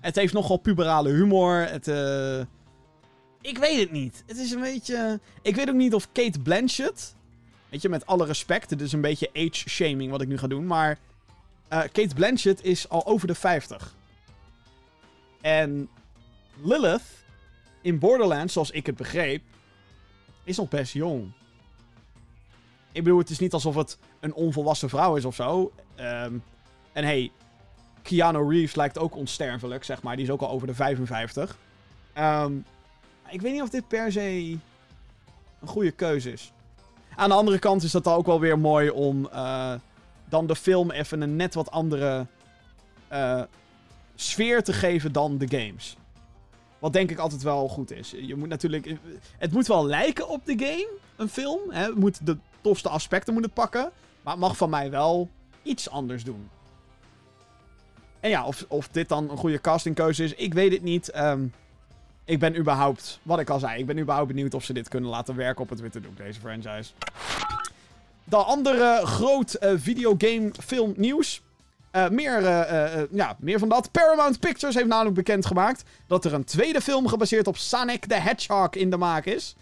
het 0.00 0.16
heeft 0.16 0.32
nogal 0.32 0.56
puberale 0.56 1.10
humor. 1.10 1.68
Het, 1.68 1.88
eh, 1.88 2.38
ik 3.40 3.58
weet 3.58 3.78
het 3.78 3.90
niet. 3.90 4.22
Het 4.26 4.36
is 4.36 4.50
een 4.50 4.60
beetje. 4.60 5.20
Ik 5.42 5.54
weet 5.54 5.68
ook 5.68 5.74
niet 5.74 5.94
of 5.94 6.12
Kate 6.12 6.40
Blanchett. 6.40 7.14
Weet 7.68 7.82
je, 7.82 7.88
met 7.88 8.06
alle 8.06 8.26
respect. 8.26 8.70
Het 8.70 8.80
is 8.80 8.92
een 8.92 9.00
beetje 9.00 9.30
age-shaming 9.32 10.10
wat 10.10 10.20
ik 10.20 10.28
nu 10.28 10.38
ga 10.38 10.46
doen. 10.46 10.66
Maar 10.66 10.98
eh, 11.68 11.80
Kate 11.80 12.14
Blanchett 12.14 12.64
is 12.64 12.88
al 12.88 13.06
over 13.06 13.26
de 13.26 13.34
50. 13.34 13.94
En 15.40 15.88
Lilith 16.62 17.24
in 17.82 17.98
Borderlands, 17.98 18.52
zoals 18.52 18.70
ik 18.70 18.86
het 18.86 18.96
begreep, 18.96 19.42
is 20.44 20.56
nog 20.56 20.68
best 20.68 20.92
jong. 20.92 21.32
Ik 22.92 23.02
bedoel, 23.02 23.18
het 23.18 23.30
is 23.30 23.38
niet 23.38 23.52
alsof 23.52 23.74
het 23.74 23.98
een 24.20 24.34
onvolwassen 24.34 24.88
vrouw 24.88 25.16
is 25.16 25.24
of 25.24 25.34
zo. 25.34 25.72
Ehm, 25.94 26.34
en 26.92 27.04
hey, 27.04 27.32
Keanu 28.02 28.48
Reeves 28.48 28.74
lijkt 28.74 28.98
ook 28.98 29.16
onsterfelijk, 29.16 29.84
zeg 29.84 30.02
maar. 30.02 30.16
Die 30.16 30.24
is 30.24 30.30
ook 30.30 30.40
al 30.40 30.50
over 30.50 30.66
de 30.66 30.74
55. 30.74 31.58
Ehm, 32.12 32.52
ik 33.28 33.40
weet 33.40 33.52
niet 33.52 33.62
of 33.62 33.68
dit 33.68 33.88
per 33.88 34.12
se 34.12 34.58
een 35.60 35.68
goede 35.68 35.90
keuze 35.90 36.32
is. 36.32 36.52
Aan 37.16 37.28
de 37.28 37.34
andere 37.34 37.58
kant 37.58 37.82
is 37.82 37.90
dat 37.90 38.04
dan 38.04 38.14
ook 38.14 38.26
wel 38.26 38.40
weer 38.40 38.58
mooi 38.58 38.90
om 38.90 39.28
uh, 39.32 39.74
dan 40.28 40.46
de 40.46 40.56
film 40.56 40.90
even 40.90 41.20
een 41.20 41.36
net 41.36 41.54
wat 41.54 41.70
andere 41.70 42.26
uh, 43.12 43.42
sfeer 44.14 44.62
te 44.62 44.72
geven 44.72 45.12
dan 45.12 45.38
de 45.38 45.48
games. 45.58 45.96
Wat 46.84 46.92
denk 46.92 47.10
ik 47.10 47.18
altijd 47.18 47.42
wel 47.42 47.68
goed 47.68 47.90
is. 47.92 48.14
Je 48.20 48.36
moet 48.36 48.48
natuurlijk. 48.48 48.96
Het 49.38 49.52
moet 49.52 49.66
wel 49.66 49.86
lijken 49.86 50.28
op 50.28 50.46
de 50.46 50.58
game, 50.58 50.88
een 51.16 51.28
film. 51.28 51.60
Hè? 51.70 51.84
Het 51.84 51.94
moet 51.94 52.26
de 52.26 52.36
tofste 52.60 52.88
aspecten 52.88 53.34
moet 53.34 53.44
het 53.44 53.54
pakken. 53.54 53.90
Maar 54.22 54.32
het 54.32 54.42
mag 54.42 54.56
van 54.56 54.70
mij 54.70 54.90
wel 54.90 55.28
iets 55.62 55.90
anders 55.90 56.24
doen. 56.24 56.48
En 58.20 58.30
ja, 58.30 58.46
of, 58.46 58.64
of 58.68 58.88
dit 58.88 59.08
dan 59.08 59.30
een 59.30 59.36
goede 59.36 59.60
castingkeuze 59.60 60.24
is, 60.24 60.34
ik 60.34 60.54
weet 60.54 60.72
het 60.72 60.82
niet. 60.82 61.16
Um, 61.16 61.52
ik 62.24 62.38
ben 62.38 62.56
überhaupt, 62.56 63.20
wat 63.22 63.38
ik 63.38 63.50
al 63.50 63.58
zei, 63.58 63.78
ik 63.78 63.86
ben 63.86 63.98
überhaupt 63.98 64.28
benieuwd 64.28 64.54
of 64.54 64.64
ze 64.64 64.72
dit 64.72 64.88
kunnen 64.88 65.10
laten 65.10 65.36
werken 65.36 65.62
op 65.62 65.70
het 65.70 65.80
witte 65.80 66.00
doek, 66.00 66.16
deze 66.16 66.40
franchise. 66.40 66.90
De 68.24 68.36
andere 68.36 69.00
groot 69.04 69.56
uh, 69.60 69.72
videogame 69.76 70.50
film 70.64 70.92
nieuws. 70.96 71.42
Uh, 71.96 72.08
meer, 72.08 72.42
uh, 72.42 73.02
ja, 73.10 73.36
meer 73.38 73.58
van 73.58 73.68
dat. 73.68 73.90
Paramount 73.90 74.40
Pictures 74.40 74.74
heeft 74.74 74.86
namelijk 74.86 75.14
bekendgemaakt 75.14 75.82
dat 76.06 76.24
er 76.24 76.32
een 76.32 76.44
tweede 76.44 76.80
film 76.80 77.06
gebaseerd 77.06 77.46
op 77.46 77.56
Sonic 77.56 78.06
the 78.06 78.14
Hedgehog 78.14 78.70
in 78.70 78.90
de 78.90 78.96
maak 78.96 79.24
is. 79.24 79.56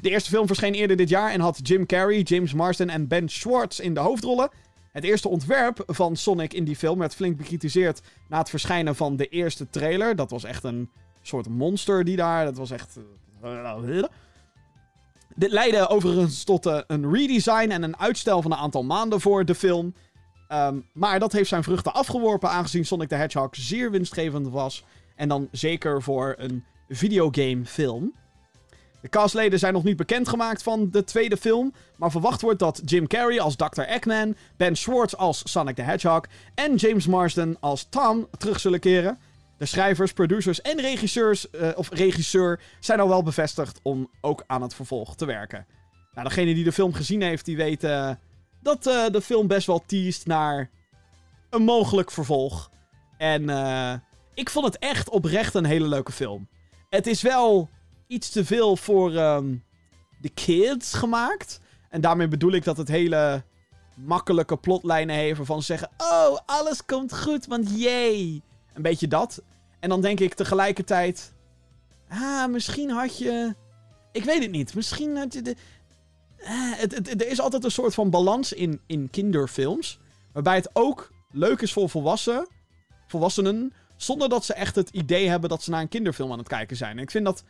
De 0.00 0.10
eerste 0.10 0.30
film 0.30 0.46
verscheen 0.46 0.74
eerder 0.74 0.96
dit 0.96 1.08
jaar 1.08 1.30
en 1.30 1.40
had 1.40 1.60
Jim 1.62 1.86
Carrey, 1.86 2.20
James 2.20 2.52
Marsden 2.52 2.90
en 2.90 3.08
Ben 3.08 3.28
Schwartz 3.28 3.78
in 3.78 3.94
de 3.94 4.00
hoofdrollen. 4.00 4.50
Het 4.92 5.04
eerste 5.04 5.28
ontwerp 5.28 5.82
van 5.86 6.16
Sonic 6.16 6.52
in 6.52 6.64
die 6.64 6.76
film 6.76 6.98
werd 6.98 7.14
flink 7.14 7.36
bekritiseerd 7.36 8.00
na 8.28 8.38
het 8.38 8.50
verschijnen 8.50 8.96
van 8.96 9.16
de 9.16 9.28
eerste 9.28 9.70
trailer. 9.70 10.16
Dat 10.16 10.30
was 10.30 10.44
echt 10.44 10.64
een 10.64 10.90
soort 11.22 11.48
monster 11.48 12.04
die 12.04 12.16
daar. 12.16 12.44
Dat 12.44 12.56
was 12.56 12.70
echt. 12.70 12.98
Dit 15.34 15.52
leidde 15.52 15.88
overigens 15.88 16.44
tot 16.44 16.84
een 16.86 17.12
redesign 17.12 17.70
en 17.70 17.82
een 17.82 17.98
uitstel 17.98 18.42
van 18.42 18.52
een 18.52 18.58
aantal 18.58 18.84
maanden 18.84 19.20
voor 19.20 19.44
de 19.44 19.54
film. 19.54 19.94
Um, 20.52 20.88
maar 20.92 21.18
dat 21.18 21.32
heeft 21.32 21.48
zijn 21.48 21.62
vruchten 21.62 21.94
afgeworpen, 21.94 22.50
aangezien 22.50 22.84
Sonic 22.84 23.08
the 23.08 23.14
Hedgehog 23.14 23.48
zeer 23.50 23.90
winstgevend 23.90 24.48
was. 24.48 24.84
En 25.16 25.28
dan 25.28 25.48
zeker 25.50 26.02
voor 26.02 26.34
een 26.38 26.64
videogamefilm. 26.88 28.12
De 29.00 29.08
castleden 29.08 29.58
zijn 29.58 29.72
nog 29.72 29.84
niet 29.84 29.96
bekendgemaakt 29.96 30.62
van 30.62 30.90
de 30.90 31.04
tweede 31.04 31.36
film, 31.36 31.72
maar 31.96 32.10
verwacht 32.10 32.40
wordt 32.40 32.58
dat 32.58 32.82
Jim 32.84 33.06
Carrey 33.06 33.40
als 33.40 33.56
Dr. 33.56 33.80
Eggman, 33.80 34.36
Ben 34.56 34.76
Schwartz 34.76 35.14
als 35.14 35.42
Sonic 35.44 35.74
the 35.74 35.82
Hedgehog 35.82 36.22
en 36.54 36.74
James 36.74 37.06
Marsden 37.06 37.56
als 37.60 37.86
Tom 37.88 38.28
terug 38.38 38.60
zullen 38.60 38.80
keren. 38.80 39.18
De 39.58 39.66
schrijvers, 39.66 40.12
producers 40.12 40.60
en 40.60 40.80
regisseurs, 40.80 41.46
uh, 41.52 41.68
of 41.74 41.88
regisseur 41.90 42.60
zijn 42.80 43.00
al 43.00 43.08
wel 43.08 43.22
bevestigd 43.22 43.80
om 43.82 44.10
ook 44.20 44.44
aan 44.46 44.62
het 44.62 44.74
vervolg 44.74 45.16
te 45.16 45.24
werken. 45.24 45.66
Nou, 46.14 46.28
degene 46.28 46.54
die 46.54 46.64
de 46.64 46.72
film 46.72 46.92
gezien 46.92 47.22
heeft, 47.22 47.44
die 47.44 47.56
weet 47.56 47.84
uh, 47.84 48.10
dat 48.62 48.86
uh, 48.86 49.06
de 49.08 49.20
film 49.20 49.46
best 49.46 49.66
wel 49.66 49.82
teest 49.86 50.26
naar 50.26 50.70
een 51.50 51.62
mogelijk 51.62 52.10
vervolg. 52.10 52.70
En 53.16 53.42
ik 54.34 54.50
vond 54.50 54.66
het 54.66 54.78
echt 54.78 55.08
oprecht 55.08 55.54
een 55.54 55.64
hele 55.64 55.86
leuke 55.86 56.12
film. 56.12 56.48
Het 56.90 57.06
is 57.06 57.22
wel 57.22 57.68
iets 58.06 58.30
te 58.30 58.44
veel 58.44 58.76
voor 58.76 59.14
um, 59.14 59.64
de 60.20 60.28
kids 60.28 60.94
gemaakt. 60.94 61.60
En 61.88 62.00
daarmee 62.00 62.28
bedoel 62.28 62.52
ik 62.52 62.64
dat 62.64 62.76
het 62.76 62.88
hele 62.88 63.44
makkelijke 63.94 64.56
plotlijnen 64.56 65.16
heeft 65.16 65.46
ze 65.46 65.60
zeggen... 65.60 65.90
Oh, 65.96 66.38
alles 66.46 66.84
komt 66.84 67.18
goed, 67.18 67.46
want 67.46 67.80
jee. 67.80 68.42
Een 68.74 68.82
beetje 68.82 69.08
dat. 69.08 69.42
En 69.80 69.88
dan 69.88 70.00
denk 70.00 70.20
ik 70.20 70.34
tegelijkertijd... 70.34 71.34
Ah, 72.08 72.46
misschien 72.46 72.90
had 72.90 73.18
je... 73.18 73.54
Ik 74.12 74.24
weet 74.24 74.42
het 74.42 74.50
niet. 74.50 74.74
Misschien 74.74 75.16
had 75.16 75.32
je 75.32 75.42
de... 75.42 75.56
Het, 76.44 77.22
er 77.22 77.28
is 77.28 77.40
altijd 77.40 77.64
een 77.64 77.70
soort 77.70 77.94
van 77.94 78.10
balans 78.10 78.52
in, 78.52 78.80
in 78.86 79.10
kinderfilms. 79.10 79.98
Waarbij 80.32 80.54
het 80.54 80.70
ook 80.72 81.12
leuk 81.30 81.60
is 81.60 81.72
voor 81.72 81.90
volwassen, 81.90 82.48
volwassenen. 83.06 83.72
Zonder 83.96 84.28
dat 84.28 84.44
ze 84.44 84.54
echt 84.54 84.74
het 84.74 84.90
idee 84.90 85.28
hebben 85.28 85.48
dat 85.48 85.62
ze 85.62 85.70
naar 85.70 85.80
een 85.80 85.88
kinderfilm 85.88 86.32
aan 86.32 86.38
het 86.38 86.48
kijken 86.48 86.76
zijn. 86.76 86.96
En 86.96 87.02
ik 87.02 87.10
vind 87.10 87.24
dat 87.24 87.44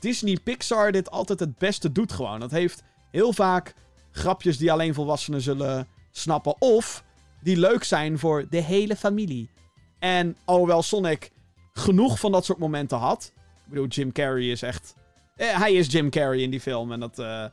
Disney 0.00 0.38
Pixar 0.44 0.92
dit 0.92 1.10
altijd 1.10 1.40
het 1.40 1.58
beste 1.58 1.92
doet 1.92 2.12
gewoon. 2.12 2.40
Dat 2.40 2.50
heeft 2.50 2.82
heel 3.10 3.32
vaak 3.32 3.74
grapjes 4.12 4.58
die 4.58 4.72
alleen 4.72 4.94
volwassenen 4.94 5.40
zullen 5.40 5.88
snappen. 6.10 6.60
Of 6.60 7.04
die 7.42 7.56
leuk 7.56 7.84
zijn 7.84 8.18
voor 8.18 8.46
de 8.50 8.62
hele 8.62 8.96
familie. 8.96 9.50
En 9.98 10.36
alhoewel 10.44 10.82
Sonic 10.82 11.30
genoeg 11.72 12.20
van 12.20 12.32
dat 12.32 12.44
soort 12.44 12.58
momenten 12.58 12.98
had. 12.98 13.32
Ik 13.64 13.68
bedoel, 13.68 13.86
Jim 13.86 14.12
Carrey 14.12 14.50
is 14.50 14.62
echt... 14.62 14.94
Eh, 15.40 15.58
hij 15.58 15.72
is 15.72 15.86
Jim 15.86 16.10
Carrey 16.10 16.38
in 16.38 16.50
die 16.50 16.60
film. 16.60 16.92
En 16.92 17.00
dat 17.00 17.18
uh, 17.18 17.44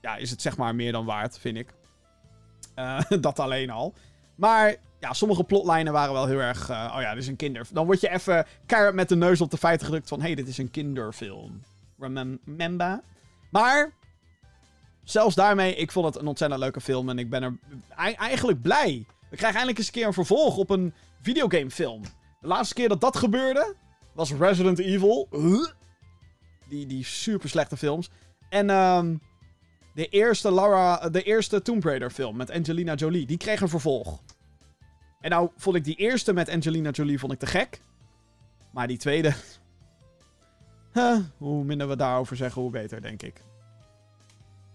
ja, 0.00 0.16
is 0.16 0.30
het 0.30 0.42
zeg 0.42 0.56
maar 0.56 0.74
meer 0.74 0.92
dan 0.92 1.04
waard, 1.04 1.38
vind 1.38 1.56
ik. 1.56 1.74
Uh, 2.76 3.00
dat 3.20 3.38
alleen 3.38 3.70
al. 3.70 3.94
Maar 4.34 4.76
ja, 5.00 5.12
sommige 5.12 5.44
plotlijnen 5.44 5.92
waren 5.92 6.12
wel 6.12 6.26
heel 6.26 6.38
erg... 6.38 6.70
Uh, 6.70 6.92
oh 6.96 7.00
ja, 7.00 7.14
dit 7.14 7.22
is 7.22 7.28
een 7.28 7.36
kinder... 7.36 7.66
Dan 7.72 7.86
word 7.86 8.00
je 8.00 8.10
even 8.10 8.46
keihard 8.66 8.94
met 8.94 9.08
de 9.08 9.16
neus 9.16 9.40
op 9.40 9.50
de 9.50 9.56
feiten 9.56 9.86
gedrukt 9.86 10.08
van... 10.08 10.18
Hé, 10.18 10.26
hey, 10.26 10.34
dit 10.34 10.48
is 10.48 10.58
een 10.58 10.70
kinderfilm. 10.70 11.62
Remember? 11.98 13.00
Maar... 13.50 13.92
Zelfs 15.04 15.34
daarmee, 15.34 15.74
ik 15.74 15.92
vond 15.92 16.06
het 16.06 16.16
een 16.22 16.26
ontzettend 16.26 16.60
leuke 16.60 16.80
film. 16.80 17.08
En 17.08 17.18
ik 17.18 17.30
ben 17.30 17.42
er 17.42 17.58
eigenlijk 18.16 18.62
blij. 18.62 19.06
We 19.30 19.36
krijgen 19.36 19.58
eindelijk 19.58 19.78
eens 19.78 19.86
een 19.86 19.92
keer 19.92 20.06
een 20.06 20.12
vervolg 20.12 20.56
op 20.56 20.70
een 20.70 20.94
videogamefilm. 21.22 22.02
De 22.40 22.46
laatste 22.46 22.74
keer 22.74 22.88
dat 22.88 23.00
dat 23.00 23.16
gebeurde... 23.16 23.74
was 24.14 24.32
Resident 24.32 24.78
Evil. 24.78 25.28
Die, 26.68 26.86
die 26.86 27.04
super 27.04 27.48
slechte 27.48 27.76
films. 27.76 28.10
En... 28.48 28.70
Um, 28.70 29.20
de 29.98 30.08
eerste, 30.08 30.52
Laura, 30.52 31.08
de 31.08 31.22
eerste 31.22 31.62
Tomb 31.62 31.84
Raider 31.84 32.10
film 32.10 32.36
met 32.36 32.50
Angelina 32.50 32.94
Jolie. 32.94 33.26
Die 33.26 33.36
kreeg 33.36 33.60
een 33.60 33.68
vervolg. 33.68 34.20
En 35.20 35.30
nou 35.30 35.50
vond 35.56 35.76
ik 35.76 35.84
die 35.84 35.94
eerste 35.94 36.32
met 36.32 36.48
Angelina 36.48 36.90
Jolie 36.90 37.18
vond 37.18 37.32
ik 37.32 37.38
te 37.38 37.46
gek. 37.46 37.82
Maar 38.72 38.86
die 38.86 38.96
tweede... 38.96 39.34
Huh, 40.92 41.18
hoe 41.36 41.64
minder 41.64 41.88
we 41.88 41.96
daarover 41.96 42.36
zeggen, 42.36 42.62
hoe 42.62 42.70
beter, 42.70 43.00
denk 43.02 43.22
ik. 43.22 43.44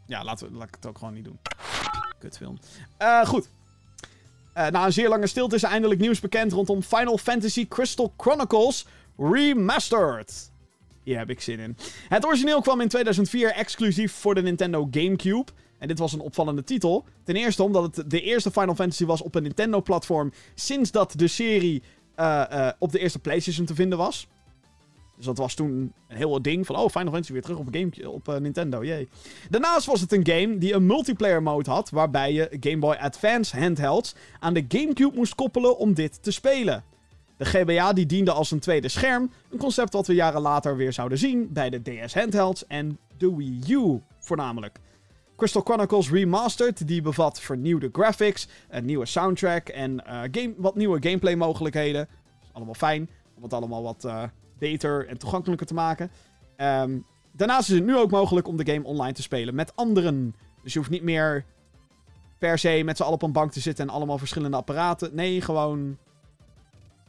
Ja, 0.05 0.23
laten 0.23 0.47
we, 0.47 0.57
laat 0.57 0.67
ik 0.67 0.75
het 0.75 0.85
ook 0.85 0.97
gewoon 0.97 1.13
niet 1.13 1.23
doen. 1.23 1.39
Kutfilm. 2.19 2.59
Uh, 3.01 3.25
goed. 3.25 3.49
Uh, 4.57 4.67
na 4.67 4.85
een 4.85 4.93
zeer 4.93 5.09
lange 5.09 5.27
stilte 5.27 5.55
is 5.55 5.63
eindelijk 5.63 5.99
nieuws 5.99 6.19
bekend 6.19 6.51
rondom 6.51 6.81
Final 6.81 7.17
Fantasy 7.17 7.67
Crystal 7.67 8.13
Chronicles 8.17 8.85
Remastered. 9.17 10.51
Hier 11.03 11.17
heb 11.17 11.29
ik 11.29 11.41
zin 11.41 11.59
in. 11.59 11.77
Het 12.09 12.25
origineel 12.25 12.61
kwam 12.61 12.81
in 12.81 12.87
2004 12.87 13.51
exclusief 13.51 14.13
voor 14.13 14.35
de 14.35 14.41
Nintendo 14.41 14.87
GameCube. 14.91 15.51
En 15.79 15.87
dit 15.87 15.99
was 15.99 16.13
een 16.13 16.19
opvallende 16.19 16.63
titel. 16.63 17.05
Ten 17.23 17.35
eerste 17.35 17.63
omdat 17.63 17.95
het 17.95 18.09
de 18.09 18.21
eerste 18.21 18.51
Final 18.51 18.75
Fantasy 18.75 19.05
was 19.05 19.21
op 19.21 19.35
een 19.35 19.43
Nintendo-platform 19.43 20.31
sinds 20.55 20.91
dat 20.91 21.13
de 21.15 21.27
serie 21.27 21.83
uh, 22.19 22.43
uh, 22.51 22.69
op 22.79 22.91
de 22.91 22.99
eerste 22.99 23.19
PlayStation 23.19 23.65
te 23.65 23.75
vinden 23.75 23.97
was. 23.97 24.27
Dus 25.15 25.25
dat 25.25 25.37
was 25.37 25.53
toen 25.53 25.93
een 26.07 26.17
heel 26.17 26.41
ding 26.41 26.65
van, 26.65 26.75
oh, 26.75 26.89
Final 26.89 27.11
Fantasy 27.11 27.31
weer 27.31 27.41
terug 27.41 27.57
op, 27.57 27.67
game, 27.71 28.09
op 28.09 28.27
uh, 28.27 28.35
Nintendo, 28.35 28.83
jee. 28.83 29.07
Daarnaast 29.49 29.85
was 29.85 30.01
het 30.01 30.11
een 30.11 30.27
game 30.27 30.57
die 30.57 30.73
een 30.73 30.85
multiplayer 30.85 31.43
mode 31.43 31.69
had, 31.69 31.89
waarbij 31.89 32.33
je 32.33 32.57
Game 32.59 32.77
Boy 32.77 32.95
Advance 32.95 33.59
handhelds 33.59 34.15
aan 34.39 34.53
de 34.53 34.65
GameCube 34.67 35.15
moest 35.15 35.35
koppelen 35.35 35.77
om 35.77 35.93
dit 35.93 36.23
te 36.23 36.31
spelen. 36.31 36.83
De 37.43 37.49
GBA 37.49 37.93
die 37.93 38.05
diende 38.05 38.31
als 38.31 38.51
een 38.51 38.59
tweede 38.59 38.87
scherm, 38.87 39.31
een 39.49 39.57
concept 39.57 39.93
wat 39.93 40.07
we 40.07 40.13
jaren 40.13 40.41
later 40.41 40.75
weer 40.75 40.93
zouden 40.93 41.17
zien 41.17 41.53
bij 41.53 41.69
de 41.69 41.81
DS 41.81 42.13
handhelds 42.13 42.67
en 42.67 42.99
de 43.17 43.35
Wii 43.35 43.73
U 43.73 44.01
voornamelijk. 44.19 44.79
Crystal 45.35 45.61
Chronicles 45.61 46.11
Remastered, 46.11 46.87
die 46.87 47.01
bevat 47.01 47.39
vernieuwde 47.39 47.89
graphics, 47.91 48.47
een 48.69 48.85
nieuwe 48.85 49.05
soundtrack 49.05 49.67
en 49.67 49.91
uh, 49.91 50.21
game, 50.31 50.53
wat 50.57 50.75
nieuwe 50.75 50.97
gameplay 51.01 51.35
mogelijkheden. 51.35 52.07
allemaal 52.51 52.73
fijn. 52.73 53.09
Om 53.35 53.43
het 53.43 53.53
allemaal 53.53 53.83
wat 53.83 54.05
eh, 54.05 54.23
beter 54.59 55.07
en 55.07 55.17
toegankelijker 55.17 55.67
te 55.67 55.73
maken. 55.73 56.11
Ehm, 56.55 56.97
daarnaast 57.31 57.69
is 57.69 57.75
het 57.75 57.85
nu 57.85 57.97
ook 57.97 58.11
mogelijk 58.11 58.47
om 58.47 58.57
de 58.57 58.71
game 58.71 58.85
online 58.85 59.13
te 59.13 59.21
spelen 59.21 59.55
met 59.55 59.75
anderen. 59.75 60.35
Dus 60.63 60.73
je 60.73 60.79
hoeft 60.79 60.91
niet 60.91 61.03
meer 61.03 61.45
per 62.37 62.57
se 62.57 62.81
met 62.85 62.97
z'n 62.97 63.03
allen 63.03 63.15
op 63.15 63.23
een 63.23 63.31
bank 63.31 63.51
te 63.51 63.59
zitten 63.59 63.87
en 63.87 63.93
allemaal 63.93 64.17
verschillende 64.17 64.57
apparaten. 64.57 65.15
Nee, 65.15 65.41
gewoon. 65.41 65.97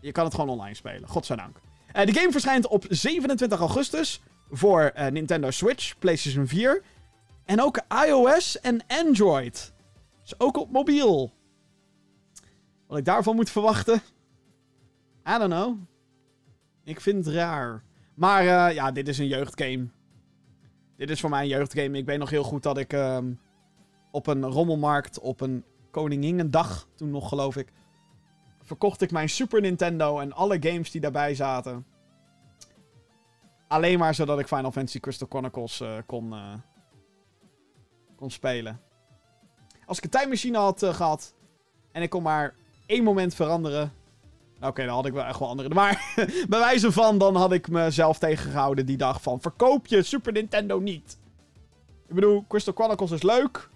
Je 0.05 0.13
kan 0.13 0.25
het 0.25 0.35
gewoon 0.35 0.49
online 0.49 0.75
spelen. 0.75 1.09
Godzijdank. 1.09 1.61
Uh, 1.97 2.07
de 2.07 2.13
game 2.13 2.33
verschijnt 2.33 2.67
op 2.67 2.85
27 2.89 3.59
augustus 3.59 4.23
voor 4.51 4.93
uh, 4.97 5.07
Nintendo 5.07 5.51
Switch, 5.51 5.99
PlayStation 5.99 6.47
4. 6.47 6.83
En 7.45 7.63
ook 7.63 7.81
iOS 8.07 8.61
en 8.61 8.81
Android. 8.87 9.73
Dus 10.23 10.41
ook 10.41 10.57
op 10.57 10.71
mobiel. 10.71 11.33
Wat 12.87 12.99
ik 12.99 13.05
daarvan 13.05 13.35
moet 13.35 13.51
verwachten. 13.51 14.03
I 15.29 15.39
don't 15.39 15.53
know. 15.53 15.77
Ik 16.85 17.01
vind 17.01 17.25
het 17.25 17.35
raar. 17.35 17.83
Maar 18.15 18.45
uh, 18.45 18.75
ja, 18.75 18.93
dit 18.93 19.09
is 19.09 19.19
een 19.19 19.27
jeugdgame. 19.27 19.89
Dit 20.97 21.11
is 21.11 21.21
voor 21.21 21.31
mij 21.31 21.43
een 21.43 21.49
jeugdgame. 21.49 21.99
Ik 21.99 22.07
weet 22.07 22.19
nog 22.19 22.31
heel 22.31 22.45
goed 22.45 22.63
dat 22.63 22.79
ik 22.79 22.93
uh, 22.93 23.19
op 24.11 24.27
een 24.27 24.45
rommelmarkt 24.45 25.21
op 25.21 25.41
een 25.41 25.65
Koninginnedag, 25.91 26.89
toen 26.95 27.11
nog 27.11 27.29
geloof 27.29 27.57
ik, 27.57 27.73
verkocht 28.65 29.01
ik 29.01 29.11
mijn 29.11 29.29
Super 29.29 29.61
Nintendo 29.61 30.19
en 30.19 30.33
alle 30.33 30.57
games 30.61 30.91
die 30.91 31.01
daarbij 31.01 31.35
zaten. 31.35 31.87
Alleen 33.69 33.99
maar 33.99 34.15
zodat 34.15 34.39
ik 34.39 34.47
Final 34.47 34.73
Fantasy 34.73 35.01
Crystal 35.01 35.29
Chronicles 35.31 35.81
uh, 35.81 35.97
kon, 36.07 36.33
uh, 36.33 36.55
kon 38.17 38.31
spelen. 38.31 38.81
Als 39.87 39.99
ik 39.99 40.05
een 40.05 40.11
tijdmachine 40.11 40.59
had 40.59 40.83
uh, 40.83 40.95
gehad 40.95 41.35
en 41.93 42.03
ik 42.03 42.11
kon 42.11 42.23
maar 42.23 42.55
één 42.87 43.05
moment 43.05 43.35
veranderen. 43.35 43.93
Nou, 44.59 44.73
Oké, 44.73 44.85
dan 44.85 44.95
had 44.95 45.07
ik 45.07 45.12
wel 45.12 45.25
echt 45.25 45.39
wel 45.39 45.49
andere. 45.49 45.75
Maar 45.75 46.15
bij 46.49 46.59
wijze 46.59 46.93
van, 46.93 47.19
dan 47.19 47.37
had 47.37 47.53
ik 47.53 47.69
mezelf 47.69 48.19
tegengehouden 48.19 48.87
die 48.87 48.97
dag 48.97 49.23
van... 49.23 49.41
Verkoop 49.41 49.87
je 49.87 50.03
Super 50.03 50.33
Nintendo 50.33 50.79
niet. 50.79 51.19
Ik 52.09 52.15
bedoel, 52.15 52.45
Crystal 52.49 52.75
Chronicles 52.75 53.11
is 53.11 53.23
leuk. 53.23 53.69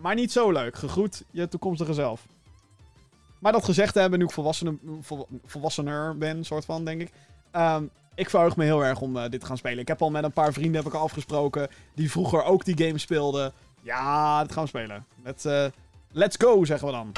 Maar 0.00 0.14
niet 0.14 0.32
zo 0.32 0.50
leuk. 0.50 0.76
Gegroet 0.76 1.24
je 1.30 1.48
toekomstige 1.48 1.94
zelf. 1.94 2.26
Maar 3.42 3.52
dat 3.52 3.64
gezegd 3.64 3.94
hebben, 3.94 4.18
nu 4.18 4.24
ik 4.24 4.30
volwassener, 4.30 4.74
vol, 5.00 5.26
volwassener 5.44 6.18
ben, 6.18 6.44
soort 6.44 6.64
van, 6.64 6.84
denk 6.84 7.00
ik. 7.00 7.10
Um, 7.56 7.90
ik 8.14 8.30
verheug 8.30 8.56
me 8.56 8.64
heel 8.64 8.84
erg 8.84 9.00
om 9.00 9.16
uh, 9.16 9.22
dit 9.28 9.40
te 9.40 9.46
gaan 9.46 9.56
spelen. 9.56 9.78
Ik 9.78 9.88
heb 9.88 10.02
al 10.02 10.10
met 10.10 10.24
een 10.24 10.32
paar 10.32 10.52
vrienden 10.52 10.82
heb 10.82 10.92
ik 10.92 10.98
afgesproken. 10.98 11.68
Die 11.94 12.10
vroeger 12.10 12.42
ook 12.44 12.64
die 12.64 12.86
game 12.86 12.98
speelden. 12.98 13.52
Ja, 13.82 14.42
dat 14.42 14.52
gaan 14.52 14.62
we 14.62 14.68
spelen. 14.68 15.06
Let's, 15.24 15.44
uh, 15.44 15.64
let's 16.12 16.36
go, 16.38 16.64
zeggen 16.64 16.86
we 16.86 16.92
dan. 16.92 17.12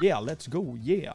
Yeah, 0.00 0.22
let's 0.22 0.46
go, 0.50 0.76
yeah. 0.80 1.14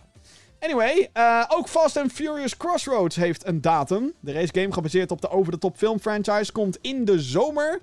Anyway, 0.60 1.10
uh, 1.14 1.44
ook 1.48 1.68
Fast 1.68 1.98
and 1.98 2.12
Furious 2.12 2.58
Crossroads 2.58 3.16
heeft 3.16 3.48
een 3.48 3.62
datum. 3.62 4.14
De 4.20 4.32
race 4.32 4.54
game, 4.54 4.74
gebaseerd 4.74 5.12
op 5.12 5.22
de 5.22 5.30
over-the-top 5.30 5.78
film 5.78 6.00
franchise, 6.00 6.52
komt 6.52 6.78
in 6.82 7.06
de 7.06 7.20
zomer. 7.20 7.80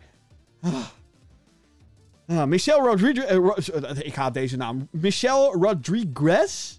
Ah. 2.27 2.45
Michelle 2.47 2.83
Rodriguez. 2.83 3.31
Uh, 3.69 4.07
ik 4.07 4.15
haat 4.15 4.35
deze 4.35 4.57
naam. 4.57 4.89
Michelle 4.91 5.57
Rodriguez? 5.61 6.79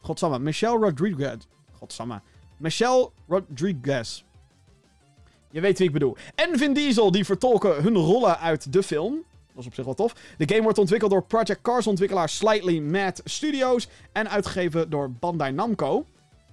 Godsamme. 0.00 0.38
Michelle 0.38 0.78
Rodriguez. 0.78 1.36
Godsamme. 1.72 2.20
Michelle 2.56 3.10
Rodriguez. 3.28 4.24
Je 5.50 5.60
weet 5.60 5.78
wie 5.78 5.86
ik 5.86 5.92
bedoel. 5.92 6.16
En 6.34 6.58
Vin 6.58 6.72
Diesel, 6.72 7.10
die 7.10 7.24
vertolken 7.24 7.82
hun 7.82 7.96
rollen 7.96 8.38
uit 8.38 8.72
de 8.72 8.82
film. 8.82 9.24
Dat 9.46 9.64
is 9.64 9.66
op 9.66 9.74
zich 9.74 9.84
wel 9.84 9.94
tof. 9.94 10.14
De 10.38 10.48
game 10.48 10.62
wordt 10.62 10.78
ontwikkeld 10.78 11.10
door 11.10 11.22
Project 11.22 11.60
Cars 11.62 11.86
ontwikkelaar 11.86 12.28
Slightly 12.28 12.78
Mad 12.78 13.20
Studios. 13.24 13.88
En 14.12 14.30
uitgegeven 14.30 14.90
door 14.90 15.10
Bandai 15.10 15.52
Namco. 15.52 16.06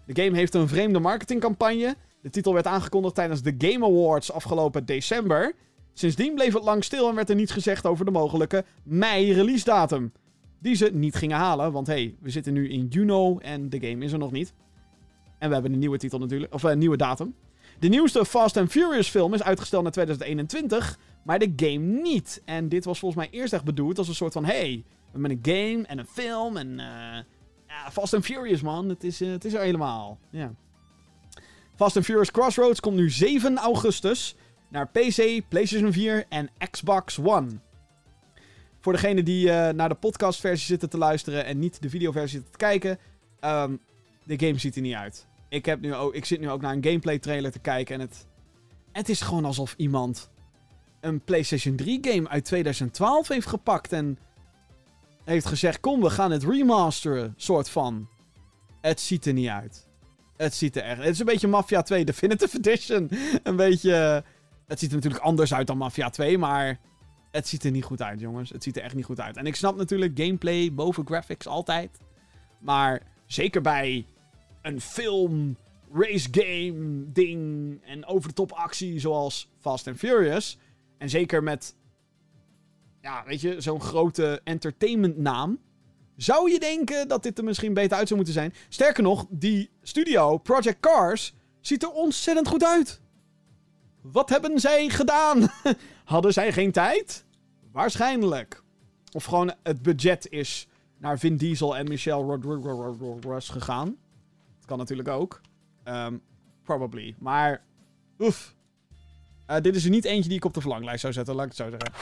De 0.05 0.23
game 0.23 0.37
heeft 0.37 0.53
een 0.53 0.67
vreemde 0.67 0.99
marketingcampagne. 0.99 1.95
De 2.21 2.29
titel 2.29 2.53
werd 2.53 2.67
aangekondigd 2.67 3.15
tijdens 3.15 3.41
de 3.41 3.55
Game 3.57 3.85
Awards 3.85 4.31
afgelopen 4.31 4.85
december. 4.85 5.53
Sindsdien 5.93 6.35
bleef 6.35 6.53
het 6.53 6.63
lang 6.63 6.83
stil 6.83 7.09
en 7.09 7.15
werd 7.15 7.29
er 7.29 7.35
niets 7.35 7.51
gezegd 7.51 7.85
over 7.85 8.05
de 8.05 8.11
mogelijke 8.11 8.65
mei-release 8.83 9.63
datum. 9.63 10.11
Die 10.59 10.75
ze 10.75 10.89
niet 10.93 11.15
gingen 11.15 11.37
halen, 11.37 11.71
want 11.71 11.87
hey, 11.87 12.15
we 12.19 12.29
zitten 12.29 12.53
nu 12.53 12.69
in 12.69 12.87
juni 12.87 13.37
en 13.39 13.69
de 13.69 13.79
game 13.87 14.05
is 14.05 14.11
er 14.11 14.17
nog 14.17 14.31
niet. 14.31 14.53
En 15.39 15.47
we 15.47 15.53
hebben 15.53 15.73
een 15.73 15.79
nieuwe 15.79 15.97
titel 15.97 16.19
natuurlijk, 16.19 16.53
of 16.53 16.63
een 16.63 16.77
nieuwe 16.77 16.97
datum. 16.97 17.35
De 17.79 17.87
nieuwste 17.87 18.25
Fast 18.25 18.57
and 18.57 18.71
Furious 18.71 19.09
film 19.09 19.33
is 19.33 19.43
uitgesteld 19.43 19.83
naar 19.83 19.91
2021, 19.91 20.99
maar 21.23 21.39
de 21.39 21.53
game 21.55 22.01
niet. 22.01 22.41
En 22.45 22.69
dit 22.69 22.85
was 22.85 22.99
volgens 22.99 23.25
mij 23.25 23.39
eerst 23.39 23.53
echt 23.53 23.63
bedoeld 23.63 23.97
als 23.97 24.07
een 24.07 24.15
soort 24.15 24.33
van, 24.33 24.45
hey, 24.45 24.83
we 24.85 25.19
hebben 25.19 25.31
een 25.31 25.39
game 25.41 25.87
en 25.87 25.97
een 25.97 26.07
film 26.07 26.57
en 26.57 26.67
uh, 26.67 26.77
ja, 27.67 27.91
Fast 27.91 28.13
and 28.13 28.25
Furious 28.25 28.61
man, 28.61 28.89
het 28.89 29.03
is, 29.03 29.21
uh, 29.21 29.31
het 29.31 29.45
is 29.45 29.53
er 29.53 29.61
helemaal. 29.61 30.19
Fast 31.75 31.95
and 31.95 32.05
Furious 32.05 32.31
Crossroads 32.31 32.79
komt 32.79 32.95
nu 32.95 33.09
7 33.09 33.57
augustus 33.57 34.35
naar 34.73 34.87
PC, 34.87 35.41
PlayStation 35.47 35.93
4 35.93 36.25
en 36.29 36.49
Xbox 36.71 37.19
One. 37.19 37.49
Voor 38.79 38.93
degenen 38.93 39.25
die 39.25 39.47
uh, 39.47 39.69
naar 39.69 39.89
de 39.89 39.95
podcastversie 39.95 40.65
zitten 40.65 40.89
te 40.89 40.97
luisteren 40.97 41.45
en 41.45 41.59
niet 41.59 41.81
de 41.81 41.89
videoversie 41.89 42.43
te 42.43 42.57
kijken, 42.57 42.99
um, 43.41 43.79
de 44.23 44.39
game 44.45 44.59
ziet 44.59 44.75
er 44.75 44.81
niet 44.81 44.95
uit. 44.95 45.27
Ik, 45.49 45.65
heb 45.65 45.81
nu 45.81 45.95
ook, 45.95 46.13
ik 46.13 46.25
zit 46.25 46.39
nu 46.39 46.49
ook 46.49 46.61
naar 46.61 46.73
een 46.73 46.83
gameplay 46.83 47.19
trailer 47.19 47.51
te 47.51 47.59
kijken 47.59 47.95
en 47.95 48.01
het, 48.01 48.27
het 48.91 49.09
is 49.09 49.21
gewoon 49.21 49.45
alsof 49.45 49.73
iemand 49.77 50.29
een 51.01 51.21
PlayStation 51.21 51.75
3 51.75 51.99
game 52.01 52.29
uit 52.29 52.45
2012 52.45 53.27
heeft 53.27 53.47
gepakt 53.47 53.91
en 53.91 54.17
heeft 55.23 55.45
gezegd: 55.45 55.79
Kom, 55.79 56.01
we 56.01 56.09
gaan 56.09 56.31
het 56.31 56.43
remasteren, 56.43 57.33
soort 57.37 57.69
van. 57.69 58.07
Het 58.81 58.99
ziet 58.99 59.25
er 59.25 59.33
niet 59.33 59.49
uit. 59.49 59.87
Het 60.37 60.53
ziet 60.53 60.75
er 60.75 60.83
echt. 60.83 60.97
Het 60.97 61.13
is 61.13 61.19
een 61.19 61.25
beetje 61.25 61.47
Mafia 61.47 61.81
2 61.81 62.05
Definitive 62.05 62.57
Edition. 62.57 63.09
Een 63.43 63.55
beetje. 63.55 64.23
Het 64.65 64.79
ziet 64.79 64.89
er 64.89 64.95
natuurlijk 64.95 65.23
anders 65.23 65.53
uit 65.53 65.67
dan 65.67 65.77
Mafia 65.77 66.09
2, 66.09 66.37
maar 66.37 66.79
het 67.31 67.47
ziet 67.47 67.63
er 67.63 67.71
niet 67.71 67.83
goed 67.83 68.01
uit, 68.01 68.19
jongens. 68.19 68.49
Het 68.49 68.63
ziet 68.63 68.77
er 68.77 68.83
echt 68.83 68.95
niet 68.95 69.05
goed 69.05 69.19
uit. 69.19 69.37
En 69.37 69.45
ik 69.45 69.55
snap 69.55 69.75
natuurlijk 69.75 70.11
gameplay 70.19 70.73
boven 70.73 71.05
graphics 71.05 71.47
altijd. 71.47 71.97
Maar 72.59 73.01
zeker 73.25 73.61
bij 73.61 74.05
een 74.61 74.81
film, 74.81 75.57
race 75.93 76.27
game 76.31 77.11
ding 77.11 77.79
en 77.83 78.05
over 78.05 78.29
de 78.29 78.35
top 78.35 78.51
actie 78.51 78.99
zoals 78.99 79.49
Fast 79.59 79.87
and 79.87 79.97
Furious. 79.97 80.57
En 80.97 81.09
zeker 81.09 81.43
met, 81.43 81.75
ja, 83.01 83.23
weet 83.25 83.41
je, 83.41 83.61
zo'n 83.61 83.81
grote 83.81 84.41
entertainment 84.43 85.17
naam. 85.17 85.59
Zou 86.15 86.51
je 86.51 86.59
denken 86.59 87.07
dat 87.07 87.23
dit 87.23 87.37
er 87.37 87.43
misschien 87.43 87.73
beter 87.73 87.97
uit 87.97 88.07
zou 88.07 88.15
moeten 88.15 88.33
zijn? 88.39 88.53
Sterker 88.69 89.03
nog, 89.03 89.25
die 89.29 89.69
studio, 89.81 90.37
Project 90.37 90.79
Cars, 90.79 91.33
ziet 91.61 91.83
er 91.83 91.91
ontzettend 91.91 92.47
goed 92.47 92.63
uit. 92.63 93.01
Wat 94.03 94.29
hebben 94.29 94.59
zij 94.59 94.89
gedaan? 94.89 95.47
Hadden 96.03 96.33
zij 96.33 96.53
geen 96.53 96.71
tijd? 96.71 97.25
Waarschijnlijk. 97.71 98.63
Of 99.11 99.23
gewoon 99.23 99.53
het 99.63 99.81
budget 99.81 100.29
is 100.29 100.67
naar 100.97 101.19
Vin 101.19 101.37
Diesel 101.37 101.77
en 101.77 101.87
Michelle 101.87 102.23
Rodriguez 102.23 103.51
gegaan. 103.51 103.97
Dat 104.57 104.65
kan 104.65 104.77
natuurlijk 104.77 105.07
ook. 105.07 105.41
Um, 105.85 106.21
probably. 106.63 107.15
Maar, 107.19 107.63
oef. 108.19 108.55
Uh, 109.49 109.57
dit 109.61 109.75
is 109.75 109.83
er 109.83 109.89
niet 109.89 110.05
eentje 110.05 110.29
die 110.29 110.37
ik 110.37 110.45
op 110.45 110.53
de 110.53 110.61
verlanglijst 110.61 111.01
zou 111.01 111.13
zetten, 111.13 111.35
laat 111.35 111.45
ik 111.45 111.57
het 111.57 111.59
zo 111.59 111.69
zeggen. 111.69 111.93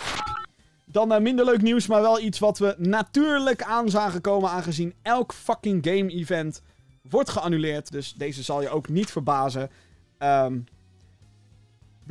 Dan 0.85 1.13
uh, 1.13 1.19
minder 1.19 1.45
leuk 1.45 1.61
nieuws, 1.61 1.87
maar 1.87 2.01
wel 2.01 2.19
iets 2.19 2.39
wat 2.39 2.59
we 2.59 2.75
natuurlijk 2.77 3.63
aan 3.63 3.89
zagen 3.89 4.21
komen, 4.21 4.49
aangezien 4.49 4.93
elk 5.01 5.33
fucking 5.33 5.85
game-event 5.85 6.61
wordt 7.01 7.29
geannuleerd. 7.29 7.91
Dus 7.91 8.13
deze 8.13 8.43
zal 8.43 8.61
je 8.61 8.69
ook 8.69 8.89
niet 8.89 9.11
verbazen. 9.11 9.69
Um, 10.19 10.65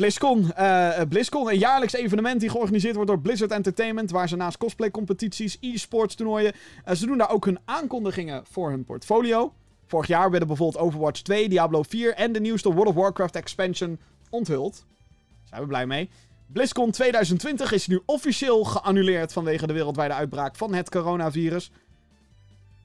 BlizzCon. 0.00 0.50
Uh, 0.58 1.00
BlizzCon, 1.08 1.48
een 1.48 1.58
jaarlijks 1.58 1.92
evenement 1.92 2.40
die 2.40 2.50
georganiseerd 2.50 2.94
wordt 2.94 3.10
door 3.10 3.20
Blizzard 3.20 3.50
Entertainment. 3.50 4.10
Waar 4.10 4.28
ze 4.28 4.36
naast 4.36 4.58
cosplay-competities, 4.58 5.56
e-sports 5.60 6.14
toernooien. 6.14 6.52
Uh, 6.88 6.94
ze 6.94 7.06
doen 7.06 7.18
daar 7.18 7.30
ook 7.30 7.44
hun 7.44 7.58
aankondigingen 7.64 8.42
voor 8.50 8.70
hun 8.70 8.84
portfolio. 8.84 9.54
Vorig 9.86 10.06
jaar 10.06 10.30
werden 10.30 10.48
bijvoorbeeld 10.48 10.84
Overwatch 10.84 11.20
2, 11.20 11.48
Diablo 11.48 11.82
4 11.82 12.14
en 12.14 12.32
de 12.32 12.40
nieuwste 12.40 12.72
World 12.72 12.88
of 12.88 12.94
Warcraft 12.94 13.36
expansion 13.36 13.98
onthuld. 14.30 14.84
Zijn 15.44 15.60
we 15.60 15.66
blij 15.66 15.86
mee. 15.86 16.10
BlizzCon 16.46 16.90
2020 16.90 17.72
is 17.72 17.86
nu 17.86 18.00
officieel 18.06 18.64
geannuleerd 18.64 19.32
vanwege 19.32 19.66
de 19.66 19.72
wereldwijde 19.72 20.14
uitbraak 20.14 20.56
van 20.56 20.74
het 20.74 20.90
coronavirus. 20.90 21.70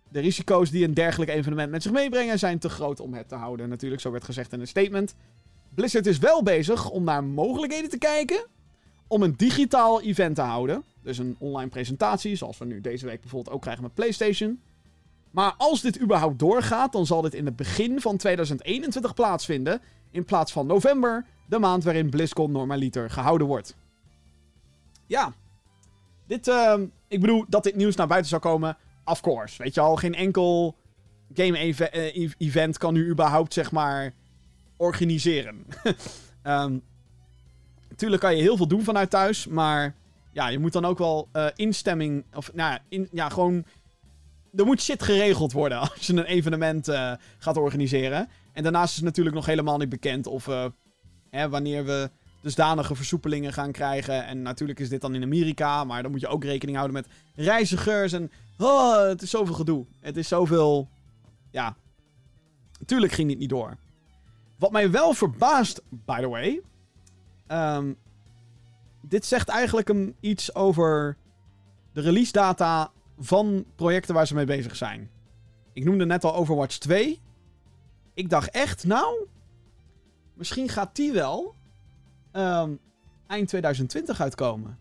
De 0.09 0.20
risico's 0.20 0.70
die 0.70 0.84
een 0.84 0.93
dergelijk 0.93 1.32
evenement 1.32 1.72
met 1.72 1.84
zich 1.84 1.91
meebrengen 1.91 2.39
zijn 2.39 2.59
te 2.59 2.70
groot 2.70 2.99
om 2.99 3.13
het 3.13 3.28
te 3.28 3.36
houden. 3.36 3.70
Natuurlijk, 3.70 4.01
zo 4.01 4.11
werd 4.11 4.24
gezegd 4.24 4.53
in 4.53 4.59
een 4.59 4.68
statement. 4.68 5.16
Blizzard 5.76 6.05
is 6.05 6.17
wel 6.17 6.43
bezig 6.43 6.89
om 6.89 7.03
naar 7.03 7.23
mogelijkheden 7.23 7.89
te 7.89 7.97
kijken 7.97 8.45
om 9.07 9.23
een 9.23 9.34
digitaal 9.38 10.01
event 10.01 10.36
te 10.36 10.41
houden. 10.41 10.84
Dus 11.01 11.17
een 11.17 11.36
online 11.39 11.69
presentatie, 11.69 12.36
zoals 12.36 12.57
we 12.57 12.65
nu 12.65 12.82
deze 12.82 13.05
week 13.05 13.21
bijvoorbeeld 13.21 13.55
ook 13.55 13.61
krijgen 13.61 13.84
met 13.84 13.93
PlayStation. 13.93 14.61
Maar 15.32 15.53
als 15.57 15.82
dit 15.82 16.01
überhaupt 16.01 16.39
doorgaat, 16.39 16.91
dan 16.91 17.05
zal 17.05 17.21
dit 17.21 17.34
in 17.34 17.45
het 17.45 17.55
begin 17.55 18.01
van 18.01 18.17
2021 18.17 19.13
plaatsvinden. 19.13 19.82
In 20.11 20.26
plaats 20.26 20.51
van 20.51 20.67
november, 20.67 21.26
de 21.45 21.59
maand 21.59 21.84
waarin 21.84 22.09
BlizzCon 22.09 22.51
normaliter 22.51 23.09
gehouden 23.09 23.47
wordt. 23.47 23.76
Ja. 25.05 25.34
Dit, 26.28 26.47
uh, 26.47 26.73
ik 27.07 27.21
bedoel, 27.21 27.45
dat 27.47 27.63
dit 27.63 27.76
nieuws 27.76 27.95
naar 27.95 28.07
buiten 28.07 28.30
zou 28.30 28.41
komen, 28.41 28.78
of 29.05 29.21
course. 29.21 29.63
Weet 29.63 29.73
je 29.73 29.82
al, 29.82 29.95
geen 29.95 30.15
enkel 30.15 30.76
game-event 31.34 32.78
kan 32.78 32.95
u 32.95 33.09
überhaupt, 33.09 33.53
zeg 33.53 33.71
maar, 33.71 34.13
organiseren. 34.78 35.65
natuurlijk 37.89 38.21
kan 38.21 38.36
je 38.36 38.41
heel 38.41 38.57
veel 38.57 38.67
doen 38.67 38.84
vanuit 38.84 39.09
thuis, 39.09 39.47
maar 39.47 39.95
ja, 40.32 40.47
je 40.47 40.59
moet 40.59 40.73
dan 40.73 40.86
ook 40.86 40.97
wel 40.97 41.30
uh, 41.34 41.47
instemming, 41.55 42.26
of 42.34 42.53
nou 42.53 42.71
ja, 42.71 42.80
in, 42.89 43.07
ja, 43.11 43.30
gewoon... 43.30 43.65
Er 44.55 44.65
moet 44.65 44.82
shit 44.82 45.03
geregeld 45.03 45.51
worden 45.51 45.80
als 45.91 46.07
je 46.07 46.13
een 46.13 46.26
evenement 46.26 46.88
uh, 46.89 47.13
gaat 47.38 47.57
organiseren. 47.57 48.30
En 48.53 48.63
daarnaast 48.63 48.89
is 48.89 48.95
het 48.95 49.05
natuurlijk 49.05 49.36
nog 49.36 49.45
helemaal 49.45 49.78
niet 49.78 49.89
bekend 49.89 50.28
of 50.28 50.47
uh, 50.47 50.65
hè, 51.30 51.49
wanneer 51.49 51.86
we 51.86 52.09
dusdanige 52.41 52.95
versoepelingen 52.95 53.53
gaan 53.53 53.71
krijgen. 53.71 54.26
En 54.26 54.41
natuurlijk 54.41 54.80
is 54.80 54.89
dit 54.89 55.01
dan 55.01 55.15
in 55.15 55.23
Amerika, 55.23 55.84
maar 55.84 56.01
dan 56.01 56.11
moet 56.11 56.19
je 56.19 56.28
ook 56.28 56.43
rekening 56.43 56.78
houden 56.78 56.95
met 56.95 57.07
reizigers. 57.36 58.13
En 58.13 58.32
oh, 58.57 59.07
het 59.07 59.21
is 59.21 59.30
zoveel 59.30 59.53
gedoe. 59.53 59.86
Het 59.99 60.17
is 60.17 60.28
zoveel. 60.28 60.89
Ja. 61.51 61.76
Tuurlijk 62.86 63.13
ging 63.13 63.30
dit 63.30 63.39
niet 63.39 63.49
door. 63.49 63.78
Wat 64.66 64.74
mij 64.74 64.91
wel 64.91 65.13
verbaast, 65.13 65.82
by 65.89 66.22
the 66.22 66.28
way. 66.28 66.61
Um, 67.47 67.97
dit 69.01 69.26
zegt 69.26 69.49
eigenlijk 69.49 69.89
een, 69.89 70.16
iets 70.20 70.55
over 70.55 71.18
de 71.91 72.01
release 72.01 72.32
data 72.32 72.91
van 73.20 73.66
projecten 73.76 74.13
waar 74.13 74.28
ze 74.28 74.34
mee 74.34 74.45
bezig 74.45 74.76
zijn. 74.76 75.09
Ik 75.74 75.84
noemde 75.84 76.05
net 76.05 76.24
al 76.24 76.36
Overwatch 76.36 76.78
2. 76.78 77.22
Ik 78.13 78.30
dacht 78.30 78.49
echt, 78.49 78.84
nou, 78.84 79.28
misschien 80.34 80.70
gaat 80.70 80.95
die 80.95 81.11
wel 81.11 81.55
um, 82.32 82.80
eind 83.28 83.47
2020 83.47 84.22
uitkomen. 84.22 84.80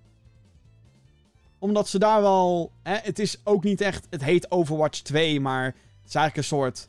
Omdat 1.58 1.88
ze 1.88 1.98
daar 1.98 2.20
wel. 2.20 2.72
Hè, 2.82 2.96
het 2.96 3.18
is 3.18 3.40
ook 3.42 3.64
niet 3.64 3.80
echt. 3.80 4.06
Het 4.10 4.24
heet 4.24 4.50
Overwatch 4.50 5.00
2, 5.00 5.40
maar 5.40 5.64
het 5.64 6.08
is 6.08 6.14
eigenlijk 6.14 6.36
een 6.36 6.56
soort 6.56 6.88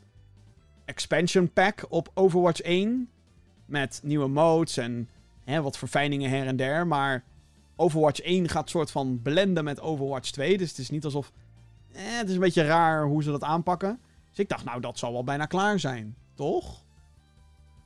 expansion 0.86 1.52
pack 1.52 1.86
op 1.88 2.10
Overwatch 2.14 2.60
1. 2.60 3.08
Met 3.66 4.00
nieuwe 4.02 4.28
modes 4.28 4.76
en 4.76 5.08
hè, 5.44 5.62
wat 5.62 5.78
verfijningen 5.78 6.30
her 6.30 6.46
en 6.46 6.56
der. 6.56 6.86
Maar 6.86 7.24
Overwatch 7.76 8.20
1 8.20 8.48
gaat 8.48 8.70
soort 8.70 8.90
van 8.90 9.20
blenden 9.22 9.64
met 9.64 9.80
Overwatch 9.80 10.30
2. 10.30 10.58
Dus 10.58 10.68
het 10.68 10.78
is 10.78 10.90
niet 10.90 11.04
alsof. 11.04 11.32
Eh, 11.92 12.02
het 12.04 12.28
is 12.28 12.34
een 12.34 12.40
beetje 12.40 12.64
raar 12.64 13.04
hoe 13.04 13.22
ze 13.22 13.30
dat 13.30 13.42
aanpakken. 13.42 14.00
Dus 14.28 14.38
ik 14.38 14.48
dacht, 14.48 14.64
nou, 14.64 14.80
dat 14.80 14.98
zal 14.98 15.12
wel 15.12 15.24
bijna 15.24 15.46
klaar 15.46 15.80
zijn. 15.80 16.16
Toch? 16.34 16.84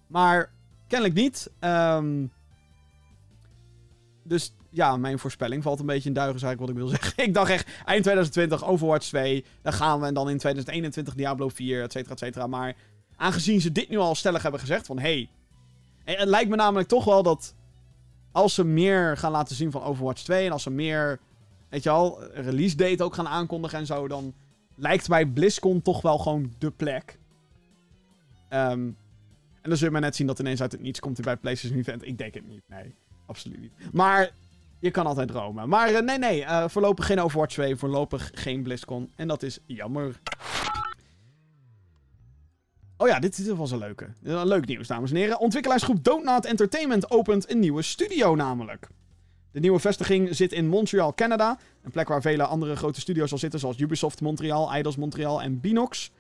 Maar 0.07 0.53
kennelijk 0.87 1.19
niet. 1.19 1.51
Um, 1.61 2.33
dus 4.25 4.55
ja, 4.71 4.97
mijn 4.97 5.19
voorspelling 5.19 5.63
valt 5.63 5.81
een 5.81 5.87
beetje 5.87 6.09
in 6.09 6.15
duigen, 6.15 6.51
ik 6.51 6.59
wat 6.59 6.69
ik 6.69 6.75
wil 6.75 6.89
zeggen. 6.97 7.25
ik 7.25 7.35
dacht 7.35 7.51
echt, 7.51 7.67
eind 7.85 8.03
2020 8.03 8.65
Overwatch 8.65 9.07
2. 9.07 9.45
Dan 9.63 9.73
gaan 9.73 10.01
we 10.01 10.07
en 10.07 10.15
dan 10.15 10.31
in 10.31 10.39
2021 10.39 11.15
Diablo 11.15 11.49
4, 11.49 11.83
et 11.83 11.93
cetera, 11.93 12.13
et 12.13 12.19
cetera. 12.19 12.47
Maar 12.47 12.77
aangezien 13.21 13.61
ze 13.61 13.73
dit 13.73 13.89
nu 13.89 13.97
al 13.97 14.15
stellig 14.15 14.43
hebben 14.43 14.61
gezegd 14.61 14.87
van... 14.87 14.99
Hey, 14.99 15.29
het 16.05 16.29
lijkt 16.29 16.51
me 16.51 16.57
namelijk 16.57 16.89
toch 16.89 17.05
wel 17.05 17.23
dat 17.23 17.55
als 18.33 18.55
ze 18.55 18.65
meer 18.65 19.17
gaan 19.17 19.31
laten 19.31 19.57
zien 19.57 19.71
van 19.71 19.83
Overwatch 19.83 20.23
2... 20.23 20.47
En 20.47 20.53
als 20.53 20.63
ze 20.63 20.71
meer, 20.71 21.21
weet 21.69 21.83
je 21.83 21.91
al, 21.91 22.25
release 22.25 22.77
date 22.77 23.05
ook 23.05 23.15
gaan 23.15 23.29
aankondigen 23.29 23.79
en 23.79 23.87
zo... 23.87 24.09
Dan 24.09 24.35
lijkt 24.75 25.09
mij 25.09 25.27
BlizzCon 25.27 25.83
toch 25.83 26.03
wel 26.03 26.19
gewoon 26.19 26.55
de 26.59 26.71
plek. 26.71 27.19
Um, 28.51 28.97
en 29.63 29.69
dan 29.69 29.77
zul 29.77 29.87
je 29.87 29.93
maar 29.93 30.01
net 30.01 30.17
zien 30.17 30.27
dat 30.27 30.39
ineens 30.39 30.61
uit 30.61 30.73
het 30.73 30.81
niets 30.81 31.01
komt 31.01 31.17
hij 31.17 31.25
bij 31.25 31.37
PlayStation 31.37 31.79
Event. 31.79 32.07
Ik 32.07 32.19
denk 32.19 32.35
het 32.35 32.47
niet, 32.47 32.63
nee 32.67 32.95
absoluut 33.31 33.61
niet. 33.61 33.73
Maar 33.93 34.31
je 34.79 34.91
kan 34.91 35.07
altijd 35.07 35.29
dromen. 35.29 35.69
Maar 35.69 35.93
uh, 35.93 36.01
nee, 36.01 36.19
nee. 36.19 36.41
Uh, 36.41 36.69
voorlopig 36.69 37.07
geen 37.07 37.21
Overwatch 37.21 37.55
2. 37.55 37.77
Voorlopig 37.77 38.31
geen 38.35 38.63
BlizzCon. 38.63 39.11
En 39.17 39.29
dat 39.29 39.43
is 39.43 39.59
jammer. 39.67 40.21
Oh 43.01 43.09
ja, 43.09 43.19
dit, 43.19 43.45
dit 43.45 43.57
was 43.57 43.71
een 43.71 43.79
leuke. 43.79 44.07
Leuk 44.23 44.67
nieuws, 44.67 44.87
dames 44.87 45.11
en 45.11 45.17
heren. 45.17 45.39
Ontwikkelaarsgroep 45.39 46.05
Donut 46.05 46.45
Entertainment 46.45 47.11
opent 47.11 47.51
een 47.51 47.59
nieuwe 47.59 47.83
studio 47.83 48.35
namelijk. 48.35 48.89
De 49.53 49.61
nieuwe 49.61 49.79
vestiging 49.79 50.37
zit 50.37 50.53
in 50.53 50.69
Montreal, 50.69 51.15
Canada. 51.15 51.59
Een 51.83 51.91
plek 51.91 52.09
waar 52.09 52.21
vele 52.21 52.45
andere 52.45 52.77
grote 52.77 53.01
studio's 53.01 53.33
al 53.33 53.39
zitten, 53.39 53.61
zoals 53.61 53.79
Ubisoft 53.79 54.21
Montreal, 54.21 54.71
Eidos 54.71 54.97
Montreal 54.97 55.43
en 55.43 55.61
Binox. 55.61 56.11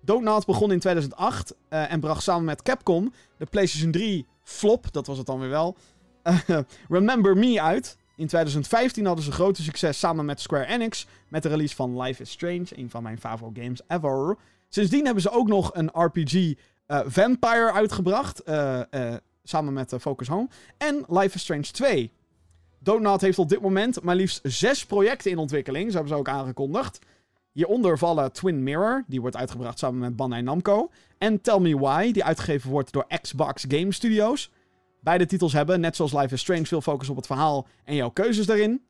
Donut 0.00 0.46
begon 0.46 0.72
in 0.72 0.78
2008 0.78 1.54
uh, 1.70 1.92
en 1.92 2.00
bracht 2.00 2.22
samen 2.22 2.44
met 2.44 2.62
Capcom 2.62 3.12
de 3.36 3.46
PlayStation 3.46 3.90
3 3.90 4.26
flop, 4.42 4.92
dat 4.92 5.06
was 5.06 5.18
het 5.18 5.26
dan 5.26 5.40
weer 5.40 5.48
wel, 5.48 5.76
Remember 6.88 7.36
Me 7.36 7.62
uit. 7.62 7.96
In 8.16 8.26
2015 8.26 9.06
hadden 9.06 9.24
ze 9.24 9.32
grote 9.32 9.62
succes 9.62 9.98
samen 9.98 10.24
met 10.24 10.40
Square 10.40 10.66
Enix 10.66 11.06
met 11.28 11.42
de 11.42 11.48
release 11.48 11.74
van 11.74 12.00
Life 12.00 12.22
is 12.22 12.30
Strange, 12.30 12.66
een 12.70 12.90
van 12.90 13.02
mijn 13.02 13.18
favoriete 13.18 13.60
games 13.60 13.80
ever. 13.88 14.36
Sindsdien 14.68 15.04
hebben 15.04 15.22
ze 15.22 15.30
ook 15.30 15.48
nog 15.48 15.74
een 15.74 15.90
RPG 15.92 16.54
eh, 16.86 17.00
Vampire 17.06 17.72
uitgebracht, 17.72 18.48
uh, 18.48 18.80
uh, 18.90 19.14
samen 19.42 19.72
met 19.72 19.94
Focus 20.00 20.28
Home, 20.28 20.48
en 20.78 21.04
Life 21.08 21.34
is 21.34 21.42
Strange 21.42 21.62
2. 21.62 22.12
Donut 22.78 23.20
heeft 23.20 23.38
op 23.38 23.48
dit 23.48 23.60
moment 23.60 24.02
maar 24.02 24.16
liefst 24.16 24.40
zes 24.42 24.86
projecten 24.86 25.30
in 25.30 25.38
ontwikkeling, 25.38 25.90
zo 25.90 25.96
hebben 25.96 26.12
ze 26.12 26.18
ook 26.18 26.28
aangekondigd. 26.28 26.98
Hieronder 27.52 27.98
vallen 27.98 28.32
Twin 28.32 28.62
Mirror, 28.62 29.04
die 29.06 29.20
wordt 29.20 29.36
uitgebracht 29.36 29.78
samen 29.78 29.98
met 29.98 30.16
Bandai 30.16 30.42
Namco, 30.42 30.90
en 31.18 31.40
Tell 31.40 31.58
Me 31.58 31.78
Why, 31.78 32.12
die 32.12 32.24
uitgegeven 32.24 32.70
wordt 32.70 32.92
door 32.92 33.06
Xbox 33.20 33.64
Game 33.68 33.92
Studios. 33.92 34.50
Beide 35.00 35.26
titels 35.26 35.52
hebben, 35.52 35.80
net 35.80 35.96
zoals 35.96 36.12
Life 36.12 36.34
is 36.34 36.40
Strange, 36.40 36.66
veel 36.66 36.80
focus 36.80 37.08
op 37.08 37.16
het 37.16 37.26
verhaal 37.26 37.66
en 37.84 37.94
jouw 37.94 38.10
keuzes 38.10 38.46
daarin. 38.46 38.82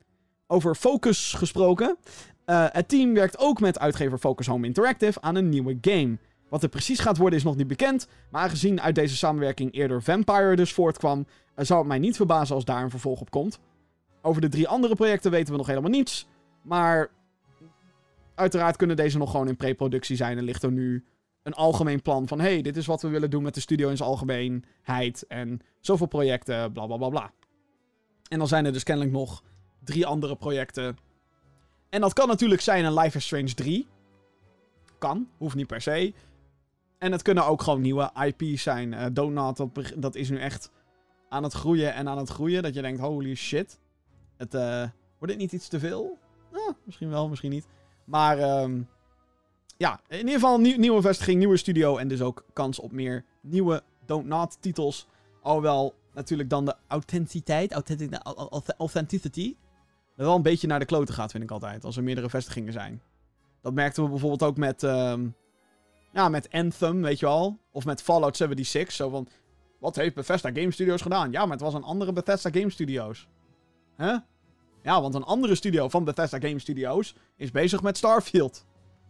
Over 0.47 0.75
focus 0.75 1.33
gesproken. 1.33 1.97
Uh, 2.47 2.67
het 2.69 2.89
team 2.89 3.15
werkt 3.15 3.39
ook 3.39 3.61
met 3.61 3.79
uitgever 3.79 4.19
Focus 4.19 4.47
Home 4.47 4.67
Interactive 4.67 5.21
aan 5.21 5.35
een 5.35 5.49
nieuwe 5.49 5.79
game. 5.81 6.19
Wat 6.49 6.63
er 6.63 6.69
precies 6.69 6.99
gaat 6.99 7.17
worden 7.17 7.39
is 7.39 7.45
nog 7.45 7.57
niet 7.57 7.67
bekend. 7.67 8.09
Maar 8.31 8.43
aangezien 8.43 8.81
uit 8.81 8.95
deze 8.95 9.17
samenwerking 9.17 9.75
eerder 9.75 10.03
Vampire 10.03 10.57
dus 10.57 10.73
voortkwam, 10.73 11.19
uh, 11.19 11.65
zou 11.65 11.79
het 11.79 11.89
mij 11.89 11.99
niet 11.99 12.17
verbazen 12.17 12.55
als 12.55 12.65
daar 12.65 12.83
een 12.83 12.91
vervolg 12.91 13.21
op 13.21 13.31
komt. 13.31 13.59
Over 14.23 14.41
de 14.41 14.49
drie 14.49 14.69
andere 14.69 14.95
projecten 14.95 15.31
weten 15.31 15.53
we 15.53 15.59
nog 15.59 15.67
helemaal 15.67 15.91
niets. 15.91 16.27
Maar 16.63 17.11
uiteraard 18.35 18.77
kunnen 18.77 18.97
deze 18.97 19.19
nog 19.19 19.31
gewoon 19.31 19.49
in 19.49 19.57
pre-productie 19.57 20.17
zijn 20.17 20.39
en 20.39 20.45
ligt 20.45 20.63
er 20.63 20.73
nu 20.73 21.05
een 21.43 21.55
algemeen 21.55 22.03
plan 22.03 22.29
van... 22.29 22.41
hey, 22.41 22.63
dit 22.63 22.77
is 22.77 22.87
wat 22.87 23.03
we 23.03 23.09
willen 23.09 23.31
doen 23.31 23.43
met 23.43 23.55
de 23.55 23.61
studio 23.61 23.89
in 23.89 23.97
zijn 23.97 24.09
algemeenheid. 24.09 25.25
En 25.29 25.61
zoveel 25.81 26.07
projecten, 26.07 26.73
bla 26.73 26.87
bla 26.87 26.97
bla 26.97 27.09
bla. 27.09 27.33
En 28.29 28.39
dan 28.39 28.49
zijn 28.49 28.65
er 28.65 28.73
dus 28.73 28.83
kennelijk 28.83 29.15
nog 29.15 29.43
drie 29.85 30.07
andere 30.07 30.37
projecten. 30.37 30.97
En 31.89 32.01
dat 32.01 32.13
kan 32.13 32.29
natuurlijk 32.29 32.61
zijn 32.61 32.85
een 32.85 32.95
Life 32.95 33.17
is 33.17 33.25
Strange 33.25 33.55
3. 33.55 33.87
Kan, 34.99 35.29
hoeft 35.37 35.55
niet 35.55 35.67
per 35.67 35.81
se. 35.81 36.15
En 36.99 37.13
het 37.13 37.23
kunnen 37.23 37.47
ook 37.47 37.63
gewoon 37.63 37.81
nieuwe 37.81 38.11
IP's 38.15 38.63
zijn. 38.63 38.93
Uh, 38.93 39.07
Donut, 39.13 39.57
dat, 39.57 39.71
dat 39.97 40.15
is 40.15 40.29
nu 40.31 40.39
echt 40.39 40.71
aan 41.29 41.43
het 41.43 41.53
groeien 41.53 41.95
en 41.95 42.09
aan 42.09 42.19
het 42.19 42.29
groeien. 42.29 42.63
Dat 42.63 42.75
je 42.75 42.83
denkt, 42.83 43.01
holy 43.01 43.35
shit. 43.35 43.79
Het, 44.37 44.55
uh, 44.55 44.83
wordt 45.19 45.33
dit 45.35 45.39
niet 45.39 45.53
iets 45.53 45.69
te 45.69 45.79
veel? 45.79 46.19
Nou, 46.53 46.73
misschien 46.85 47.11
wel, 47.11 47.29
misschien 47.29 47.51
niet. 47.51 47.67
Maar 48.05 48.63
um, 48.63 48.89
ja, 49.77 50.01
in 50.09 50.19
ieder 50.19 50.33
geval 50.33 50.59
nieuwe 50.59 51.01
vestiging, 51.01 51.39
nieuwe 51.39 51.57
studio. 51.57 51.97
En 51.97 52.09
dus 52.09 52.23
ook 52.23 52.45
kans 52.53 52.79
op 52.79 52.93
meer 52.93 53.25
nieuwe 53.41 53.83
Don't 54.07 54.27
Not 54.27 54.57
titels. 54.61 55.07
Alhoewel 55.43 55.95
natuurlijk 56.15 56.51
dan 56.51 56.65
de 56.65 56.75
authenticiteit, 56.87 57.73
authenticity, 58.77 59.57
wel 60.25 60.37
een 60.37 60.43
beetje 60.43 60.67
naar 60.67 60.79
de 60.79 60.85
kloten 60.85 61.15
gaat, 61.15 61.31
vind 61.31 61.43
ik 61.43 61.51
altijd. 61.51 61.85
Als 61.85 61.97
er 61.97 62.03
meerdere 62.03 62.31
vestigingen 62.31 62.73
zijn. 62.73 63.03
Dat 63.63 63.75
merkten 63.75 64.03
we 64.03 64.09
bijvoorbeeld 64.09 64.43
ook 64.43 64.57
met, 64.57 64.83
um, 64.83 65.35
ja, 66.13 66.29
met 66.29 66.53
Anthem, 66.53 67.03
weet 67.03 67.19
je 67.19 67.27
wel. 67.27 67.59
Of 67.71 67.85
met 67.85 68.03
Fallout 68.03 68.37
76. 68.37 68.95
Zo 68.95 69.09
van, 69.09 69.29
wat 69.79 69.97
heeft 69.97 70.15
Bethesda 70.15 70.51
Game 70.53 70.71
Studios 70.71 71.03
gedaan? 71.03 71.31
Ja, 71.31 71.43
maar 71.43 71.57
het 71.57 71.61
was 71.61 71.75
een 71.75 71.83
andere 71.83 72.13
Bethesda 72.13 72.51
Game 72.51 72.71
Studios. 72.71 73.29
Huh? 73.97 74.17
Ja, 74.83 75.01
want 75.01 75.15
een 75.15 75.25
andere 75.25 75.55
studio 75.55 75.89
van 75.89 76.05
Bethesda 76.05 76.39
Game 76.39 76.59
Studios 76.59 77.15
is 77.37 77.51
bezig 77.51 77.83
met 77.83 77.97
Starfield. 77.97 78.65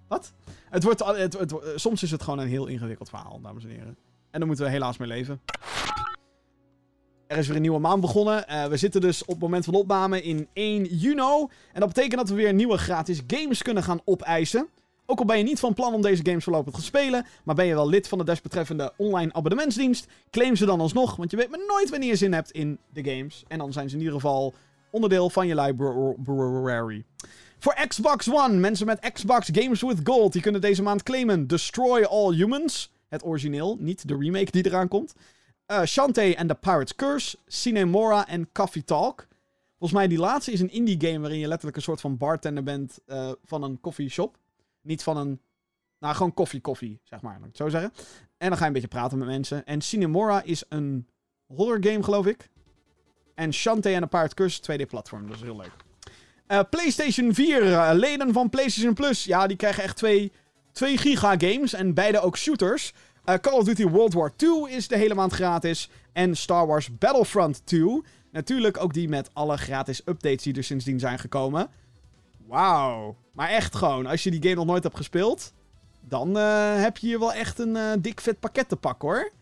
Wat? 0.08 0.32
Het 0.70 0.82
wordt, 0.82 1.04
het, 1.04 1.38
het, 1.38 1.54
soms 1.74 2.02
is 2.02 2.10
het 2.10 2.22
gewoon 2.22 2.38
een 2.38 2.48
heel 2.48 2.66
ingewikkeld 2.66 3.08
verhaal, 3.08 3.40
dames 3.40 3.64
en 3.64 3.70
heren. 3.70 3.98
En 4.30 4.38
daar 4.38 4.46
moeten 4.46 4.64
we 4.64 4.70
helaas 4.70 4.96
mee 4.96 5.08
leven. 5.08 5.40
Er 7.26 7.38
is 7.38 7.46
weer 7.46 7.56
een 7.56 7.62
nieuwe 7.62 7.78
maand 7.78 8.00
begonnen. 8.00 8.44
Uh, 8.48 8.64
we 8.64 8.76
zitten 8.76 9.00
dus 9.00 9.22
op 9.22 9.28
het 9.28 9.38
moment 9.38 9.64
van 9.64 9.74
opname 9.74 10.22
in 10.22 10.48
1 10.52 10.84
juni. 10.84 11.46
En 11.72 11.80
dat 11.80 11.88
betekent 11.88 12.16
dat 12.16 12.28
we 12.28 12.34
weer 12.34 12.54
nieuwe 12.54 12.78
gratis 12.78 13.20
games 13.26 13.62
kunnen 13.62 13.82
gaan 13.82 14.00
opeisen. 14.04 14.68
Ook 15.06 15.18
al 15.18 15.24
ben 15.24 15.38
je 15.38 15.44
niet 15.44 15.60
van 15.60 15.74
plan 15.74 15.94
om 15.94 16.02
deze 16.02 16.24
games 16.24 16.44
voorlopig 16.44 16.74
te 16.74 16.82
spelen, 16.82 17.26
maar 17.44 17.54
ben 17.54 17.66
je 17.66 17.74
wel 17.74 17.88
lid 17.88 18.08
van 18.08 18.18
de 18.18 18.24
desbetreffende 18.24 18.92
online 18.96 19.32
abonnementsdienst, 19.32 20.06
claim 20.30 20.56
ze 20.56 20.64
dan 20.64 20.80
alsnog, 20.80 21.16
want 21.16 21.30
je 21.30 21.36
weet 21.36 21.50
maar 21.50 21.64
nooit 21.66 21.90
wanneer 21.90 22.08
je 22.08 22.16
zin 22.16 22.32
hebt 22.32 22.50
in 22.50 22.78
de 22.92 23.10
games. 23.10 23.44
En 23.48 23.58
dan 23.58 23.72
zijn 23.72 23.88
ze 23.88 23.94
in 23.94 24.00
ieder 24.00 24.14
geval 24.14 24.54
onderdeel 24.90 25.30
van 25.30 25.46
je 25.46 25.60
library. 25.60 27.04
Voor 27.58 27.76
Xbox 27.88 28.30
One, 28.30 28.54
mensen 28.54 28.86
met 28.86 29.10
Xbox 29.12 29.48
Games 29.52 29.82
with 29.82 30.00
Gold, 30.04 30.32
die 30.32 30.42
kunnen 30.42 30.60
deze 30.60 30.82
maand 30.82 31.02
claimen 31.02 31.46
Destroy 31.46 32.02
All 32.02 32.34
Humans. 32.34 32.92
Het 33.08 33.24
origineel, 33.24 33.76
niet 33.80 34.08
de 34.08 34.16
remake 34.16 34.50
die 34.50 34.66
eraan 34.66 34.88
komt. 34.88 35.14
Uh, 35.70 35.84
Shantae 35.84 36.36
and 36.36 36.48
the 36.48 36.54
Pirate's 36.54 36.94
Curse, 36.94 37.38
Cinemora 37.48 38.26
en 38.28 38.52
Coffee 38.52 38.84
Talk. 38.84 39.26
Volgens 39.78 39.98
mij 39.98 40.08
die 40.08 40.18
laatste 40.18 40.52
is 40.52 40.60
een 40.60 40.70
indie 40.70 41.00
game 41.00 41.18
waarin 41.18 41.38
je 41.38 41.48
letterlijk 41.48 41.76
een 41.76 41.82
soort 41.82 42.00
van 42.00 42.16
bartender 42.16 42.62
bent 42.62 42.98
uh, 43.06 43.30
van 43.44 43.62
een 43.62 44.10
shop. 44.10 44.38
Niet 44.82 45.02
van 45.02 45.16
een... 45.16 45.40
Nou, 45.98 46.14
gewoon 46.14 46.34
koffie, 46.34 46.60
koffie, 46.60 47.00
zeg 47.04 47.20
maar. 47.20 47.40
Zo 47.52 47.68
zeggen. 47.68 47.92
En 48.38 48.48
dan 48.48 48.56
ga 48.56 48.60
je 48.60 48.66
een 48.66 48.72
beetje 48.72 48.88
praten 48.88 49.18
met 49.18 49.26
mensen. 49.26 49.66
En 49.66 49.80
Cinemora 49.80 50.42
is 50.42 50.64
een 50.68 51.06
horror 51.46 51.78
game, 51.80 52.02
geloof 52.02 52.26
ik. 52.26 52.50
En 53.34 53.52
Shantae 53.52 53.94
en 53.94 54.02
een 54.02 54.08
paard 54.08 54.34
kus, 54.34 54.60
2D-platform. 54.60 55.26
Dat 55.26 55.36
is 55.36 55.42
heel 55.42 55.56
leuk. 55.56 55.72
Eh, 56.46 56.60
PlayStation 56.70 57.34
4, 57.34 57.72
eh, 57.72 57.90
leden 57.92 58.32
van 58.32 58.50
PlayStation 58.50 58.94
Plus. 58.94 59.24
Ja, 59.24 59.46
die 59.46 59.56
krijgen 59.56 59.82
echt 59.82 59.96
twee, 59.96 60.32
twee 60.72 60.98
giga 60.98 61.34
games. 61.38 61.72
En 61.72 61.94
beide 61.94 62.20
ook 62.20 62.36
shooters. 62.36 62.92
Eh, 63.26 63.34
Call 63.34 63.58
of 63.58 63.64
Duty 63.64 63.86
World 63.88 64.12
War 64.12 64.36
2 64.36 64.70
is 64.70 64.88
de 64.88 64.96
hele 64.96 65.14
maand 65.14 65.32
gratis. 65.32 65.90
En 66.12 66.36
Star 66.36 66.66
Wars 66.66 66.98
Battlefront 66.98 67.66
2. 67.66 68.02
Natuurlijk 68.32 68.76
ook 68.76 68.94
die 68.94 69.08
met 69.08 69.30
alle 69.32 69.56
gratis 69.56 70.00
updates 70.04 70.42
die 70.42 70.54
er 70.54 70.64
sindsdien 70.64 70.98
zijn 70.98 71.18
gekomen. 71.18 71.68
Wauw. 72.46 73.16
Maar 73.32 73.48
echt 73.48 73.74
gewoon, 73.74 74.06
als 74.06 74.22
je 74.22 74.30
die 74.30 74.42
game 74.42 74.54
nog 74.54 74.66
nooit 74.66 74.82
hebt 74.82 74.96
gespeeld... 74.96 75.54
Dan 76.08 76.38
eh, 76.38 76.80
heb 76.82 76.96
je 76.96 77.06
hier 77.06 77.18
wel 77.18 77.32
echt 77.32 77.58
een 77.58 77.76
eh, 77.76 77.92
dik 77.98 78.20
vet 78.20 78.40
pakket 78.40 78.68
te 78.68 78.76
pakken 78.76 79.08
hoor. 79.08 79.32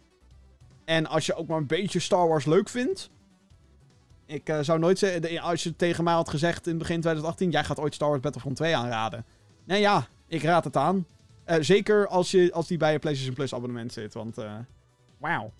En 0.84 1.06
als 1.06 1.26
je 1.26 1.34
ook 1.34 1.46
maar 1.46 1.58
een 1.58 1.66
beetje 1.66 2.00
Star 2.00 2.28
Wars 2.28 2.44
leuk 2.44 2.68
vindt. 2.68 3.10
Ik 4.26 4.54
zou 4.60 4.78
nooit 4.78 4.98
zeggen, 4.98 5.38
als 5.38 5.62
je 5.62 5.76
tegen 5.76 6.04
mij 6.04 6.14
had 6.14 6.28
gezegd 6.28 6.66
in 6.66 6.78
begin 6.78 7.00
2018, 7.00 7.50
jij 7.50 7.64
gaat 7.64 7.80
ooit 7.80 7.94
Star 7.94 8.08
Wars 8.08 8.20
Battlefront 8.20 8.56
2 8.56 8.76
aanraden. 8.76 9.24
Nee 9.64 9.80
ja, 9.80 10.06
ik 10.26 10.42
raad 10.42 10.64
het 10.64 10.76
aan. 10.76 11.06
Eh, 11.44 11.56
zeker 11.60 12.06
als, 12.06 12.30
je, 12.30 12.52
als 12.52 12.66
die 12.66 12.78
bij 12.78 12.92
je 12.92 12.98
PlayStation 12.98 13.34
Plus 13.34 13.54
abonnement 13.54 13.92
zit, 13.92 14.14
want 14.14 14.38
eh 14.38 14.52
wauw. 15.18 15.52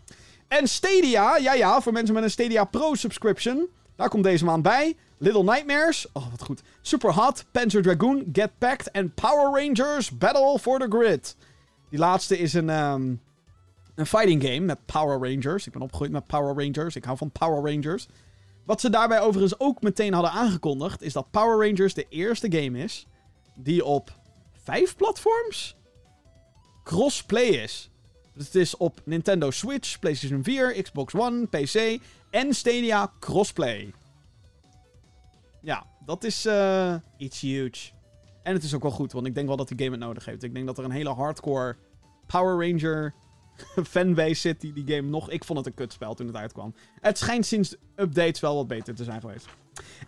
En 0.48 0.68
Stadia, 0.68 1.36
ja 1.36 1.54
ja, 1.54 1.80
voor 1.80 1.92
mensen 1.92 2.14
met 2.14 2.22
een 2.22 2.30
Stadia 2.30 2.64
Pro 2.64 2.94
subscription. 2.94 3.68
Daar 3.96 4.08
komt 4.08 4.24
deze 4.24 4.44
maand 4.44 4.62
bij. 4.62 4.96
Little 5.18 5.42
Nightmares, 5.42 6.06
oh 6.12 6.30
wat 6.30 6.42
goed. 6.42 6.62
Super 6.80 7.12
Hot, 7.12 7.44
Panzer 7.50 7.82
Dragoon, 7.82 8.24
Get 8.32 8.50
Packed 8.58 8.90
en 8.90 9.14
Power 9.14 9.62
Rangers 9.62 10.18
Battle 10.18 10.58
for 10.58 10.78
the 10.78 10.86
Grid. 10.88 11.36
Die 11.90 11.98
laatste 11.98 12.38
is 12.38 12.52
een, 12.52 12.70
ehm, 12.70 13.14
een 13.94 14.06
fighting 14.06 14.42
game 14.42 14.60
met 14.60 14.78
Power 14.84 15.30
Rangers. 15.30 15.66
Ik 15.66 15.72
ben 15.72 15.82
opgegroeid 15.82 16.12
met 16.12 16.26
Power 16.26 16.64
Rangers. 16.64 16.96
Ik 16.96 17.04
hou 17.04 17.16
van 17.16 17.30
Power 17.30 17.72
Rangers. 17.72 18.08
Wat 18.64 18.80
ze 18.80 18.90
daarbij 18.90 19.20
overigens 19.20 19.60
ook 19.60 19.82
meteen 19.82 20.12
hadden 20.12 20.30
aangekondigd, 20.30 21.02
is 21.02 21.12
dat 21.12 21.30
Power 21.30 21.68
Rangers 21.68 21.94
de 21.94 22.06
eerste 22.08 22.52
game 22.52 22.78
is 22.78 23.06
die 23.54 23.84
op 23.84 24.12
vijf 24.64 24.96
platforms 24.96 25.76
crossplay 26.84 27.46
is. 27.46 27.90
Dus 28.34 28.44
het 28.44 28.54
is 28.54 28.76
op 28.76 29.00
Nintendo 29.04 29.50
Switch, 29.50 29.98
PlayStation 29.98 30.44
4, 30.44 30.82
Xbox 30.82 31.14
One, 31.14 31.46
PC 31.46 32.00
en 32.30 32.54
Stadia 32.54 33.12
crossplay. 33.20 33.92
Ja, 35.60 35.86
dat 36.04 36.24
is 36.24 36.46
eh 36.46 36.94
iets 37.16 37.40
huge. 37.40 37.90
En 38.42 38.54
het 38.54 38.62
is 38.62 38.74
ook 38.74 38.82
wel 38.82 38.90
goed, 38.90 39.12
want 39.12 39.26
ik 39.26 39.34
denk 39.34 39.46
wel 39.46 39.56
dat 39.56 39.68
die 39.68 39.78
game 39.78 39.90
het 39.90 40.00
nodig 40.00 40.24
heeft. 40.24 40.42
Ik 40.42 40.54
denk 40.54 40.66
dat 40.66 40.78
er 40.78 40.84
een 40.84 40.90
hele 40.90 41.14
hardcore 41.14 41.76
Power 42.26 42.70
Ranger 42.70 43.14
fanbase 43.92 44.34
zit 44.34 44.60
die 44.60 44.72
die 44.72 44.94
game 44.96 45.08
nog... 45.08 45.30
Ik 45.30 45.44
vond 45.44 45.58
het 45.58 45.68
een 45.68 45.74
kutspel 45.74 46.14
toen 46.14 46.26
het 46.26 46.36
uitkwam. 46.36 46.74
Het 47.00 47.18
schijnt 47.18 47.46
sinds 47.46 47.76
updates 47.96 48.40
wel 48.40 48.54
wat 48.54 48.66
beter 48.66 48.94
te 48.94 49.04
zijn 49.04 49.20
geweest. 49.20 49.46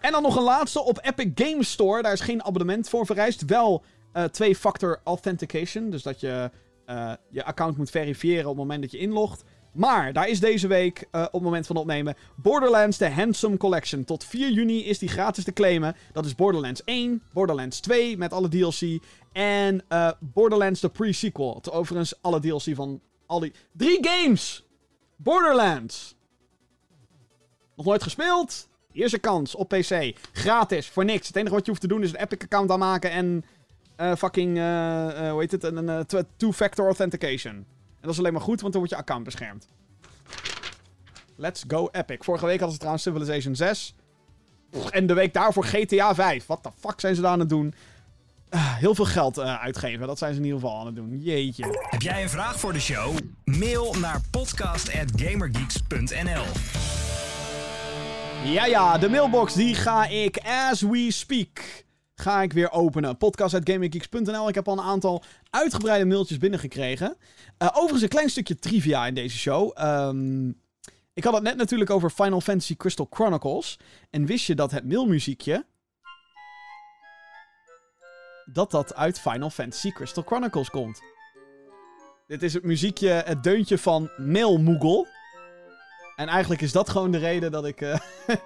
En 0.00 0.12
dan 0.12 0.22
nog 0.22 0.36
een 0.36 0.42
laatste 0.42 0.82
op 0.82 0.98
Epic 1.02 1.30
Games 1.34 1.70
Store. 1.70 2.02
Daar 2.02 2.12
is 2.12 2.20
geen 2.20 2.44
abonnement 2.44 2.88
voor 2.88 3.06
vereist. 3.06 3.44
Wel 3.44 3.84
eh, 4.16 4.24
twee-factor 4.24 5.00
authentication. 5.04 5.90
Dus 5.90 6.02
dat 6.02 6.20
je 6.20 6.50
eh, 6.84 7.12
je 7.30 7.44
account 7.44 7.76
moet 7.76 7.90
verifiëren 7.90 8.42
op 8.42 8.50
het 8.50 8.56
moment 8.56 8.82
dat 8.82 8.90
je 8.90 8.98
inlogt. 8.98 9.44
Maar 9.72 10.12
daar 10.12 10.28
is 10.28 10.40
deze 10.40 10.66
week, 10.66 11.08
eh, 11.10 11.22
op 11.22 11.32
het 11.32 11.42
moment 11.42 11.66
van 11.66 11.76
opnemen, 11.76 12.16
Borderlands 12.36 12.96
The 12.96 13.08
Handsome 13.08 13.56
Collection. 13.56 14.04
Tot 14.04 14.24
4 14.24 14.50
juni 14.50 14.84
is 14.84 14.98
die 14.98 15.08
gratis 15.08 15.44
te 15.44 15.52
claimen. 15.52 15.96
Dat 16.12 16.24
is 16.24 16.34
Borderlands 16.34 16.84
1, 16.84 17.22
Borderlands 17.32 17.80
2 17.80 18.16
met 18.16 18.32
alle 18.32 18.48
DLC. 18.48 19.02
En 19.32 19.84
Borderlands 20.20 20.80
The 20.80 20.88
Pre-Sequel. 20.88 21.62
Overigens 21.70 22.22
alle 22.22 22.40
DLC 22.40 22.74
van 22.74 23.00
al 23.26 23.40
die... 23.40 23.52
Drie 23.72 23.98
games! 24.00 24.66
Borderlands! 25.16 26.14
Nog 27.76 27.86
nooit 27.86 28.02
gespeeld? 28.02 28.68
Een 28.92 29.20
kans 29.20 29.54
op 29.54 29.68
PC. 29.68 30.16
Gratis, 30.32 30.88
voor 30.88 31.04
niks. 31.04 31.26
Het 31.26 31.36
enige 31.36 31.54
wat 31.54 31.64
je 31.64 31.70
hoeft 31.70 31.82
te 31.82 31.88
doen 31.88 32.02
is 32.02 32.12
een 32.12 32.20
Epic-account 32.20 32.70
aanmaken 32.70 33.10
en... 33.10 33.44
eh, 33.96 34.14
fucking, 34.16 34.56
eh, 34.56 35.24
eh, 35.26 35.30
hoe 35.30 35.40
heet 35.40 35.52
het? 35.52 35.64
Een, 35.64 35.88
een 35.88 36.06
tw- 36.06 36.20
two-factor 36.36 36.86
authentication. 36.86 37.54
En 37.54 37.66
dat 38.00 38.10
is 38.10 38.18
alleen 38.18 38.32
maar 38.32 38.42
goed, 38.42 38.60
want 38.60 38.72
dan 38.72 38.82
wordt 38.82 38.96
je 38.96 39.00
account 39.00 39.24
beschermd. 39.24 39.68
Let's 41.36 41.64
go 41.68 41.88
Epic. 41.92 42.16
Vorige 42.20 42.44
week 42.44 42.54
hadden 42.54 42.72
ze 42.72 42.78
trouwens 42.78 43.04
Civilization 43.04 43.54
6. 43.56 43.94
Pff, 44.70 44.90
En 44.90 45.06
de 45.06 45.14
week 45.14 45.34
daarvoor 45.34 45.64
GTA 45.64 46.14
5. 46.14 46.46
Wat 46.46 46.62
de 46.62 46.70
fuck 46.78 47.00
zijn 47.00 47.14
ze 47.14 47.20
daar 47.20 47.30
aan 47.30 47.40
het 47.40 47.48
doen? 47.48 47.74
Heel 48.56 48.94
veel 48.94 49.04
geld 49.04 49.38
uitgeven. 49.40 50.06
Dat 50.06 50.18
zijn 50.18 50.32
ze 50.34 50.38
in 50.40 50.44
ieder 50.44 50.60
geval 50.60 50.78
aan 50.80 50.86
het 50.86 50.94
doen. 50.94 51.18
Jeetje. 51.20 51.86
Heb 51.90 52.02
jij 52.02 52.22
een 52.22 52.28
vraag 52.28 52.60
voor 52.60 52.72
de 52.72 52.80
show? 52.80 53.16
Mail 53.44 53.94
naar 53.94 54.20
podcast@gamergeeks.nl. 54.30 56.44
Ja, 58.44 58.66
ja, 58.66 58.98
de 58.98 59.08
mailbox 59.08 59.54
die 59.54 59.74
ga 59.74 60.06
ik, 60.06 60.38
as 60.44 60.80
we 60.80 61.10
speak, 61.10 61.84
ga 62.16 62.42
ik 62.42 62.52
weer 62.52 62.70
openen. 62.70 63.16
Podcast.gaminggeeks.nl. 63.16 64.48
Ik 64.48 64.54
heb 64.54 64.68
al 64.68 64.78
een 64.78 64.84
aantal 64.84 65.22
uitgebreide 65.50 66.04
mailtjes 66.04 66.38
binnengekregen. 66.38 67.16
Eh 67.58 67.68
overigens 67.72 68.02
een 68.02 68.08
klein 68.08 68.30
stukje 68.30 68.54
trivia 68.54 69.06
in 69.06 69.14
deze 69.14 69.36
show. 69.36 69.70
Ehm, 69.74 70.48
ik 71.12 71.24
had 71.24 71.34
het 71.34 71.42
net 71.42 71.56
natuurlijk 71.56 71.90
over 71.90 72.10
Final 72.10 72.40
Fantasy 72.40 72.76
Crystal 72.76 73.06
Chronicles. 73.10 73.78
En 74.10 74.26
wist 74.26 74.46
je 74.46 74.54
dat 74.54 74.70
het 74.70 74.88
mailmuziekje... 74.88 75.66
dat 78.52 78.70
dat 78.70 78.94
uit 78.94 79.20
Final 79.20 79.50
Fantasy 79.50 79.92
Crystal 79.92 80.22
Chronicles 80.26 80.70
komt? 80.70 81.00
Dit 82.26 82.42
is 82.42 82.54
het 82.54 82.62
muziekje, 82.62 83.08
het 83.08 83.42
deuntje 83.42 83.78
van 83.78 84.10
Mail 84.16 84.58
Moogle. 84.58 85.08
En 86.16 86.28
eigenlijk 86.28 86.60
is 86.60 86.72
dat 86.72 86.88
gewoon 86.88 87.10
de 87.10 87.18
reden 87.18 87.50
dat 87.50 87.66
ik... 87.66 87.80
eh, 87.80 87.98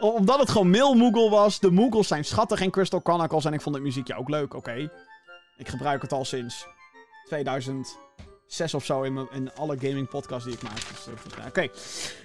Omdat 0.00 0.38
het 0.38 0.50
gewoon 0.50 0.70
Mail 0.70 0.94
Moogle 0.94 1.30
was. 1.30 1.60
De 1.60 1.70
Moogles 1.70 2.08
zijn 2.08 2.24
schattig 2.24 2.60
in 2.60 2.70
Crystal 2.70 3.00
Chronicles. 3.02 3.44
En 3.44 3.52
ik 3.52 3.60
vond 3.60 3.74
het 3.74 3.84
muziekje 3.84 4.14
ook 4.16 4.28
leuk, 4.28 4.54
oké. 4.54 4.90
Ik 5.56 5.68
gebruik 5.68 6.02
het 6.02 6.12
al 6.12 6.24
sinds 6.24 6.66
2006 8.46 8.74
of 8.74 8.84
zo 8.84 9.02
in, 9.02 9.12
mijn- 9.12 9.28
in 9.32 9.50
alle 9.54 9.76
gaming 9.80 10.08
podcasts 10.08 10.44
die 10.44 10.54
ik 10.54 10.62
maak. 10.62 10.74
Dus, 10.74 11.06
eh, 11.38 11.46
Oké. 11.46 11.68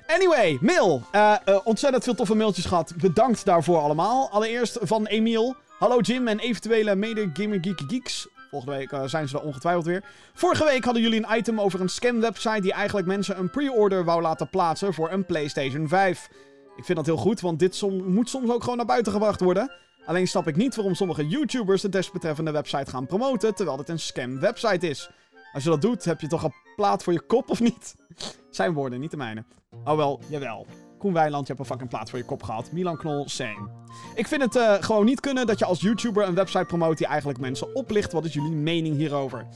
Anyway, 0.07 0.57
mail. 0.61 1.01
Eh, 1.11 1.35
eh, 1.45 1.57
ontzettend 1.63 2.03
veel 2.03 2.15
toffe 2.15 2.35
mailtjes 2.35 2.65
gehad. 2.65 2.93
Bedankt 2.97 3.45
daarvoor 3.45 3.79
allemaal. 3.79 4.29
Allereerst 4.31 4.77
van 4.81 5.05
Emiel. 5.05 5.55
Hallo 5.79 5.99
Jim 5.99 6.27
en 6.27 6.39
eventuele 6.39 6.95
mede 6.95 7.29
Gamer 7.33 7.57
Geeky 7.61 7.83
Geeks. 7.87 8.27
Volgende 8.49 8.75
week 8.77 9.09
zijn 9.09 9.27
ze 9.27 9.37
er 9.37 9.43
ongetwijfeld 9.43 9.85
weer. 9.85 10.03
Vorige 10.33 10.63
week 10.65 10.83
hadden 10.83 11.01
jullie 11.03 11.23
een 11.27 11.37
item 11.37 11.61
over 11.61 11.81
een 11.81 11.89
scam-website 11.89 12.61
die 12.61 12.73
eigenlijk 12.73 13.07
mensen 13.07 13.39
een 13.39 13.49
pre-order 13.49 14.03
wou 14.03 14.21
laten 14.21 14.49
plaatsen 14.49 14.93
voor 14.93 15.11
een 15.11 15.25
PlayStation 15.25 15.87
5. 15.87 16.29
Ik 16.75 16.85
vind 16.85 16.97
dat 16.97 17.05
heel 17.05 17.17
goed, 17.17 17.41
want 17.41 17.59
dit 17.59 17.81
moet 18.05 18.29
soms 18.29 18.49
ook 18.49 18.61
gewoon 18.61 18.77
naar 18.77 18.85
buiten 18.85 19.11
gebracht 19.11 19.41
worden. 19.41 19.71
Alleen 20.05 20.27
snap 20.27 20.47
ik 20.47 20.55
niet 20.55 20.75
waarom 20.75 20.95
sommige 20.95 21.27
YouTubers 21.27 21.81
de 21.81 21.89
desbetreffende 21.89 22.51
website 22.51 22.89
gaan 22.89 23.05
promoten, 23.05 23.55
terwijl 23.55 23.77
dit 23.77 23.89
een 23.89 23.99
scam-website 23.99 24.89
is. 24.89 25.09
Als 25.53 25.63
je 25.63 25.69
dat 25.69 25.81
doet, 25.81 26.05
heb 26.05 26.21
je 26.21 26.27
toch 26.27 26.43
een 26.43 26.53
plaat 26.75 27.03
voor 27.03 27.13
je 27.13 27.21
kop, 27.21 27.49
of 27.49 27.59
niet? 27.59 27.95
Zijn 28.49 28.73
woorden, 28.73 28.99
niet 28.99 29.11
de 29.11 29.17
mijne. 29.17 29.43
Oh 29.83 29.95
wel, 29.95 30.19
jawel. 30.27 30.65
Koen 30.97 31.13
Weiland, 31.13 31.47
je 31.47 31.53
hebt 31.53 31.59
een 31.59 31.71
fucking 31.71 31.89
plaat 31.89 32.09
voor 32.09 32.19
je 32.19 32.25
kop 32.25 32.43
gehad. 32.43 32.71
Milan 32.71 32.97
Knol, 32.97 33.29
same. 33.29 33.69
Ik 34.15 34.27
vind 34.27 34.41
het 34.41 34.55
eh, 34.55 34.73
gewoon 34.79 35.05
niet 35.05 35.19
kunnen 35.19 35.47
dat 35.47 35.59
je 35.59 35.65
als 35.65 35.81
YouTuber 35.81 36.27
een 36.27 36.35
website 36.35 36.65
promoot 36.65 36.97
die 36.97 37.07
eigenlijk 37.07 37.39
mensen 37.39 37.75
oplicht. 37.75 38.11
Wat 38.11 38.25
is 38.25 38.33
jullie 38.33 38.51
mening 38.51 38.97
hierover? 38.97 39.47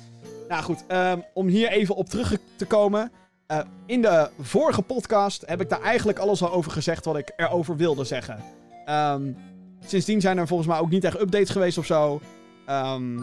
Nou 0.47 0.63
goed, 0.63 0.86
ehm, 0.88 1.20
om 1.34 1.47
hier 1.47 1.70
even 1.70 1.95
op 1.95 2.09
terug 2.09 2.38
te 2.55 2.65
komen. 2.65 3.11
Eh, 3.50 3.60
in 3.86 4.02
de 4.02 4.30
vorige 4.39 4.82
podcast 4.82 5.43
heb 5.45 5.62
ik 5.62 5.70
daar 5.70 5.82
eigenlijk 5.82 6.20
alles 6.20 6.43
al 6.43 6.52
over 6.52 6.72
gezegd 6.72 7.06
wat 7.06 7.18
ik 7.18 7.34
erover 7.36 7.76
wilde 7.76 8.04
zeggen. 8.04 8.43
Ehm, 8.86 9.32
sindsdien 9.86 10.22
zijn 10.22 10.38
er 10.38 10.47
volgens 10.47 10.70
mij 10.70 10.80
ook 10.80 10.89
niet 10.89 11.04
echt 11.04 11.22
updates 11.22 11.50
geweest 11.50 11.78
of 11.78 11.86
zo. 11.86 12.22
Ehm, 12.66 13.20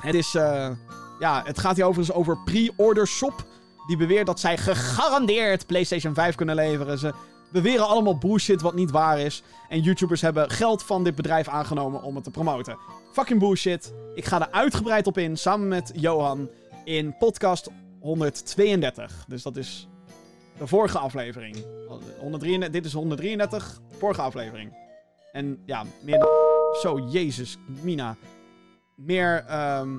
het 0.00 0.14
is, 0.14 0.34
eh, 0.34 0.70
ja, 1.18 1.42
het 1.44 1.58
gaat 1.58 1.76
hier 1.76 1.84
overigens 1.84 2.16
over 2.16 2.38
Pre-Order 2.44 3.06
Shop. 3.06 3.44
Die 3.86 3.96
beweert 3.96 4.26
dat 4.26 4.40
zij 4.40 4.58
gegarandeerd 4.58 5.66
PlayStation 5.66 6.14
5 6.14 6.34
kunnen 6.34 6.54
leveren. 6.54 6.98
Ze 6.98 7.12
beweren 7.52 7.88
allemaal 7.88 8.18
bullshit 8.18 8.60
wat 8.60 8.74
niet 8.74 8.90
waar 8.90 9.20
is. 9.20 9.42
En 9.68 9.80
YouTubers 9.80 10.20
hebben 10.20 10.50
geld 10.50 10.82
van 10.82 11.04
dit 11.04 11.14
bedrijf 11.14 11.48
aangenomen 11.48 12.02
om 12.02 12.14
het 12.14 12.24
te 12.24 12.30
promoten. 12.30 12.78
Fucking 13.12 13.40
bullshit. 13.40 13.94
Ik 14.14 14.24
ga 14.24 14.40
er 14.40 14.50
uitgebreid 14.50 15.06
op 15.06 15.18
in, 15.18 15.36
samen 15.36 15.68
met 15.68 15.92
Johan, 15.94 16.48
in 16.84 17.16
podcast 17.18 17.68
132. 18.08 19.24
Dus 19.26 19.42
dat 19.42 19.56
is 19.56 19.88
de 20.58 20.66
vorige 20.66 20.98
aflevering. 20.98 21.64
133, 22.18 22.70
dit 22.70 22.84
is 22.84 22.92
133, 22.92 23.80
vorige 23.98 24.20
aflevering. 24.20 24.76
En 25.32 25.62
ja, 25.66 25.84
meer 26.02 26.18
dan... 26.18 26.28
Zo, 26.80 26.98
jezus, 26.98 27.56
Mina. 27.82 28.16
Meer, 28.94 29.44
ehm... 29.44 29.98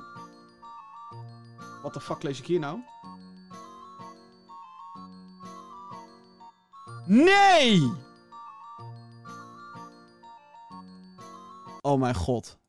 Wat 1.81 1.93
de 1.93 1.99
fuck 1.99 2.23
lees 2.23 2.39
ik 2.39 2.45
hier 2.45 2.59
nou? 2.59 2.79
Nee! 7.05 7.91
Oh 11.81 11.99
mijn 11.99 12.15
god. 12.15 12.59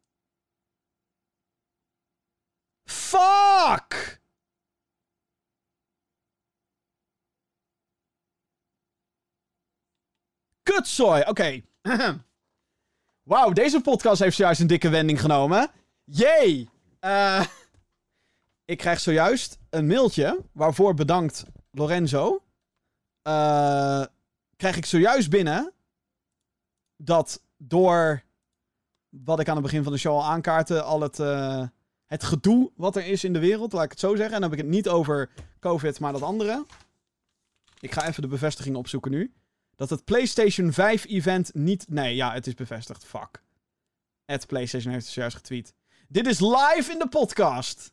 Kutzooi. 10.63 11.23
Oké. 11.27 11.61
Wauw, 13.23 13.51
deze 13.53 13.81
podcast 13.81 14.21
heeft 14.23 14.37
zojuist 14.37 14.61
een 14.61 14.67
dikke 14.67 14.89
wending 14.89 15.21
genomen. 15.21 15.71
Jee! 16.05 16.69
Eh, 17.01 17.47
ik 18.73 18.79
krijg 18.79 19.01
zojuist 19.01 19.59
een 19.71 19.87
mailtje. 19.87 20.45
Waarvoor 20.53 20.95
bedankt 20.95 21.45
Lorenzo. 21.71 22.43
Eh, 23.23 24.05
krijg 24.57 24.77
ik 24.77 24.87
zojuist 24.87 25.31
binnen. 25.31 25.73
Dat 26.97 27.43
door. 27.57 28.23
Wat 29.09 29.41
ik 29.41 29.49
aan 29.49 29.55
het 29.55 29.65
begin 29.65 29.83
van 29.83 29.93
de 29.93 29.99
show 29.99 30.13
al 30.13 30.25
aankaartte. 30.25 30.83
Al 30.83 31.01
het. 31.01 31.19
eh, 31.19 31.63
het 32.11 32.23
gedoe 32.25 32.73
wat 32.77 32.97
er 32.97 33.07
is 33.07 33.25
in 33.25 33.33
de 33.33 33.39
wereld, 33.39 33.73
laat 33.73 33.85
ik 33.85 33.91
het 33.91 34.01
zo 34.01 34.17
zeggen. 34.17 34.35
En 34.35 34.41
dan 34.41 34.51
heb 34.51 34.59
ik 34.59 34.65
het 34.65 34.75
niet 34.75 34.89
over 34.89 35.31
COVID, 35.61 36.01
maar 36.01 36.13
dat 36.13 36.23
andere. 36.23 36.67
Ik 37.81 37.93
ga 37.93 38.07
even 38.07 38.23
de 38.23 38.29
bevestiging 38.29 38.77
opzoeken 38.77 39.11
nu. 39.11 39.33
Dat 39.81 39.91
het 39.91 40.05
PlayStation 40.05 40.72
5 40.72 41.05
event 41.05 41.55
niet. 41.55 41.89
Nee, 41.89 42.14
ja, 42.14 42.33
het 42.33 42.47
is 42.47 42.55
bevestigd. 42.55 43.05
Fuck. 43.05 43.43
Het 44.24 44.47
PlayStation 44.47 44.93
heeft 44.93 45.05
het 45.05 45.14
zojuist 45.14 45.37
getweet. 45.37 45.74
Dit 46.09 46.26
is 46.26 46.41
live 46.41 46.93
in 46.93 46.99
de 46.99 47.09
podcast. 47.09 47.93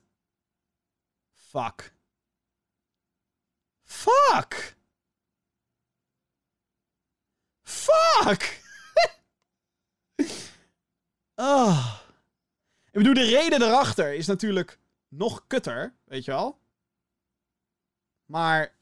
Fuck. 1.33 1.93
Fuck. 3.83 4.75
Fuck. 7.63 8.63
oh. 11.35 11.99
Ik 12.91 13.03
bedoel, 13.03 13.13
de 13.13 13.29
reden 13.29 13.61
erachter 13.61 14.13
is 14.13 14.27
natuurlijk 14.27 14.79
nog 15.07 15.47
kutter, 15.47 15.93
weet 16.03 16.25
je 16.25 16.31
wel. 16.31 16.59
Maar. 18.25 18.76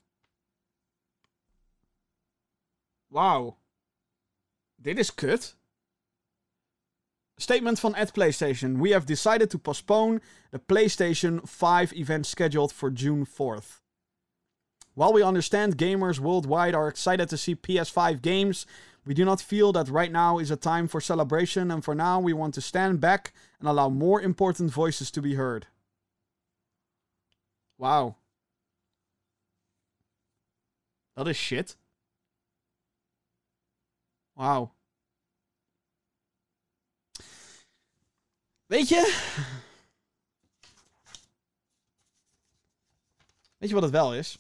Wauw. 3.16 3.55
Dit 4.82 4.99
is 4.99 5.13
kut. 5.13 5.55
Statement 7.38 7.80
van 7.80 7.95
at 7.95 8.13
PlayStation. 8.13 8.78
We 8.78 8.91
have 8.91 9.05
decided 9.05 9.49
to 9.51 9.57
postpone 9.57 10.22
the 10.51 10.59
PlayStation 10.59 11.47
5 11.47 11.93
event 11.93 12.26
scheduled 12.26 12.72
for 12.72 12.91
June 12.91 13.26
4th. 13.26 13.80
While 14.93 15.13
we 15.13 15.24
understand 15.24 15.78
gamers 15.78 16.20
worldwide 16.20 16.76
are 16.76 16.88
excited 16.88 17.30
to 17.30 17.38
see 17.38 17.55
PS5 17.55 18.22
games, 18.22 18.66
we 19.05 19.13
do 19.13 19.26
not 19.26 19.41
feel 19.41 19.72
that 19.74 19.89
right 19.89 20.11
now 20.11 20.39
is 20.39 20.51
a 20.51 20.55
time 20.55 20.88
for 20.88 21.01
celebration, 21.01 21.72
and 21.72 21.84
for 21.84 21.93
now 21.93 22.20
we 22.20 22.34
want 22.34 22.53
to 22.53 22.61
stand 22.61 23.01
back 23.01 23.34
and 23.59 23.68
allow 23.68 23.89
more 23.89 24.22
important 24.22 24.72
voices 24.72 25.11
to 25.11 25.22
be 25.22 25.36
heard. 25.36 25.68
Wow. 27.78 28.16
Dat 31.18 31.28
is 31.28 31.38
shit. 31.38 31.76
Wauw. 34.36 34.76
Weet 38.66 38.88
je? 38.88 39.02
Weet 43.58 43.70
je 43.70 43.74
wat 43.74 43.84
het 43.84 43.92
wel 43.92 44.16
is? 44.16 44.38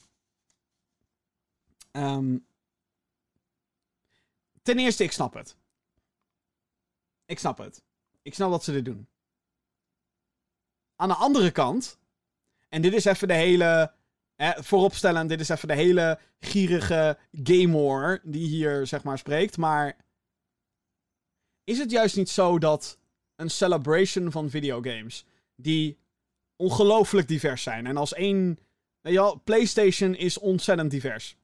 Ehm, 1.91 2.37
ten 4.61 4.79
eerste, 4.79 5.03
ik 5.03 5.11
snap 5.11 5.33
het. 5.33 5.55
Ik 7.25 7.39
snap 7.39 7.57
het. 7.57 7.83
Ik 8.21 8.33
snap 8.33 8.51
dat 8.51 8.63
ze 8.63 8.71
dit 8.71 8.85
doen. 8.85 9.07
Aan 10.95 11.07
de 11.07 11.15
andere 11.15 11.51
kant, 11.51 11.97
en 12.69 12.81
dit 12.81 12.93
is 12.93 13.05
even 13.05 13.27
de 13.27 13.33
hele. 13.33 13.94
Eh, 14.35 14.51
vooropstellen, 14.57 15.27
dit 15.27 15.39
is 15.39 15.49
even 15.49 15.67
de 15.67 15.75
hele 15.75 16.19
gierige 16.39 17.17
gamer 17.31 18.21
die 18.23 18.47
hier 18.47 18.87
zeg 18.87 19.03
maar 19.03 19.17
spreekt. 19.17 19.57
Maar 19.57 19.97
is 21.63 21.77
het 21.79 21.91
juist 21.91 22.15
niet 22.15 22.29
zo 22.29 22.59
dat 22.59 22.99
een 23.35 23.49
celebration 23.49 24.31
van 24.31 24.49
videogames, 24.49 25.25
die 25.55 25.97
ongelooflijk 26.55 27.27
divers 27.27 27.63
zijn. 27.63 27.85
En 27.85 27.97
als 27.97 28.13
één. 28.13 28.59
PlayStation 29.43 30.15
is 30.15 30.37
ontzettend 30.37 30.91
divers. 30.91 31.29
Dat 31.29 31.39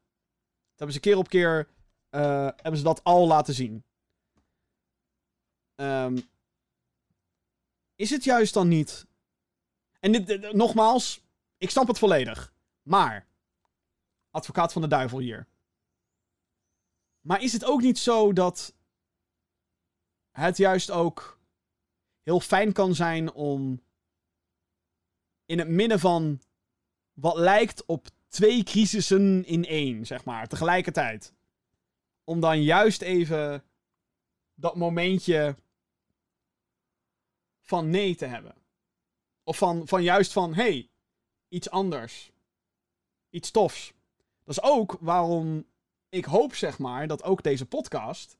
hebben 0.75 0.93
ze 0.95 0.99
keer 0.99 1.17
op 1.17 1.27
keer. 1.29 1.67
eh, 2.09 2.47
hebben 2.55 2.77
ze 2.77 2.83
dat 2.83 3.03
al 3.03 3.27
laten 3.27 3.53
zien. 3.53 3.83
Ehm, 5.75 6.17
is 7.95 8.09
het 8.09 8.23
juist 8.23 8.53
dan 8.53 8.67
niet. 8.67 9.05
En 9.99 10.11
dit- 10.11 10.53
nogmaals, 10.53 11.21
ik 11.57 11.69
snap 11.69 11.87
het 11.87 11.99
volledig. 11.99 12.53
Maar. 12.81 13.27
Advocaat 14.29 14.73
van 14.73 14.81
de 14.81 14.87
duivel 14.87 15.19
hier. 15.19 15.47
Maar 17.21 17.41
is 17.41 17.53
het 17.53 17.65
ook 17.65 17.81
niet 17.81 17.99
zo 17.99 18.33
dat. 18.33 18.75
Het 20.31 20.57
juist 20.57 20.91
ook 20.91 21.39
heel 22.21 22.39
fijn 22.39 22.73
kan 22.73 22.95
zijn 22.95 23.31
om 23.31 23.81
in 25.45 25.59
het 25.59 25.67
midden 25.67 25.99
van 25.99 26.41
wat 27.13 27.37
lijkt 27.37 27.85
op 27.85 28.07
twee 28.27 28.63
crisissen 28.63 29.45
in 29.45 29.65
één, 29.65 30.05
zeg 30.05 30.25
maar, 30.25 30.47
tegelijkertijd. 30.47 31.33
Om 32.23 32.39
dan 32.39 32.63
juist 32.63 33.01
even 33.01 33.63
dat 34.53 34.75
momentje 34.75 35.55
van 37.61 37.89
nee 37.89 38.15
te 38.15 38.25
hebben. 38.25 38.55
Of 39.43 39.57
van, 39.57 39.87
van 39.87 40.03
juist 40.03 40.31
van, 40.31 40.53
hey, 40.53 40.89
iets 41.47 41.69
anders. 41.69 42.31
Iets 43.31 43.51
tofs. 43.51 43.93
Dat 44.43 44.55
is 44.57 44.61
ook 44.63 44.97
waarom 44.99 45.65
ik 46.09 46.25
hoop, 46.25 46.55
zeg 46.55 46.77
maar, 46.77 47.07
dat 47.07 47.23
ook 47.23 47.43
deze 47.43 47.65
podcast, 47.65 48.37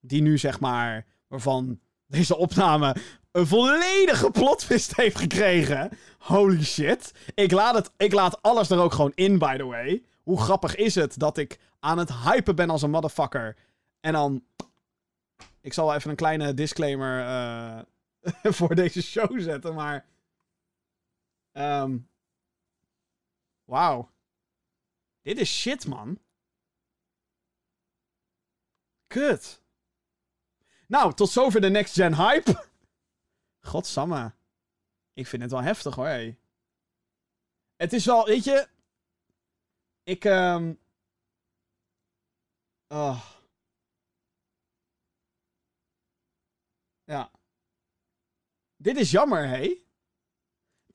die 0.00 0.22
nu, 0.22 0.38
zeg 0.38 0.60
maar, 0.60 1.06
waarvan 1.26 1.80
deze 2.06 2.36
opname 2.36 2.96
een 3.30 3.46
volledige 3.46 4.30
plotwist 4.30 4.96
heeft 4.96 5.18
gekregen. 5.18 5.90
Holy 6.18 6.64
shit. 6.64 7.12
Ik 7.34 7.50
laat, 7.50 7.74
het, 7.74 7.90
ik 7.96 8.12
laat 8.12 8.42
alles 8.42 8.70
er 8.70 8.78
ook 8.78 8.92
gewoon 8.92 9.12
in, 9.14 9.38
by 9.38 9.56
the 9.56 9.64
way. 9.64 10.02
Hoe 10.22 10.40
grappig 10.40 10.74
is 10.74 10.94
het 10.94 11.18
dat 11.18 11.38
ik 11.38 11.58
aan 11.80 11.98
het 11.98 12.12
hypen 12.12 12.56
ben 12.56 12.70
als 12.70 12.82
een 12.82 12.90
motherfucker. 12.90 13.56
En 14.00 14.12
dan... 14.12 14.44
Ik 15.60 15.72
zal 15.72 15.94
even 15.94 16.10
een 16.10 16.16
kleine 16.16 16.54
disclaimer 16.54 17.24
eh, 17.24 17.78
voor 18.58 18.74
deze 18.74 19.02
show 19.02 19.40
zetten, 19.40 19.74
maar... 19.74 20.06
ehm 21.52 21.96
Wauw. 23.66 24.10
Dit 25.22 25.38
is 25.38 25.60
shit, 25.60 25.86
man. 25.86 26.18
Kut. 29.06 29.62
Nou, 30.88 31.14
tot 31.14 31.30
zover 31.30 31.60
de 31.60 31.68
next 31.68 31.94
gen 31.94 32.14
hype. 32.14 32.68
Godsamme. 33.70 34.34
Ik 35.12 35.26
vind 35.26 35.42
het 35.42 35.50
wel 35.50 35.62
heftig 35.62 35.94
hoor. 35.94 36.06
hé. 36.06 36.38
Het 37.76 37.92
is 37.92 38.04
wel, 38.04 38.24
weet 38.24 38.44
je. 38.44 38.68
Ik, 40.02 40.24
ehm. 40.24 40.74
ah. 42.86 43.30
Ja. 47.04 47.30
Dit 48.76 48.96
is 48.96 49.10
jammer, 49.10 49.48
hé. 49.48 49.85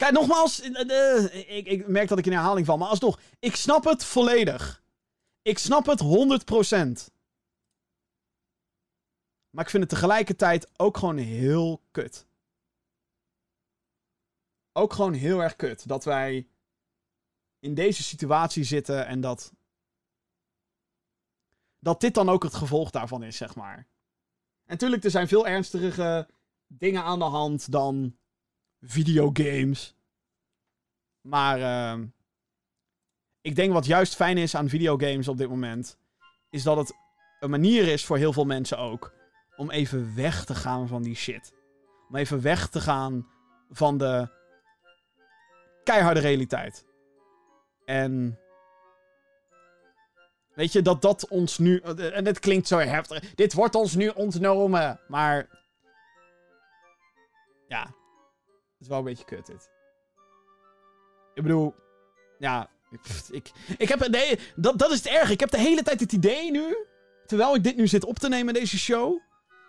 Kijk, 0.02 0.14
nogmaals. 0.14 0.62
eh, 0.62 1.26
eh, 1.26 1.58
ik, 1.58 1.68
ik 1.68 1.88
merk 1.88 2.08
dat 2.08 2.18
ik 2.18 2.26
in 2.26 2.32
herhaling 2.32 2.66
val. 2.66 2.78
Maar 2.78 2.88
alsnog, 2.88 3.20
ik 3.40 3.56
snap 3.56 3.84
het 3.84 4.04
volledig. 4.04 4.84
Ik 5.42 5.58
snap 5.58 5.86
het 5.86 6.02
100%. 6.02 7.12
Maar 9.50 9.64
ik 9.64 9.70
vind 9.70 9.84
het 9.84 9.90
tegelijkertijd 9.90 10.70
ook 10.80 10.98
gewoon 10.98 11.18
heel 11.18 11.82
kut. 11.92 12.28
Ook 14.72 14.94
gewoon 14.94 15.14
heel 15.14 15.40
erg 15.40 15.56
kut. 15.56 15.88
Dat 15.88 16.04
wij 16.04 16.48
in 17.60 17.74
deze 17.74 18.04
situatie 18.04 18.64
zitten 18.64 19.08
en 19.08 19.22
dat. 19.22 19.54
Dat 21.80 22.02
dit 22.02 22.14
dan 22.14 22.30
ook 22.30 22.44
het 22.44 22.54
gevolg 22.56 22.90
daarvan 22.90 23.24
is, 23.24 23.38
zeg 23.38 23.56
maar. 23.56 23.78
En 23.78 23.88
natuurlijk, 24.66 25.04
er 25.04 25.12
zijn 25.12 25.28
veel 25.28 25.48
ernstigere 25.48 26.30
dingen 26.68 27.04
aan 27.04 27.20
de 27.20 27.26
hand 27.26 27.72
dan 27.72 28.16
videogames. 28.82 29.96
Maar 31.22 31.62
ehm, 31.62 32.06
ik 33.42 33.56
denk 33.56 33.74
wat 33.74 33.86
juist 33.86 34.16
fijn 34.16 34.38
is 34.38 34.56
aan 34.56 34.70
videogames 34.70 35.28
op 35.28 35.38
dit 35.38 35.50
moment, 35.50 35.98
is 36.50 36.64
dat 36.64 36.78
het 36.78 36.94
een 37.40 37.50
manier 37.50 37.88
is 37.88 38.06
voor 38.06 38.18
heel 38.18 38.34
veel 38.34 38.46
mensen 38.46 38.78
ook 38.78 39.14
om 39.56 39.72
even 39.72 40.16
weg 40.16 40.46
te 40.46 40.56
gaan 40.56 40.88
van 40.88 41.02
die 41.02 41.16
shit. 41.16 41.54
Om 42.10 42.16
even 42.16 42.42
weg 42.42 42.70
te 42.70 42.80
gaan 42.80 43.28
van 43.70 43.98
de 43.98 44.30
keiharde 45.84 46.20
realiteit. 46.20 46.86
En 47.86 48.40
weet 50.54 50.72
je, 50.72 50.82
dat 50.82 51.02
dat 51.02 51.28
ons 51.28 51.58
nu... 51.58 51.78
En 51.80 52.26
het 52.26 52.40
klinkt 52.40 52.68
zo 52.68 52.78
heftig. 52.78 53.34
Dit 53.36 53.54
wordt 53.54 53.76
ons 53.76 53.96
nu 53.96 54.08
ontnomen. 54.08 55.00
Maar 55.08 55.48
ja, 57.68 57.94
is 58.82 58.88
wel 58.88 58.98
een 58.98 59.04
beetje 59.04 59.26
kut 59.26 59.46
dit. 59.46 59.70
Ik 61.34 61.44
bedoel, 61.44 61.76
ja, 62.40 62.70
pff, 63.02 63.30
ik, 63.30 63.52
ik 63.78 63.90
heb... 63.90 64.08
Nee, 64.08 64.40
dat, 64.56 64.80
dat 64.80 64.92
is 64.92 64.98
het 64.98 65.08
erg. 65.08 65.30
Ik 65.30 65.40
heb 65.40 65.52
de 65.52 65.60
hele 65.60 65.84
tijd 65.84 66.00
het 66.00 66.12
idee 66.12 66.52
nu... 66.52 66.78
terwijl 67.26 67.56
ik 67.56 67.64
dit 67.64 67.76
nu 67.76 67.88
zit 67.88 68.06
op 68.06 68.20
te 68.20 68.30
nemen, 68.30 68.54
deze 68.54 68.78
show, 68.78 69.20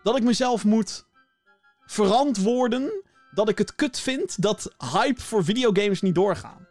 dat 0.02 0.16
ik 0.16 0.22
mezelf 0.22 0.64
moet 0.64 1.06
verantwoorden 1.86 3.02
dat 3.30 3.48
ik 3.48 3.58
het 3.58 3.74
kut 3.74 3.98
vind 3.98 4.42
dat 4.42 4.74
hype 4.92 5.20
voor 5.20 5.44
videogames 5.44 6.00
niet 6.00 6.14
doorgaan. 6.14 6.68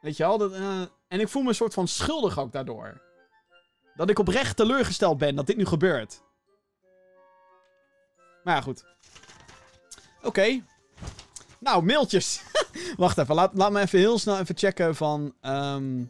Weet 0.00 0.16
je 0.16 0.22
wel? 0.22 0.38
Dat, 0.38 0.52
eh, 0.52 0.80
en 1.08 1.20
ik 1.20 1.28
voel 1.28 1.42
me 1.42 1.48
een 1.48 1.54
soort 1.54 1.74
van 1.74 1.88
schuldig 1.88 2.38
ook 2.38 2.52
daardoor. 2.52 3.00
Dat 3.94 4.10
ik 4.10 4.18
oprecht 4.18 4.56
teleurgesteld 4.56 5.18
ben 5.18 5.34
dat 5.34 5.46
dit 5.46 5.56
nu 5.56 5.64
gebeurt. 5.64 6.22
Maar 8.44 8.54
ja, 8.54 8.60
goed. 8.60 8.84
Oké. 10.22 10.62
Nou, 11.60 11.84
mailtjes. 11.84 12.42
Wacht 12.96 13.18
even, 13.18 13.34
laat, 13.34 13.50
laat 13.54 13.72
me 13.72 13.80
even 13.80 13.98
heel 13.98 14.18
snel 14.18 14.38
even 14.38 14.56
checken 14.56 14.94
van... 14.94 15.34
ehm, 15.40 16.04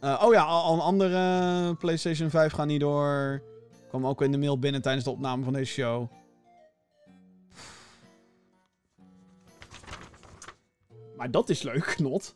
eh, 0.00 0.22
oh 0.24 0.32
ja, 0.32 0.42
al, 0.42 0.74
een 0.74 0.80
andere 0.80 1.74
PlayStation 1.74 2.30
5 2.30 2.52
gaat 2.52 2.66
niet 2.66 2.80
door. 2.80 3.42
Kwam 3.88 4.06
ook 4.06 4.22
in 4.22 4.32
de 4.32 4.38
mail 4.38 4.58
binnen 4.58 4.82
tijdens 4.82 5.04
de 5.04 5.10
opname 5.10 5.44
van 5.44 5.52
deze 5.52 5.72
show. 5.72 6.06
Maar 11.16 11.30
dat 11.30 11.48
is 11.48 11.62
leuk, 11.62 11.98
not. 11.98 12.34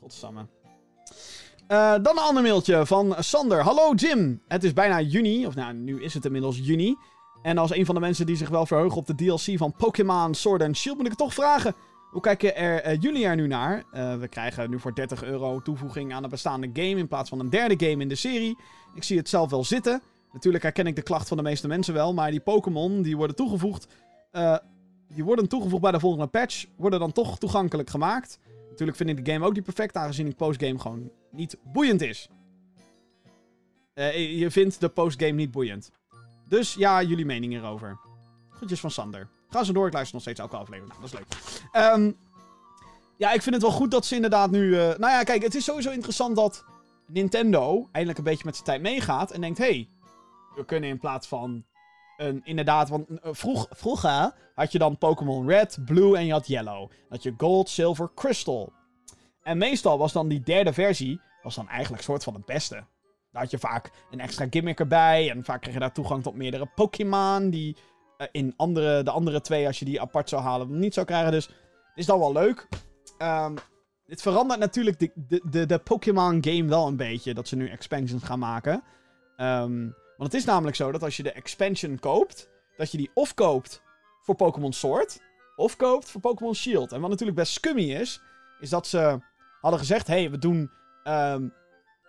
Godsamme. 0.00 0.46
Eh, 1.66 1.92
dan 1.92 2.16
een 2.16 2.22
ander 2.22 2.42
mailtje 2.42 2.86
van 2.86 3.14
Sander. 3.18 3.62
Hallo 3.62 3.94
Jim. 3.94 4.42
Het 4.48 4.64
is 4.64 4.72
bijna 4.72 5.00
juni. 5.00 5.46
Of 5.46 5.54
nou, 5.54 5.74
nu 5.74 6.02
is 6.02 6.14
het 6.14 6.24
inmiddels 6.24 6.58
juni. 6.58 6.96
En 7.44 7.58
als 7.58 7.74
een 7.74 7.86
van 7.86 7.94
de 7.94 8.00
mensen 8.00 8.26
die 8.26 8.36
zich 8.36 8.48
wel 8.48 8.66
verheugen 8.66 8.98
op 8.98 9.06
de 9.06 9.14
DLC 9.14 9.58
van 9.58 9.74
Pokémon 9.76 10.34
Sword 10.34 10.62
and 10.62 10.76
Shield, 10.76 10.96
moet 10.96 11.04
ik 11.04 11.10
het 11.10 11.20
toch 11.20 11.34
vragen. 11.34 11.74
Hoe 12.10 12.20
kijken 12.20 12.56
er 12.56 12.82
eh, 12.82 13.00
jullie 13.00 13.24
er 13.24 13.36
nu 13.36 13.46
naar? 13.46 13.84
Eh, 13.92 14.16
we 14.16 14.28
krijgen 14.28 14.70
nu 14.70 14.78
voor 14.78 14.94
30 14.94 15.24
euro 15.24 15.60
toevoeging 15.60 16.12
aan 16.12 16.24
een 16.24 16.30
bestaande 16.30 16.70
game 16.72 16.96
in 16.96 17.08
plaats 17.08 17.28
van 17.28 17.40
een 17.40 17.50
derde 17.50 17.86
game 17.86 18.02
in 18.02 18.08
de 18.08 18.14
serie. 18.14 18.58
Ik 18.94 19.02
zie 19.02 19.18
het 19.18 19.28
zelf 19.28 19.50
wel 19.50 19.64
zitten. 19.64 20.02
Natuurlijk 20.32 20.62
herken 20.62 20.86
ik 20.86 20.96
de 20.96 21.02
klacht 21.02 21.28
van 21.28 21.36
de 21.36 21.42
meeste 21.42 21.68
mensen 21.68 21.94
wel, 21.94 22.14
maar 22.14 22.30
die 22.30 22.40
Pokémon 22.40 23.02
die 23.02 23.16
worden 23.16 23.36
toegevoegd, 23.36 23.86
eh, 24.30 24.56
die 25.08 25.24
worden 25.24 25.48
toegevoegd 25.48 25.82
bij 25.82 25.92
de 25.92 26.00
volgende 26.00 26.26
patch, 26.26 26.66
worden 26.76 27.00
dan 27.00 27.12
toch 27.12 27.38
toegankelijk 27.38 27.90
gemaakt. 27.90 28.38
Natuurlijk 28.68 28.98
vind 28.98 29.10
ik 29.10 29.24
de 29.24 29.32
game 29.32 29.46
ook 29.46 29.54
niet 29.54 29.64
perfect, 29.64 29.96
aangezien 29.96 30.24
die 30.24 30.34
postgame 30.34 30.78
gewoon 30.78 31.10
niet 31.30 31.56
boeiend 31.72 32.02
is. 32.02 32.28
Je 33.94 34.46
vindt 34.50 34.80
de 34.80 34.88
postgame 34.88 35.32
niet 35.32 35.50
boeiend. 35.50 35.90
Dus 36.48 36.74
ja, 36.74 37.02
jullie 37.02 37.24
mening 37.24 37.52
hierover. 37.52 37.98
Groetjes 38.50 38.80
van 38.80 38.90
Sander. 38.90 39.28
Ga 39.48 39.64
zo 39.64 39.72
door, 39.72 39.86
ik 39.86 39.92
luister 39.92 40.14
nog 40.14 40.22
steeds 40.22 40.40
elke 40.40 40.56
aflevering. 40.56 40.94
Dat 40.94 41.04
is 41.04 41.12
leuk. 41.12 41.26
Ehm, 41.72 42.12
ja, 43.16 43.32
ik 43.32 43.42
vind 43.42 43.54
het 43.54 43.64
wel 43.64 43.72
goed 43.72 43.90
dat 43.90 44.06
ze 44.06 44.14
inderdaad 44.14 44.50
nu... 44.50 44.78
eh, 44.78 44.80
nou 44.80 45.12
ja, 45.12 45.22
kijk, 45.22 45.42
het 45.42 45.54
is 45.54 45.64
sowieso 45.64 45.90
interessant 45.90 46.36
dat 46.36 46.64
Nintendo 47.06 47.88
eindelijk 47.92 48.18
een 48.18 48.24
beetje 48.24 48.44
met 48.44 48.54
zijn 48.54 48.66
tijd 48.66 48.80
meegaat. 48.80 49.30
En 49.30 49.40
denkt, 49.40 49.58
hey, 49.58 49.88
we 50.54 50.64
kunnen 50.64 50.90
in 50.90 50.98
plaats 50.98 51.26
van 51.26 51.64
een... 52.16 52.40
Inderdaad, 52.44 52.88
want 52.88 53.08
eh, 53.08 53.30
vroeg, 53.32 53.66
vroeger 53.70 54.34
had 54.54 54.72
je 54.72 54.78
dan 54.78 54.98
Pokémon 54.98 55.48
Red, 55.48 55.78
Blue 55.84 56.16
en 56.16 56.26
je 56.26 56.32
had 56.32 56.46
Yellow. 56.46 56.90
Had 57.08 57.22
je 57.22 57.34
Gold, 57.36 57.68
Silver, 57.68 58.10
Crystal. 58.14 58.72
En 59.42 59.58
meestal 59.58 59.98
was 59.98 60.12
dan 60.12 60.28
die 60.28 60.42
derde 60.42 60.72
versie... 60.72 61.20
was 61.42 61.54
dan 61.54 61.68
eigenlijk 61.68 62.02
soort 62.02 62.22
van 62.24 62.34
het 62.34 62.44
beste. 62.44 62.84
Daar 63.34 63.42
had 63.42 63.50
je 63.50 63.58
vaak 63.58 63.90
een 64.10 64.20
extra 64.20 64.46
gimmick 64.50 64.78
erbij. 64.78 65.30
En 65.30 65.44
vaak 65.44 65.60
kreeg 65.60 65.74
je 65.74 65.80
daar 65.80 65.92
toegang 65.92 66.22
tot 66.22 66.34
meerdere 66.34 66.66
Pokémon. 66.74 67.50
Die 67.50 67.76
eh, 68.16 68.26
in 68.32 68.54
andere, 68.56 69.02
de 69.02 69.10
andere 69.10 69.40
twee, 69.40 69.66
als 69.66 69.78
je 69.78 69.84
die 69.84 70.00
apart 70.00 70.28
zou 70.28 70.42
halen, 70.42 70.78
niet 70.78 70.94
zou 70.94 71.06
krijgen. 71.06 71.32
Dus 71.32 71.50
is 71.94 72.06
dan 72.06 72.18
wel 72.18 72.32
leuk. 72.32 72.68
Ehm, 73.18 73.54
dit 74.06 74.22
verandert 74.22 74.60
natuurlijk 74.60 74.98
de, 74.98 75.10
de, 75.14 75.40
de, 75.50 75.66
de 75.66 75.78
Pokémon 75.78 76.38
game 76.44 76.64
wel 76.64 76.86
een 76.86 76.96
beetje. 76.96 77.34
Dat 77.34 77.48
ze 77.48 77.56
nu 77.56 77.68
expansions 77.68 78.22
gaan 78.22 78.38
maken. 78.38 78.82
Ehm, 79.36 79.80
want 80.16 80.32
het 80.32 80.34
is 80.34 80.44
namelijk 80.44 80.76
zo 80.76 80.92
dat 80.92 81.02
als 81.02 81.16
je 81.16 81.22
de 81.22 81.32
expansion 81.32 81.98
koopt, 81.98 82.50
dat 82.76 82.90
je 82.90 82.98
die 82.98 83.10
of 83.14 83.34
koopt 83.34 83.82
voor 84.22 84.34
Pokémon 84.34 84.72
Sword, 84.72 85.20
of 85.56 85.76
koopt 85.76 86.10
voor 86.10 86.20
Pokémon 86.20 86.54
Shield. 86.54 86.92
En 86.92 87.00
wat 87.00 87.10
natuurlijk 87.10 87.38
best 87.38 87.52
scummy 87.52 87.92
is, 87.92 88.20
is 88.60 88.70
dat 88.70 88.86
ze 88.86 89.18
hadden 89.60 89.80
gezegd: 89.80 90.06
hé, 90.06 90.20
hey, 90.20 90.30
we 90.30 90.38
doen 90.38 90.70
ehm, 91.04 91.48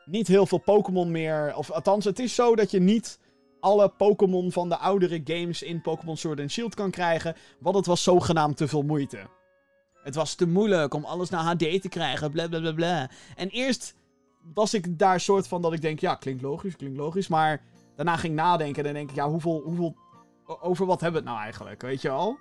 niet 0.05 0.27
heel 0.27 0.45
veel 0.45 0.57
Pokémon 0.57 1.11
meer. 1.11 1.53
Of 1.55 1.71
althans, 1.71 2.05
het 2.05 2.19
is 2.19 2.35
zo 2.35 2.55
dat 2.55 2.71
je 2.71 2.79
niet 2.79 3.19
alle 3.59 3.89
Pokémon 3.89 4.51
van 4.51 4.69
de 4.69 4.77
oudere 4.77 5.21
games 5.23 5.61
in 5.61 5.81
Pokémon 5.81 6.17
Sword 6.17 6.39
and 6.39 6.51
Shield 6.51 6.75
kan 6.75 6.91
krijgen. 6.91 7.35
Want 7.59 7.75
het 7.75 7.85
was 7.85 8.03
zogenaamd 8.03 8.57
te 8.57 8.67
veel 8.67 8.83
moeite. 8.83 9.19
Het 10.03 10.15
was 10.15 10.35
te 10.35 10.47
moeilijk 10.47 10.93
om 10.93 11.05
alles 11.05 11.29
naar 11.29 11.43
HD 11.43 11.81
te 11.81 11.89
krijgen, 11.89 12.31
bla 12.31 12.47
bla 12.47 12.59
bla 12.59 12.71
bla. 12.71 13.09
En 13.35 13.49
eerst 13.49 13.95
was 14.53 14.73
ik 14.73 14.99
daar 14.99 15.19
soort 15.19 15.47
van 15.47 15.61
dat 15.61 15.73
ik 15.73 15.81
denk, 15.81 15.99
ja, 15.99 16.15
klinkt 16.15 16.41
logisch, 16.41 16.75
klinkt 16.75 16.97
logisch. 16.97 17.27
Maar 17.27 17.61
daarna 17.95 18.15
ging 18.15 18.33
ik 18.33 18.39
nadenken 18.39 18.77
en 18.77 18.83
dan 18.83 18.93
denk 18.93 19.09
ik, 19.09 19.15
ja, 19.15 19.29
hoeveel, 19.29 19.61
hoeveel, 19.61 19.95
over 20.45 20.85
wat 20.85 21.01
hebben 21.01 21.21
we 21.21 21.27
het 21.27 21.35
nou 21.35 21.45
eigenlijk, 21.45 21.81
weet 21.81 22.01
je 22.01 22.07
wel? 22.07 22.37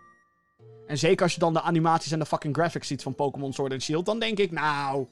En 0.86 0.98
zeker 0.98 1.22
als 1.22 1.34
je 1.34 1.40
dan 1.40 1.52
de 1.52 1.60
animaties 1.60 2.12
en 2.12 2.18
de 2.18 2.26
fucking 2.26 2.54
graphics 2.54 2.86
ziet 2.86 3.02
van 3.02 3.14
Pokémon 3.14 3.52
Sword 3.52 3.72
and 3.72 3.82
Shield, 3.82 4.06
dan 4.06 4.18
denk 4.18 4.38
ik, 4.38 4.50
nou, 4.50 5.06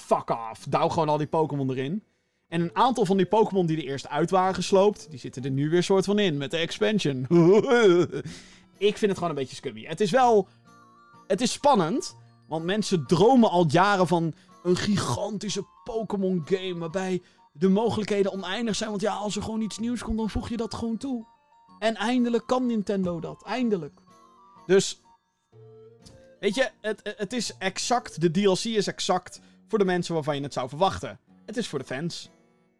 fuck 0.00 0.30
off. 0.30 0.64
Douw 0.68 0.88
gewoon 0.88 1.08
al 1.08 1.18
die 1.18 1.26
Pokémon 1.26 1.70
erin. 1.70 2.02
En 2.48 2.60
een 2.60 2.76
aantal 2.76 3.04
van 3.04 3.16
die 3.16 3.26
Pokémon 3.26 3.66
die 3.66 3.76
er 3.76 3.82
eerst 3.82 4.08
uit 4.08 4.30
waren 4.30 4.54
gesloopt, 4.54 5.10
die 5.10 5.18
zitten 5.18 5.44
er 5.44 5.50
nu 5.50 5.70
weer 5.70 5.82
soort 5.82 6.04
van 6.04 6.18
in 6.18 6.36
met 6.36 6.50
de 6.50 6.56
expansion. 6.56 7.22
ik 8.78 8.96
vind 8.96 9.00
het 9.00 9.14
gewoon 9.14 9.30
een 9.30 9.34
beetje 9.34 9.56
scummy. 9.56 9.84
Het 9.84 10.00
is 10.00 10.10
wel, 10.10 10.48
het 11.26 11.40
is 11.40 11.52
spannend, 11.52 12.16
want 12.46 12.64
mensen 12.64 13.06
dromen 13.06 13.50
al 13.50 13.66
jaren 13.68 14.06
van 14.06 14.34
een 14.62 14.76
gigantische 14.76 15.64
Pokémon 15.84 16.42
game 16.44 16.78
waarbij 16.78 17.22
de 17.52 17.68
mogelijkheden 17.68 18.32
oneindig 18.32 18.76
zijn. 18.76 18.90
Want 18.90 19.02
ja, 19.02 19.14
als 19.14 19.36
er 19.36 19.42
gewoon 19.42 19.60
iets 19.60 19.78
nieuws 19.78 20.02
komt, 20.02 20.18
dan 20.18 20.30
voeg 20.30 20.48
je 20.48 20.56
dat 20.56 20.74
gewoon 20.74 20.96
toe. 20.96 21.26
En 21.78 21.94
eindelijk 21.94 22.46
kan 22.46 22.66
Nintendo 22.66 23.20
dat. 23.20 23.42
Eindelijk. 23.42 24.00
Dus, 24.66 25.00
weet 26.40 26.54
je, 26.54 26.70
het, 26.80 27.14
het 27.16 27.32
is 27.32 27.56
exact, 27.58 28.20
de 28.20 28.30
DLC 28.30 28.64
is 28.64 28.86
exact 28.86 29.40
voor 29.68 29.78
de 29.78 29.84
mensen 29.84 30.14
waarvan 30.14 30.36
je 30.36 30.42
het 30.42 30.52
zou 30.52 30.68
verwachten. 30.68 31.18
Het 31.46 31.56
is 31.56 31.68
voor 31.68 31.78
de 31.78 31.84
fans. 31.84 32.30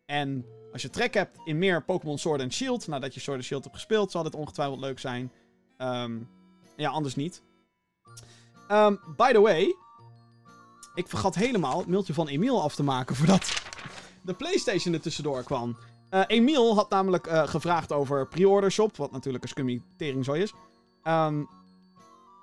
En 0.07 0.47
als 0.73 0.83
je 0.83 0.91
trek 0.91 1.15
hebt 1.15 1.39
in 1.45 1.59
meer 1.59 1.85
Pokémon 1.85 2.19
Sword 2.19 2.41
and 2.41 2.53
Shield, 2.53 2.87
nadat 2.87 3.15
je 3.15 3.21
Sword 3.21 3.37
and 3.37 3.47
Shield 3.47 3.65
hebt 3.65 3.77
gespeeld, 3.77 4.11
zal 4.11 4.23
dit 4.23 4.35
ongetwijfeld 4.35 4.81
leuk 4.81 4.99
zijn. 4.99 5.33
Ehm, 5.77 6.19
ja, 6.77 6.91
anders 6.91 7.15
niet. 7.15 7.43
Ehm, 8.69 8.97
by 9.17 9.33
the 9.33 9.41
way, 9.41 9.75
ik 10.95 11.09
vergat 11.09 11.35
helemaal 11.35 11.79
het 11.79 11.87
mailtje 11.87 12.15
van 12.15 12.29
Emiel 12.29 12.63
af 12.63 12.75
te 12.75 12.83
maken 12.83 13.17
voordat 13.17 13.63
de 14.23 14.35
PlayStation 14.35 14.95
er 14.95 15.01
tussendoor 15.01 15.43
kwam. 15.43 15.77
Eh 16.11 16.23
Emiel 16.27 16.75
had 16.75 16.91
namelijk 16.91 17.27
eh, 17.27 17.49
gevraagd 17.49 17.93
over 17.93 18.29
pre-order 18.29 18.73
shop, 18.73 18.97
wat 18.97 19.11
natuurlijk 19.11 19.45
een 19.45 19.51
scummy 19.51 19.83
teringzooi 19.97 20.43
is. 20.43 20.53
Ehm, 21.03 21.39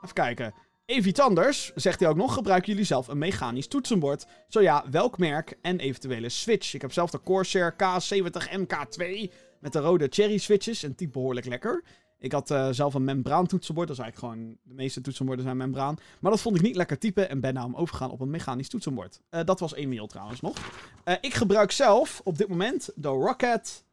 even 0.01 0.13
kijken. 0.13 0.53
Evitanders, 0.85 1.71
zegt 1.75 1.99
hij 1.99 2.09
ook 2.09 2.15
nog, 2.15 2.33
gebruiken 2.33 2.71
jullie 2.71 2.85
zelf 2.85 3.07
een 3.07 3.17
mechanisch 3.17 3.67
toetsenbord? 3.67 4.25
Zo 4.47 4.61
ja, 4.61 4.85
welk 4.91 5.17
merk 5.17 5.57
en 5.61 5.79
eventuele 5.79 6.29
switch? 6.29 6.73
Ik 6.73 6.81
heb 6.81 6.91
zelf 6.93 7.11
de 7.11 7.21
Corsair 7.21 7.73
K70 7.73 8.59
MK2 8.59 9.31
met 9.59 9.73
de 9.73 9.79
rode 9.79 10.07
cherry 10.09 10.37
switches 10.37 10.83
en 10.83 10.95
type 10.95 11.11
behoorlijk 11.11 11.45
lekker. 11.45 11.83
Ik 12.19 12.31
had 12.31 12.51
eh, 12.51 12.67
zelf 12.71 12.93
een 12.93 13.03
membraan 13.03 13.47
toetsenbord, 13.47 13.87
dat 13.87 13.97
is 13.97 14.03
eigenlijk 14.03 14.33
gewoon, 14.33 14.57
de 14.63 14.73
meeste 14.73 15.01
toetsenborden 15.01 15.45
zijn 15.45 15.57
membraan. 15.57 15.97
Maar 16.19 16.31
dat 16.31 16.41
vond 16.41 16.55
ik 16.55 16.61
niet 16.61 16.75
lekker 16.75 16.97
typen 16.97 17.29
en 17.29 17.39
ben 17.39 17.53
daarom 17.53 17.75
overgegaan 17.75 18.11
op 18.11 18.19
een 18.19 18.29
mechanisch 18.29 18.69
toetsenbord. 18.69 19.19
Eh, 19.29 19.43
dat 19.43 19.59
was 19.59 19.73
Emiel 19.73 20.07
trouwens 20.07 20.41
nog. 20.41 20.57
Eh, 21.03 21.15
ik 21.21 21.33
gebruik 21.33 21.71
zelf 21.71 22.21
op 22.23 22.37
dit 22.37 22.47
moment 22.47 22.89
de 22.95 23.07
Rocket... 23.07 23.83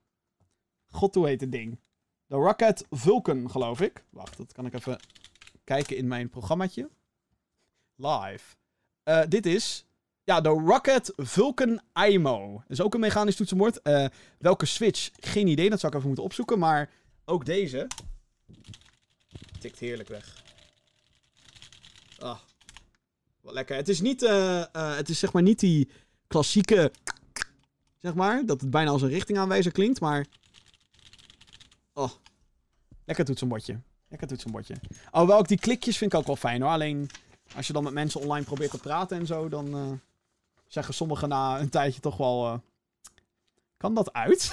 God, 0.89 1.14
hoe 1.14 1.27
heet 1.27 1.40
het 1.40 1.52
ding? 1.52 1.78
De 2.27 2.36
Rocket 2.36 2.86
Vulcan, 2.90 3.51
geloof 3.51 3.81
ik. 3.81 4.05
Wacht, 4.10 4.36
dat 4.36 4.52
kan 4.52 4.66
ik 4.66 4.74
even 4.74 4.98
kijken 5.73 5.97
in 5.97 6.07
mijn 6.09 6.31
programmaatje. 6.31 6.90
Live. 7.97 8.57
Eh, 9.03 9.23
dit 9.28 9.47
is... 9.47 9.86
Ja, 10.24 10.40
de 10.40 10.49
Rocket 10.49 11.12
Vulcan 11.16 11.81
IMO. 12.09 12.53
Dat 12.53 12.70
is 12.70 12.81
ook 12.81 12.94
een 12.94 13.01
mechanisch 13.01 13.36
toetsenbord. 13.36 13.82
Eh, 13.82 14.07
welke 14.39 14.66
switch? 14.66 15.11
Geen 15.20 15.47
idee, 15.47 15.70
dat 15.70 15.81
zou 15.81 15.93
ik 15.93 15.99
even 15.99 16.09
moeten 16.09 16.27
opzoeken. 16.27 16.59
Maar 16.59 16.90
ook 17.24 17.44
deze... 17.44 17.86
Tikt 19.61 19.78
heerlijk 19.78 20.09
weg. 20.09 20.43
Ah, 22.19 22.39
wat 23.40 23.55
lekker. 23.55 23.77
Het 23.77 23.89
is 23.89 24.01
niet... 24.01 24.23
eh, 24.23 24.65
het 24.73 25.09
is 25.09 25.19
zeg 25.19 25.32
maar 25.32 25.43
niet 25.43 25.61
die 25.61 25.90
klassieke... 26.27 26.93
Zeg 27.99 28.15
maar, 28.15 28.47
dat 28.47 28.61
het 28.61 28.70
bijna 28.70 28.90
als 28.90 29.03
een 29.03 29.09
richtingaanwijzer 29.09 29.73
klinkt, 29.73 30.01
maar... 30.01 30.27
Oh, 31.93 32.11
lekker 33.05 33.24
toetsenbordje. 33.24 33.81
Lekker 34.12 34.28
toetsenbordje. 34.30 34.74
Alhoewel 35.10 35.40
ik 35.40 35.48
die 35.48 35.59
klikjes 35.59 35.98
vind 35.98 36.12
ik 36.12 36.18
ook 36.18 36.26
wel 36.26 36.36
fijn 36.36 36.62
hoor. 36.62 36.70
Alleen 36.70 37.10
als 37.56 37.66
je 37.66 37.72
dan 37.72 37.82
met 37.84 37.93
mensen 37.93 38.20
online 38.20 38.44
probeert 38.44 38.70
te 38.70 38.78
praten 38.78 39.18
en 39.18 39.26
zo, 39.26 39.48
dan 39.48 39.74
eh, 39.74 39.90
zeggen 40.66 40.94
sommigen 40.94 41.28
na 41.28 41.60
een 41.60 41.68
tijdje 41.68 42.01
toch 42.01 42.16
wel. 42.16 42.47
eh, 42.47 42.59
kan 43.76 43.94
dat 43.94 44.12
uit? 44.12 44.52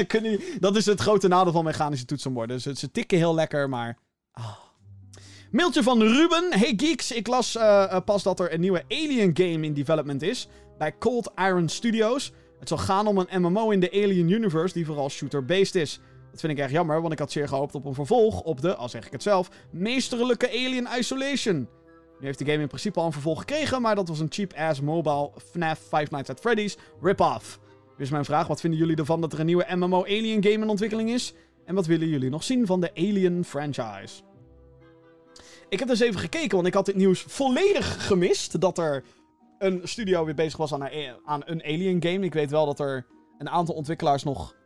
Dat 0.60 0.76
is 0.76 0.86
het 0.86 1.00
grote 1.00 1.28
nadeel 1.28 1.52
van 1.52 1.64
mechanische 1.64 2.04
toetsenborden. 2.04 2.60
Ze, 2.60 2.90
tikken 2.90 3.18
heel 3.18 3.34
lekker, 3.34 3.68
maar. 3.68 3.98
ah. 4.32 4.58
Mailtje 5.50 5.82
van 5.82 6.02
Ruben. 6.02 6.58
Hey 6.58 6.72
geeks, 6.76 7.12
ik 7.12 7.26
las 7.26 7.56
eh, 7.56 8.00
pas 8.04 8.22
dat 8.22 8.40
er 8.40 8.52
een 8.52 8.60
nieuwe 8.60 8.84
Alien 8.88 9.30
game 9.36 9.66
in 9.66 9.74
development 9.74 10.22
is. 10.22 10.48
Bij 10.78 10.98
Cold 10.98 11.32
Iron 11.36 11.68
Studios. 11.68 12.32
Het 12.58 12.68
zal 12.68 12.78
gaan 12.78 13.06
om 13.06 13.18
een 13.18 13.42
MMO 13.42 13.70
in 13.70 13.80
de 13.80 13.90
Alien 13.90 14.28
Universe 14.30 14.74
die 14.74 14.86
vooral 14.86 15.10
shooter-based 15.10 15.74
is. 15.74 16.00
Dat 16.38 16.46
vind 16.46 16.58
ik 16.58 16.64
erg 16.64 16.74
jammer, 16.74 17.00
want 17.00 17.12
ik 17.12 17.18
had 17.18 17.32
zeer 17.32 17.48
gehoopt 17.48 17.74
op 17.74 17.84
een 17.84 17.94
vervolg 17.94 18.40
op 18.40 18.60
de, 18.60 18.74
al 18.74 18.88
zeg 18.88 19.06
ik 19.06 19.12
het 19.12 19.22
zelf, 19.22 19.50
meesterlijke 19.70 20.48
Alien 20.48 20.88
Isolation. 20.98 21.56
Nu 22.18 22.26
heeft 22.26 22.38
de 22.38 22.44
game 22.44 22.62
in 22.62 22.68
principe 22.68 23.00
al 23.00 23.06
een 23.06 23.12
vervolg 23.12 23.38
gekregen, 23.38 23.82
maar 23.82 23.94
dat 23.94 24.08
was 24.08 24.20
een 24.20 24.26
cheap-ass 24.30 24.80
mobile 24.80 25.30
FNAF 25.50 25.78
Five 25.78 26.06
Nights 26.10 26.30
at 26.30 26.40
Freddy's 26.40 26.76
rip-off. 27.00 27.58
Dus 27.96 28.10
mijn 28.10 28.24
vraag, 28.24 28.46
wat 28.46 28.60
vinden 28.60 28.78
jullie 28.78 28.96
ervan 28.96 29.20
dat 29.20 29.32
er 29.32 29.40
een 29.40 29.46
nieuwe 29.46 29.66
MMO 29.74 30.02
Alien 30.02 30.42
game 30.42 30.54
in 30.54 30.68
ontwikkeling 30.68 31.10
is? 31.10 31.34
En 31.64 31.74
wat 31.74 31.86
willen 31.86 32.08
jullie 32.08 32.30
nog 32.30 32.42
zien 32.42 32.66
van 32.66 32.80
de 32.80 32.90
Alien 32.94 33.44
franchise? 33.44 34.22
Ik 35.68 35.78
heb 35.78 35.88
dus 35.88 36.00
even 36.00 36.20
gekeken, 36.20 36.54
want 36.54 36.66
ik 36.66 36.74
had 36.74 36.86
dit 36.86 36.96
nieuws 36.96 37.22
volledig 37.22 38.06
gemist. 38.06 38.60
Dat 38.60 38.78
er 38.78 39.04
een 39.58 39.80
studio 39.84 40.24
weer 40.24 40.34
bezig 40.34 40.56
was 40.56 40.72
aan 40.72 40.82
een, 40.82 41.14
aan 41.24 41.42
een 41.44 41.62
Alien 41.62 42.02
game. 42.02 42.24
Ik 42.24 42.34
weet 42.34 42.50
wel 42.50 42.66
dat 42.66 42.80
er 42.80 43.06
een 43.38 43.48
aantal 43.48 43.74
ontwikkelaars 43.74 44.22
nog 44.22 44.56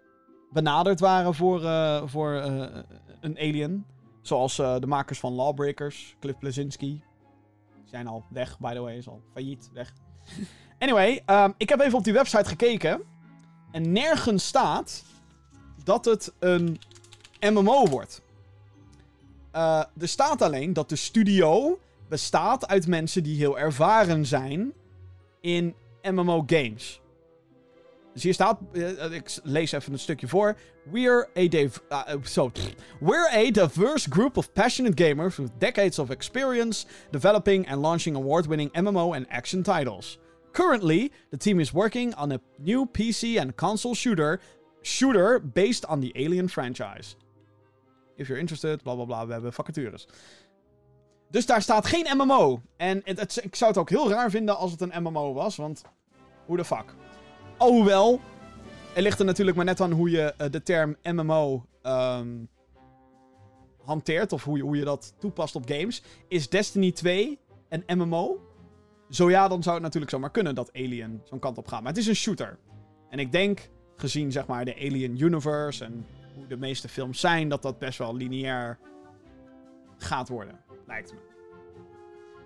benaderd 0.53 1.01
waren 1.01 1.35
voor, 1.35 1.63
uh, 1.63 2.03
voor 2.05 2.33
uh, 2.33 2.67
een 3.21 3.39
Alien. 3.39 3.87
Zoals 4.21 4.59
uh, 4.59 4.79
de 4.79 4.87
makers 4.87 5.19
van 5.19 5.33
Lawbreakers, 5.33 6.17
Cliff 6.21 6.39
Blazinski. 6.39 6.87
Die 6.87 7.89
zijn 7.89 8.07
al 8.07 8.25
weg, 8.29 8.59
by 8.59 8.75
the 8.75 8.81
way. 8.81 8.97
Is 8.97 9.09
al 9.09 9.23
failliet, 9.33 9.71
weg. 9.73 9.93
Anyway, 10.79 11.23
um, 11.27 11.55
ik 11.57 11.69
heb 11.69 11.81
even 11.81 11.99
op 11.99 12.05
die 12.05 12.13
website 12.13 12.49
gekeken. 12.49 13.03
En 13.71 13.93
nergens 13.93 14.47
staat 14.47 15.05
dat 15.85 16.05
het 16.05 16.33
een 16.39 16.79
MMO 17.41 17.87
wordt. 17.87 18.23
Er 19.53 20.09
staat 20.09 20.43
alleen 20.43 20.73
dat 20.73 20.89
de 20.89 20.97
studio 20.97 21.79
bestaat 22.09 22.69
uit 22.69 22.87
mensen 22.87 23.23
die 23.23 23.37
heel 23.37 23.59
ervaren 23.59 24.27
zijn 24.27 24.73
in 25.41 25.75
MMO 26.03 26.45
games. 26.47 27.02
Dus 28.13 28.23
hier 28.23 28.35
staat, 28.35 28.61
uh, 28.73 29.13
ik 29.13 29.39
lees 29.43 29.73
even 29.73 29.93
een 29.93 29.99
stukje 29.99 30.29
voor. 30.29 30.57
We're 30.91 31.29
a, 31.93 32.19
so, 32.23 32.51
we're 33.01 33.31
a 33.31 33.51
diverse 33.51 34.11
group 34.11 34.37
of 34.37 34.53
passionate 34.53 35.05
gamers 35.05 35.37
with 35.37 35.51
decades 35.59 35.99
of 35.99 36.11
experience 36.11 36.87
developing 37.11 37.71
and 37.71 37.81
launching 37.81 38.17
award-winning 38.17 38.71
MMO 38.81 39.15
and 39.15 39.29
action 39.29 39.63
titles. 39.63 40.19
Currently, 40.53 41.11
the 41.31 41.37
team 41.37 41.61
is 41.61 41.73
working 41.73 42.15
on 42.15 42.33
a 42.33 42.41
new 42.59 42.87
PC 42.87 43.41
and 43.41 43.55
console 43.55 43.95
shooter 43.95 44.41
shooter 44.83 45.41
based 45.41 45.87
on 45.87 46.01
the 46.01 46.13
Alien 46.15 46.49
franchise. 46.49 47.17
If 48.17 48.29
you're 48.29 48.41
interested, 48.41 48.83
bla 48.83 48.95
bla 48.95 49.05
bla, 49.05 49.27
we 49.27 49.33
hebben 49.33 49.53
vacatures. 49.53 50.07
Dus 51.31 51.47
daar 51.47 51.63
staat 51.63 51.87
geen 51.87 52.07
MMO. 52.17 52.61
En 52.77 53.01
het, 53.05 53.41
ik 53.43 53.55
zou 53.55 53.71
het 53.71 53.81
ook 53.81 53.91
heel 53.91 54.11
raar 54.11 54.31
vinden 54.31 54.57
als 54.57 54.71
het 54.71 54.81
een 54.81 55.03
MMO 55.03 55.33
was, 55.33 55.57
want 55.57 55.83
hoe 56.47 56.57
de 56.57 56.65
fuck. 56.65 56.95
Alhoewel, 57.63 58.21
er 58.95 59.03
ligt 59.03 59.19
er 59.19 59.25
natuurlijk 59.25 59.57
maar 59.57 59.67
net 59.67 59.81
aan 59.81 59.93
hoe 59.93 60.11
je 60.11 60.35
uh, 60.41 60.47
de 60.51 60.63
term 60.63 60.97
MMO 61.03 61.67
um, 61.83 62.49
hanteert, 63.85 64.33
of 64.33 64.45
hoe 64.45 64.57
je, 64.57 64.63
hoe 64.63 64.77
je 64.77 64.85
dat 64.85 65.15
toepast 65.19 65.55
op 65.55 65.69
games. 65.69 66.03
Is 66.29 66.49
Destiny 66.49 66.93
2 66.93 67.39
een 67.69 67.99
MMO? 67.99 68.41
Zo 69.11 69.31
ja, 69.31 69.49
dan 69.49 69.63
zou 69.63 69.75
het 69.75 69.85
natuurlijk 69.85 70.13
zomaar 70.13 70.31
kunnen 70.31 70.55
dat 70.55 70.73
Alien 70.73 71.21
zo'n 71.25 71.39
kant 71.39 71.59
op 71.59 71.67
gaat. 71.67 71.81
Maar 71.81 71.93
het 71.93 72.01
is 72.01 72.07
een 72.07 72.15
shooter. 72.15 72.59
En 73.09 73.19
ik 73.19 73.33
denk, 73.33 73.71
gezien 73.97 74.33
zeg 74.33 74.47
maar 74.47 74.65
de 74.65 74.75
Alien 74.75 75.21
Universe 75.21 75.85
en 75.85 76.07
hoe 76.35 76.47
de 76.47 76.57
meeste 76.57 76.89
films 76.89 77.21
zijn, 77.21 77.49
dat 77.49 77.63
dat 77.63 77.79
best 77.79 77.99
wel 77.99 78.17
lineair 78.17 78.79
gaat 79.97 80.29
worden. 80.29 80.61
Lijkt 80.87 81.13
me. 81.13 81.32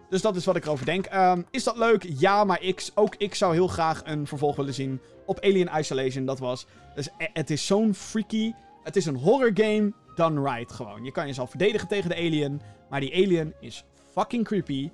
Dus 0.08 0.22
dat 0.22 0.36
is 0.36 0.44
wat 0.44 0.56
ik 0.56 0.64
erover 0.64 0.86
denk. 0.86 1.14
Um, 1.14 1.46
is 1.50 1.64
dat 1.64 1.76
leuk? 1.76 2.06
Ja, 2.18 2.44
maar 2.44 2.62
ik, 2.62 2.90
ook 2.94 3.14
ik 3.18 3.34
zou 3.34 3.54
heel 3.54 3.68
graag 3.68 4.02
een 4.04 4.26
vervolg 4.26 4.56
willen 4.56 4.74
zien 4.74 5.00
op 5.26 5.40
Alien 5.40 5.70
Isolation. 5.78 6.24
Dat 6.24 6.38
was. 6.38 6.66
Dus 6.94 7.08
het 7.18 7.50
is 7.50 7.66
zo'n 7.66 7.94
freaky. 7.94 8.52
Het 8.82 8.96
is 8.96 9.06
een 9.06 9.16
horror 9.16 9.50
game 9.54 9.92
done 10.14 10.50
right 10.50 10.72
gewoon. 10.72 11.04
Je 11.04 11.12
kan 11.12 11.26
jezelf 11.26 11.50
verdedigen 11.50 11.88
tegen 11.88 12.10
de 12.10 12.16
alien. 12.16 12.60
Maar 12.90 13.00
die 13.00 13.14
alien 13.14 13.54
is 13.60 13.84
fucking 14.12 14.44
creepy. 14.44 14.90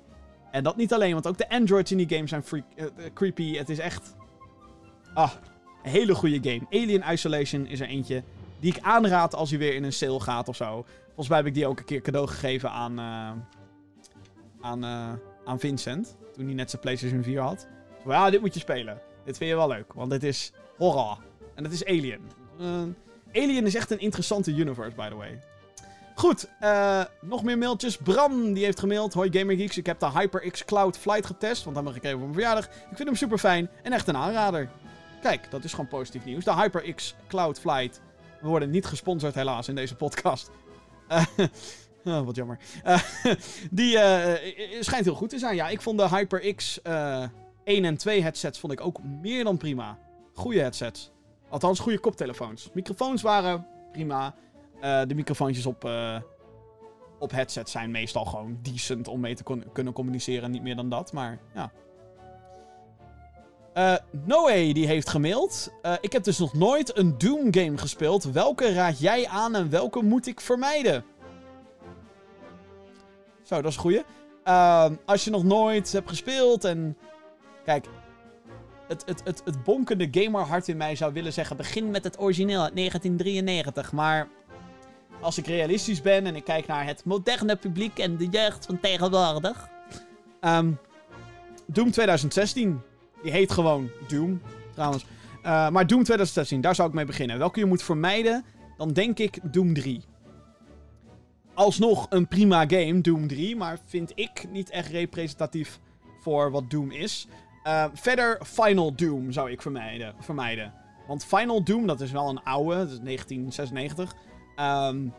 En 0.51 0.63
dat 0.63 0.75
niet 0.75 0.93
alleen, 0.93 1.13
want 1.13 1.27
ook 1.27 1.37
de 1.37 1.49
androids 1.49 1.91
in 1.91 1.97
die 1.97 2.09
game 2.09 2.27
zijn 2.27 2.43
freak, 2.43 2.63
uh, 2.75 2.85
creepy. 3.13 3.57
Het 3.57 3.69
is 3.69 3.79
echt. 3.79 4.15
Ah, 5.13 5.31
een 5.83 5.91
hele 5.91 6.15
goede 6.15 6.49
game. 6.49 6.65
Alien 6.69 7.03
Isolation 7.11 7.67
is 7.67 7.79
er 7.79 7.87
eentje 7.87 8.23
die 8.59 8.75
ik 8.75 8.83
aanraad 8.83 9.35
als 9.35 9.49
hij 9.49 9.59
weer 9.59 9.75
in 9.75 9.83
een 9.83 9.93
sale 9.93 10.19
gaat 10.19 10.47
of 10.47 10.55
zo. 10.55 10.85
Volgens 11.05 11.27
mij 11.27 11.37
heb 11.37 11.47
ik 11.47 11.53
die 11.53 11.67
ook 11.67 11.79
een 11.79 11.85
keer 11.85 12.01
cadeau 12.01 12.27
gegeven 12.27 12.71
aan. 12.71 12.99
Uh, 12.99 13.31
aan, 14.63 14.85
uh, 14.85 15.11
aan 15.45 15.59
Vincent. 15.59 16.17
Toen 16.33 16.45
hij 16.45 16.53
net 16.53 16.69
zijn 16.69 16.81
PlayStation 16.81 17.23
4 17.23 17.41
had. 17.41 17.67
Ja, 18.05 18.29
dit 18.29 18.41
moet 18.41 18.53
je 18.53 18.59
spelen. 18.59 19.01
Dit 19.25 19.37
vind 19.37 19.49
je 19.49 19.55
wel 19.55 19.67
leuk, 19.67 19.93
want 19.93 20.11
dit 20.11 20.23
is 20.23 20.51
horror. 20.77 21.17
En 21.55 21.63
het 21.63 21.73
is 21.73 21.85
Alien. 21.85 22.21
Uh, 22.59 22.81
Alien 23.33 23.65
is 23.65 23.75
echt 23.75 23.91
een 23.91 23.99
interessante 23.99 24.51
universe, 24.51 24.95
by 24.95 25.09
the 25.09 25.15
way. 25.15 25.39
Goed, 26.15 26.49
uh, 26.61 27.03
nog 27.21 27.43
meer 27.43 27.57
mailtjes. 27.57 27.97
Bram, 27.97 28.53
die 28.53 28.63
heeft 28.63 28.79
gemaild. 28.79 29.13
Hoi 29.13 29.29
GamerGeeks, 29.31 29.77
ik 29.77 29.85
heb 29.85 29.99
de 29.99 30.11
HyperX 30.19 30.65
Cloud 30.65 30.97
Flight 30.97 31.25
getest, 31.25 31.63
want 31.63 31.75
hij 31.75 31.85
heb 31.85 31.95
ik 31.95 32.01
gekregen 32.01 32.19
voor 32.19 32.29
mijn 32.29 32.39
verjaardag. 32.39 32.65
Ik 32.65 32.95
vind 32.95 33.07
hem 33.07 33.17
super 33.17 33.37
fijn 33.37 33.69
en 33.83 33.91
echt 33.91 34.07
een 34.07 34.17
aanrader. 34.17 34.69
Kijk, 35.21 35.51
dat 35.51 35.63
is 35.63 35.71
gewoon 35.71 35.87
positief 35.87 36.25
nieuws. 36.25 36.43
De 36.43 36.55
HyperX 36.55 37.15
Cloud 37.27 37.59
Flight. 37.59 38.01
We 38.41 38.47
worden 38.47 38.69
niet 38.69 38.85
gesponsord 38.85 39.35
helaas 39.35 39.67
in 39.67 39.75
deze 39.75 39.95
podcast. 39.95 40.51
wat 42.03 42.35
jammer. 42.35 42.59
Uh, 42.85 42.99
die 43.71 43.97
schijnt 44.79 45.05
heel 45.05 45.15
goed 45.15 45.29
te 45.29 45.39
zijn. 45.39 45.55
Ja, 45.55 45.69
ik 45.69 45.81
vond 45.81 45.97
de 45.97 46.09
HyperX 46.09 46.81
1 47.63 47.85
en 47.85 47.97
2 47.97 48.21
headsets 48.21 48.59
vond 48.59 48.73
ik 48.73 48.81
ook 48.81 49.03
meer 49.03 49.43
dan 49.43 49.57
prima. 49.57 49.97
Goede 50.33 50.59
headsets. 50.59 51.11
Althans, 51.49 51.79
goede 51.79 51.99
koptelefoons. 51.99 52.69
Microfoons 52.73 53.21
waren 53.21 53.67
prima. 53.91 54.35
Uh, 54.83 55.01
de 55.07 55.15
microfoontjes 55.15 55.65
op, 55.65 55.85
uh, 55.85 56.15
op 57.19 57.31
headsets 57.31 57.71
zijn 57.71 57.91
meestal 57.91 58.25
gewoon 58.25 58.57
decent 58.61 59.07
om 59.07 59.19
mee 59.19 59.35
te 59.35 59.43
kunnen 59.73 59.93
communiceren. 59.93 60.51
Niet 60.51 60.61
meer 60.61 60.75
dan 60.75 60.89
dat, 60.89 61.13
maar 61.13 61.39
ja. 61.53 61.71
Uh, 63.77 63.95
Noé 64.25 64.73
die 64.73 64.87
heeft 64.87 65.09
gemaild. 65.09 65.71
ik 66.01 66.11
heb 66.11 66.23
dus 66.23 66.37
nog 66.37 66.53
nooit 66.53 66.97
een 66.97 67.17
Doom 67.17 67.53
game 67.53 67.77
gespeeld. 67.77 68.23
Welke 68.23 68.73
raad 68.73 68.99
jij 68.99 69.27
aan 69.27 69.55
en 69.55 69.69
welke 69.69 70.01
moet 70.01 70.27
ik 70.27 70.41
vermijden? 70.41 71.05
Zo, 73.53 73.61
dat 73.61 73.71
is 73.71 73.77
een 73.77 73.81
goeie. 73.81 74.03
als 75.05 75.23
je 75.23 75.31
nog 75.31 75.43
nooit 75.43 75.91
hebt 75.91 76.09
gespeeld 76.09 76.63
en... 76.63 76.97
Kijk, 77.65 77.85
het, 78.87 79.03
het, 79.05 79.21
het, 79.23 79.41
het 79.45 79.63
bonkende 79.63 80.07
gamerhart 80.11 80.67
in 80.67 80.77
mij 80.77 80.95
zou 80.95 81.13
willen 81.13 81.33
zeggen... 81.33 81.57
begin 81.57 81.91
met 81.91 82.03
het 82.03 82.19
origineel 82.19 82.61
uit 82.61 82.75
1993, 82.75 83.91
maar 83.91 84.27
als 85.21 85.37
ik 85.37 85.47
realistisch 85.47 86.01
ben 86.01 86.25
en 86.25 86.35
ik 86.35 86.43
kijk 86.43 86.67
naar 86.67 86.85
het 86.85 87.05
moderne 87.05 87.55
publiek 87.55 87.99
en 87.99 88.17
de 88.17 88.27
jeugd 88.27 88.65
van 88.65 88.79
tegenwoordig. 88.79 89.69
Um, 90.41 90.79
Doom 91.65 91.91
2016. 91.91 92.81
Die 93.23 93.31
heet 93.31 93.51
gewoon 93.51 93.89
Doom, 94.07 94.41
trouwens. 94.73 95.05
Uh, 95.37 95.69
maar 95.69 95.87
Doom 95.87 96.03
2016, 96.03 96.61
daar 96.61 96.75
zou 96.75 96.87
ik 96.87 96.93
mee 96.95 97.05
beginnen. 97.05 97.37
Welke 97.37 97.59
je 97.59 97.65
moet 97.65 97.83
vermijden, 97.83 98.45
dan 98.77 98.89
denk 98.93 99.19
ik 99.19 99.39
Doom 99.53 99.73
3. 99.73 100.03
Alsnog 101.53 102.05
een 102.09 102.27
prima 102.27 102.65
game, 102.67 103.01
Doom 103.01 103.27
3, 103.27 103.55
maar 103.55 103.79
vind 103.85 104.11
ik 104.15 104.45
niet 104.49 104.69
echt 104.69 104.91
representatief 104.91 105.79
voor 106.19 106.51
wat 106.51 106.69
Doom 106.69 106.91
is. 106.91 107.27
Uh, 107.67 107.85
verder 107.93 108.39
Final 108.45 108.95
Doom 108.95 109.31
zou 109.31 109.51
ik 109.51 109.61
vermijden, 109.61 110.15
vermijden. 110.19 110.73
Want 111.07 111.25
Final 111.25 111.63
Doom, 111.63 111.87
dat 111.87 112.01
is 112.01 112.11
wel 112.11 112.29
een 112.29 112.43
oude, 112.43 112.75
dat 112.75 112.89
is 112.89 112.99
1996. 112.99 114.15
Um, 114.55 115.13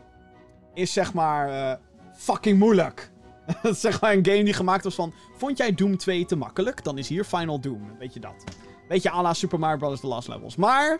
is 0.73 0.93
zeg 0.93 1.13
maar 1.13 1.49
uh, 1.49 1.73
fucking 2.13 2.59
moeilijk. 2.59 3.11
dat 3.61 3.71
is 3.71 3.81
zeg 3.81 4.01
maar 4.01 4.13
een 4.13 4.25
game 4.25 4.43
die 4.43 4.53
gemaakt 4.53 4.83
was 4.83 4.95
van... 4.95 5.13
Vond 5.37 5.57
jij 5.57 5.73
Doom 5.73 5.97
2 5.97 6.25
te 6.25 6.35
makkelijk? 6.35 6.83
Dan 6.83 6.97
is 6.97 7.07
hier 7.07 7.23
Final 7.23 7.59
Doom. 7.59 7.97
Weet 7.99 8.13
je 8.13 8.19
dat. 8.19 8.43
Beetje 8.87 9.11
à 9.11 9.21
la 9.21 9.33
Super 9.33 9.59
Mario 9.59 9.77
Bros. 9.77 9.99
The 9.99 10.07
Last 10.07 10.27
Levels. 10.27 10.55
Maar, 10.55 10.99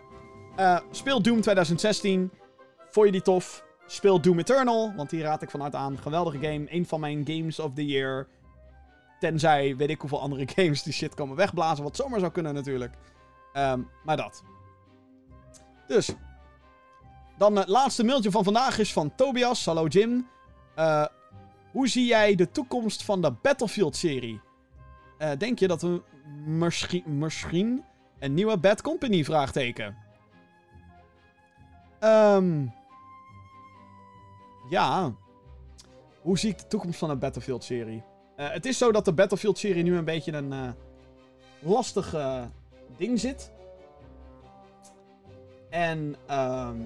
uh, 0.58 0.78
speel 0.90 1.22
Doom 1.22 1.40
2016. 1.40 2.30
Vond 2.90 3.06
je 3.06 3.12
die 3.12 3.22
tof? 3.22 3.65
Speel 3.86 4.20
Doom 4.20 4.38
Eternal, 4.38 4.92
want 4.96 5.10
die 5.10 5.22
raad 5.22 5.42
ik 5.42 5.50
vanuit 5.50 5.74
aan. 5.74 5.98
Geweldige 5.98 6.38
game. 6.38 6.64
Een 6.68 6.86
van 6.86 7.00
mijn 7.00 7.26
games 7.26 7.58
of 7.58 7.74
the 7.74 7.86
year. 7.86 8.26
Tenzij, 9.20 9.76
weet 9.76 9.90
ik 9.90 10.00
hoeveel 10.00 10.20
andere 10.20 10.48
games 10.56 10.82
die 10.82 10.92
shit 10.92 11.14
komen 11.14 11.36
wegblazen. 11.36 11.84
Wat 11.84 11.96
zomaar 11.96 12.20
zou 12.20 12.32
kunnen 12.32 12.54
natuurlijk. 12.54 12.94
Um, 13.54 13.88
maar 14.04 14.16
dat. 14.16 14.42
Dus, 15.86 16.14
dan 17.38 17.56
het 17.56 17.68
laatste 17.68 18.04
mailtje 18.04 18.30
van 18.30 18.44
vandaag 18.44 18.78
is 18.78 18.92
van 18.92 19.14
Tobias. 19.14 19.64
Hallo 19.64 19.86
Jim. 19.86 20.28
Uh, 20.78 21.06
hoe 21.72 21.88
zie 21.88 22.06
jij 22.06 22.34
de 22.34 22.50
toekomst 22.50 23.02
van 23.02 23.22
de 23.22 23.32
Battlefield-serie? 23.42 24.40
Uh, 25.18 25.30
denk 25.38 25.58
je 25.58 25.68
dat 25.68 25.82
we 25.82 26.02
misschien, 26.44 27.18
misschien 27.18 27.84
een 28.18 28.34
nieuwe 28.34 28.58
Bad 28.58 28.82
Company 28.82 29.24
vraagteken? 29.24 29.96
Um, 32.00 32.72
ja. 34.68 35.14
Hoe 36.22 36.38
zie 36.38 36.50
ik 36.50 36.58
de 36.58 36.66
toekomst 36.66 36.98
van 36.98 37.08
de 37.08 37.16
Battlefield-serie? 37.16 38.02
Uh, 38.36 38.50
het 38.50 38.66
is 38.66 38.78
zo 38.78 38.92
dat 38.92 39.04
de 39.04 39.12
Battlefield-serie 39.12 39.82
nu 39.82 39.96
een 39.96 40.04
beetje 40.04 40.32
een 40.32 40.74
lastig 41.58 42.14
ding 42.96 43.20
zit. 43.20 43.52
En 45.70 46.16
ehm 46.26 46.78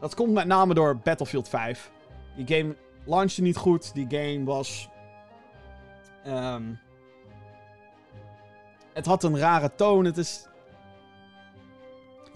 dat 0.00 0.14
komt 0.14 0.32
met 0.32 0.46
name 0.46 0.74
door 0.74 0.98
Battlefield 0.98 1.48
5. 1.48 1.90
Die 2.36 2.56
game 2.56 2.76
launchte 3.04 3.42
niet 3.42 3.56
goed. 3.56 3.94
Die 3.94 4.06
game 4.08 4.44
was. 4.44 4.88
ehm 6.24 6.62
het 8.92 9.06
had 9.06 9.22
een 9.22 9.38
rare 9.38 9.74
toon. 9.74 10.04
Het 10.04 10.16
is. 10.16 10.48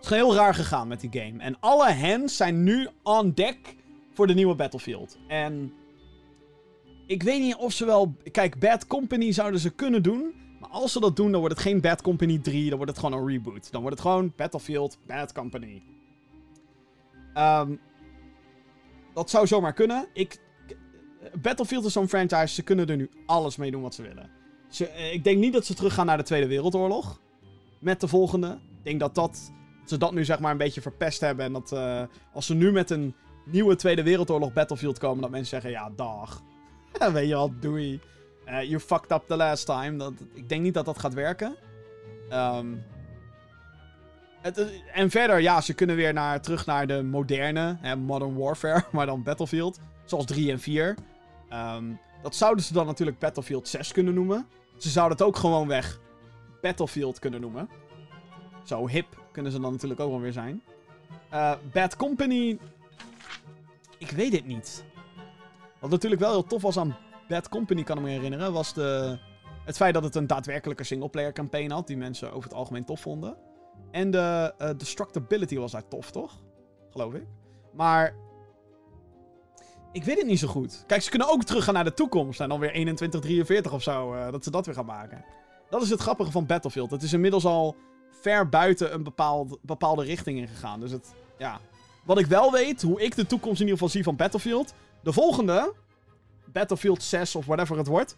Het 0.05 0.13
is 0.13 0.19
heel 0.19 0.35
raar 0.35 0.55
gegaan 0.55 0.89
met 0.89 1.01
die 1.01 1.21
game. 1.21 1.43
En 1.43 1.57
alle 1.61 1.93
hands 1.93 2.37
zijn 2.37 2.63
nu 2.63 2.89
on 3.03 3.33
deck 3.33 3.77
voor 4.13 4.27
de 4.27 4.35
nieuwe 4.35 4.55
Battlefield. 4.55 5.19
En. 5.29 5.73
Ik 7.07 7.23
weet 7.23 7.41
niet 7.41 7.57
of 7.57 7.73
ze 7.73 7.85
wel. 7.85 8.15
Kijk, 8.33 8.59
Bad 8.59 8.87
Company 8.87 9.33
zouden 9.33 9.61
ze 9.61 9.71
kunnen 9.71 10.03
doen. 10.03 10.35
Maar 10.61 10.69
als 10.69 10.93
ze 10.93 11.01
dat 11.01 11.17
doen, 11.17 11.31
dan 11.31 11.41
wordt 11.41 11.55
het 11.55 11.67
geen 11.67 11.81
Bad 11.81 12.03
Company 12.03 12.39
3. 12.39 12.69
Dan 12.69 12.77
wordt 12.77 12.93
het 12.93 13.01
gewoon 13.01 13.21
een 13.21 13.29
reboot. 13.29 13.73
Dan 13.73 13.81
wordt 13.81 13.97
het 13.97 14.07
gewoon 14.07 14.33
Battlefield 14.37 14.99
Bad 15.07 15.33
Company. 15.33 15.83
Ehm, 17.35 17.77
dat 19.15 19.31
zou 19.31 19.47
zomaar 19.47 19.73
kunnen. 19.73 20.07
Ik, 20.13 20.41
Battlefield 21.43 21.85
is 21.85 21.93
zo'n 21.93 22.09
franchise. 22.09 22.55
Ze 22.55 22.63
kunnen 22.63 22.87
er 22.87 22.97
nu 22.97 23.11
alles 23.27 23.57
mee 23.57 23.71
doen 23.71 23.83
wat 23.83 23.95
ze 23.95 24.03
willen. 24.03 24.31
Ze, 24.69 24.89
eh, 24.89 25.13
ik 25.13 25.25
denk 25.25 25.39
niet 25.39 25.53
dat 25.53 25.67
ze 25.67 25.75
teruggaan 25.75 26.07
naar 26.07 26.17
de 26.17 26.23
Tweede 26.23 26.47
Wereldoorlog. 26.47 27.21
Met 27.79 28.01
de 28.01 28.09
volgende. 28.09 28.49
Ik 28.79 28.85
denk 28.85 29.01
dat, 29.01 29.15
dat 29.15 29.53
ze 29.85 29.97
dat 29.99 30.13
nu 30.13 30.25
zeg 30.25 30.39
maar 30.39 30.51
een 30.51 30.57
beetje 30.59 30.81
verpest 30.81 31.21
hebben. 31.21 31.45
En 31.45 31.53
dat 31.53 31.73
eh, 31.73 32.03
als 32.33 32.47
ze 32.47 32.55
nu 32.55 32.73
met 32.73 32.91
een 32.91 33.15
nieuwe 33.45 33.77
Tweede 33.77 34.03
Wereldoorlog 34.03 34.53
Battlefield 34.53 34.99
komen. 34.99 35.21
Dat 35.23 35.31
mensen 35.31 35.49
zeggen: 35.61 35.71
ja, 35.71 35.91
dag. 35.97 36.43
Weet 37.13 37.29
je 37.29 37.35
wel, 37.35 37.53
doei. 37.61 38.01
Eh 38.45 38.63
you 38.63 38.81
fucked 38.81 39.13
up 39.13 39.23
the 39.27 39.37
last 39.37 39.67
time. 39.67 39.97
Dat, 39.97 40.13
ik 40.33 40.49
denk 40.49 40.63
niet 40.63 40.75
dat 40.75 40.85
dat 40.85 40.99
gaat 40.99 41.15
werken. 41.15 41.57
Ehm, 42.29 42.67
het, 44.41 44.57
het- 44.57 44.83
en 44.93 45.11
verder, 45.11 45.41
ja, 45.41 45.61
ze 45.61 45.75
kunnen 45.75 45.97
weer 45.97 46.13
naar, 46.13 46.41
terug 46.41 46.67
naar 46.67 46.87
de 46.87 47.03
moderne, 47.03 47.77
hè, 47.81 47.97
Modern 47.97 48.37
Warfare, 48.37 48.85
maar 48.93 49.07
dan 49.07 49.23
Battlefield. 49.23 49.79
Zoals 50.05 50.25
3 50.25 50.51
en 50.51 50.61
4. 50.61 50.97
Ehm, 51.49 51.85
dat 52.23 52.35
zouden 52.35 52.65
ze 52.65 52.73
dan 52.73 52.87
natuurlijk 52.87 53.19
Battlefield 53.19 53.69
6 53.69 53.93
kunnen 53.93 54.15
noemen. 54.15 54.47
Ze 54.77 54.89
zouden 54.89 55.17
het 55.19 55.27
ook 55.27 55.37
gewoon 55.37 55.69
weg 55.69 56.01
Battlefield 56.61 57.19
kunnen 57.19 57.41
noemen. 57.41 57.69
Zo 58.65 58.89
hip 58.89 59.23
kunnen 59.35 59.53
ze 59.53 59.61
dan 59.61 59.73
natuurlijk 59.73 60.01
ook 60.01 60.11
wel 60.11 60.21
weer 60.21 60.33
zijn. 60.33 60.63
Eh, 61.31 61.53
Bad 61.73 61.97
Company. 61.97 62.59
Ik 63.99 64.11
weet 64.11 64.33
het 64.33 64.47
niet. 64.47 64.85
Wat 65.81 65.91
natuurlijk 65.91 66.21
wel 66.21 66.31
heel 66.31 66.45
tof 66.45 66.63
was 66.63 66.77
aan 66.79 66.97
Bad 67.29 67.49
Company, 67.49 67.83
kan 67.83 67.97
ik 67.97 68.03
me 68.03 68.11
herinneren, 68.11 68.53
was 68.53 68.75
de, 68.75 69.19
het 69.65 69.77
feit 69.77 69.95
dat 69.95 70.03
het 70.03 70.15
een 70.15 70.27
daadwerkelijke 70.27 70.85
singleplayer 70.85 71.33
campaign 71.33 71.71
had. 71.71 71.87
Die 71.87 71.97
mensen 71.97 72.33
over 72.33 72.49
het 72.49 72.59
algemeen 72.59 72.85
tof 72.85 73.01
vonden. 73.01 73.37
En 73.91 74.11
de 74.11 74.55
eh, 74.59 74.71
destructibility 74.77 75.57
was 75.57 75.73
daar 75.73 75.89
tof, 75.89 76.11
toch? 76.11 76.41
Geloof 76.91 77.15
ik. 77.15 77.27
Maar. 77.73 78.15
Ik 79.93 80.05
weet 80.05 80.19
het 80.19 80.27
niet 80.27 80.39
zo 80.39 80.49
goed. 80.49 80.85
Kijk, 80.87 81.03
ze 81.03 81.11
kunnen 81.11 81.29
ook 81.29 81.45
teruggaan 81.45 81.75
naar 81.75 81.85
de 81.85 81.95
toekomst. 81.95 82.41
En 82.41 82.49
dan 82.49 82.59
weer 82.61 82.71
2143 82.71 83.73
of 83.73 83.83
zo. 83.83 84.15
eh, 84.15 84.31
dat 84.33 84.45
ze 84.45 84.51
dat 84.51 84.67
weer 84.67 84.75
gaan 84.75 84.87
maken. 84.87 85.25
Dat 85.71 85.83
is 85.83 85.91
het 85.91 86.01
grappige 86.01 86.31
van 86.31 86.47
Battlefield. 86.47 86.91
Het 86.91 87.03
is 87.03 87.13
inmiddels 87.13 87.45
al 87.45 87.77
ver 88.21 88.49
buiten 88.49 88.95
een 88.95 89.03
bepaald, 89.03 89.59
bepaalde 89.61 90.05
richting 90.05 90.39
ingegaan. 90.39 90.81
Dus 90.81 90.91
het. 90.91 91.15
Ja. 91.39 91.61
Wat 92.05 92.19
ik 92.19 92.27
wel 92.27 92.53
weet, 92.53 92.83
hoe 92.83 93.03
ik 93.03 93.15
de 93.15 93.27
toekomst 93.27 93.61
in 93.61 93.67
ieder 93.67 93.73
geval 93.73 93.89
zie 93.89 94.03
van 94.03 94.17
Battlefield. 94.17 94.75
De 95.01 95.13
volgende. 95.13 95.73
Battlefield 96.45 97.03
6 97.03 97.35
of 97.35 97.47
whatever 97.47 97.77
het 97.79 97.87
wordt. 97.87 98.17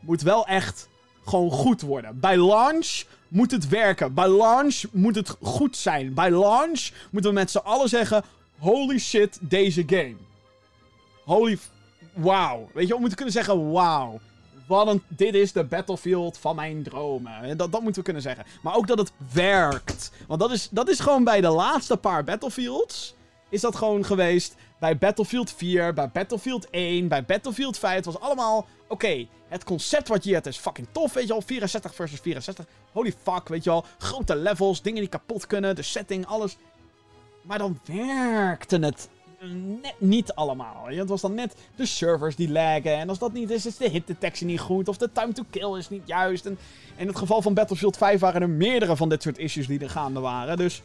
Moet 0.00 0.22
wel 0.22 0.46
echt 0.46 0.88
gewoon 1.24 1.50
goed 1.50 1.80
worden. 1.80 2.20
Bij 2.20 2.36
launch 2.36 3.02
moet 3.28 3.50
het 3.50 3.68
werken. 3.68 4.14
Bij 4.14 4.28
launch 4.28 4.82
moet 4.92 5.14
het 5.14 5.36
goed 5.40 5.76
zijn. 5.76 6.14
Bij 6.14 6.30
launch 6.30 6.90
moeten 7.10 7.30
we 7.30 7.36
met 7.36 7.50
z'n 7.50 7.58
allen 7.58 7.88
zeggen: 7.88 8.24
Holy 8.58 8.98
shit, 8.98 9.38
deze 9.40 9.82
game. 9.86 10.16
Holy. 11.24 11.58
Wauw. 12.12 12.68
Weet 12.72 12.86
je, 12.86 12.94
we 12.94 12.98
moeten 12.98 13.16
kunnen 13.16 13.34
zeggen: 13.34 13.72
Wauw. 13.72 14.20
Een, 14.68 15.02
dit 15.08 15.34
is 15.34 15.52
de 15.52 15.64
Battlefield 15.64 16.38
van 16.38 16.56
mijn 16.56 16.82
dromen. 16.82 17.56
Dat, 17.56 17.72
dat 17.72 17.82
moeten 17.82 17.98
we 18.00 18.02
kunnen 18.02 18.22
zeggen. 18.22 18.44
Maar 18.62 18.76
ook 18.76 18.86
dat 18.86 18.98
het 18.98 19.12
werkt. 19.32 20.12
Want 20.26 20.40
dat 20.40 20.50
is, 20.50 20.68
dat 20.70 20.88
is 20.88 21.00
gewoon 21.00 21.24
bij 21.24 21.40
de 21.40 21.48
laatste 21.48 21.96
paar 21.96 22.24
Battlefields. 22.24 23.14
Is 23.48 23.60
dat 23.60 23.76
gewoon 23.76 24.04
geweest. 24.04 24.54
Bij 24.80 24.98
Battlefield 24.98 25.52
4, 25.52 25.94
bij 25.94 26.10
Battlefield 26.10 26.70
1, 26.70 27.08
bij 27.08 27.24
Battlefield 27.24 27.78
5. 27.78 27.94
Het 27.94 28.04
was 28.04 28.20
allemaal. 28.20 28.66
Oké, 28.88 29.26
het 29.48 29.64
concept 29.64 30.08
wat 30.08 30.24
je 30.24 30.32
hebt 30.32 30.46
is 30.46 30.56
fucking 30.56 30.86
tof. 30.92 31.12
Weet 31.12 31.26
je 31.26 31.32
wel, 31.32 31.42
64 31.42 31.94
versus 31.94 32.20
64. 32.20 32.64
Holy 32.92 33.14
fuck, 33.22 33.48
weet 33.48 33.64
je 33.64 33.70
wel. 33.70 33.84
Grote 33.98 34.36
levels, 34.36 34.82
dingen 34.82 35.00
die 35.00 35.08
kapot 35.08 35.46
kunnen, 35.46 35.76
de 35.76 35.82
setting, 35.82 36.26
alles. 36.26 36.56
Maar 37.42 37.58
dan 37.58 37.80
werkte 37.84 38.78
het 38.78 39.08
net 39.50 39.94
niet 39.98 40.32
allemaal. 40.32 40.86
Het 40.86 41.08
was 41.08 41.20
dan 41.20 41.34
net 41.34 41.54
de 41.76 41.86
servers 41.86 42.36
die 42.36 42.50
laggen. 42.50 42.98
En 42.98 43.08
als 43.08 43.18
dat 43.18 43.32
niet 43.32 43.50
is, 43.50 43.66
is 43.66 43.76
de 43.76 43.88
hit 43.88 44.06
detectie 44.06 44.46
niet 44.46 44.60
goed. 44.60 44.88
Of 44.88 44.96
de 44.96 45.12
time 45.12 45.32
to 45.32 45.42
kill 45.50 45.78
is 45.78 45.88
niet 45.88 46.06
juist. 46.06 46.46
En 46.46 46.58
in 46.96 47.06
het 47.06 47.16
geval 47.16 47.42
van 47.42 47.54
Battlefield 47.54 47.96
5 47.96 48.20
waren 48.20 48.42
er 48.42 48.50
meerdere 48.50 48.96
van 48.96 49.08
dit 49.08 49.22
soort 49.22 49.38
issues 49.38 49.66
die 49.66 49.80
er 49.80 49.90
gaande 49.90 50.20
waren. 50.20 50.56
Dus. 50.56 50.82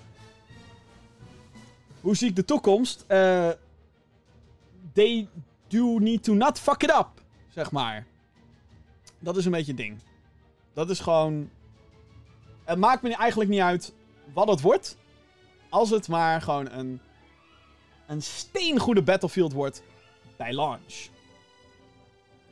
Hoe 2.02 2.16
zie 2.16 2.30
ik 2.30 2.36
de 2.36 2.46
toekomst? 2.46 3.04
Eh 3.08 3.50
they 4.94 5.28
do 5.68 6.00
need 6.00 6.24
to 6.24 6.34
not 6.34 6.60
fuck 6.60 6.84
it 6.84 6.90
up. 6.90 7.10
Zeg 7.50 7.72
maar. 7.72 8.06
Dat 9.20 9.38
is 9.38 9.46
een 9.46 9.52
beetje 9.52 9.72
het 9.72 9.82
ding. 9.82 9.98
Dat 10.74 10.90
is 10.90 11.00
gewoon. 11.00 11.50
Het 12.64 12.78
maakt 12.78 13.02
me 13.02 13.16
eigenlijk 13.16 13.50
niet 13.50 13.62
uit 13.62 13.94
wat 14.34 14.48
het 14.48 14.62
wordt. 14.62 14.98
Als 15.70 15.90
het 15.90 16.08
maar 16.08 16.42
gewoon 16.42 16.72
een. 16.72 17.02
Een 18.08 18.22
steengoede 18.22 19.02
Battlefield 19.02 19.54
wordt 19.54 19.84
bij 20.38 20.54
launch. 20.54 21.08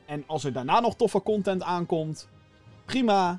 En 0.06 0.24
als 0.26 0.44
er 0.44 0.52
daarna 0.52 0.80
nog 0.80 0.96
toffe 0.96 1.22
content 1.22 1.62
aankomt. 1.62 2.28
Prima. 2.84 3.38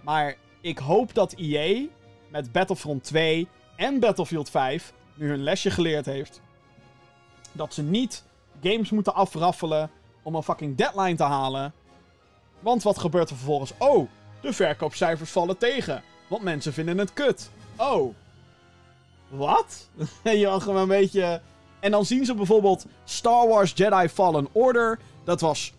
Maar 0.00 0.36
ik 0.60 0.78
hoop 0.78 1.14
dat 1.14 1.32
EA 1.32 1.86
met 2.28 2.52
Battlefront 2.52 3.04
2 3.04 3.48
en 3.76 4.00
Battlefield 4.00 4.50
5 4.50 4.92
nu 5.14 5.28
hun 5.28 5.42
lesje 5.42 5.70
geleerd 5.70 6.06
heeft. 6.06 6.40
Dat 7.52 7.74
ze 7.74 7.82
niet 7.82 8.24
games 8.62 8.90
moeten 8.90 9.14
afraffelen 9.14 9.90
om 10.22 10.34
een 10.34 10.42
fucking 10.42 10.76
deadline 10.76 11.14
te 11.14 11.22
halen. 11.22 11.72
Want 12.60 12.82
wat 12.82 12.98
gebeurt 12.98 13.30
er 13.30 13.36
vervolgens? 13.36 13.72
Oh, 13.78 14.08
de 14.40 14.52
verkoopcijfers 14.52 15.30
vallen 15.30 15.58
tegen. 15.58 16.02
Want 16.28 16.42
mensen 16.42 16.72
vinden 16.72 16.98
het 16.98 17.12
kut. 17.12 17.50
Oh. 17.76 18.14
Wat? 19.32 19.90
je 20.22 20.46
had 20.46 20.62
gewoon 20.62 20.82
een 20.82 20.88
beetje... 20.88 21.42
En 21.80 21.90
dan 21.90 22.06
zien 22.06 22.24
ze 22.24 22.34
bijvoorbeeld 22.34 22.86
Star 23.04 23.48
Wars 23.48 23.72
Jedi 23.74 24.08
Fallen 24.08 24.48
Order. 24.52 24.98
Dat 25.24 25.40
was 25.40 25.72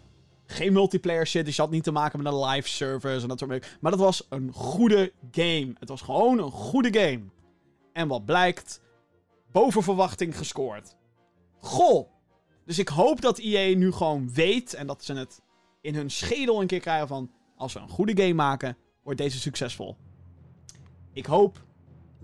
geen 0.46 0.74
multiplayer 0.74 1.28
shit. 1.28 1.46
Dus 1.46 1.56
je 1.56 1.62
had 1.62 1.72
niet 1.72 1.84
te 1.84 1.92
maken 1.92 2.24
met 2.24 2.34
een 2.34 2.46
live 2.46 2.68
service 2.68 3.22
en 3.22 3.28
dat 3.28 3.40
soort 3.40 3.52
dingen. 3.52 3.68
Maar 3.80 3.92
dat 3.92 4.00
was 4.00 4.26
een 4.30 4.52
goede 4.54 5.12
game. 5.32 5.74
Het 5.80 5.90
was 5.90 6.02
gewoon 6.02 6.40
een 6.40 6.52
goede 6.52 7.00
game. 7.00 7.22
En 7.94 8.08
wat 8.08 8.26
blijkt? 8.26 8.82
Boven 9.52 9.84
verwachting 9.84 10.38
gescoord. 10.38 10.96
Goh. 11.60 12.10
Dus 12.66 12.80
ik 12.80 12.88
hoop 12.88 13.22
dat 13.22 13.38
EA 13.38 13.76
nu 13.76 13.92
gewoon 13.92 14.34
weet 14.34 14.74
en 14.74 14.88
dat 14.88 15.04
ze 15.04 15.14
het 15.14 15.42
in 15.82 15.96
hun 15.96 16.12
schedel 16.12 16.62
een 16.62 16.68
keer 16.68 16.80
krijgen 16.80 17.08
van... 17.08 17.32
Als 17.58 17.74
we 17.74 17.80
een 17.80 17.90
goede 17.90 18.22
game 18.22 18.34
maken, 18.34 18.78
wordt 19.04 19.20
deze 19.20 19.40
succesvol. 19.40 19.98
Ik 21.14 21.26
hoop... 21.26 21.60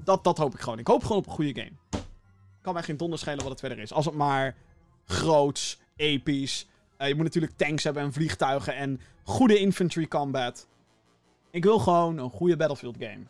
Dat, 0.10 0.24
dat 0.24 0.38
hoop 0.38 0.54
ik 0.54 0.60
gewoon. 0.60 0.80
Ik 0.80 0.88
hoop 0.88 1.02
gewoon 1.02 1.18
op 1.18 1.26
een 1.26 1.32
goede 1.32 1.62
game. 1.62 2.04
Kan 2.62 2.74
mij 2.74 2.84
geen 2.84 2.98
donder 2.98 3.20
schelen 3.20 3.42
wat 3.42 3.50
het 3.50 3.60
verder 3.60 3.80
is. 3.80 3.94
Als 3.94 4.06
het 4.06 4.16
maar 4.16 4.56
groots, 5.06 5.80
episch... 5.96 6.68
eh, 6.98 7.08
je 7.08 7.16
moet 7.16 7.24
natuurlijk 7.24 7.54
tanks 7.56 7.84
hebben 7.84 8.04
en 8.04 8.14
vliegtuigen 8.14 8.76
en 8.76 9.02
goede 9.24 9.60
infantry 9.60 10.08
combat. 10.08 10.68
Ik 11.52 11.64
wil 11.64 11.80
gewoon 11.80 12.18
een 12.18 12.30
goede 12.30 12.58
Battlefield 12.58 12.96
game. 13.00 13.24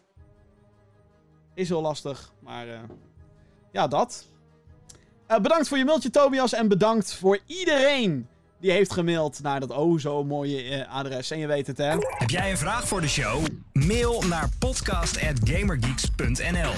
Is 1.54 1.70
heel 1.70 1.82
lastig, 1.82 2.34
maar... 2.40 2.68
eh, 2.68 2.80
ja, 3.72 3.88
dat. 3.88 4.28
Eh, 5.28 5.40
bedankt 5.40 5.68
voor 5.68 5.78
je 5.78 5.86
mailtje, 5.86 6.10
Tobias. 6.10 6.54
En 6.54 6.68
bedankt 6.68 7.14
voor 7.14 7.40
iedereen 7.46 8.28
die 8.60 8.72
heeft 8.72 8.94
gemaild 8.94 9.42
naar 9.42 9.60
dat 9.60 9.72
oh 9.72 10.00
zo 10.00 10.24
mooie 10.24 10.62
eh, 10.62 10.94
adres. 10.94 11.32
En 11.32 11.40
je 11.40 11.48
weet 11.48 11.68
het, 11.68 11.78
hè? 11.78 11.90
Heb 12.00 12.30
jij 12.30 12.52
een 12.52 12.58
vraag 12.58 12.88
voor 12.88 13.02
de 13.02 13.08
show? 13.08 13.46
Mail 13.74 14.22
naar 14.22 14.50
podcast.gamergeeks.nl 14.60 16.74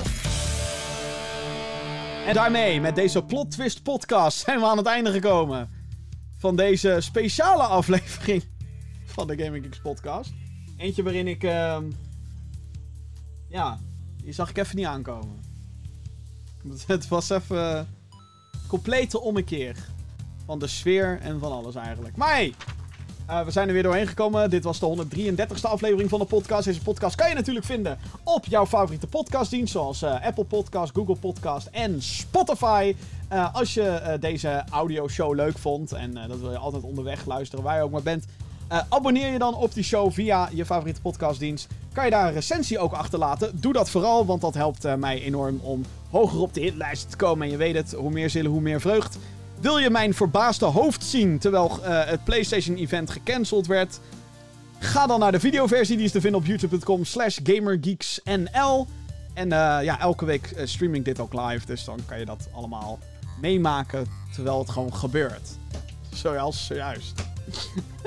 En 2.25 2.33
daarmee, 2.33 2.81
met 2.81 2.95
deze 2.95 3.23
Plot 3.23 3.51
Twist 3.51 3.83
podcast, 3.83 4.37
zijn 4.37 4.59
we 4.59 4.65
aan 4.65 4.77
het 4.77 4.85
einde 4.85 5.11
gekomen. 5.11 5.69
Van 6.37 6.55
deze 6.55 6.97
speciale 6.99 7.63
aflevering 7.63 8.43
van 9.05 9.27
de 9.27 9.43
Gaming 9.43 9.63
Geeks 9.63 9.81
podcast. 9.81 10.31
Eentje 10.77 11.03
waarin 11.03 11.27
ik... 11.27 11.43
ehm, 11.43 11.83
ja, 13.49 13.79
die 14.23 14.33
zag 14.33 14.49
ik 14.49 14.57
even 14.57 14.75
niet 14.75 14.85
aankomen. 14.85 15.39
Het 16.87 17.07
was 17.07 17.29
even... 17.29 17.87
complete 18.67 19.21
ommekeer. 19.21 19.75
Van 20.51 20.59
de 20.59 20.67
sfeer 20.67 21.19
en 21.21 21.39
van 21.39 21.51
alles 21.51 21.75
eigenlijk. 21.75 22.15
Maar 22.15 22.33
hey, 22.33 22.53
Uh, 23.29 23.43
we 23.43 23.51
zijn 23.51 23.67
er 23.67 23.73
weer 23.73 23.83
doorheen 23.83 24.07
gekomen. 24.07 24.49
Dit 24.49 24.63
was 24.63 24.79
de 24.79 25.05
133ste 25.05 25.61
aflevering 25.61 26.09
van 26.09 26.19
de 26.19 26.25
podcast. 26.25 26.65
Deze 26.65 26.81
podcast 26.81 27.15
kan 27.15 27.29
je 27.29 27.35
natuurlijk 27.35 27.65
vinden 27.65 27.97
op 28.23 28.45
jouw 28.45 28.65
favoriete 28.65 29.07
podcastdienst. 29.07 29.71
Zoals 29.71 30.03
uh, 30.03 30.25
Apple 30.25 30.43
Podcast, 30.43 30.95
Google 30.95 31.15
Podcast 31.15 31.67
en 31.71 32.01
Spotify. 32.01 32.95
Uh, 33.33 33.55
als 33.55 33.73
je 33.73 34.17
deze 34.19 34.63
audioshow 34.69 35.35
leuk 35.35 35.57
vond. 35.57 35.91
En 35.91 36.13
dat 36.27 36.39
wil 36.39 36.51
je 36.51 36.57
altijd 36.57 36.83
onderweg 36.83 37.25
luisteren 37.25 37.63
waar 37.63 37.77
je 37.77 37.83
ook 37.83 37.91
maar 37.91 38.03
bent. 38.03 38.25
abonneer 38.89 39.31
je 39.31 39.39
dan 39.39 39.55
op 39.55 39.73
die 39.73 39.83
show 39.83 40.11
via 40.11 40.49
je 40.53 40.65
favoriete 40.65 41.01
podcastdienst. 41.01 41.67
Kan 41.93 42.05
je 42.05 42.11
daar 42.11 42.27
een 42.27 42.33
recensie 42.33 42.79
ook 42.79 42.93
achterlaten? 42.93 43.59
Doe 43.61 43.73
dat 43.73 43.89
vooral, 43.89 44.25
want 44.25 44.41
dat 44.41 44.53
helpt 44.53 44.97
mij 44.97 45.21
enorm 45.21 45.59
om 45.61 45.85
hoger 46.09 46.39
op 46.39 46.53
de 46.53 46.61
hitlijst 46.61 47.09
te 47.09 47.17
komen. 47.17 47.45
En 47.45 47.51
je 47.51 47.57
weet 47.57 47.75
het, 47.75 47.91
hoe 47.91 48.11
meer 48.11 48.29
zillen, 48.29 48.51
hoe 48.51 48.61
meer 48.61 48.81
vreugd. 48.81 49.17
Wil 49.61 49.77
je 49.77 49.89
mijn 49.89 50.13
verbaasde 50.13 50.65
hoofd 50.65 51.03
zien 51.03 51.39
terwijl 51.39 51.79
uh, 51.79 52.05
het 52.05 52.23
PlayStation-event 52.23 53.09
gecanceld 53.09 53.67
werd? 53.67 53.99
Ga 54.79 55.07
dan 55.07 55.19
naar 55.19 55.31
de 55.31 55.39
videoversie, 55.39 55.95
die 55.95 56.05
is 56.05 56.11
te 56.11 56.21
vinden 56.21 56.39
op 56.39 56.45
youtube.com 56.45 57.05
slash 57.05 57.39
gamergeeksnl. 57.43 58.87
En 59.33 59.45
uh, 59.45 59.77
ja, 59.83 59.99
elke 59.99 60.25
week 60.25 60.53
uh, 60.57 60.65
stream 60.65 60.95
ik 60.95 61.05
dit 61.05 61.19
ook 61.19 61.33
live, 61.33 61.65
dus 61.65 61.83
dan 61.83 61.99
kan 62.05 62.19
je 62.19 62.25
dat 62.25 62.47
allemaal 62.53 62.99
meemaken 63.41 64.05
terwijl 64.33 64.59
het 64.59 64.69
gewoon 64.69 64.95
gebeurt. 64.95 65.49
Zoals 66.13 66.65
zojuist. 66.65 67.23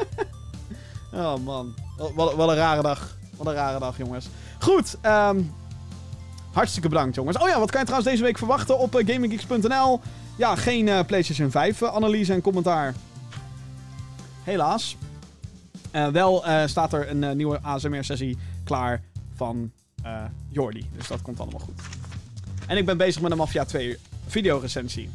oh 1.12 1.34
man, 1.44 1.74
wat, 2.14 2.48
een 2.48 2.54
rare 2.54 2.82
dag. 2.82 3.16
Wat 3.36 3.46
een 3.46 3.54
rare 3.54 3.78
dag, 3.78 3.98
jongens. 3.98 4.28
Goed, 4.58 4.96
um, 5.02 5.54
hartstikke 6.52 6.88
bedankt, 6.88 7.14
jongens. 7.14 7.38
Oh 7.38 7.48
ja, 7.48 7.58
wat 7.58 7.70
kan 7.70 7.80
je 7.80 7.86
trouwens 7.86 8.12
deze 8.12 8.24
week 8.24 8.38
verwachten 8.38 8.78
op 8.78 8.94
gaminggeeks.nl? 9.06 10.00
Ja, 10.36 10.56
geen 10.56 10.86
uh, 10.86 11.00
PlayStation 11.06 11.50
5 11.50 11.80
uh, 11.80 11.94
analyse 11.94 12.32
en 12.32 12.40
commentaar. 12.40 12.94
Helaas. 14.42 14.96
Uh, 15.92 16.08
wel 16.08 16.44
staat 16.66 16.92
er 16.92 17.10
een 17.10 17.36
nieuwe 17.36 17.58
ASMR-sessie 17.62 18.38
klaar 18.64 19.02
van 19.34 19.72
Jordi. 20.48 20.88
Dus 20.96 21.08
dat 21.08 21.22
komt 21.22 21.40
allemaal 21.40 21.60
goed. 21.60 21.80
En 22.66 22.76
ik 22.76 22.86
ben 22.86 22.96
bezig 22.96 23.22
met 23.22 23.30
een 23.30 23.36
Mafia 23.36 23.64
2 23.64 23.96
videorecensie. 24.26 25.10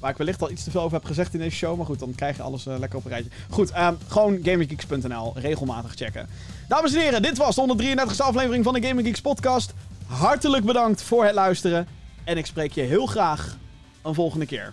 Waar 0.00 0.10
ik 0.10 0.16
wellicht 0.16 0.42
al 0.42 0.50
iets 0.50 0.64
te 0.64 0.70
veel 0.70 0.80
over 0.80 0.96
heb 0.96 1.06
gezegd 1.06 1.34
in 1.34 1.40
deze 1.40 1.56
show. 1.56 1.76
Maar 1.76 1.86
goed, 1.86 1.98
dan 1.98 2.14
krijg 2.14 2.36
je 2.36 2.42
alles 2.42 2.64
lekker 2.64 2.98
op 2.98 3.04
een 3.04 3.10
rijtje. 3.10 3.30
Goed, 3.50 3.76
um, 3.76 3.98
gewoon 4.08 4.38
GamingGeeks.nl. 4.42 5.32
Regelmatig 5.34 5.94
checken. 5.94 6.28
Dames 6.68 6.94
en 6.94 7.00
heren, 7.00 7.22
dit 7.22 7.36
was 7.36 7.54
de 7.54 7.94
133e 7.96 8.16
aflevering 8.16 8.64
van 8.64 8.74
de 8.74 8.86
Gaming 8.86 9.06
Geeks 9.06 9.20
podcast. 9.20 9.72
Hartelijk 10.06 10.64
bedankt 10.64 11.02
voor 11.02 11.24
het 11.24 11.34
luisteren. 11.34 11.86
En 12.24 12.36
ik 12.36 12.46
spreek 12.46 12.72
je 12.72 12.80
heel 12.80 13.06
graag 13.06 13.56
een 14.02 14.14
volgende 14.14 14.46
keer. 14.46 14.72